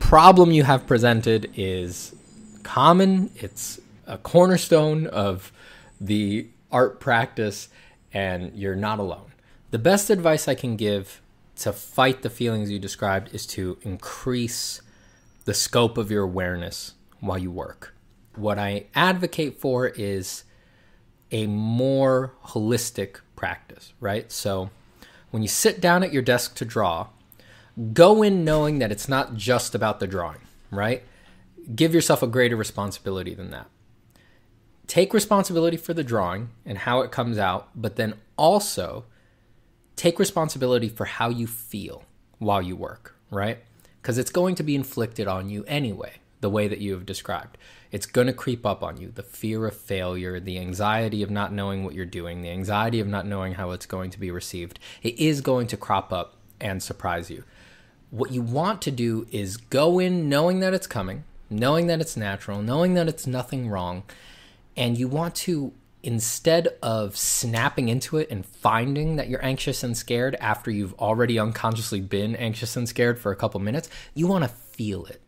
problem 0.00 0.50
you 0.50 0.64
have 0.64 0.86
presented 0.86 1.50
is 1.56 2.14
common. 2.62 3.30
It's 3.36 3.80
a 4.06 4.18
cornerstone 4.18 5.06
of 5.06 5.52
the 6.00 6.48
art 6.70 7.00
practice, 7.00 7.68
and 8.12 8.54
you're 8.54 8.76
not 8.76 8.98
alone. 8.98 9.32
The 9.70 9.78
best 9.78 10.10
advice 10.10 10.46
I 10.48 10.54
can 10.54 10.76
give 10.76 11.22
to 11.56 11.72
fight 11.72 12.22
the 12.22 12.30
feelings 12.30 12.70
you 12.70 12.78
described 12.78 13.32
is 13.32 13.46
to 13.46 13.78
increase 13.82 14.82
the 15.44 15.54
scope 15.54 15.96
of 15.96 16.10
your 16.10 16.24
awareness 16.24 16.94
while 17.20 17.38
you 17.38 17.50
work. 17.50 17.94
What 18.34 18.58
I 18.58 18.86
advocate 18.94 19.60
for 19.60 19.86
is 19.86 20.44
a 21.30 21.46
more 21.46 22.34
holistic 22.46 23.20
practice, 23.36 23.92
right? 24.00 24.30
So 24.30 24.70
when 25.30 25.42
you 25.42 25.48
sit 25.48 25.80
down 25.80 26.02
at 26.02 26.12
your 26.12 26.22
desk 26.22 26.54
to 26.56 26.64
draw, 26.64 27.08
go 27.92 28.22
in 28.22 28.44
knowing 28.44 28.78
that 28.78 28.92
it's 28.92 29.08
not 29.08 29.34
just 29.34 29.74
about 29.74 30.00
the 30.00 30.06
drawing, 30.06 30.40
right? 30.70 31.02
Give 31.74 31.94
yourself 31.94 32.22
a 32.22 32.26
greater 32.26 32.56
responsibility 32.56 33.34
than 33.34 33.50
that. 33.50 33.68
Take 34.86 35.14
responsibility 35.14 35.76
for 35.76 35.94
the 35.94 36.04
drawing 36.04 36.50
and 36.64 36.78
how 36.78 37.00
it 37.00 37.10
comes 37.10 37.38
out, 37.38 37.70
but 37.74 37.96
then 37.96 38.14
also 38.36 39.04
take 39.96 40.18
responsibility 40.18 40.88
for 40.88 41.06
how 41.06 41.30
you 41.30 41.46
feel 41.46 42.04
while 42.38 42.60
you 42.60 42.76
work, 42.76 43.16
right? 43.30 43.58
Because 44.02 44.18
it's 44.18 44.30
going 44.30 44.54
to 44.56 44.62
be 44.62 44.74
inflicted 44.74 45.26
on 45.26 45.48
you 45.48 45.64
anyway, 45.64 46.14
the 46.40 46.50
way 46.50 46.68
that 46.68 46.80
you 46.80 46.92
have 46.92 47.06
described. 47.06 47.56
It's 47.90 48.06
going 48.06 48.26
to 48.26 48.32
creep 48.32 48.66
up 48.66 48.82
on 48.82 48.98
you 49.00 49.10
the 49.10 49.22
fear 49.22 49.66
of 49.66 49.76
failure, 49.76 50.38
the 50.38 50.58
anxiety 50.58 51.22
of 51.22 51.30
not 51.30 51.52
knowing 51.52 51.84
what 51.84 51.94
you're 51.94 52.04
doing, 52.04 52.42
the 52.42 52.50
anxiety 52.50 53.00
of 53.00 53.06
not 53.06 53.26
knowing 53.26 53.54
how 53.54 53.70
it's 53.70 53.86
going 53.86 54.10
to 54.10 54.20
be 54.20 54.30
received. 54.30 54.78
It 55.02 55.18
is 55.18 55.40
going 55.40 55.68
to 55.68 55.76
crop 55.76 56.12
up 56.12 56.36
and 56.60 56.82
surprise 56.82 57.30
you. 57.30 57.44
What 58.14 58.30
you 58.30 58.42
want 58.42 58.80
to 58.82 58.92
do 58.92 59.26
is 59.32 59.56
go 59.56 59.98
in 59.98 60.28
knowing 60.28 60.60
that 60.60 60.72
it's 60.72 60.86
coming, 60.86 61.24
knowing 61.50 61.88
that 61.88 62.00
it's 62.00 62.16
natural, 62.16 62.62
knowing 62.62 62.94
that 62.94 63.08
it's 63.08 63.26
nothing 63.26 63.68
wrong, 63.68 64.04
and 64.76 64.96
you 64.96 65.08
want 65.08 65.34
to 65.34 65.72
instead 66.04 66.68
of 66.80 67.16
snapping 67.16 67.88
into 67.88 68.18
it 68.18 68.30
and 68.30 68.46
finding 68.46 69.16
that 69.16 69.28
you're 69.28 69.44
anxious 69.44 69.82
and 69.82 69.96
scared 69.96 70.36
after 70.36 70.70
you've 70.70 70.94
already 70.94 71.40
unconsciously 71.40 72.00
been 72.00 72.36
anxious 72.36 72.76
and 72.76 72.88
scared 72.88 73.18
for 73.18 73.32
a 73.32 73.36
couple 73.36 73.58
minutes, 73.58 73.90
you 74.14 74.28
want 74.28 74.44
to 74.44 74.48
feel 74.48 75.06
it 75.06 75.20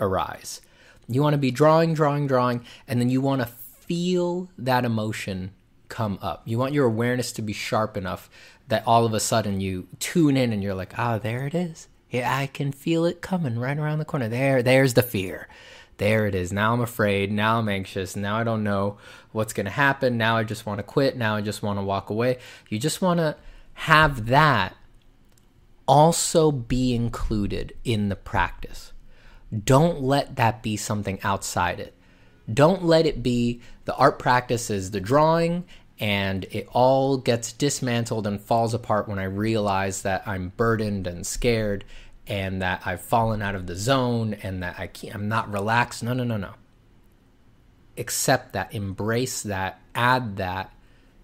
arise. 0.00 0.60
You 1.06 1.22
want 1.22 1.34
to 1.34 1.38
be 1.38 1.52
drawing, 1.52 1.94
drawing, 1.94 2.26
drawing, 2.26 2.64
and 2.88 3.00
then 3.00 3.10
you 3.10 3.20
want 3.20 3.42
to 3.42 3.46
feel 3.46 4.50
that 4.58 4.84
emotion 4.84 5.52
come 5.88 6.18
up. 6.20 6.42
You 6.46 6.58
want 6.58 6.74
your 6.74 6.86
awareness 6.86 7.30
to 7.30 7.42
be 7.42 7.52
sharp 7.52 7.96
enough 7.96 8.28
that 8.66 8.82
all 8.88 9.06
of 9.06 9.14
a 9.14 9.20
sudden 9.20 9.60
you 9.60 9.86
tune 10.00 10.36
in 10.36 10.52
and 10.52 10.64
you're 10.64 10.74
like, 10.74 10.98
ah, 10.98 11.14
oh, 11.14 11.18
there 11.20 11.46
it 11.46 11.54
is. 11.54 11.86
Yeah, 12.14 12.36
I 12.36 12.46
can 12.46 12.72
feel 12.72 13.04
it 13.04 13.20
coming 13.20 13.58
right 13.58 13.76
around 13.76 13.98
the 13.98 14.04
corner. 14.04 14.28
There, 14.28 14.62
there's 14.62 14.94
the 14.94 15.02
fear 15.02 15.48
there 15.98 16.26
it 16.26 16.34
is. 16.34 16.52
Now 16.52 16.72
I'm 16.72 16.80
afraid. 16.80 17.30
Now 17.30 17.58
I'm 17.58 17.68
anxious. 17.68 18.16
Now 18.16 18.36
I 18.36 18.44
don't 18.44 18.64
know 18.64 18.98
what's 19.32 19.52
going 19.52 19.66
to 19.66 19.72
happen. 19.72 20.18
Now 20.18 20.36
I 20.36 20.44
just 20.44 20.66
want 20.66 20.78
to 20.78 20.82
quit. 20.82 21.16
Now 21.16 21.36
I 21.36 21.40
just 21.40 21.62
want 21.62 21.78
to 21.78 21.84
walk 21.84 22.10
away. 22.10 22.38
You 22.68 22.78
just 22.78 23.00
want 23.00 23.18
to 23.18 23.36
have 23.74 24.26
that 24.26 24.76
also 25.86 26.50
be 26.50 26.94
included 26.94 27.74
in 27.84 28.08
the 28.08 28.16
practice. 28.16 28.92
Don't 29.64 30.00
let 30.02 30.36
that 30.36 30.62
be 30.62 30.76
something 30.76 31.18
outside 31.22 31.78
it. 31.78 31.94
Don't 32.52 32.84
let 32.84 33.06
it 33.06 33.22
be 33.22 33.60
the 33.84 33.94
art 33.94 34.18
practice 34.18 34.70
is 34.70 34.90
the 34.90 35.00
drawing 35.00 35.64
and 36.00 36.44
it 36.50 36.66
all 36.72 37.18
gets 37.18 37.52
dismantled 37.52 38.26
and 38.26 38.40
falls 38.40 38.74
apart 38.74 39.08
when 39.08 39.18
I 39.18 39.24
realize 39.24 40.02
that 40.02 40.26
I'm 40.26 40.52
burdened 40.56 41.06
and 41.06 41.24
scared 41.24 41.84
and 42.26 42.62
that 42.62 42.82
I've 42.86 43.02
fallen 43.02 43.42
out 43.42 43.54
of 43.54 43.66
the 43.66 43.76
zone 43.76 44.34
and 44.42 44.62
that 44.62 44.78
I 44.78 44.86
can't, 44.86 45.14
I'm 45.14 45.28
not 45.28 45.52
relaxed. 45.52 46.02
No, 46.02 46.12
no, 46.14 46.24
no, 46.24 46.36
no. 46.36 46.54
Accept 47.98 48.54
that, 48.54 48.74
embrace 48.74 49.42
that, 49.42 49.80
add 49.94 50.36
that 50.36 50.72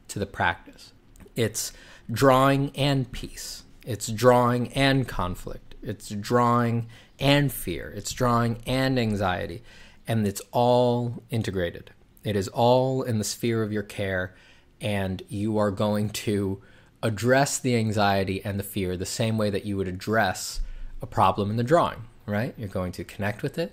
to 0.08 0.18
the 0.18 0.26
practice. 0.26 0.92
It's 1.34 1.72
drawing 2.10 2.70
and 2.76 3.10
peace. 3.10 3.62
It's 3.86 4.08
drawing 4.08 4.72
and 4.74 5.08
conflict. 5.08 5.74
It's 5.82 6.10
drawing 6.10 6.88
and 7.18 7.50
fear. 7.50 7.92
It's 7.96 8.12
drawing 8.12 8.60
and 8.66 8.98
anxiety. 8.98 9.62
And 10.06 10.26
it's 10.26 10.42
all 10.52 11.22
integrated. 11.30 11.92
It 12.24 12.36
is 12.36 12.48
all 12.48 13.02
in 13.02 13.18
the 13.18 13.24
sphere 13.24 13.62
of 13.62 13.72
your 13.72 13.82
care. 13.82 14.34
And 14.80 15.22
you 15.28 15.56
are 15.58 15.70
going 15.70 16.10
to 16.10 16.60
address 17.02 17.58
the 17.58 17.76
anxiety 17.76 18.44
and 18.44 18.58
the 18.58 18.64
fear 18.64 18.96
the 18.96 19.06
same 19.06 19.38
way 19.38 19.48
that 19.50 19.64
you 19.64 19.76
would 19.76 19.88
address 19.88 20.60
a 21.02 21.06
problem 21.06 21.50
in 21.50 21.56
the 21.56 21.64
drawing, 21.64 22.04
right? 22.26 22.54
You're 22.56 22.68
going 22.68 22.92
to 22.92 23.04
connect 23.04 23.42
with 23.42 23.58
it, 23.58 23.72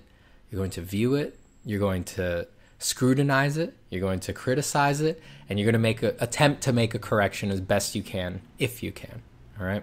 you're 0.50 0.58
going 0.58 0.70
to 0.72 0.82
view 0.82 1.14
it, 1.14 1.38
you're 1.64 1.80
going 1.80 2.04
to 2.04 2.48
scrutinize 2.78 3.56
it, 3.56 3.76
you're 3.90 4.00
going 4.00 4.20
to 4.20 4.32
criticize 4.32 5.00
it, 5.00 5.22
and 5.48 5.58
you're 5.58 5.66
going 5.66 5.72
to 5.72 5.78
make 5.78 6.02
an 6.02 6.14
attempt 6.20 6.62
to 6.62 6.72
make 6.72 6.94
a 6.94 6.98
correction 6.98 7.50
as 7.50 7.60
best 7.60 7.94
you 7.94 8.02
can, 8.02 8.40
if 8.58 8.82
you 8.82 8.92
can. 8.92 9.22
All 9.58 9.66
right. 9.66 9.82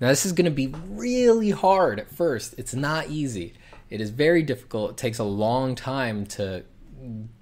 Now, 0.00 0.08
this 0.08 0.24
is 0.24 0.32
going 0.32 0.46
to 0.46 0.50
be 0.50 0.68
really 0.88 1.50
hard 1.50 1.98
at 2.00 2.10
first. 2.10 2.54
It's 2.56 2.74
not 2.74 3.08
easy. 3.08 3.52
It 3.90 4.00
is 4.00 4.10
very 4.10 4.42
difficult. 4.42 4.92
It 4.92 4.96
takes 4.96 5.18
a 5.18 5.24
long 5.24 5.74
time 5.74 6.24
to 6.26 6.64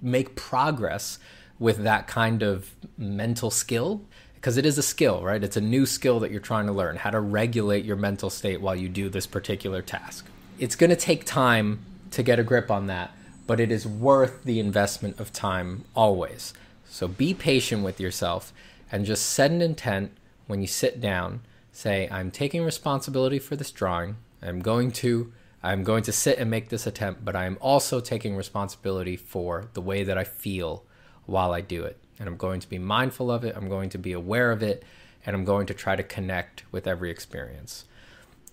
make 0.01 0.35
progress 0.35 1.19
with 1.57 1.83
that 1.83 2.07
kind 2.07 2.41
of 2.41 2.71
mental 2.97 3.51
skill 3.51 4.01
because 4.39 4.55
it 4.55 4.65
is 4.65 4.77
a 4.77 4.83
skill, 4.83 5.21
right? 5.21 5.43
It's 5.43 5.57
a 5.57 5.61
new 5.61 5.85
skill 5.85 6.21
that 6.21 6.31
you're 6.31 6.39
trying 6.39 6.67
to 6.67 6.71
learn 6.71 6.95
how 6.95 7.09
to 7.09 7.19
regulate 7.19 7.83
your 7.83 7.97
mental 7.97 8.29
state 8.29 8.61
while 8.61 8.75
you 8.75 8.87
do 8.87 9.09
this 9.09 9.27
particular 9.27 9.81
task. 9.81 10.25
It's 10.57 10.77
going 10.77 10.91
to 10.91 10.95
take 10.95 11.25
time 11.25 11.79
to 12.11 12.23
get 12.23 12.39
a 12.39 12.43
grip 12.43 12.71
on 12.71 12.87
that, 12.87 13.11
but 13.47 13.59
it 13.59 13.69
is 13.69 13.85
worth 13.85 14.43
the 14.43 14.59
investment 14.59 15.19
of 15.19 15.33
time 15.33 15.83
always. 15.93 16.53
So 16.87 17.07
be 17.07 17.33
patient 17.33 17.83
with 17.83 17.99
yourself 17.99 18.53
and 18.91 19.05
just 19.05 19.25
set 19.25 19.51
an 19.51 19.61
intent 19.61 20.11
when 20.47 20.61
you 20.61 20.67
sit 20.67 21.01
down. 21.01 21.41
Say, 21.73 22.07
I'm 22.09 22.31
taking 22.31 22.63
responsibility 22.63 23.39
for 23.39 23.55
this 23.57 23.71
drawing. 23.71 24.15
I'm 24.41 24.61
going 24.61 24.91
to 24.93 25.33
I'm 25.61 25.83
going 25.83 26.03
to 26.03 26.13
sit 26.13 26.37
and 26.37 26.49
make 26.49 26.69
this 26.69 26.87
attempt, 26.87 27.25
but 27.25 27.35
I 27.35 27.43
am 27.43 27.57
also 27.59 27.99
taking 27.99 28.37
responsibility 28.37 29.17
for 29.17 29.67
the 29.73 29.81
way 29.81 30.05
that 30.05 30.17
I 30.17 30.23
feel 30.23 30.85
while 31.29 31.53
I 31.53 31.61
do 31.61 31.83
it 31.83 31.97
and 32.19 32.27
I'm 32.27 32.35
going 32.35 32.59
to 32.59 32.69
be 32.69 32.77
mindful 32.77 33.31
of 33.31 33.43
it. 33.45 33.55
I'm 33.55 33.69
going 33.69 33.89
to 33.91 33.97
be 33.97 34.11
aware 34.11 34.51
of 34.51 34.61
it, 34.61 34.83
and 35.25 35.35
I'm 35.35 35.45
going 35.45 35.65
to 35.67 35.73
try 35.73 35.95
to 35.95 36.03
connect 36.03 36.63
with 36.71 36.85
every 36.85 37.09
experience. 37.09 37.85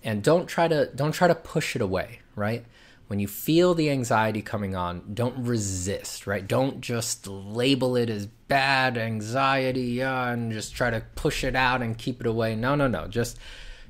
And 0.03 0.23
don't 0.23 0.47
try 0.47 0.67
to 0.69 0.85
don't 0.95 1.11
try 1.11 1.27
to 1.27 1.35
push 1.35 1.75
it 1.75 1.81
away, 1.81 2.21
right? 2.35 2.65
When 3.07 3.19
you 3.19 3.27
feel 3.27 3.73
the 3.73 3.89
anxiety 3.89 4.41
coming 4.41 4.75
on, 4.75 5.13
don't 5.13 5.45
resist, 5.45 6.27
right? 6.27 6.45
Don't 6.45 6.81
just 6.81 7.25
label 7.25 7.95
it 7.95 8.09
as 8.09 8.25
bad 8.25 8.97
anxiety 8.97 10.01
and 10.01 10.51
just 10.51 10.75
try 10.75 10.89
to 10.89 11.01
push 11.15 11.43
it 11.43 11.55
out 11.55 11.81
and 11.81 11.97
keep 11.97 12.19
it 12.19 12.27
away. 12.27 12.55
No, 12.55 12.75
no, 12.75 12.87
no. 12.87 13.07
Just 13.07 13.37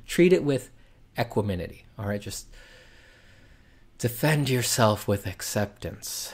treat 0.06 0.32
it 0.32 0.44
with 0.44 0.70
equanimity, 1.18 1.84
all 1.98 2.06
right? 2.06 2.20
Just 2.20 2.46
defend 3.98 4.48
yourself 4.48 5.08
with 5.08 5.26
acceptance. 5.26 6.32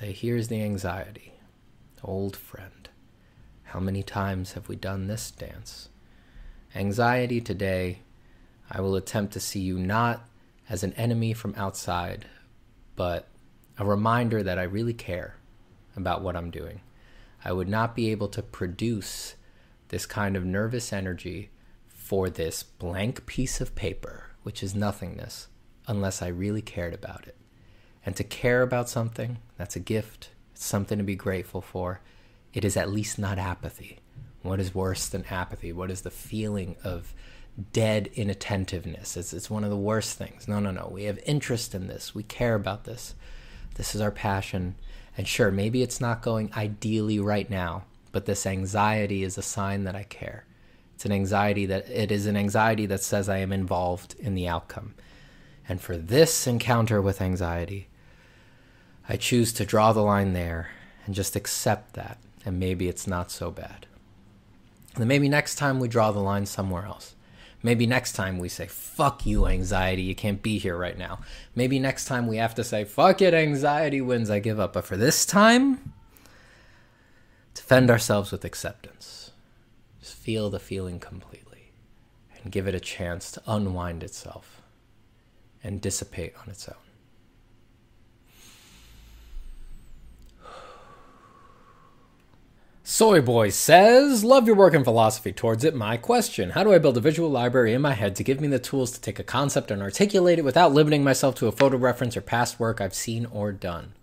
Say, 0.00 0.10
here's 0.10 0.48
the 0.48 0.60
anxiety 0.60 1.34
Old 2.02 2.34
friend, 2.34 2.88
how 3.62 3.78
many 3.78 4.02
times 4.02 4.54
have 4.54 4.68
we 4.68 4.74
done 4.74 5.06
this 5.06 5.30
dance? 5.30 5.88
Anxiety 6.74 7.40
today, 7.40 8.00
I 8.68 8.80
will 8.80 8.96
attempt 8.96 9.34
to 9.34 9.40
see 9.40 9.60
you 9.60 9.78
not 9.78 10.28
as 10.68 10.82
an 10.82 10.94
enemy 10.94 11.32
from 11.32 11.54
outside, 11.56 12.26
but 12.96 13.28
a 13.78 13.84
reminder 13.84 14.42
that 14.42 14.58
I 14.58 14.64
really 14.64 14.94
care 14.94 15.36
about 15.94 16.22
what 16.22 16.34
I'm 16.34 16.50
doing. 16.50 16.80
I 17.44 17.52
would 17.52 17.68
not 17.68 17.94
be 17.94 18.10
able 18.10 18.26
to 18.30 18.42
produce 18.42 19.36
this 19.90 20.06
kind 20.06 20.36
of 20.36 20.44
nervous 20.44 20.92
energy 20.92 21.50
for 21.86 22.28
this 22.28 22.64
blank 22.64 23.26
piece 23.26 23.60
of 23.60 23.76
paper, 23.76 24.30
which 24.42 24.60
is 24.60 24.74
nothingness, 24.74 25.46
unless 25.86 26.20
I 26.20 26.26
really 26.26 26.62
cared 26.62 26.94
about 26.94 27.28
it. 27.28 27.36
And 28.06 28.14
to 28.16 28.24
care 28.24 28.62
about 28.62 28.88
something, 28.88 29.38
that's 29.56 29.76
a 29.76 29.80
gift. 29.80 30.30
It's 30.52 30.64
something 30.64 30.98
to 30.98 31.04
be 31.04 31.16
grateful 31.16 31.60
for. 31.60 32.00
It 32.52 32.64
is 32.64 32.76
at 32.76 32.90
least 32.90 33.18
not 33.18 33.38
apathy. 33.38 33.98
What 34.42 34.60
is 34.60 34.74
worse 34.74 35.08
than 35.08 35.24
apathy? 35.30 35.72
What 35.72 35.90
is 35.90 36.02
the 36.02 36.10
feeling 36.10 36.76
of 36.84 37.14
dead 37.72 38.10
inattentiveness? 38.14 39.16
It's, 39.16 39.32
it's 39.32 39.50
one 39.50 39.64
of 39.64 39.70
the 39.70 39.76
worst 39.76 40.18
things. 40.18 40.46
No, 40.46 40.60
no, 40.60 40.70
no. 40.70 40.88
We 40.92 41.04
have 41.04 41.18
interest 41.24 41.74
in 41.74 41.86
this. 41.86 42.14
We 42.14 42.22
care 42.22 42.54
about 42.54 42.84
this. 42.84 43.14
This 43.76 43.94
is 43.94 44.00
our 44.00 44.10
passion. 44.10 44.74
And 45.16 45.26
sure, 45.26 45.50
maybe 45.50 45.82
it's 45.82 46.00
not 46.00 46.22
going 46.22 46.52
ideally 46.56 47.18
right 47.18 47.48
now, 47.48 47.84
but 48.12 48.26
this 48.26 48.46
anxiety 48.46 49.22
is 49.22 49.38
a 49.38 49.42
sign 49.42 49.84
that 49.84 49.96
I 49.96 50.02
care. 50.04 50.44
It's 50.94 51.04
an 51.04 51.12
anxiety 51.12 51.66
that 51.66 51.88
it 51.88 52.12
is 52.12 52.26
an 52.26 52.36
anxiety 52.36 52.86
that 52.86 53.02
says 53.02 53.28
I 53.28 53.38
am 53.38 53.52
involved 53.52 54.14
in 54.18 54.34
the 54.34 54.46
outcome. 54.46 54.94
And 55.68 55.80
for 55.80 55.96
this 55.96 56.46
encounter 56.46 57.00
with 57.00 57.22
anxiety, 57.22 57.88
I 59.08 59.16
choose 59.16 59.52
to 59.54 59.66
draw 59.66 59.92
the 59.92 60.02
line 60.02 60.32
there 60.32 60.70
and 61.06 61.14
just 61.14 61.36
accept 61.36 61.94
that. 61.94 62.18
And 62.44 62.58
maybe 62.58 62.88
it's 62.88 63.06
not 63.06 63.30
so 63.30 63.50
bad. 63.50 63.86
And 64.96 65.06
maybe 65.06 65.28
next 65.28 65.56
time 65.56 65.80
we 65.80 65.88
draw 65.88 66.12
the 66.12 66.20
line 66.20 66.46
somewhere 66.46 66.86
else. 66.86 67.14
Maybe 67.62 67.86
next 67.86 68.12
time 68.12 68.38
we 68.38 68.50
say, 68.50 68.66
fuck 68.66 69.24
you, 69.24 69.46
anxiety, 69.46 70.02
you 70.02 70.14
can't 70.14 70.42
be 70.42 70.58
here 70.58 70.76
right 70.76 70.98
now. 70.98 71.20
Maybe 71.54 71.78
next 71.78 72.04
time 72.04 72.26
we 72.26 72.36
have 72.36 72.54
to 72.56 72.64
say, 72.64 72.84
fuck 72.84 73.22
it, 73.22 73.32
anxiety 73.32 74.02
wins, 74.02 74.28
I 74.28 74.38
give 74.38 74.60
up. 74.60 74.74
But 74.74 74.84
for 74.84 74.98
this 74.98 75.24
time, 75.24 75.94
defend 77.54 77.90
ourselves 77.90 78.30
with 78.30 78.44
acceptance. 78.44 79.30
Just 80.00 80.14
feel 80.14 80.50
the 80.50 80.60
feeling 80.60 81.00
completely. 81.00 81.72
And 82.42 82.52
give 82.52 82.68
it 82.68 82.74
a 82.74 82.80
chance 82.80 83.32
to 83.32 83.42
unwind 83.46 84.02
itself 84.02 84.60
and 85.62 85.80
dissipate 85.80 86.34
on 86.42 86.50
its 86.50 86.68
own. 86.68 86.83
Soy 92.86 93.22
Boy 93.22 93.48
says, 93.48 94.24
Love 94.24 94.46
your 94.46 94.56
work 94.56 94.74
and 94.74 94.84
philosophy 94.84 95.32
towards 95.32 95.64
it. 95.64 95.74
My 95.74 95.96
question 95.96 96.50
How 96.50 96.62
do 96.62 96.74
I 96.74 96.78
build 96.78 96.98
a 96.98 97.00
visual 97.00 97.30
library 97.30 97.72
in 97.72 97.80
my 97.80 97.94
head 97.94 98.14
to 98.16 98.22
give 98.22 98.42
me 98.42 98.48
the 98.48 98.58
tools 98.58 98.90
to 98.90 99.00
take 99.00 99.18
a 99.18 99.24
concept 99.24 99.70
and 99.70 99.80
articulate 99.80 100.38
it 100.38 100.44
without 100.44 100.74
limiting 100.74 101.02
myself 101.02 101.34
to 101.36 101.46
a 101.46 101.52
photo 101.52 101.78
reference 101.78 102.14
or 102.14 102.20
past 102.20 102.60
work 102.60 102.82
I've 102.82 102.92
seen 102.92 103.24
or 103.24 103.52
done? 103.52 103.94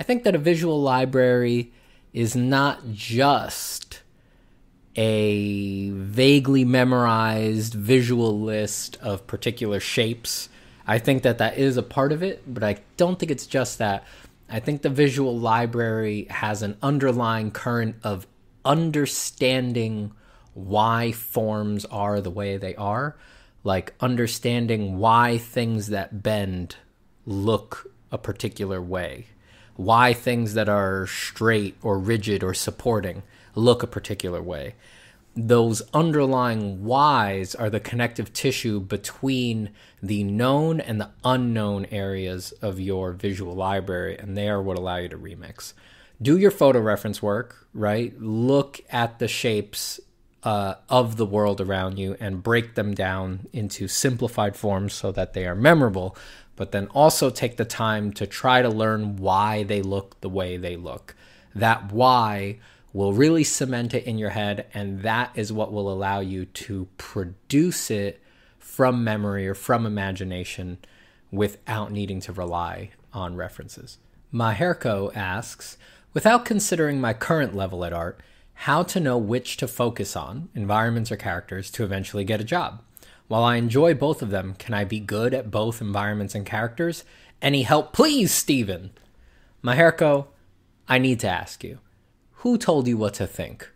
I 0.00 0.02
think 0.02 0.24
that 0.24 0.34
a 0.34 0.38
visual 0.38 0.82
library 0.82 1.72
is 2.12 2.34
not 2.34 2.90
just 2.90 4.00
a 4.96 5.90
vaguely 5.90 6.64
memorized 6.64 7.74
visual 7.74 8.40
list 8.40 8.96
of 9.00 9.28
particular 9.28 9.78
shapes. 9.78 10.48
I 10.84 10.98
think 10.98 11.22
that 11.22 11.38
that 11.38 11.56
is 11.56 11.76
a 11.76 11.84
part 11.84 12.10
of 12.10 12.24
it, 12.24 12.42
but 12.52 12.64
I 12.64 12.78
don't 12.96 13.20
think 13.20 13.30
it's 13.30 13.46
just 13.46 13.78
that. 13.78 14.04
I 14.48 14.60
think 14.60 14.82
the 14.82 14.90
visual 14.90 15.38
library 15.38 16.26
has 16.30 16.62
an 16.62 16.78
underlying 16.82 17.50
current 17.50 17.96
of 18.02 18.26
understanding 18.64 20.12
why 20.54 21.12
forms 21.12 21.84
are 21.86 22.20
the 22.20 22.30
way 22.30 22.56
they 22.56 22.74
are, 22.76 23.16
like 23.62 23.94
understanding 24.00 24.98
why 24.98 25.38
things 25.38 25.88
that 25.88 26.22
bend 26.22 26.76
look 27.26 27.92
a 28.10 28.16
particular 28.16 28.80
way, 28.80 29.26
why 29.76 30.14
things 30.14 30.54
that 30.54 30.68
are 30.68 31.06
straight 31.06 31.76
or 31.82 31.98
rigid 31.98 32.42
or 32.42 32.54
supporting 32.54 33.22
look 33.54 33.82
a 33.82 33.86
particular 33.86 34.42
way 34.42 34.74
those 35.40 35.82
underlying 35.94 36.84
whys 36.84 37.54
are 37.54 37.70
the 37.70 37.78
connective 37.78 38.32
tissue 38.32 38.80
between 38.80 39.70
the 40.02 40.24
known 40.24 40.80
and 40.80 41.00
the 41.00 41.10
unknown 41.24 41.86
areas 41.92 42.50
of 42.60 42.80
your 42.80 43.12
visual 43.12 43.54
library, 43.54 44.18
and 44.18 44.36
they 44.36 44.48
are 44.48 44.60
what 44.60 44.76
allow 44.76 44.96
you 44.96 45.08
to 45.08 45.16
remix. 45.16 45.74
Do 46.20 46.36
your 46.36 46.50
photo 46.50 46.80
reference 46.80 47.22
work, 47.22 47.68
right? 47.72 48.20
Look 48.20 48.80
at 48.90 49.20
the 49.20 49.28
shapes 49.28 50.00
uh, 50.42 50.74
of 50.88 51.16
the 51.16 51.26
world 51.26 51.60
around 51.60 51.98
you 51.98 52.16
and 52.18 52.42
break 52.42 52.74
them 52.74 52.92
down 52.92 53.46
into 53.52 53.86
simplified 53.86 54.56
forms 54.56 54.92
so 54.92 55.12
that 55.12 55.34
they 55.34 55.46
are 55.46 55.54
memorable, 55.54 56.16
but 56.56 56.72
then 56.72 56.88
also 56.88 57.30
take 57.30 57.56
the 57.56 57.64
time 57.64 58.12
to 58.14 58.26
try 58.26 58.60
to 58.60 58.68
learn 58.68 59.14
why 59.14 59.62
they 59.62 59.82
look 59.82 60.20
the 60.20 60.28
way 60.28 60.56
they 60.56 60.74
look. 60.74 61.14
That 61.54 61.92
why 61.92 62.58
will 62.92 63.12
really 63.12 63.44
cement 63.44 63.94
it 63.94 64.04
in 64.04 64.18
your 64.18 64.30
head, 64.30 64.66
and 64.72 65.02
that 65.02 65.30
is 65.34 65.52
what 65.52 65.72
will 65.72 65.90
allow 65.92 66.20
you 66.20 66.44
to 66.46 66.88
produce 66.96 67.90
it 67.90 68.22
from 68.58 69.04
memory 69.04 69.46
or 69.46 69.54
from 69.54 69.84
imagination 69.86 70.78
without 71.30 71.92
needing 71.92 72.20
to 72.20 72.32
rely 72.32 72.90
on 73.12 73.36
references. 73.36 73.98
Maherko 74.32 75.14
asks, 75.14 75.76
without 76.14 76.44
considering 76.44 77.00
my 77.00 77.12
current 77.12 77.54
level 77.54 77.84
at 77.84 77.92
art, 77.92 78.20
how 78.54 78.82
to 78.82 79.00
know 79.00 79.18
which 79.18 79.56
to 79.56 79.68
focus 79.68 80.16
on, 80.16 80.48
environments 80.54 81.12
or 81.12 81.16
characters, 81.16 81.70
to 81.70 81.84
eventually 81.84 82.24
get 82.24 82.40
a 82.40 82.44
job. 82.44 82.82
While 83.28 83.44
I 83.44 83.56
enjoy 83.56 83.94
both 83.94 84.22
of 84.22 84.30
them, 84.30 84.54
can 84.58 84.74
I 84.74 84.84
be 84.84 85.00
good 85.00 85.34
at 85.34 85.50
both 85.50 85.80
environments 85.80 86.34
and 86.34 86.46
characters? 86.46 87.04
Any 87.40 87.62
help, 87.62 87.92
please, 87.92 88.32
Stephen? 88.32 88.90
Maherko, 89.62 90.28
I 90.88 90.98
need 90.98 91.20
to 91.20 91.28
ask 91.28 91.62
you 91.62 91.78
who 92.42 92.56
told 92.56 92.86
you 92.86 92.96
what 92.96 93.14
to 93.14 93.26
think? 93.26 93.68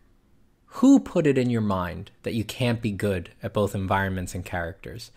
Who 0.67 1.01
put 1.01 1.27
it 1.27 1.37
in 1.37 1.51
your 1.51 1.61
mind 1.61 2.13
that 2.23 2.35
you 2.35 2.45
can't 2.45 2.81
be 2.81 2.93
good 2.93 3.31
at 3.43 3.53
both 3.53 3.75
environments 3.75 4.37
and 4.37 4.45
characters? 4.45 5.11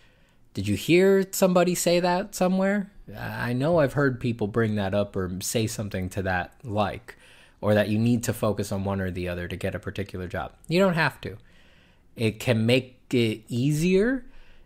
Did 0.52 0.66
you 0.66 0.74
hear 0.74 1.24
somebody 1.30 1.76
say 1.76 2.00
that 2.00 2.34
somewhere? 2.34 2.90
I 3.16 3.52
know 3.52 3.78
I've 3.78 3.92
heard 3.92 4.18
people 4.18 4.48
bring 4.48 4.74
that 4.74 4.94
up 4.94 5.14
or 5.14 5.30
say 5.40 5.68
something 5.68 6.08
to 6.10 6.22
that 6.22 6.54
like, 6.64 7.16
or 7.60 7.74
that 7.74 7.88
you 7.88 8.00
need 8.00 8.24
to 8.24 8.32
focus 8.32 8.72
on 8.72 8.84
one 8.84 9.00
or 9.00 9.12
the 9.12 9.28
other 9.28 9.46
to 9.46 9.56
get 9.56 9.76
a 9.76 9.78
particular 9.78 10.26
job. 10.26 10.52
You 10.66 10.80
don't 10.80 10.94
have 10.94 11.20
to. 11.20 11.36
It 12.16 12.40
can 12.40 12.66
make 12.66 12.98
it 13.14 13.42
easier 13.48 14.24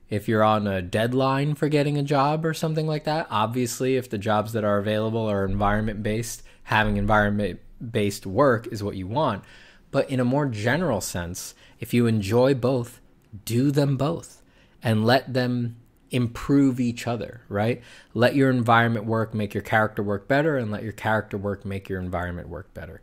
if 0.09 0.27
you're 0.27 0.43
on 0.43 0.67
a 0.67 0.81
deadline 0.81 1.55
for 1.55 1.69
getting 1.69 1.99
a 1.99 2.03
job 2.03 2.47
or 2.47 2.55
something 2.55 2.87
like 2.87 3.05
that. 3.05 3.27
Obviously, 3.31 3.97
if 3.97 4.09
the 4.09 4.17
jobs 4.17 4.55
that 4.55 4.65
are 4.65 4.79
available 4.79 5.31
are 5.31 5.45
environment 5.45 6.03
based, 6.03 6.43
having 6.65 6.97
environment 6.97 7.61
based 7.81 8.27
work 8.27 8.67
is 8.69 8.83
what 8.83 8.97
you 8.97 9.07
want. 9.07 9.45
But 9.91 10.09
in 10.11 10.21
a 10.21 10.25
more 10.25 10.47
general 10.47 11.01
sense, 11.01 11.55
if 11.79 11.93
you 11.93 12.07
enjoy 12.07 12.55
both, 12.55 13.01
do 13.45 13.71
them 13.71 13.97
both 13.97 14.43
and 14.83 15.05
let 15.05 15.35
them 15.35 15.77
improve 16.11 16.81
each 16.81 17.07
other, 17.07 17.43
right? 17.49 17.83
Let 18.15 18.35
your 18.35 18.51
environment 18.51 19.07
work 19.07 19.35
make 19.35 19.55
your 19.55 19.63
character 19.63 20.03
work 20.03 20.27
better, 20.27 20.57
and 20.57 20.71
let 20.71 20.83
your 20.83 20.93
character 20.93 21.39
work 21.39 21.65
make 21.65 21.89
your 21.89 22.01
environment 22.01 22.49
work 22.49 22.73
better. 22.75 23.03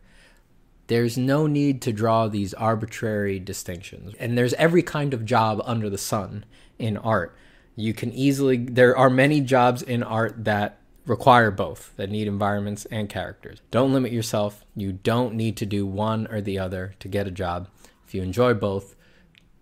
There's 0.88 1.18
no 1.18 1.46
need 1.46 1.82
to 1.82 1.92
draw 1.92 2.28
these 2.28 2.54
arbitrary 2.54 3.38
distinctions. 3.38 4.14
And 4.18 4.36
there's 4.36 4.54
every 4.54 4.82
kind 4.82 5.12
of 5.14 5.24
job 5.24 5.60
under 5.64 5.90
the 5.90 5.98
sun 5.98 6.44
in 6.78 6.96
art. 6.96 7.36
You 7.76 7.94
can 7.94 8.12
easily, 8.12 8.56
there 8.56 8.96
are 8.96 9.10
many 9.10 9.40
jobs 9.40 9.82
in 9.82 10.02
art 10.02 10.44
that 10.44 10.78
require 11.08 11.50
both 11.50 11.92
that 11.96 12.10
need 12.10 12.28
environments 12.28 12.84
and 12.86 13.08
characters. 13.08 13.60
Don't 13.70 13.92
limit 13.92 14.12
yourself. 14.12 14.64
You 14.76 14.92
don't 14.92 15.34
need 15.34 15.56
to 15.56 15.66
do 15.66 15.86
one 15.86 16.26
or 16.28 16.40
the 16.40 16.58
other 16.58 16.94
to 17.00 17.08
get 17.08 17.26
a 17.26 17.32
job. 17.32 17.68
If 18.06 18.14
you 18.14 18.22
enjoy 18.22 18.54
both, 18.54 18.94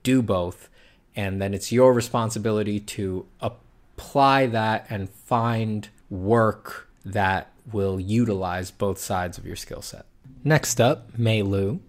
do 0.03 0.23
both. 0.23 0.69
And 1.15 1.41
then 1.41 1.55
it's 1.55 1.73
your 1.73 1.93
responsibility 1.93 2.81
to 2.81 3.27
apply 3.41 4.47
that 4.47 4.87
and 4.91 5.09
find 5.09 5.89
work 6.11 6.89
that 7.05 7.51
will 7.73 7.99
utilize 7.99 8.71
both 8.71 8.99
sides 8.99 9.39
of 9.39 9.47
your 9.47 9.57
skill 9.57 9.83
set. 9.83 10.07
Next 10.45 10.81
up, 10.81 11.19
Mei 11.19 11.43
Lu. 11.43 11.81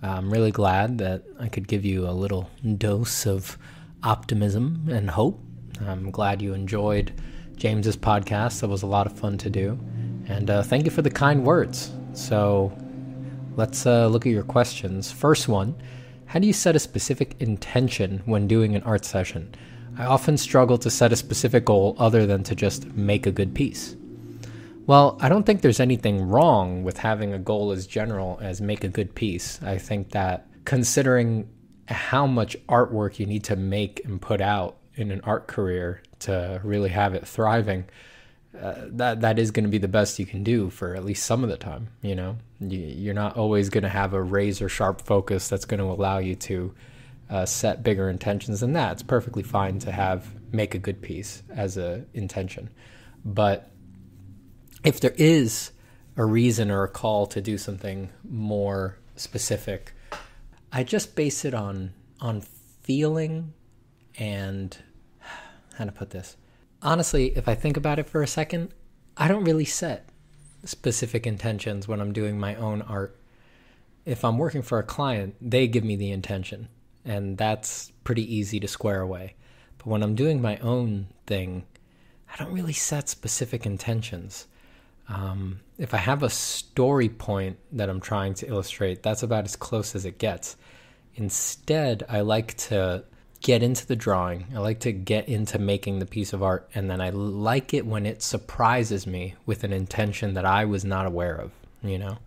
I'm 0.00 0.30
really 0.30 0.52
glad 0.52 0.98
that 0.98 1.24
I 1.40 1.48
could 1.48 1.66
give 1.66 1.84
you 1.84 2.08
a 2.08 2.12
little 2.12 2.48
dose 2.76 3.26
of 3.26 3.58
optimism 4.02 4.88
and 4.90 5.10
hope. 5.10 5.40
I'm 5.84 6.10
glad 6.10 6.40
you 6.40 6.54
enjoyed 6.54 7.12
James's 7.58 7.96
podcast. 7.96 8.60
That 8.60 8.68
was 8.68 8.82
a 8.82 8.86
lot 8.86 9.06
of 9.06 9.12
fun 9.12 9.36
to 9.38 9.50
do. 9.50 9.78
And 10.26 10.48
uh, 10.48 10.62
thank 10.62 10.84
you 10.84 10.90
for 10.90 11.02
the 11.02 11.10
kind 11.10 11.44
words. 11.44 11.92
So 12.12 12.72
let's 13.56 13.86
uh, 13.86 14.06
look 14.06 14.26
at 14.26 14.32
your 14.32 14.44
questions. 14.44 15.10
First 15.10 15.48
one 15.48 15.74
How 16.26 16.38
do 16.38 16.46
you 16.46 16.52
set 16.52 16.76
a 16.76 16.78
specific 16.78 17.34
intention 17.40 18.22
when 18.24 18.46
doing 18.46 18.76
an 18.76 18.82
art 18.84 19.04
session? 19.04 19.54
I 19.96 20.06
often 20.06 20.36
struggle 20.36 20.78
to 20.78 20.90
set 20.90 21.12
a 21.12 21.16
specific 21.16 21.64
goal 21.64 21.96
other 21.98 22.24
than 22.24 22.44
to 22.44 22.54
just 22.54 22.86
make 22.94 23.26
a 23.26 23.32
good 23.32 23.54
piece. 23.54 23.96
Well, 24.86 25.18
I 25.20 25.28
don't 25.28 25.44
think 25.44 25.60
there's 25.60 25.80
anything 25.80 26.28
wrong 26.28 26.84
with 26.84 26.98
having 26.98 27.34
a 27.34 27.38
goal 27.38 27.72
as 27.72 27.86
general 27.86 28.38
as 28.40 28.60
make 28.60 28.84
a 28.84 28.88
good 28.88 29.14
piece. 29.14 29.60
I 29.62 29.76
think 29.76 30.12
that 30.12 30.46
considering 30.64 31.48
how 31.88 32.26
much 32.26 32.56
artwork 32.68 33.18
you 33.18 33.26
need 33.26 33.44
to 33.44 33.56
make 33.56 34.02
and 34.04 34.20
put 34.20 34.40
out 34.40 34.78
in 34.94 35.10
an 35.10 35.20
art 35.24 35.46
career 35.48 36.02
to 36.20 36.60
really 36.64 36.90
have 36.90 37.14
it 37.14 37.26
thriving, 37.26 37.84
uh, 38.58 38.74
that 38.86 39.20
that 39.20 39.38
is 39.38 39.50
going 39.50 39.64
to 39.64 39.70
be 39.70 39.78
the 39.78 39.88
best 39.88 40.18
you 40.18 40.26
can 40.26 40.42
do 40.42 40.70
for 40.70 40.94
at 40.94 41.04
least 41.04 41.24
some 41.24 41.44
of 41.44 41.50
the 41.50 41.56
time. 41.56 41.88
You 42.02 42.14
know, 42.14 42.36
you, 42.60 43.10
are 43.10 43.14
not 43.14 43.36
always 43.36 43.68
going 43.68 43.82
to 43.82 43.88
have 43.88 44.14
a 44.14 44.22
razor 44.22 44.68
sharp 44.68 45.02
focus 45.02 45.48
that's 45.48 45.64
going 45.64 45.80
to 45.80 45.86
allow 45.86 46.18
you 46.18 46.34
to 46.34 46.74
uh, 47.30 47.46
set 47.46 47.82
bigger 47.82 48.08
intentions 48.08 48.60
than 48.60 48.72
that. 48.72 48.92
It's 48.92 49.02
perfectly 49.02 49.42
fine 49.42 49.78
to 49.80 49.92
have 49.92 50.26
make 50.52 50.74
a 50.74 50.78
good 50.78 51.02
piece 51.02 51.42
as 51.50 51.76
a 51.76 52.04
intention, 52.14 52.70
but 53.24 53.70
if 54.84 55.00
there 55.00 55.14
is 55.16 55.72
a 56.16 56.24
reason 56.24 56.70
or 56.70 56.84
a 56.84 56.88
call 56.88 57.26
to 57.26 57.40
do 57.40 57.58
something 57.58 58.10
more 58.28 58.96
specific, 59.16 59.92
I 60.72 60.84
just 60.84 61.14
base 61.14 61.44
it 61.44 61.54
on 61.54 61.92
on 62.20 62.42
feeling 62.82 63.52
and 64.18 64.76
how 65.78 65.84
to 65.84 65.92
put 65.92 66.10
this. 66.10 66.36
Honestly, 66.82 67.36
if 67.36 67.48
I 67.48 67.54
think 67.54 67.76
about 67.76 67.98
it 67.98 68.08
for 68.08 68.22
a 68.22 68.26
second, 68.26 68.72
I 69.16 69.26
don't 69.28 69.44
really 69.44 69.64
set 69.64 70.08
specific 70.64 71.26
intentions 71.26 71.88
when 71.88 72.00
I'm 72.00 72.12
doing 72.12 72.38
my 72.38 72.54
own 72.56 72.82
art. 72.82 73.16
If 74.04 74.24
I'm 74.24 74.38
working 74.38 74.62
for 74.62 74.78
a 74.78 74.84
client, 74.84 75.36
they 75.40 75.66
give 75.66 75.84
me 75.84 75.96
the 75.96 76.10
intention, 76.10 76.68
and 77.04 77.36
that's 77.36 77.92
pretty 78.04 78.32
easy 78.34 78.60
to 78.60 78.68
square 78.68 79.00
away. 79.00 79.34
But 79.78 79.86
when 79.86 80.02
I'm 80.02 80.14
doing 80.14 80.40
my 80.40 80.56
own 80.58 81.08
thing, 81.26 81.64
I 82.32 82.36
don't 82.36 82.52
really 82.52 82.72
set 82.72 83.08
specific 83.08 83.66
intentions. 83.66 84.46
Um, 85.08 85.60
if 85.78 85.94
I 85.94 85.98
have 85.98 86.22
a 86.22 86.30
story 86.30 87.08
point 87.08 87.58
that 87.72 87.88
I'm 87.88 88.00
trying 88.00 88.34
to 88.34 88.46
illustrate, 88.46 89.02
that's 89.02 89.22
about 89.22 89.44
as 89.44 89.56
close 89.56 89.94
as 89.94 90.04
it 90.04 90.18
gets. 90.18 90.56
Instead, 91.14 92.04
I 92.08 92.20
like 92.20 92.56
to 92.68 93.04
get 93.40 93.62
into 93.62 93.86
the 93.86 93.96
drawing. 93.96 94.46
I 94.54 94.58
like 94.58 94.80
to 94.80 94.92
get 94.92 95.28
into 95.28 95.58
making 95.58 95.98
the 95.98 96.06
piece 96.06 96.32
of 96.32 96.42
art, 96.42 96.68
and 96.74 96.90
then 96.90 97.00
I 97.00 97.10
like 97.10 97.72
it 97.72 97.86
when 97.86 98.06
it 98.06 98.22
surprises 98.22 99.06
me 99.06 99.34
with 99.46 99.64
an 99.64 99.72
intention 99.72 100.34
that 100.34 100.44
I 100.44 100.64
was 100.64 100.84
not 100.84 101.06
aware 101.06 101.36
of. 101.36 101.52
You 101.82 101.98
know, 101.98 102.18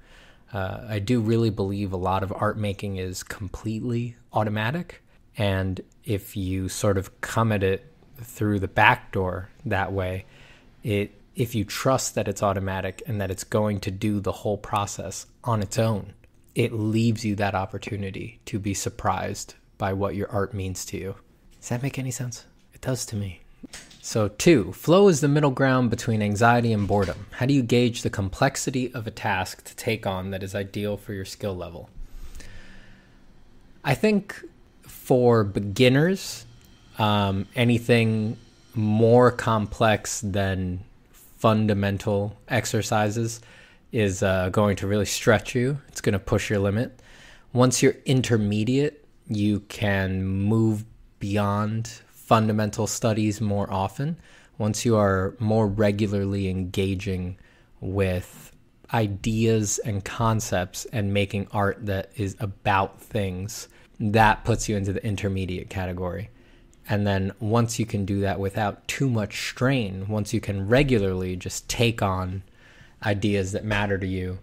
uh, 0.54 0.86
I 0.88 1.00
do 1.00 1.20
really 1.20 1.50
believe 1.50 1.92
a 1.92 1.98
lot 1.98 2.24
of 2.24 2.34
art 2.36 2.58
making 2.58 2.98
is 2.98 3.24
completely 3.24 4.16
automatic, 4.34 5.02
And 5.38 5.82
if 6.04 6.36
you 6.36 6.70
sort 6.70 6.98
of 6.98 7.22
come 7.22 7.52
at 7.52 7.64
it 7.64 7.86
through 8.18 8.60
the 8.60 8.68
back 8.68 9.12
door 9.12 9.50
that 9.66 9.92
way, 9.92 10.26
it 10.84 11.14
if 11.34 11.56
you 11.56 11.64
trust 11.64 12.16
that 12.16 12.28
it's 12.28 12.44
automatic 12.44 13.02
and 13.08 13.22
that 13.22 13.32
it's 13.32 13.46
going 13.46 13.80
to 13.80 13.92
do 13.92 14.20
the 14.20 14.32
whole 14.32 14.58
process 14.58 15.26
on 15.46 15.62
its 15.62 15.80
own, 15.80 16.14
it 16.56 16.74
leaves 16.74 17.24
you 17.24 17.36
that 17.36 17.56
opportunity 17.56 18.40
to 18.46 18.60
be 18.60 18.74
surprised 18.74 19.56
by 19.82 19.94
what 19.94 20.14
your 20.14 20.30
art 20.30 20.53
means 20.53 20.86
to 20.86 20.95
you. 20.95 21.16
Does 21.60 21.70
that 21.70 21.82
make 21.82 21.98
any 21.98 22.12
sense? 22.12 22.45
It 22.72 22.82
does 22.82 23.03
to 23.08 23.16
me. 23.16 23.41
So, 23.99 24.28
two, 24.28 24.74
flow 24.74 25.08
is 25.08 25.22
the 25.22 25.28
middle 25.28 25.49
ground 25.49 25.90
between 25.90 26.22
anxiety 26.22 26.72
and 26.72 26.88
boredom. 26.88 27.26
How 27.32 27.48
do 27.48 27.53
you 27.56 27.64
gauge 27.64 28.03
the 28.03 28.12
complexity 28.12 28.94
of 28.94 29.08
a 29.08 29.12
task 29.12 29.64
to 29.64 29.76
take 29.76 30.06
on 30.06 30.30
that 30.30 30.44
is 30.44 30.53
ideal 30.53 30.98
for 30.98 31.14
your 31.14 31.26
skill 31.26 31.56
level? 31.56 31.90
I 33.84 33.95
think 33.95 34.40
for 34.84 35.44
beginners, 35.44 36.45
um, 36.99 37.48
anything 37.56 38.38
more 38.76 39.32
complex 39.32 40.22
than 40.22 40.84
fundamental 41.40 42.38
exercises 42.48 43.41
is 43.91 44.22
uh, 44.22 44.49
going 44.49 44.76
to 44.76 44.86
really 44.86 45.06
stretch 45.08 45.56
you. 45.56 45.80
It's 45.88 46.02
going 46.02 46.14
to 46.14 46.20
push 46.20 46.52
your 46.52 46.60
limit. 46.60 46.99
Once 47.52 47.82
you're 47.82 47.95
intermediate, 48.06 49.01
you 49.27 49.61
can 49.61 50.23
move 50.23 50.85
beyond 51.19 51.88
fundamental 52.07 52.88
studies 52.88 53.41
more 53.41 53.72
often. 53.72 54.18
Once 54.57 54.85
you 54.85 54.95
are 54.95 55.35
more 55.39 55.68
regularly 55.68 56.49
engaging 56.49 57.38
with 57.80 58.52
ideas 58.93 59.80
and 59.80 60.03
concepts 60.03 60.85
and 60.85 61.14
making 61.14 61.48
art 61.52 61.85
that 61.85 62.11
is 62.15 62.35
about 62.39 63.02
things, 63.02 63.68
that 63.99 64.43
puts 64.43 64.68
you 64.68 64.76
into 64.76 64.93
the 64.93 65.06
intermediate 65.06 65.69
category. 65.69 66.30
And 66.89 67.06
then 67.06 67.31
once 67.39 67.80
you 67.80 67.85
can 67.85 68.06
do 68.06 68.22
that 68.22 68.39
without 68.39 68.88
too 68.88 69.10
much 69.10 69.49
strain, 69.49 70.07
once 70.07 70.34
you 70.34 70.41
can 70.41 70.68
regularly 70.68 71.35
just 71.35 71.69
take 71.69 72.02
on 72.02 72.43
ideas 73.03 73.52
that 73.53 73.64
matter 73.64 73.98
to 73.98 74.07
you, 74.07 74.39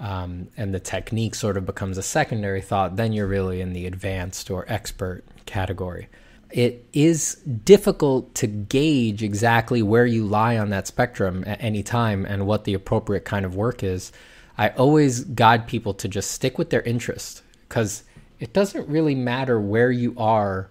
um, 0.00 0.48
and 0.56 0.74
the 0.74 0.80
technique 0.80 1.34
sort 1.34 1.56
of 1.56 1.66
becomes 1.66 1.98
a 1.98 2.02
secondary 2.02 2.62
thought, 2.62 2.96
then 2.96 3.12
you're 3.12 3.26
really 3.26 3.60
in 3.60 3.74
the 3.74 3.86
advanced 3.86 4.50
or 4.50 4.64
expert 4.66 5.22
category. 5.46 6.08
It 6.50 6.86
is 6.92 7.34
difficult 7.34 8.34
to 8.36 8.46
gauge 8.48 9.22
exactly 9.22 9.82
where 9.82 10.06
you 10.06 10.26
lie 10.26 10.58
on 10.58 10.70
that 10.70 10.88
spectrum 10.88 11.44
at 11.46 11.62
any 11.62 11.82
time 11.82 12.24
and 12.24 12.46
what 12.46 12.64
the 12.64 12.74
appropriate 12.74 13.24
kind 13.24 13.44
of 13.44 13.54
work 13.54 13.84
is. 13.84 14.10
I 14.58 14.70
always 14.70 15.24
guide 15.24 15.68
people 15.68 15.94
to 15.94 16.08
just 16.08 16.32
stick 16.32 16.58
with 16.58 16.70
their 16.70 16.82
interest 16.82 17.42
because 17.68 18.02
it 18.40 18.52
doesn't 18.52 18.88
really 18.88 19.14
matter 19.14 19.60
where 19.60 19.92
you 19.92 20.14
are 20.18 20.70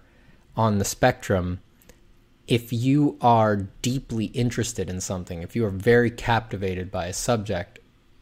on 0.56 0.78
the 0.78 0.84
spectrum, 0.84 1.60
if 2.46 2.72
you 2.72 3.16
are 3.20 3.68
deeply 3.80 4.26
interested 4.26 4.90
in 4.90 5.00
something, 5.00 5.42
if 5.42 5.54
you 5.54 5.64
are 5.64 5.70
very 5.70 6.10
captivated 6.10 6.90
by 6.90 7.06
a 7.06 7.12
subject, 7.12 7.78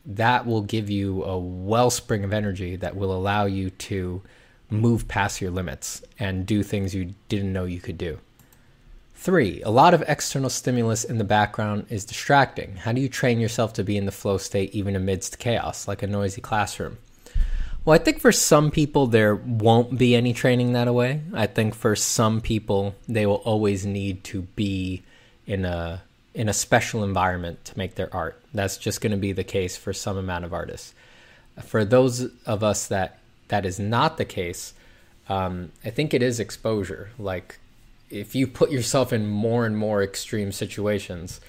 that 0.08 0.46
will 0.46 0.62
give 0.62 0.88
you 0.88 1.22
a 1.22 1.38
wellspring 1.38 2.24
of 2.24 2.32
energy 2.32 2.76
that 2.76 2.96
will 2.96 3.12
allow 3.12 3.44
you 3.44 3.68
to 3.70 4.22
move 4.70 5.06
past 5.06 5.40
your 5.40 5.50
limits 5.50 6.02
and 6.18 6.46
do 6.46 6.62
things 6.62 6.94
you 6.94 7.14
didn't 7.28 7.52
know 7.52 7.64
you 7.64 7.80
could 7.80 7.98
do. 7.98 8.18
Three, 9.14 9.60
a 9.62 9.70
lot 9.70 9.94
of 9.94 10.04
external 10.06 10.48
stimulus 10.48 11.04
in 11.04 11.18
the 11.18 11.24
background 11.24 11.86
is 11.90 12.04
distracting. 12.04 12.76
How 12.76 12.92
do 12.92 13.00
you 13.00 13.08
train 13.08 13.40
yourself 13.40 13.72
to 13.74 13.84
be 13.84 13.96
in 13.96 14.06
the 14.06 14.12
flow 14.12 14.38
state 14.38 14.72
even 14.72 14.96
amidst 14.96 15.38
chaos, 15.38 15.86
like 15.86 16.02
a 16.02 16.06
noisy 16.06 16.40
classroom? 16.40 16.98
Well, 17.84 17.94
I 17.94 18.02
think 18.02 18.20
for 18.20 18.32
some 18.32 18.70
people 18.70 19.06
there 19.06 19.34
won't 19.34 19.98
be 19.98 20.14
any 20.14 20.32
training 20.32 20.72
that 20.72 20.92
way. 20.94 21.22
I 21.34 21.46
think 21.46 21.74
for 21.74 21.96
some 21.96 22.40
people 22.40 22.94
they 23.08 23.26
will 23.26 23.42
always 23.44 23.84
need 23.84 24.24
to 24.24 24.42
be 24.42 25.02
in 25.46 25.64
a 25.64 26.02
in 26.34 26.48
a 26.48 26.52
special 26.52 27.02
environment 27.02 27.64
to 27.64 27.78
make 27.78 27.94
their 27.94 28.14
art. 28.14 28.40
That's 28.54 28.76
just 28.76 29.00
going 29.00 29.12
to 29.12 29.18
be 29.18 29.32
the 29.32 29.44
case 29.44 29.76
for 29.76 29.92
some 29.92 30.16
amount 30.16 30.44
of 30.44 30.52
artists. 30.52 30.94
For 31.62 31.84
those 31.84 32.30
of 32.46 32.62
us 32.62 32.86
that 32.86 33.18
that 33.48 33.64
is 33.64 33.78
not 33.78 34.18
the 34.18 34.24
case, 34.24 34.74
um, 35.28 35.72
I 35.84 35.90
think 35.90 36.14
it 36.14 36.22
is 36.22 36.38
exposure. 36.38 37.10
Like 37.18 37.58
if 38.10 38.34
you 38.34 38.46
put 38.46 38.70
yourself 38.70 39.12
in 39.12 39.26
more 39.26 39.66
and 39.66 39.76
more 39.76 40.02
extreme 40.02 40.52
situations, 40.52 41.40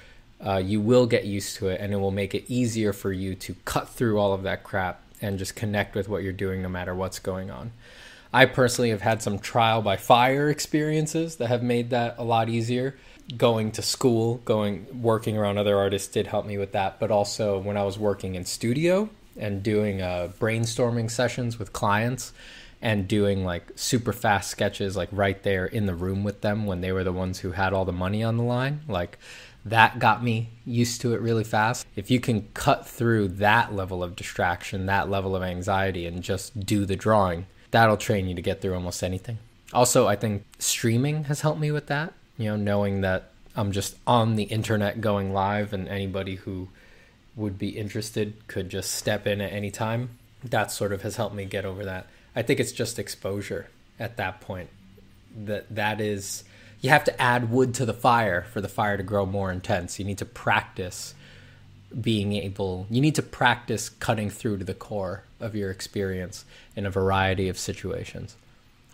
uh, 0.46 0.58
you 0.58 0.80
will 0.80 1.06
get 1.06 1.26
used 1.26 1.58
to 1.58 1.68
it, 1.68 1.82
and 1.82 1.94
it 1.94 1.98
will 1.98 2.12
make 2.12 2.34
it 2.34 2.46
easier 2.48 2.94
for 2.94 3.12
you 3.12 3.36
to 3.36 3.56
cut 3.66 3.90
through 3.90 4.18
all 4.18 4.34
of 4.34 4.44
that 4.44 4.64
crap 4.64 5.02
and 5.22 5.38
just 5.38 5.56
connect 5.56 5.96
with 5.96 6.08
what 6.08 6.24
you're 6.24 6.32
doing 6.32 6.62
no 6.62 6.70
matter 6.70 6.96
what's 6.96 7.20
going 7.20 7.52
on. 7.52 7.72
I 8.32 8.46
personally 8.46 8.92
have 8.92 9.02
had 9.02 9.22
some 9.22 9.40
trial 9.40 9.82
by 9.82 9.98
fire 9.98 10.50
experiences 10.50 11.38
that 11.38 11.48
have 11.48 11.64
made 11.64 11.90
that 11.90 12.16
a 12.18 12.24
lot 12.24 12.48
easier. 12.48 12.96
Going 13.38 13.72
to 13.74 13.82
school, 13.82 14.38
going 14.46 15.02
working 15.02 15.38
around 15.38 15.58
other 15.58 15.78
artists 15.78 16.08
did 16.08 16.28
help 16.28 16.46
me 16.46 16.58
with 16.58 16.72
that, 16.72 17.00
but 17.00 17.12
also 17.12 17.60
when 17.60 17.78
I 17.78 17.84
was 17.84 18.00
working 18.00 18.36
in 18.36 18.46
studio 18.46 19.10
and 19.38 19.62
doing 19.62 20.02
uh, 20.02 20.32
brainstorming 20.40 21.12
sessions 21.12 21.60
with 21.60 21.72
clients 21.72 22.34
and 22.82 23.08
doing 23.08 23.46
like 23.46 23.72
super 23.76 24.14
fast 24.14 24.50
sketches 24.50 24.96
like 24.96 25.10
right 25.12 25.44
there 25.44 25.66
in 25.66 25.86
the 25.86 25.94
room 25.94 26.24
with 26.24 26.42
them 26.42 26.66
when 26.66 26.82
they 26.82 26.92
were 26.92 27.04
the 27.04 27.12
ones 27.12 27.40
who 27.40 27.52
had 27.52 27.74
all 27.74 27.84
the 27.84 27.92
money 27.92 28.24
on 28.24 28.38
the 28.38 28.44
line 28.44 28.80
like 28.88 29.18
that 29.66 30.00
got 30.00 30.24
me 30.24 30.50
used 30.66 31.02
to 31.02 31.14
it 31.14 31.22
really 31.22 31.44
fast. 31.44 31.86
If 31.96 32.10
you 32.10 32.20
can 32.20 32.48
cut 32.54 32.88
through 32.88 33.30
that 33.30 33.74
level 33.74 34.04
of 34.04 34.16
distraction, 34.16 34.86
that 34.86 35.10
level 35.10 35.36
of 35.36 35.44
anxiety, 35.44 36.06
and 36.06 36.24
just 36.24 36.66
do 36.66 36.86
the 36.86 36.96
drawing, 36.96 37.46
that'll 37.72 37.98
train 37.98 38.28
you 38.28 38.36
to 38.36 38.42
get 38.42 38.62
through 38.62 38.74
almost 38.74 39.04
anything. 39.04 39.38
Also, 39.74 40.08
I 40.08 40.16
think 40.16 40.46
streaming 40.58 41.26
has 41.26 41.42
helped 41.42 41.60
me 41.60 41.72
with 41.72 41.88
that. 41.88 42.14
You 42.40 42.46
know, 42.46 42.56
knowing 42.56 43.02
that 43.02 43.30
I'm 43.56 43.72
just 43.72 43.98
on 44.08 44.36
the 44.36 44.44
internet 44.44 45.02
going 45.02 45.34
live 45.34 45.74
and 45.74 45.88
anybody 45.88 46.36
who 46.36 46.70
would 47.36 47.60
be 47.60 47.70
interested 47.70 48.48
could 48.48 48.70
just 48.70 48.94
step 48.94 49.28
in 49.28 49.42
at 49.42 49.54
any 49.54 49.70
time. 49.70 50.18
That 50.44 50.72
sort 50.72 50.94
of 50.94 51.02
has 51.04 51.18
helped 51.18 51.36
me 51.36 51.46
get 51.46 51.66
over 51.66 51.86
that. 51.86 52.08
I 52.36 52.42
think 52.42 52.60
it's 52.60 52.72
just 52.72 52.98
exposure 52.98 53.68
at 54.00 54.18
that 54.18 54.42
point. 54.42 54.70
That 55.46 55.76
that 55.76 56.02
is 56.02 56.44
you 56.82 56.90
have 56.90 57.04
to 57.04 57.22
add 57.22 57.52
wood 57.52 57.74
to 57.76 57.86
the 57.86 57.94
fire 57.94 58.44
for 58.44 58.62
the 58.62 58.70
fire 58.70 58.98
to 58.98 59.04
grow 59.04 59.26
more 59.26 59.52
intense. 59.52 60.00
You 60.00 60.06
need 60.06 60.20
to 60.20 60.26
practice 60.26 61.14
being 62.00 62.34
able, 62.34 62.88
you 62.90 63.02
need 63.02 63.16
to 63.16 63.22
practice 63.22 63.90
cutting 63.90 64.30
through 64.30 64.60
to 64.60 64.64
the 64.64 64.74
core 64.74 65.24
of 65.40 65.56
your 65.56 65.72
experience 65.72 66.46
in 66.76 66.86
a 66.86 66.92
variety 66.92 67.50
of 67.50 67.58
situations. 67.58 68.36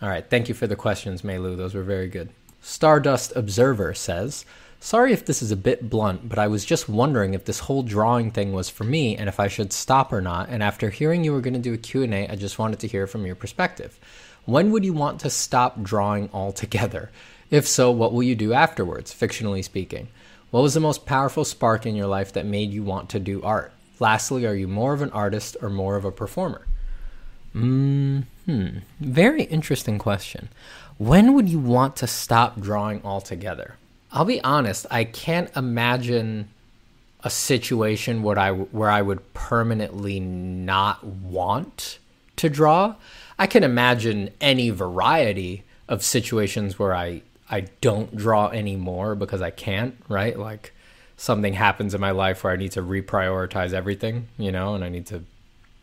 All 0.02 0.08
right, 0.08 0.28
thank 0.28 0.48
you 0.48 0.54
for 0.54 0.66
the 0.66 0.76
questions, 0.76 1.22
Meilu. 1.22 1.56
Those 1.56 1.74
were 1.74 1.82
very 1.82 2.08
good. 2.08 2.30
Stardust 2.66 3.32
Observer 3.36 3.94
says, 3.94 4.44
Sorry 4.80 5.12
if 5.12 5.24
this 5.24 5.40
is 5.40 5.52
a 5.52 5.56
bit 5.56 5.88
blunt, 5.88 6.28
but 6.28 6.36
I 6.36 6.48
was 6.48 6.64
just 6.64 6.88
wondering 6.88 7.32
if 7.32 7.44
this 7.44 7.60
whole 7.60 7.84
drawing 7.84 8.32
thing 8.32 8.52
was 8.52 8.68
for 8.68 8.82
me 8.82 9.16
and 9.16 9.28
if 9.28 9.38
I 9.38 9.46
should 9.46 9.72
stop 9.72 10.12
or 10.12 10.20
not. 10.20 10.48
And 10.48 10.64
after 10.64 10.90
hearing 10.90 11.22
you 11.22 11.32
were 11.32 11.40
going 11.40 11.54
to 11.54 11.60
do 11.60 11.74
a 11.74 11.78
Q&A, 11.78 12.28
I 12.28 12.34
just 12.34 12.58
wanted 12.58 12.80
to 12.80 12.88
hear 12.88 13.06
from 13.06 13.24
your 13.24 13.36
perspective. 13.36 14.00
When 14.46 14.72
would 14.72 14.84
you 14.84 14.92
want 14.92 15.20
to 15.20 15.30
stop 15.30 15.80
drawing 15.80 16.28
altogether? 16.32 17.12
If 17.52 17.68
so, 17.68 17.92
what 17.92 18.12
will 18.12 18.24
you 18.24 18.34
do 18.34 18.52
afterwards, 18.52 19.14
fictionally 19.14 19.62
speaking? 19.62 20.08
What 20.50 20.62
was 20.62 20.74
the 20.74 20.80
most 20.80 21.06
powerful 21.06 21.44
spark 21.44 21.86
in 21.86 21.94
your 21.94 22.08
life 22.08 22.32
that 22.32 22.46
made 22.46 22.72
you 22.72 22.82
want 22.82 23.10
to 23.10 23.20
do 23.20 23.44
art? 23.44 23.72
Lastly, 24.00 24.44
are 24.44 24.56
you 24.56 24.66
more 24.66 24.92
of 24.92 25.02
an 25.02 25.10
artist 25.12 25.56
or 25.62 25.70
more 25.70 25.94
of 25.94 26.04
a 26.04 26.10
performer? 26.10 26.66
Hmm. 27.52 28.22
Very 29.00 29.44
interesting 29.44 29.98
question. 29.98 30.50
When 30.98 31.34
would 31.34 31.48
you 31.48 31.58
want 31.58 31.96
to 31.96 32.06
stop 32.06 32.60
drawing 32.60 33.02
altogether? 33.04 33.76
I'll 34.12 34.24
be 34.24 34.42
honest, 34.42 34.86
I 34.90 35.04
can't 35.04 35.54
imagine 35.54 36.48
a 37.22 37.30
situation 37.30 38.22
where 38.22 38.38
I 38.38 38.52
where 38.52 38.90
I 38.90 39.02
would 39.02 39.34
permanently 39.34 40.20
not 40.20 41.04
want 41.04 41.98
to 42.36 42.48
draw. 42.48 42.94
I 43.38 43.46
can 43.46 43.64
imagine 43.64 44.30
any 44.40 44.70
variety 44.70 45.64
of 45.88 46.02
situations 46.02 46.78
where 46.78 46.94
I 46.94 47.22
I 47.50 47.62
don't 47.80 48.16
draw 48.16 48.48
anymore 48.48 49.14
because 49.14 49.42
I 49.42 49.50
can't, 49.50 49.96
right? 50.08 50.38
Like 50.38 50.72
something 51.16 51.54
happens 51.54 51.94
in 51.94 52.00
my 52.00 52.10
life 52.10 52.42
where 52.42 52.52
I 52.52 52.56
need 52.56 52.72
to 52.72 52.82
reprioritize 52.82 53.72
everything, 53.72 54.28
you 54.38 54.52
know, 54.52 54.74
and 54.74 54.84
I 54.84 54.88
need 54.88 55.06
to 55.06 55.24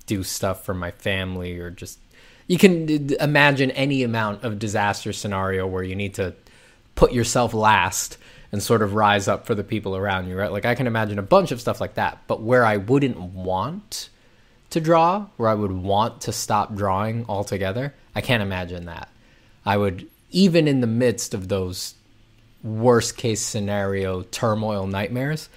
do 0.05 0.23
stuff 0.23 0.65
for 0.65 0.73
my 0.73 0.91
family 0.91 1.59
or 1.59 1.69
just 1.69 1.99
you 2.47 2.57
can 2.57 3.13
imagine 3.15 3.71
any 3.71 4.03
amount 4.03 4.43
of 4.43 4.59
disaster 4.59 5.13
scenario 5.13 5.65
where 5.65 5.83
you 5.83 5.95
need 5.95 6.15
to 6.15 6.33
put 6.95 7.13
yourself 7.13 7.53
last 7.53 8.17
and 8.51 8.61
sort 8.61 8.81
of 8.81 8.93
rise 8.93 9.27
up 9.27 9.47
for 9.47 9.55
the 9.55 9.63
people 9.63 9.95
around 9.95 10.27
you, 10.27 10.37
right? 10.37 10.51
Like 10.51 10.65
I 10.65 10.75
can 10.75 10.87
imagine 10.87 11.17
a 11.17 11.23
bunch 11.23 11.51
of 11.51 11.59
stuff 11.59 11.81
like 11.81 11.95
that, 11.95 12.19
but 12.27 12.41
where 12.41 12.65
I 12.65 12.77
wouldn't 12.77 13.19
want 13.19 14.09
to 14.69 14.79
draw, 14.79 15.27
where 15.37 15.49
I 15.49 15.53
would 15.53 15.71
want 15.71 16.21
to 16.21 16.31
stop 16.31 16.75
drawing 16.75 17.25
altogether, 17.27 17.93
I 18.15 18.21
can't 18.21 18.43
imagine 18.43 18.85
that. 18.85 19.09
I 19.65 19.77
would 19.77 20.07
even 20.29 20.67
in 20.67 20.81
the 20.81 20.87
midst 20.87 21.33
of 21.33 21.47
those 21.47 21.95
worst 22.63 23.17
case 23.17 23.41
scenario 23.41 24.23
turmoil 24.23 24.87
nightmares, 24.87 25.49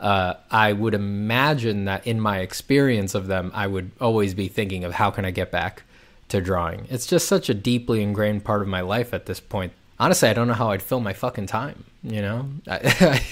uh, 0.00 0.34
I 0.50 0.72
would 0.72 0.94
imagine 0.94 1.84
that 1.84 2.06
in 2.06 2.20
my 2.20 2.40
experience 2.40 3.14
of 3.14 3.28
them, 3.28 3.52
I 3.54 3.66
would 3.66 3.92
always 4.00 4.34
be 4.34 4.48
thinking 4.48 4.84
of 4.84 4.92
how 4.92 5.10
can 5.10 5.24
I 5.24 5.30
get 5.30 5.50
back 5.50 5.84
to 6.32 6.40
drawing. 6.40 6.86
It's 6.90 7.06
just 7.06 7.28
such 7.28 7.48
a 7.48 7.54
deeply 7.54 8.02
ingrained 8.02 8.44
part 8.44 8.62
of 8.62 8.68
my 8.68 8.80
life 8.80 9.14
at 9.14 9.26
this 9.26 9.38
point. 9.38 9.72
Honestly, 10.00 10.28
I 10.28 10.32
don't 10.32 10.48
know 10.48 10.54
how 10.54 10.70
I'd 10.70 10.82
fill 10.82 11.00
my 11.00 11.12
fucking 11.12 11.46
time, 11.46 11.84
you 12.02 12.22
know? 12.22 12.48
I, 12.66 13.22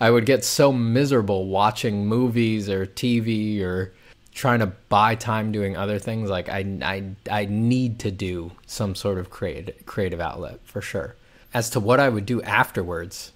I 0.00 0.10
would 0.10 0.26
get 0.26 0.44
so 0.44 0.72
miserable 0.72 1.46
watching 1.46 2.06
movies 2.06 2.68
or 2.68 2.84
TV 2.84 3.62
or 3.62 3.94
trying 4.34 4.58
to 4.58 4.66
buy 4.66 5.14
time 5.14 5.52
doing 5.52 5.76
other 5.76 6.00
things. 6.00 6.28
Like 6.28 6.48
I, 6.48 6.78
I, 6.82 7.04
I 7.30 7.44
need 7.46 8.00
to 8.00 8.10
do 8.10 8.50
some 8.66 8.94
sort 8.94 9.18
of 9.18 9.30
creative 9.30 9.86
creative 9.86 10.20
outlet 10.20 10.60
for 10.64 10.82
sure. 10.82 11.14
As 11.54 11.70
to 11.70 11.80
what 11.80 12.00
I 12.00 12.08
would 12.08 12.26
do 12.26 12.42
afterwards, 12.42 13.32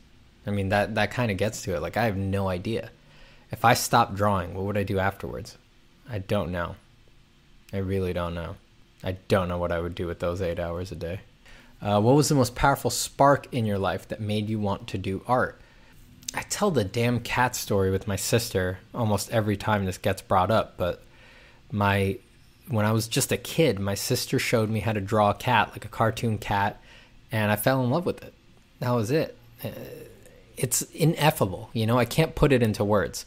I 0.47 0.51
mean 0.51 0.69
that 0.69 0.97
that 0.97 1.13
kind 1.13 1.31
of 1.31 1.39
gets 1.39 1.63
to 1.63 1.75
it. 1.77 1.81
Like 1.81 1.97
I 1.97 2.05
have 2.05 2.17
no 2.17 2.49
idea. 2.49 2.91
If 3.53 3.65
I 3.65 3.75
stopped 3.75 4.17
drawing, 4.17 4.53
what 4.53 4.65
would 4.65 4.77
I 4.77 4.83
do 4.83 4.99
afterwards? 4.99 5.57
I 6.09 6.19
don't 6.19 6.51
know. 6.51 6.75
I 7.73 7.79
really 7.79 8.13
don't 8.13 8.35
know. 8.35 8.57
I 9.03 9.13
don't 9.29 9.49
know 9.49 9.59
what 9.59 9.73
I 9.73 9.81
would 9.81 9.95
do 9.95 10.07
with 10.07 10.21
those 10.21 10.43
eight 10.43 10.59
hours 10.59 10.93
a 10.93 10.97
day. 10.97 11.21
Uh, 11.81 12.01
what 12.01 12.15
was 12.15 12.29
the 12.29 12.35
most 12.35 12.55
powerful 12.55 12.91
spark 12.91 13.53
in 13.53 13.65
your 13.65 13.79
life 13.79 14.07
that 14.09 14.21
made 14.21 14.51
you 14.51 14.59
want 14.59 14.87
to 14.89 14.99
do 14.99 15.23
art? 15.27 15.61
I 16.35 16.43
tell 16.43 16.71
the 16.71 16.85
damn 16.85 17.21
cat 17.21 17.57
story 17.57 17.91
with 17.91 18.07
my 18.07 18.17
sister 18.17 18.79
almost 18.95 19.31
every 19.31 19.57
time 19.57 19.85
this 19.85 19.99
gets 19.99 20.23
brought 20.23 20.51
up, 20.51 20.77
but 20.77 21.03
my 21.73 22.19
when 22.69 22.87
I 22.87 22.93
was 22.93 23.09
just 23.09 23.33
a 23.33 23.37
kid, 23.37 23.81
my 23.81 23.97
sister 23.97 24.39
showed 24.39 24.71
me 24.71 24.79
how 24.79 24.93
to 24.93 25.01
draw 25.01 25.31
a 25.31 25.35
cat, 25.35 25.71
like 25.73 25.85
a 25.85 25.89
cartoon 25.89 26.39
cat, 26.39 26.81
and 27.33 27.51
I 27.51 27.57
fell 27.57 27.83
in 27.83 27.91
love 27.91 28.07
with 28.07 28.23
it. 28.23 28.33
That 28.79 28.93
was 28.93 29.11
it. 29.11 29.37
Uh, 29.65 29.71
it's 30.57 30.83
ineffable, 30.83 31.71
you 31.73 31.87
know, 31.87 31.99
I 31.99 32.05
can't 32.05 32.35
put 32.35 32.53
it 32.53 32.63
into 32.63 32.85
words. 32.85 33.25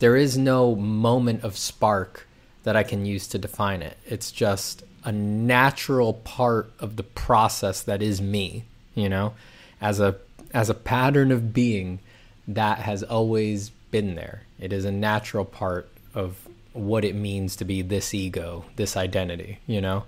There 0.00 0.16
is 0.16 0.36
no 0.36 0.74
moment 0.74 1.44
of 1.44 1.56
spark 1.56 2.26
that 2.64 2.76
I 2.76 2.82
can 2.82 3.06
use 3.06 3.28
to 3.28 3.38
define 3.38 3.82
it. 3.82 3.96
It's 4.04 4.32
just 4.32 4.82
a 5.04 5.12
natural 5.12 6.14
part 6.14 6.72
of 6.78 6.96
the 6.96 7.02
process 7.02 7.82
that 7.82 8.02
is 8.02 8.20
me, 8.20 8.64
you 8.94 9.08
know, 9.08 9.34
as 9.80 10.00
a 10.00 10.16
as 10.54 10.68
a 10.68 10.74
pattern 10.74 11.32
of 11.32 11.52
being 11.52 11.98
that 12.46 12.78
has 12.78 13.02
always 13.02 13.70
been 13.90 14.14
there. 14.14 14.42
It 14.60 14.72
is 14.72 14.84
a 14.84 14.92
natural 14.92 15.44
part 15.44 15.88
of 16.14 16.36
what 16.72 17.04
it 17.04 17.14
means 17.14 17.56
to 17.56 17.64
be 17.64 17.82
this 17.82 18.14
ego, 18.14 18.64
this 18.76 18.96
identity, 18.96 19.58
you 19.66 19.80
know? 19.80 20.04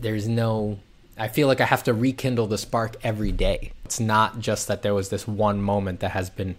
There's 0.00 0.28
no 0.28 0.78
I 1.18 1.28
feel 1.28 1.46
like 1.46 1.60
I 1.60 1.66
have 1.66 1.84
to 1.84 1.94
rekindle 1.94 2.46
the 2.46 2.58
spark 2.58 2.96
every 3.04 3.32
day. 3.32 3.72
It's 3.84 4.00
not 4.00 4.40
just 4.40 4.68
that 4.68 4.82
there 4.82 4.94
was 4.94 5.10
this 5.10 5.28
one 5.28 5.60
moment 5.60 6.00
that 6.00 6.12
has 6.12 6.30
been 6.30 6.56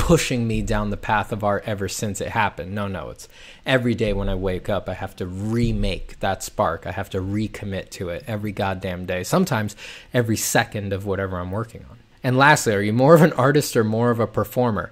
pushing 0.00 0.48
me 0.48 0.62
down 0.62 0.88
the 0.88 0.96
path 0.96 1.30
of 1.30 1.44
art 1.44 1.62
ever 1.66 1.86
since 1.86 2.22
it 2.22 2.28
happened. 2.28 2.74
No, 2.74 2.88
no, 2.88 3.10
it's 3.10 3.28
every 3.66 3.94
day 3.94 4.14
when 4.14 4.30
I 4.30 4.34
wake 4.34 4.70
up, 4.70 4.88
I 4.88 4.94
have 4.94 5.14
to 5.16 5.26
remake 5.26 6.18
that 6.20 6.42
spark. 6.42 6.86
I 6.86 6.92
have 6.92 7.10
to 7.10 7.20
recommit 7.20 7.90
to 7.90 8.08
it 8.08 8.24
every 8.26 8.50
goddamn 8.50 9.04
day, 9.04 9.22
sometimes 9.22 9.76
every 10.14 10.38
second 10.38 10.94
of 10.94 11.04
whatever 11.04 11.38
I'm 11.38 11.50
working 11.50 11.84
on. 11.90 11.98
And 12.24 12.38
lastly, 12.38 12.74
are 12.74 12.80
you 12.80 12.94
more 12.94 13.14
of 13.14 13.20
an 13.20 13.34
artist 13.34 13.76
or 13.76 13.84
more 13.84 14.10
of 14.10 14.20
a 14.20 14.26
performer? 14.26 14.90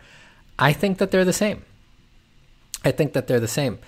I 0.59 0.75
think 0.75 0.99
that 0.99 1.11
they're 1.11 1.25
the 1.25 1.33
same. 1.33 1.65
I 2.85 2.91
think 2.91 3.15
that 3.15 3.27
they're 3.29 3.41
the 3.41 3.49
same. 3.49 3.79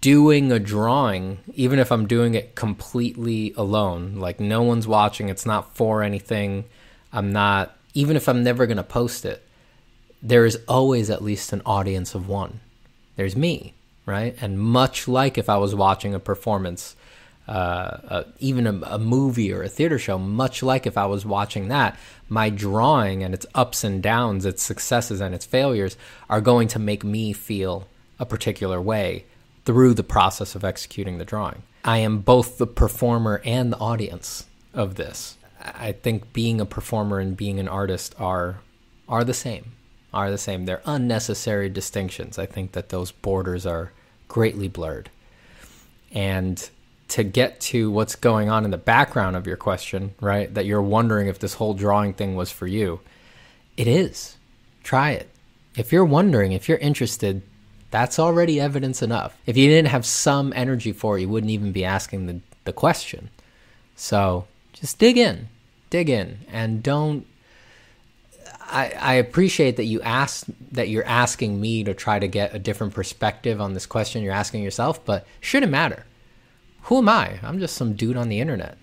Doing 0.00 0.50
a 0.50 0.58
drawing, 0.58 1.38
even 1.54 1.78
if 1.78 1.92
I'm 1.92 2.06
doing 2.06 2.34
it 2.34 2.54
completely 2.54 3.52
alone, 3.58 4.16
like 4.16 4.40
no 4.40 4.62
one's 4.62 4.88
watching, 4.88 5.28
it's 5.28 5.46
not 5.46 5.76
for 5.76 6.02
anything, 6.02 6.64
I'm 7.12 7.30
not, 7.30 7.76
even 7.92 8.16
if 8.16 8.26
I'm 8.28 8.42
never 8.42 8.66
going 8.66 8.78
to 8.78 8.82
post 8.82 9.24
it, 9.24 9.46
there 10.22 10.44
is 10.44 10.58
always 10.68 11.10
at 11.10 11.22
least 11.22 11.52
an 11.52 11.62
audience 11.64 12.14
of 12.14 12.28
one. 12.28 12.60
There's 13.16 13.36
me, 13.36 13.74
right? 14.06 14.36
And 14.40 14.58
much 14.58 15.08
like 15.08 15.38
if 15.38 15.48
I 15.48 15.56
was 15.56 15.74
watching 15.74 16.14
a 16.14 16.20
performance, 16.20 16.96
uh, 17.48 17.50
uh, 17.50 18.24
even 18.38 18.66
a, 18.66 18.80
a, 18.82 18.98
movie 18.98 19.52
or 19.52 19.62
a 19.62 19.68
theater 19.68 19.98
show, 19.98 20.18
much 20.18 20.62
like 20.62 20.86
if 20.86 20.98
I 20.98 21.06
was 21.06 21.24
watching 21.24 21.68
that, 21.68 21.98
my 22.28 22.50
drawing 22.50 23.22
and 23.22 23.34
its 23.34 23.46
ups 23.54 23.82
and 23.82 24.02
downs, 24.02 24.44
its 24.44 24.62
successes 24.62 25.20
and 25.20 25.34
its 25.34 25.44
failures 25.44 25.96
are 26.28 26.40
going 26.40 26.68
to 26.68 26.78
make 26.78 27.02
me 27.02 27.32
feel 27.32 27.88
a 28.18 28.26
particular 28.26 28.80
way 28.80 29.24
through 29.64 29.94
the 29.94 30.04
process 30.04 30.54
of 30.54 30.64
executing 30.64 31.18
the 31.18 31.24
drawing. 31.24 31.62
I 31.84 31.98
am 31.98 32.18
both 32.18 32.58
the 32.58 32.66
performer 32.66 33.40
and 33.44 33.72
the 33.72 33.78
audience 33.78 34.46
of 34.74 34.96
this. 34.96 35.36
I 35.60 35.92
think 35.92 36.32
being 36.32 36.60
a 36.60 36.66
performer 36.66 37.18
and 37.18 37.36
being 37.36 37.58
an 37.58 37.68
artist 37.68 38.14
are 38.18 38.60
are 39.08 39.24
the 39.24 39.34
same 39.34 39.72
are 40.12 40.30
the 40.30 40.38
same. 40.38 40.66
They're 40.66 40.82
unnecessary 40.84 41.68
distinctions. 41.68 42.38
I 42.38 42.46
think 42.46 42.72
that 42.72 42.88
those 42.88 43.12
borders 43.12 43.66
are 43.66 43.92
greatly 44.28 44.68
blurred. 44.68 45.10
And 46.12 46.68
to 47.08 47.24
get 47.24 47.60
to 47.60 47.90
what's 47.90 48.14
going 48.14 48.48
on 48.48 48.64
in 48.64 48.70
the 48.70 48.78
background 48.78 49.36
of 49.36 49.46
your 49.46 49.56
question, 49.56 50.14
right? 50.20 50.52
That 50.54 50.66
you're 50.66 50.82
wondering 50.82 51.28
if 51.28 51.38
this 51.38 51.54
whole 51.54 51.74
drawing 51.74 52.14
thing 52.14 52.36
was 52.36 52.50
for 52.50 52.66
you. 52.66 53.00
It 53.76 53.88
is. 53.88 54.36
Try 54.82 55.10
it. 55.10 55.28
If 55.76 55.92
you're 55.92 56.04
wondering, 56.04 56.52
if 56.52 56.68
you're 56.68 56.78
interested, 56.78 57.42
that's 57.90 58.18
already 58.18 58.60
evidence 58.60 59.02
enough. 59.02 59.36
If 59.46 59.56
you 59.56 59.68
didn't 59.68 59.90
have 59.90 60.06
some 60.06 60.52
energy 60.54 60.92
for 60.92 61.18
it, 61.18 61.22
you 61.22 61.28
wouldn't 61.28 61.50
even 61.50 61.72
be 61.72 61.84
asking 61.84 62.26
the, 62.26 62.40
the 62.64 62.72
question. 62.72 63.30
So 63.96 64.46
just 64.72 64.98
dig 64.98 65.16
in, 65.16 65.48
dig 65.90 66.08
in, 66.08 66.38
and 66.48 66.82
don't 66.82 67.26
I, 68.70 68.94
I 69.00 69.14
appreciate 69.14 69.76
that 69.76 69.84
you 69.84 70.00
asked 70.02 70.44
that 70.72 70.88
you're 70.88 71.06
asking 71.06 71.60
me 71.60 71.84
to 71.84 71.94
try 71.94 72.18
to 72.18 72.28
get 72.28 72.54
a 72.54 72.58
different 72.58 72.94
perspective 72.94 73.60
on 73.60 73.74
this 73.74 73.86
question 73.86 74.22
you're 74.22 74.32
asking 74.32 74.62
yourself, 74.62 75.04
but 75.04 75.26
shouldn't 75.40 75.72
matter. 75.72 76.06
Who 76.84 76.98
am 76.98 77.08
I? 77.08 77.38
I'm 77.42 77.58
just 77.58 77.76
some 77.76 77.94
dude 77.94 78.16
on 78.16 78.28
the 78.28 78.40
internet. 78.40 78.78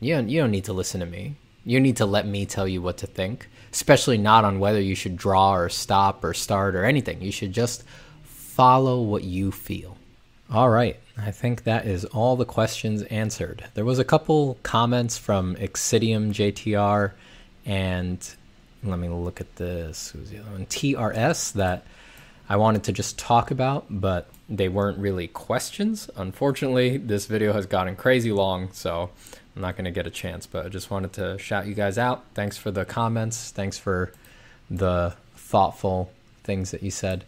You 0.00 0.16
don't, 0.16 0.28
you 0.28 0.40
don't 0.40 0.50
need 0.50 0.64
to 0.64 0.72
listen 0.72 1.00
to 1.00 1.06
me. 1.06 1.36
You 1.64 1.78
need 1.78 1.96
to 1.98 2.06
let 2.06 2.26
me 2.26 2.46
tell 2.46 2.66
you 2.66 2.82
what 2.82 2.98
to 2.98 3.06
think, 3.06 3.48
especially 3.72 4.18
not 4.18 4.44
on 4.44 4.58
whether 4.60 4.80
you 4.80 4.94
should 4.94 5.16
draw 5.16 5.54
or 5.54 5.68
stop 5.68 6.24
or 6.24 6.34
start 6.34 6.74
or 6.74 6.84
anything. 6.84 7.22
You 7.22 7.32
should 7.32 7.52
just 7.52 7.84
follow 8.22 9.00
what 9.02 9.24
you 9.24 9.52
feel. 9.52 9.96
All 10.50 10.70
right. 10.70 10.98
I 11.16 11.30
think 11.30 11.64
that 11.64 11.86
is 11.86 12.04
all 12.06 12.34
the 12.36 12.44
questions 12.44 13.02
answered. 13.04 13.64
There 13.74 13.84
was 13.84 13.98
a 13.98 14.04
couple 14.04 14.58
comments 14.62 15.16
from 15.18 15.54
Exidium 15.56 16.30
JTR 16.30 17.12
and 17.66 18.36
let 18.82 18.98
me 18.98 19.08
look 19.08 19.40
at 19.40 19.56
this. 19.56 20.10
Who's 20.10 20.30
the 20.30 20.38
other 20.38 20.50
one? 20.50 20.66
TRS 20.66 21.52
that 21.54 21.84
I 22.48 22.56
wanted 22.56 22.84
to 22.84 22.92
just 22.92 23.18
talk 23.18 23.50
about, 23.50 23.86
but 23.88 24.28
they 24.48 24.68
weren't 24.68 24.98
really 24.98 25.28
questions. 25.28 26.10
Unfortunately, 26.16 26.96
this 26.96 27.26
video 27.26 27.52
has 27.52 27.66
gotten 27.66 27.96
crazy 27.96 28.32
long, 28.32 28.72
so 28.72 29.10
I'm 29.54 29.62
not 29.62 29.76
going 29.76 29.84
to 29.84 29.90
get 29.90 30.06
a 30.06 30.10
chance, 30.10 30.46
but 30.46 30.66
I 30.66 30.68
just 30.68 30.90
wanted 30.90 31.12
to 31.14 31.38
shout 31.38 31.66
you 31.66 31.74
guys 31.74 31.98
out. 31.98 32.24
Thanks 32.34 32.56
for 32.56 32.70
the 32.70 32.84
comments. 32.84 33.50
Thanks 33.50 33.78
for 33.78 34.12
the 34.70 35.14
thoughtful 35.36 36.10
things 36.42 36.70
that 36.70 36.82
you 36.82 36.90
said. 36.90 37.24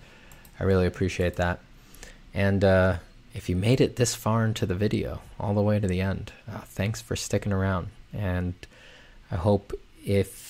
I 0.58 0.64
really 0.64 0.86
appreciate 0.86 1.36
that. 1.36 1.60
And 2.34 2.64
uh, 2.64 2.96
if 3.34 3.48
you 3.48 3.56
made 3.56 3.80
it 3.80 3.96
this 3.96 4.14
far 4.14 4.44
into 4.44 4.66
the 4.66 4.74
video, 4.74 5.20
all 5.38 5.54
the 5.54 5.62
way 5.62 5.78
to 5.78 5.86
the 5.86 6.00
end, 6.00 6.32
uh, 6.50 6.60
thanks 6.60 7.00
for 7.00 7.16
sticking 7.16 7.52
around. 7.52 7.88
And 8.12 8.54
I 9.30 9.36
hope 9.36 9.72
if 10.04 10.41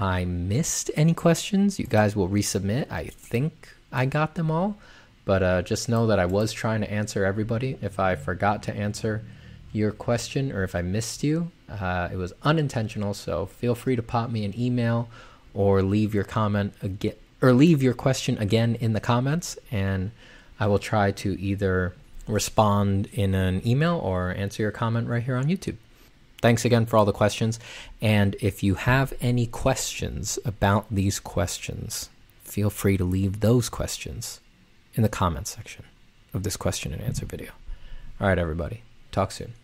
I 0.00 0.24
missed 0.24 0.90
any 0.96 1.12
questions, 1.12 1.78
you 1.78 1.86
guys 1.86 2.16
will 2.16 2.28
resubmit. 2.28 2.90
I 2.90 3.04
think 3.04 3.68
I 3.92 4.06
got 4.06 4.34
them 4.34 4.50
all, 4.50 4.78
but 5.26 5.42
uh, 5.42 5.60
just 5.60 5.90
know 5.90 6.06
that 6.06 6.18
I 6.18 6.24
was 6.24 6.52
trying 6.52 6.80
to 6.80 6.90
answer 6.90 7.26
everybody. 7.26 7.76
If 7.82 8.00
I 8.00 8.16
forgot 8.16 8.62
to 8.64 8.74
answer 8.74 9.22
your 9.72 9.92
question 9.92 10.52
or 10.52 10.64
if 10.64 10.74
I 10.74 10.80
missed 10.80 11.22
you, 11.22 11.52
uh, 11.68 12.08
it 12.10 12.16
was 12.16 12.32
unintentional. 12.42 13.12
So 13.12 13.44
feel 13.44 13.74
free 13.74 13.94
to 13.94 14.02
pop 14.02 14.30
me 14.30 14.46
an 14.46 14.58
email 14.58 15.10
or 15.52 15.82
leave 15.82 16.14
your 16.14 16.24
comment 16.24 16.72
again 16.80 17.14
or 17.42 17.52
leave 17.52 17.82
your 17.82 17.94
question 17.94 18.36
again 18.38 18.76
in 18.76 18.92
the 18.92 19.00
comments, 19.00 19.58
and 19.70 20.10
I 20.58 20.66
will 20.66 20.78
try 20.78 21.10
to 21.10 21.40
either 21.40 21.94
respond 22.26 23.08
in 23.12 23.34
an 23.34 23.66
email 23.66 23.96
or 23.96 24.30
answer 24.30 24.62
your 24.62 24.72
comment 24.72 25.08
right 25.08 25.22
here 25.22 25.36
on 25.36 25.44
YouTube. 25.44 25.76
Thanks 26.40 26.64
again 26.64 26.86
for 26.86 26.96
all 26.96 27.04
the 27.04 27.12
questions. 27.12 27.60
And 28.00 28.36
if 28.40 28.62
you 28.62 28.74
have 28.74 29.12
any 29.20 29.46
questions 29.46 30.38
about 30.44 30.86
these 30.90 31.20
questions, 31.20 32.08
feel 32.44 32.70
free 32.70 32.96
to 32.96 33.04
leave 33.04 33.40
those 33.40 33.68
questions 33.68 34.40
in 34.94 35.02
the 35.02 35.08
comments 35.08 35.54
section 35.54 35.84
of 36.32 36.42
this 36.42 36.56
question 36.56 36.92
and 36.92 37.02
answer 37.02 37.26
video. 37.26 37.52
All 38.20 38.28
right, 38.28 38.38
everybody. 38.38 38.82
Talk 39.12 39.32
soon. 39.32 39.59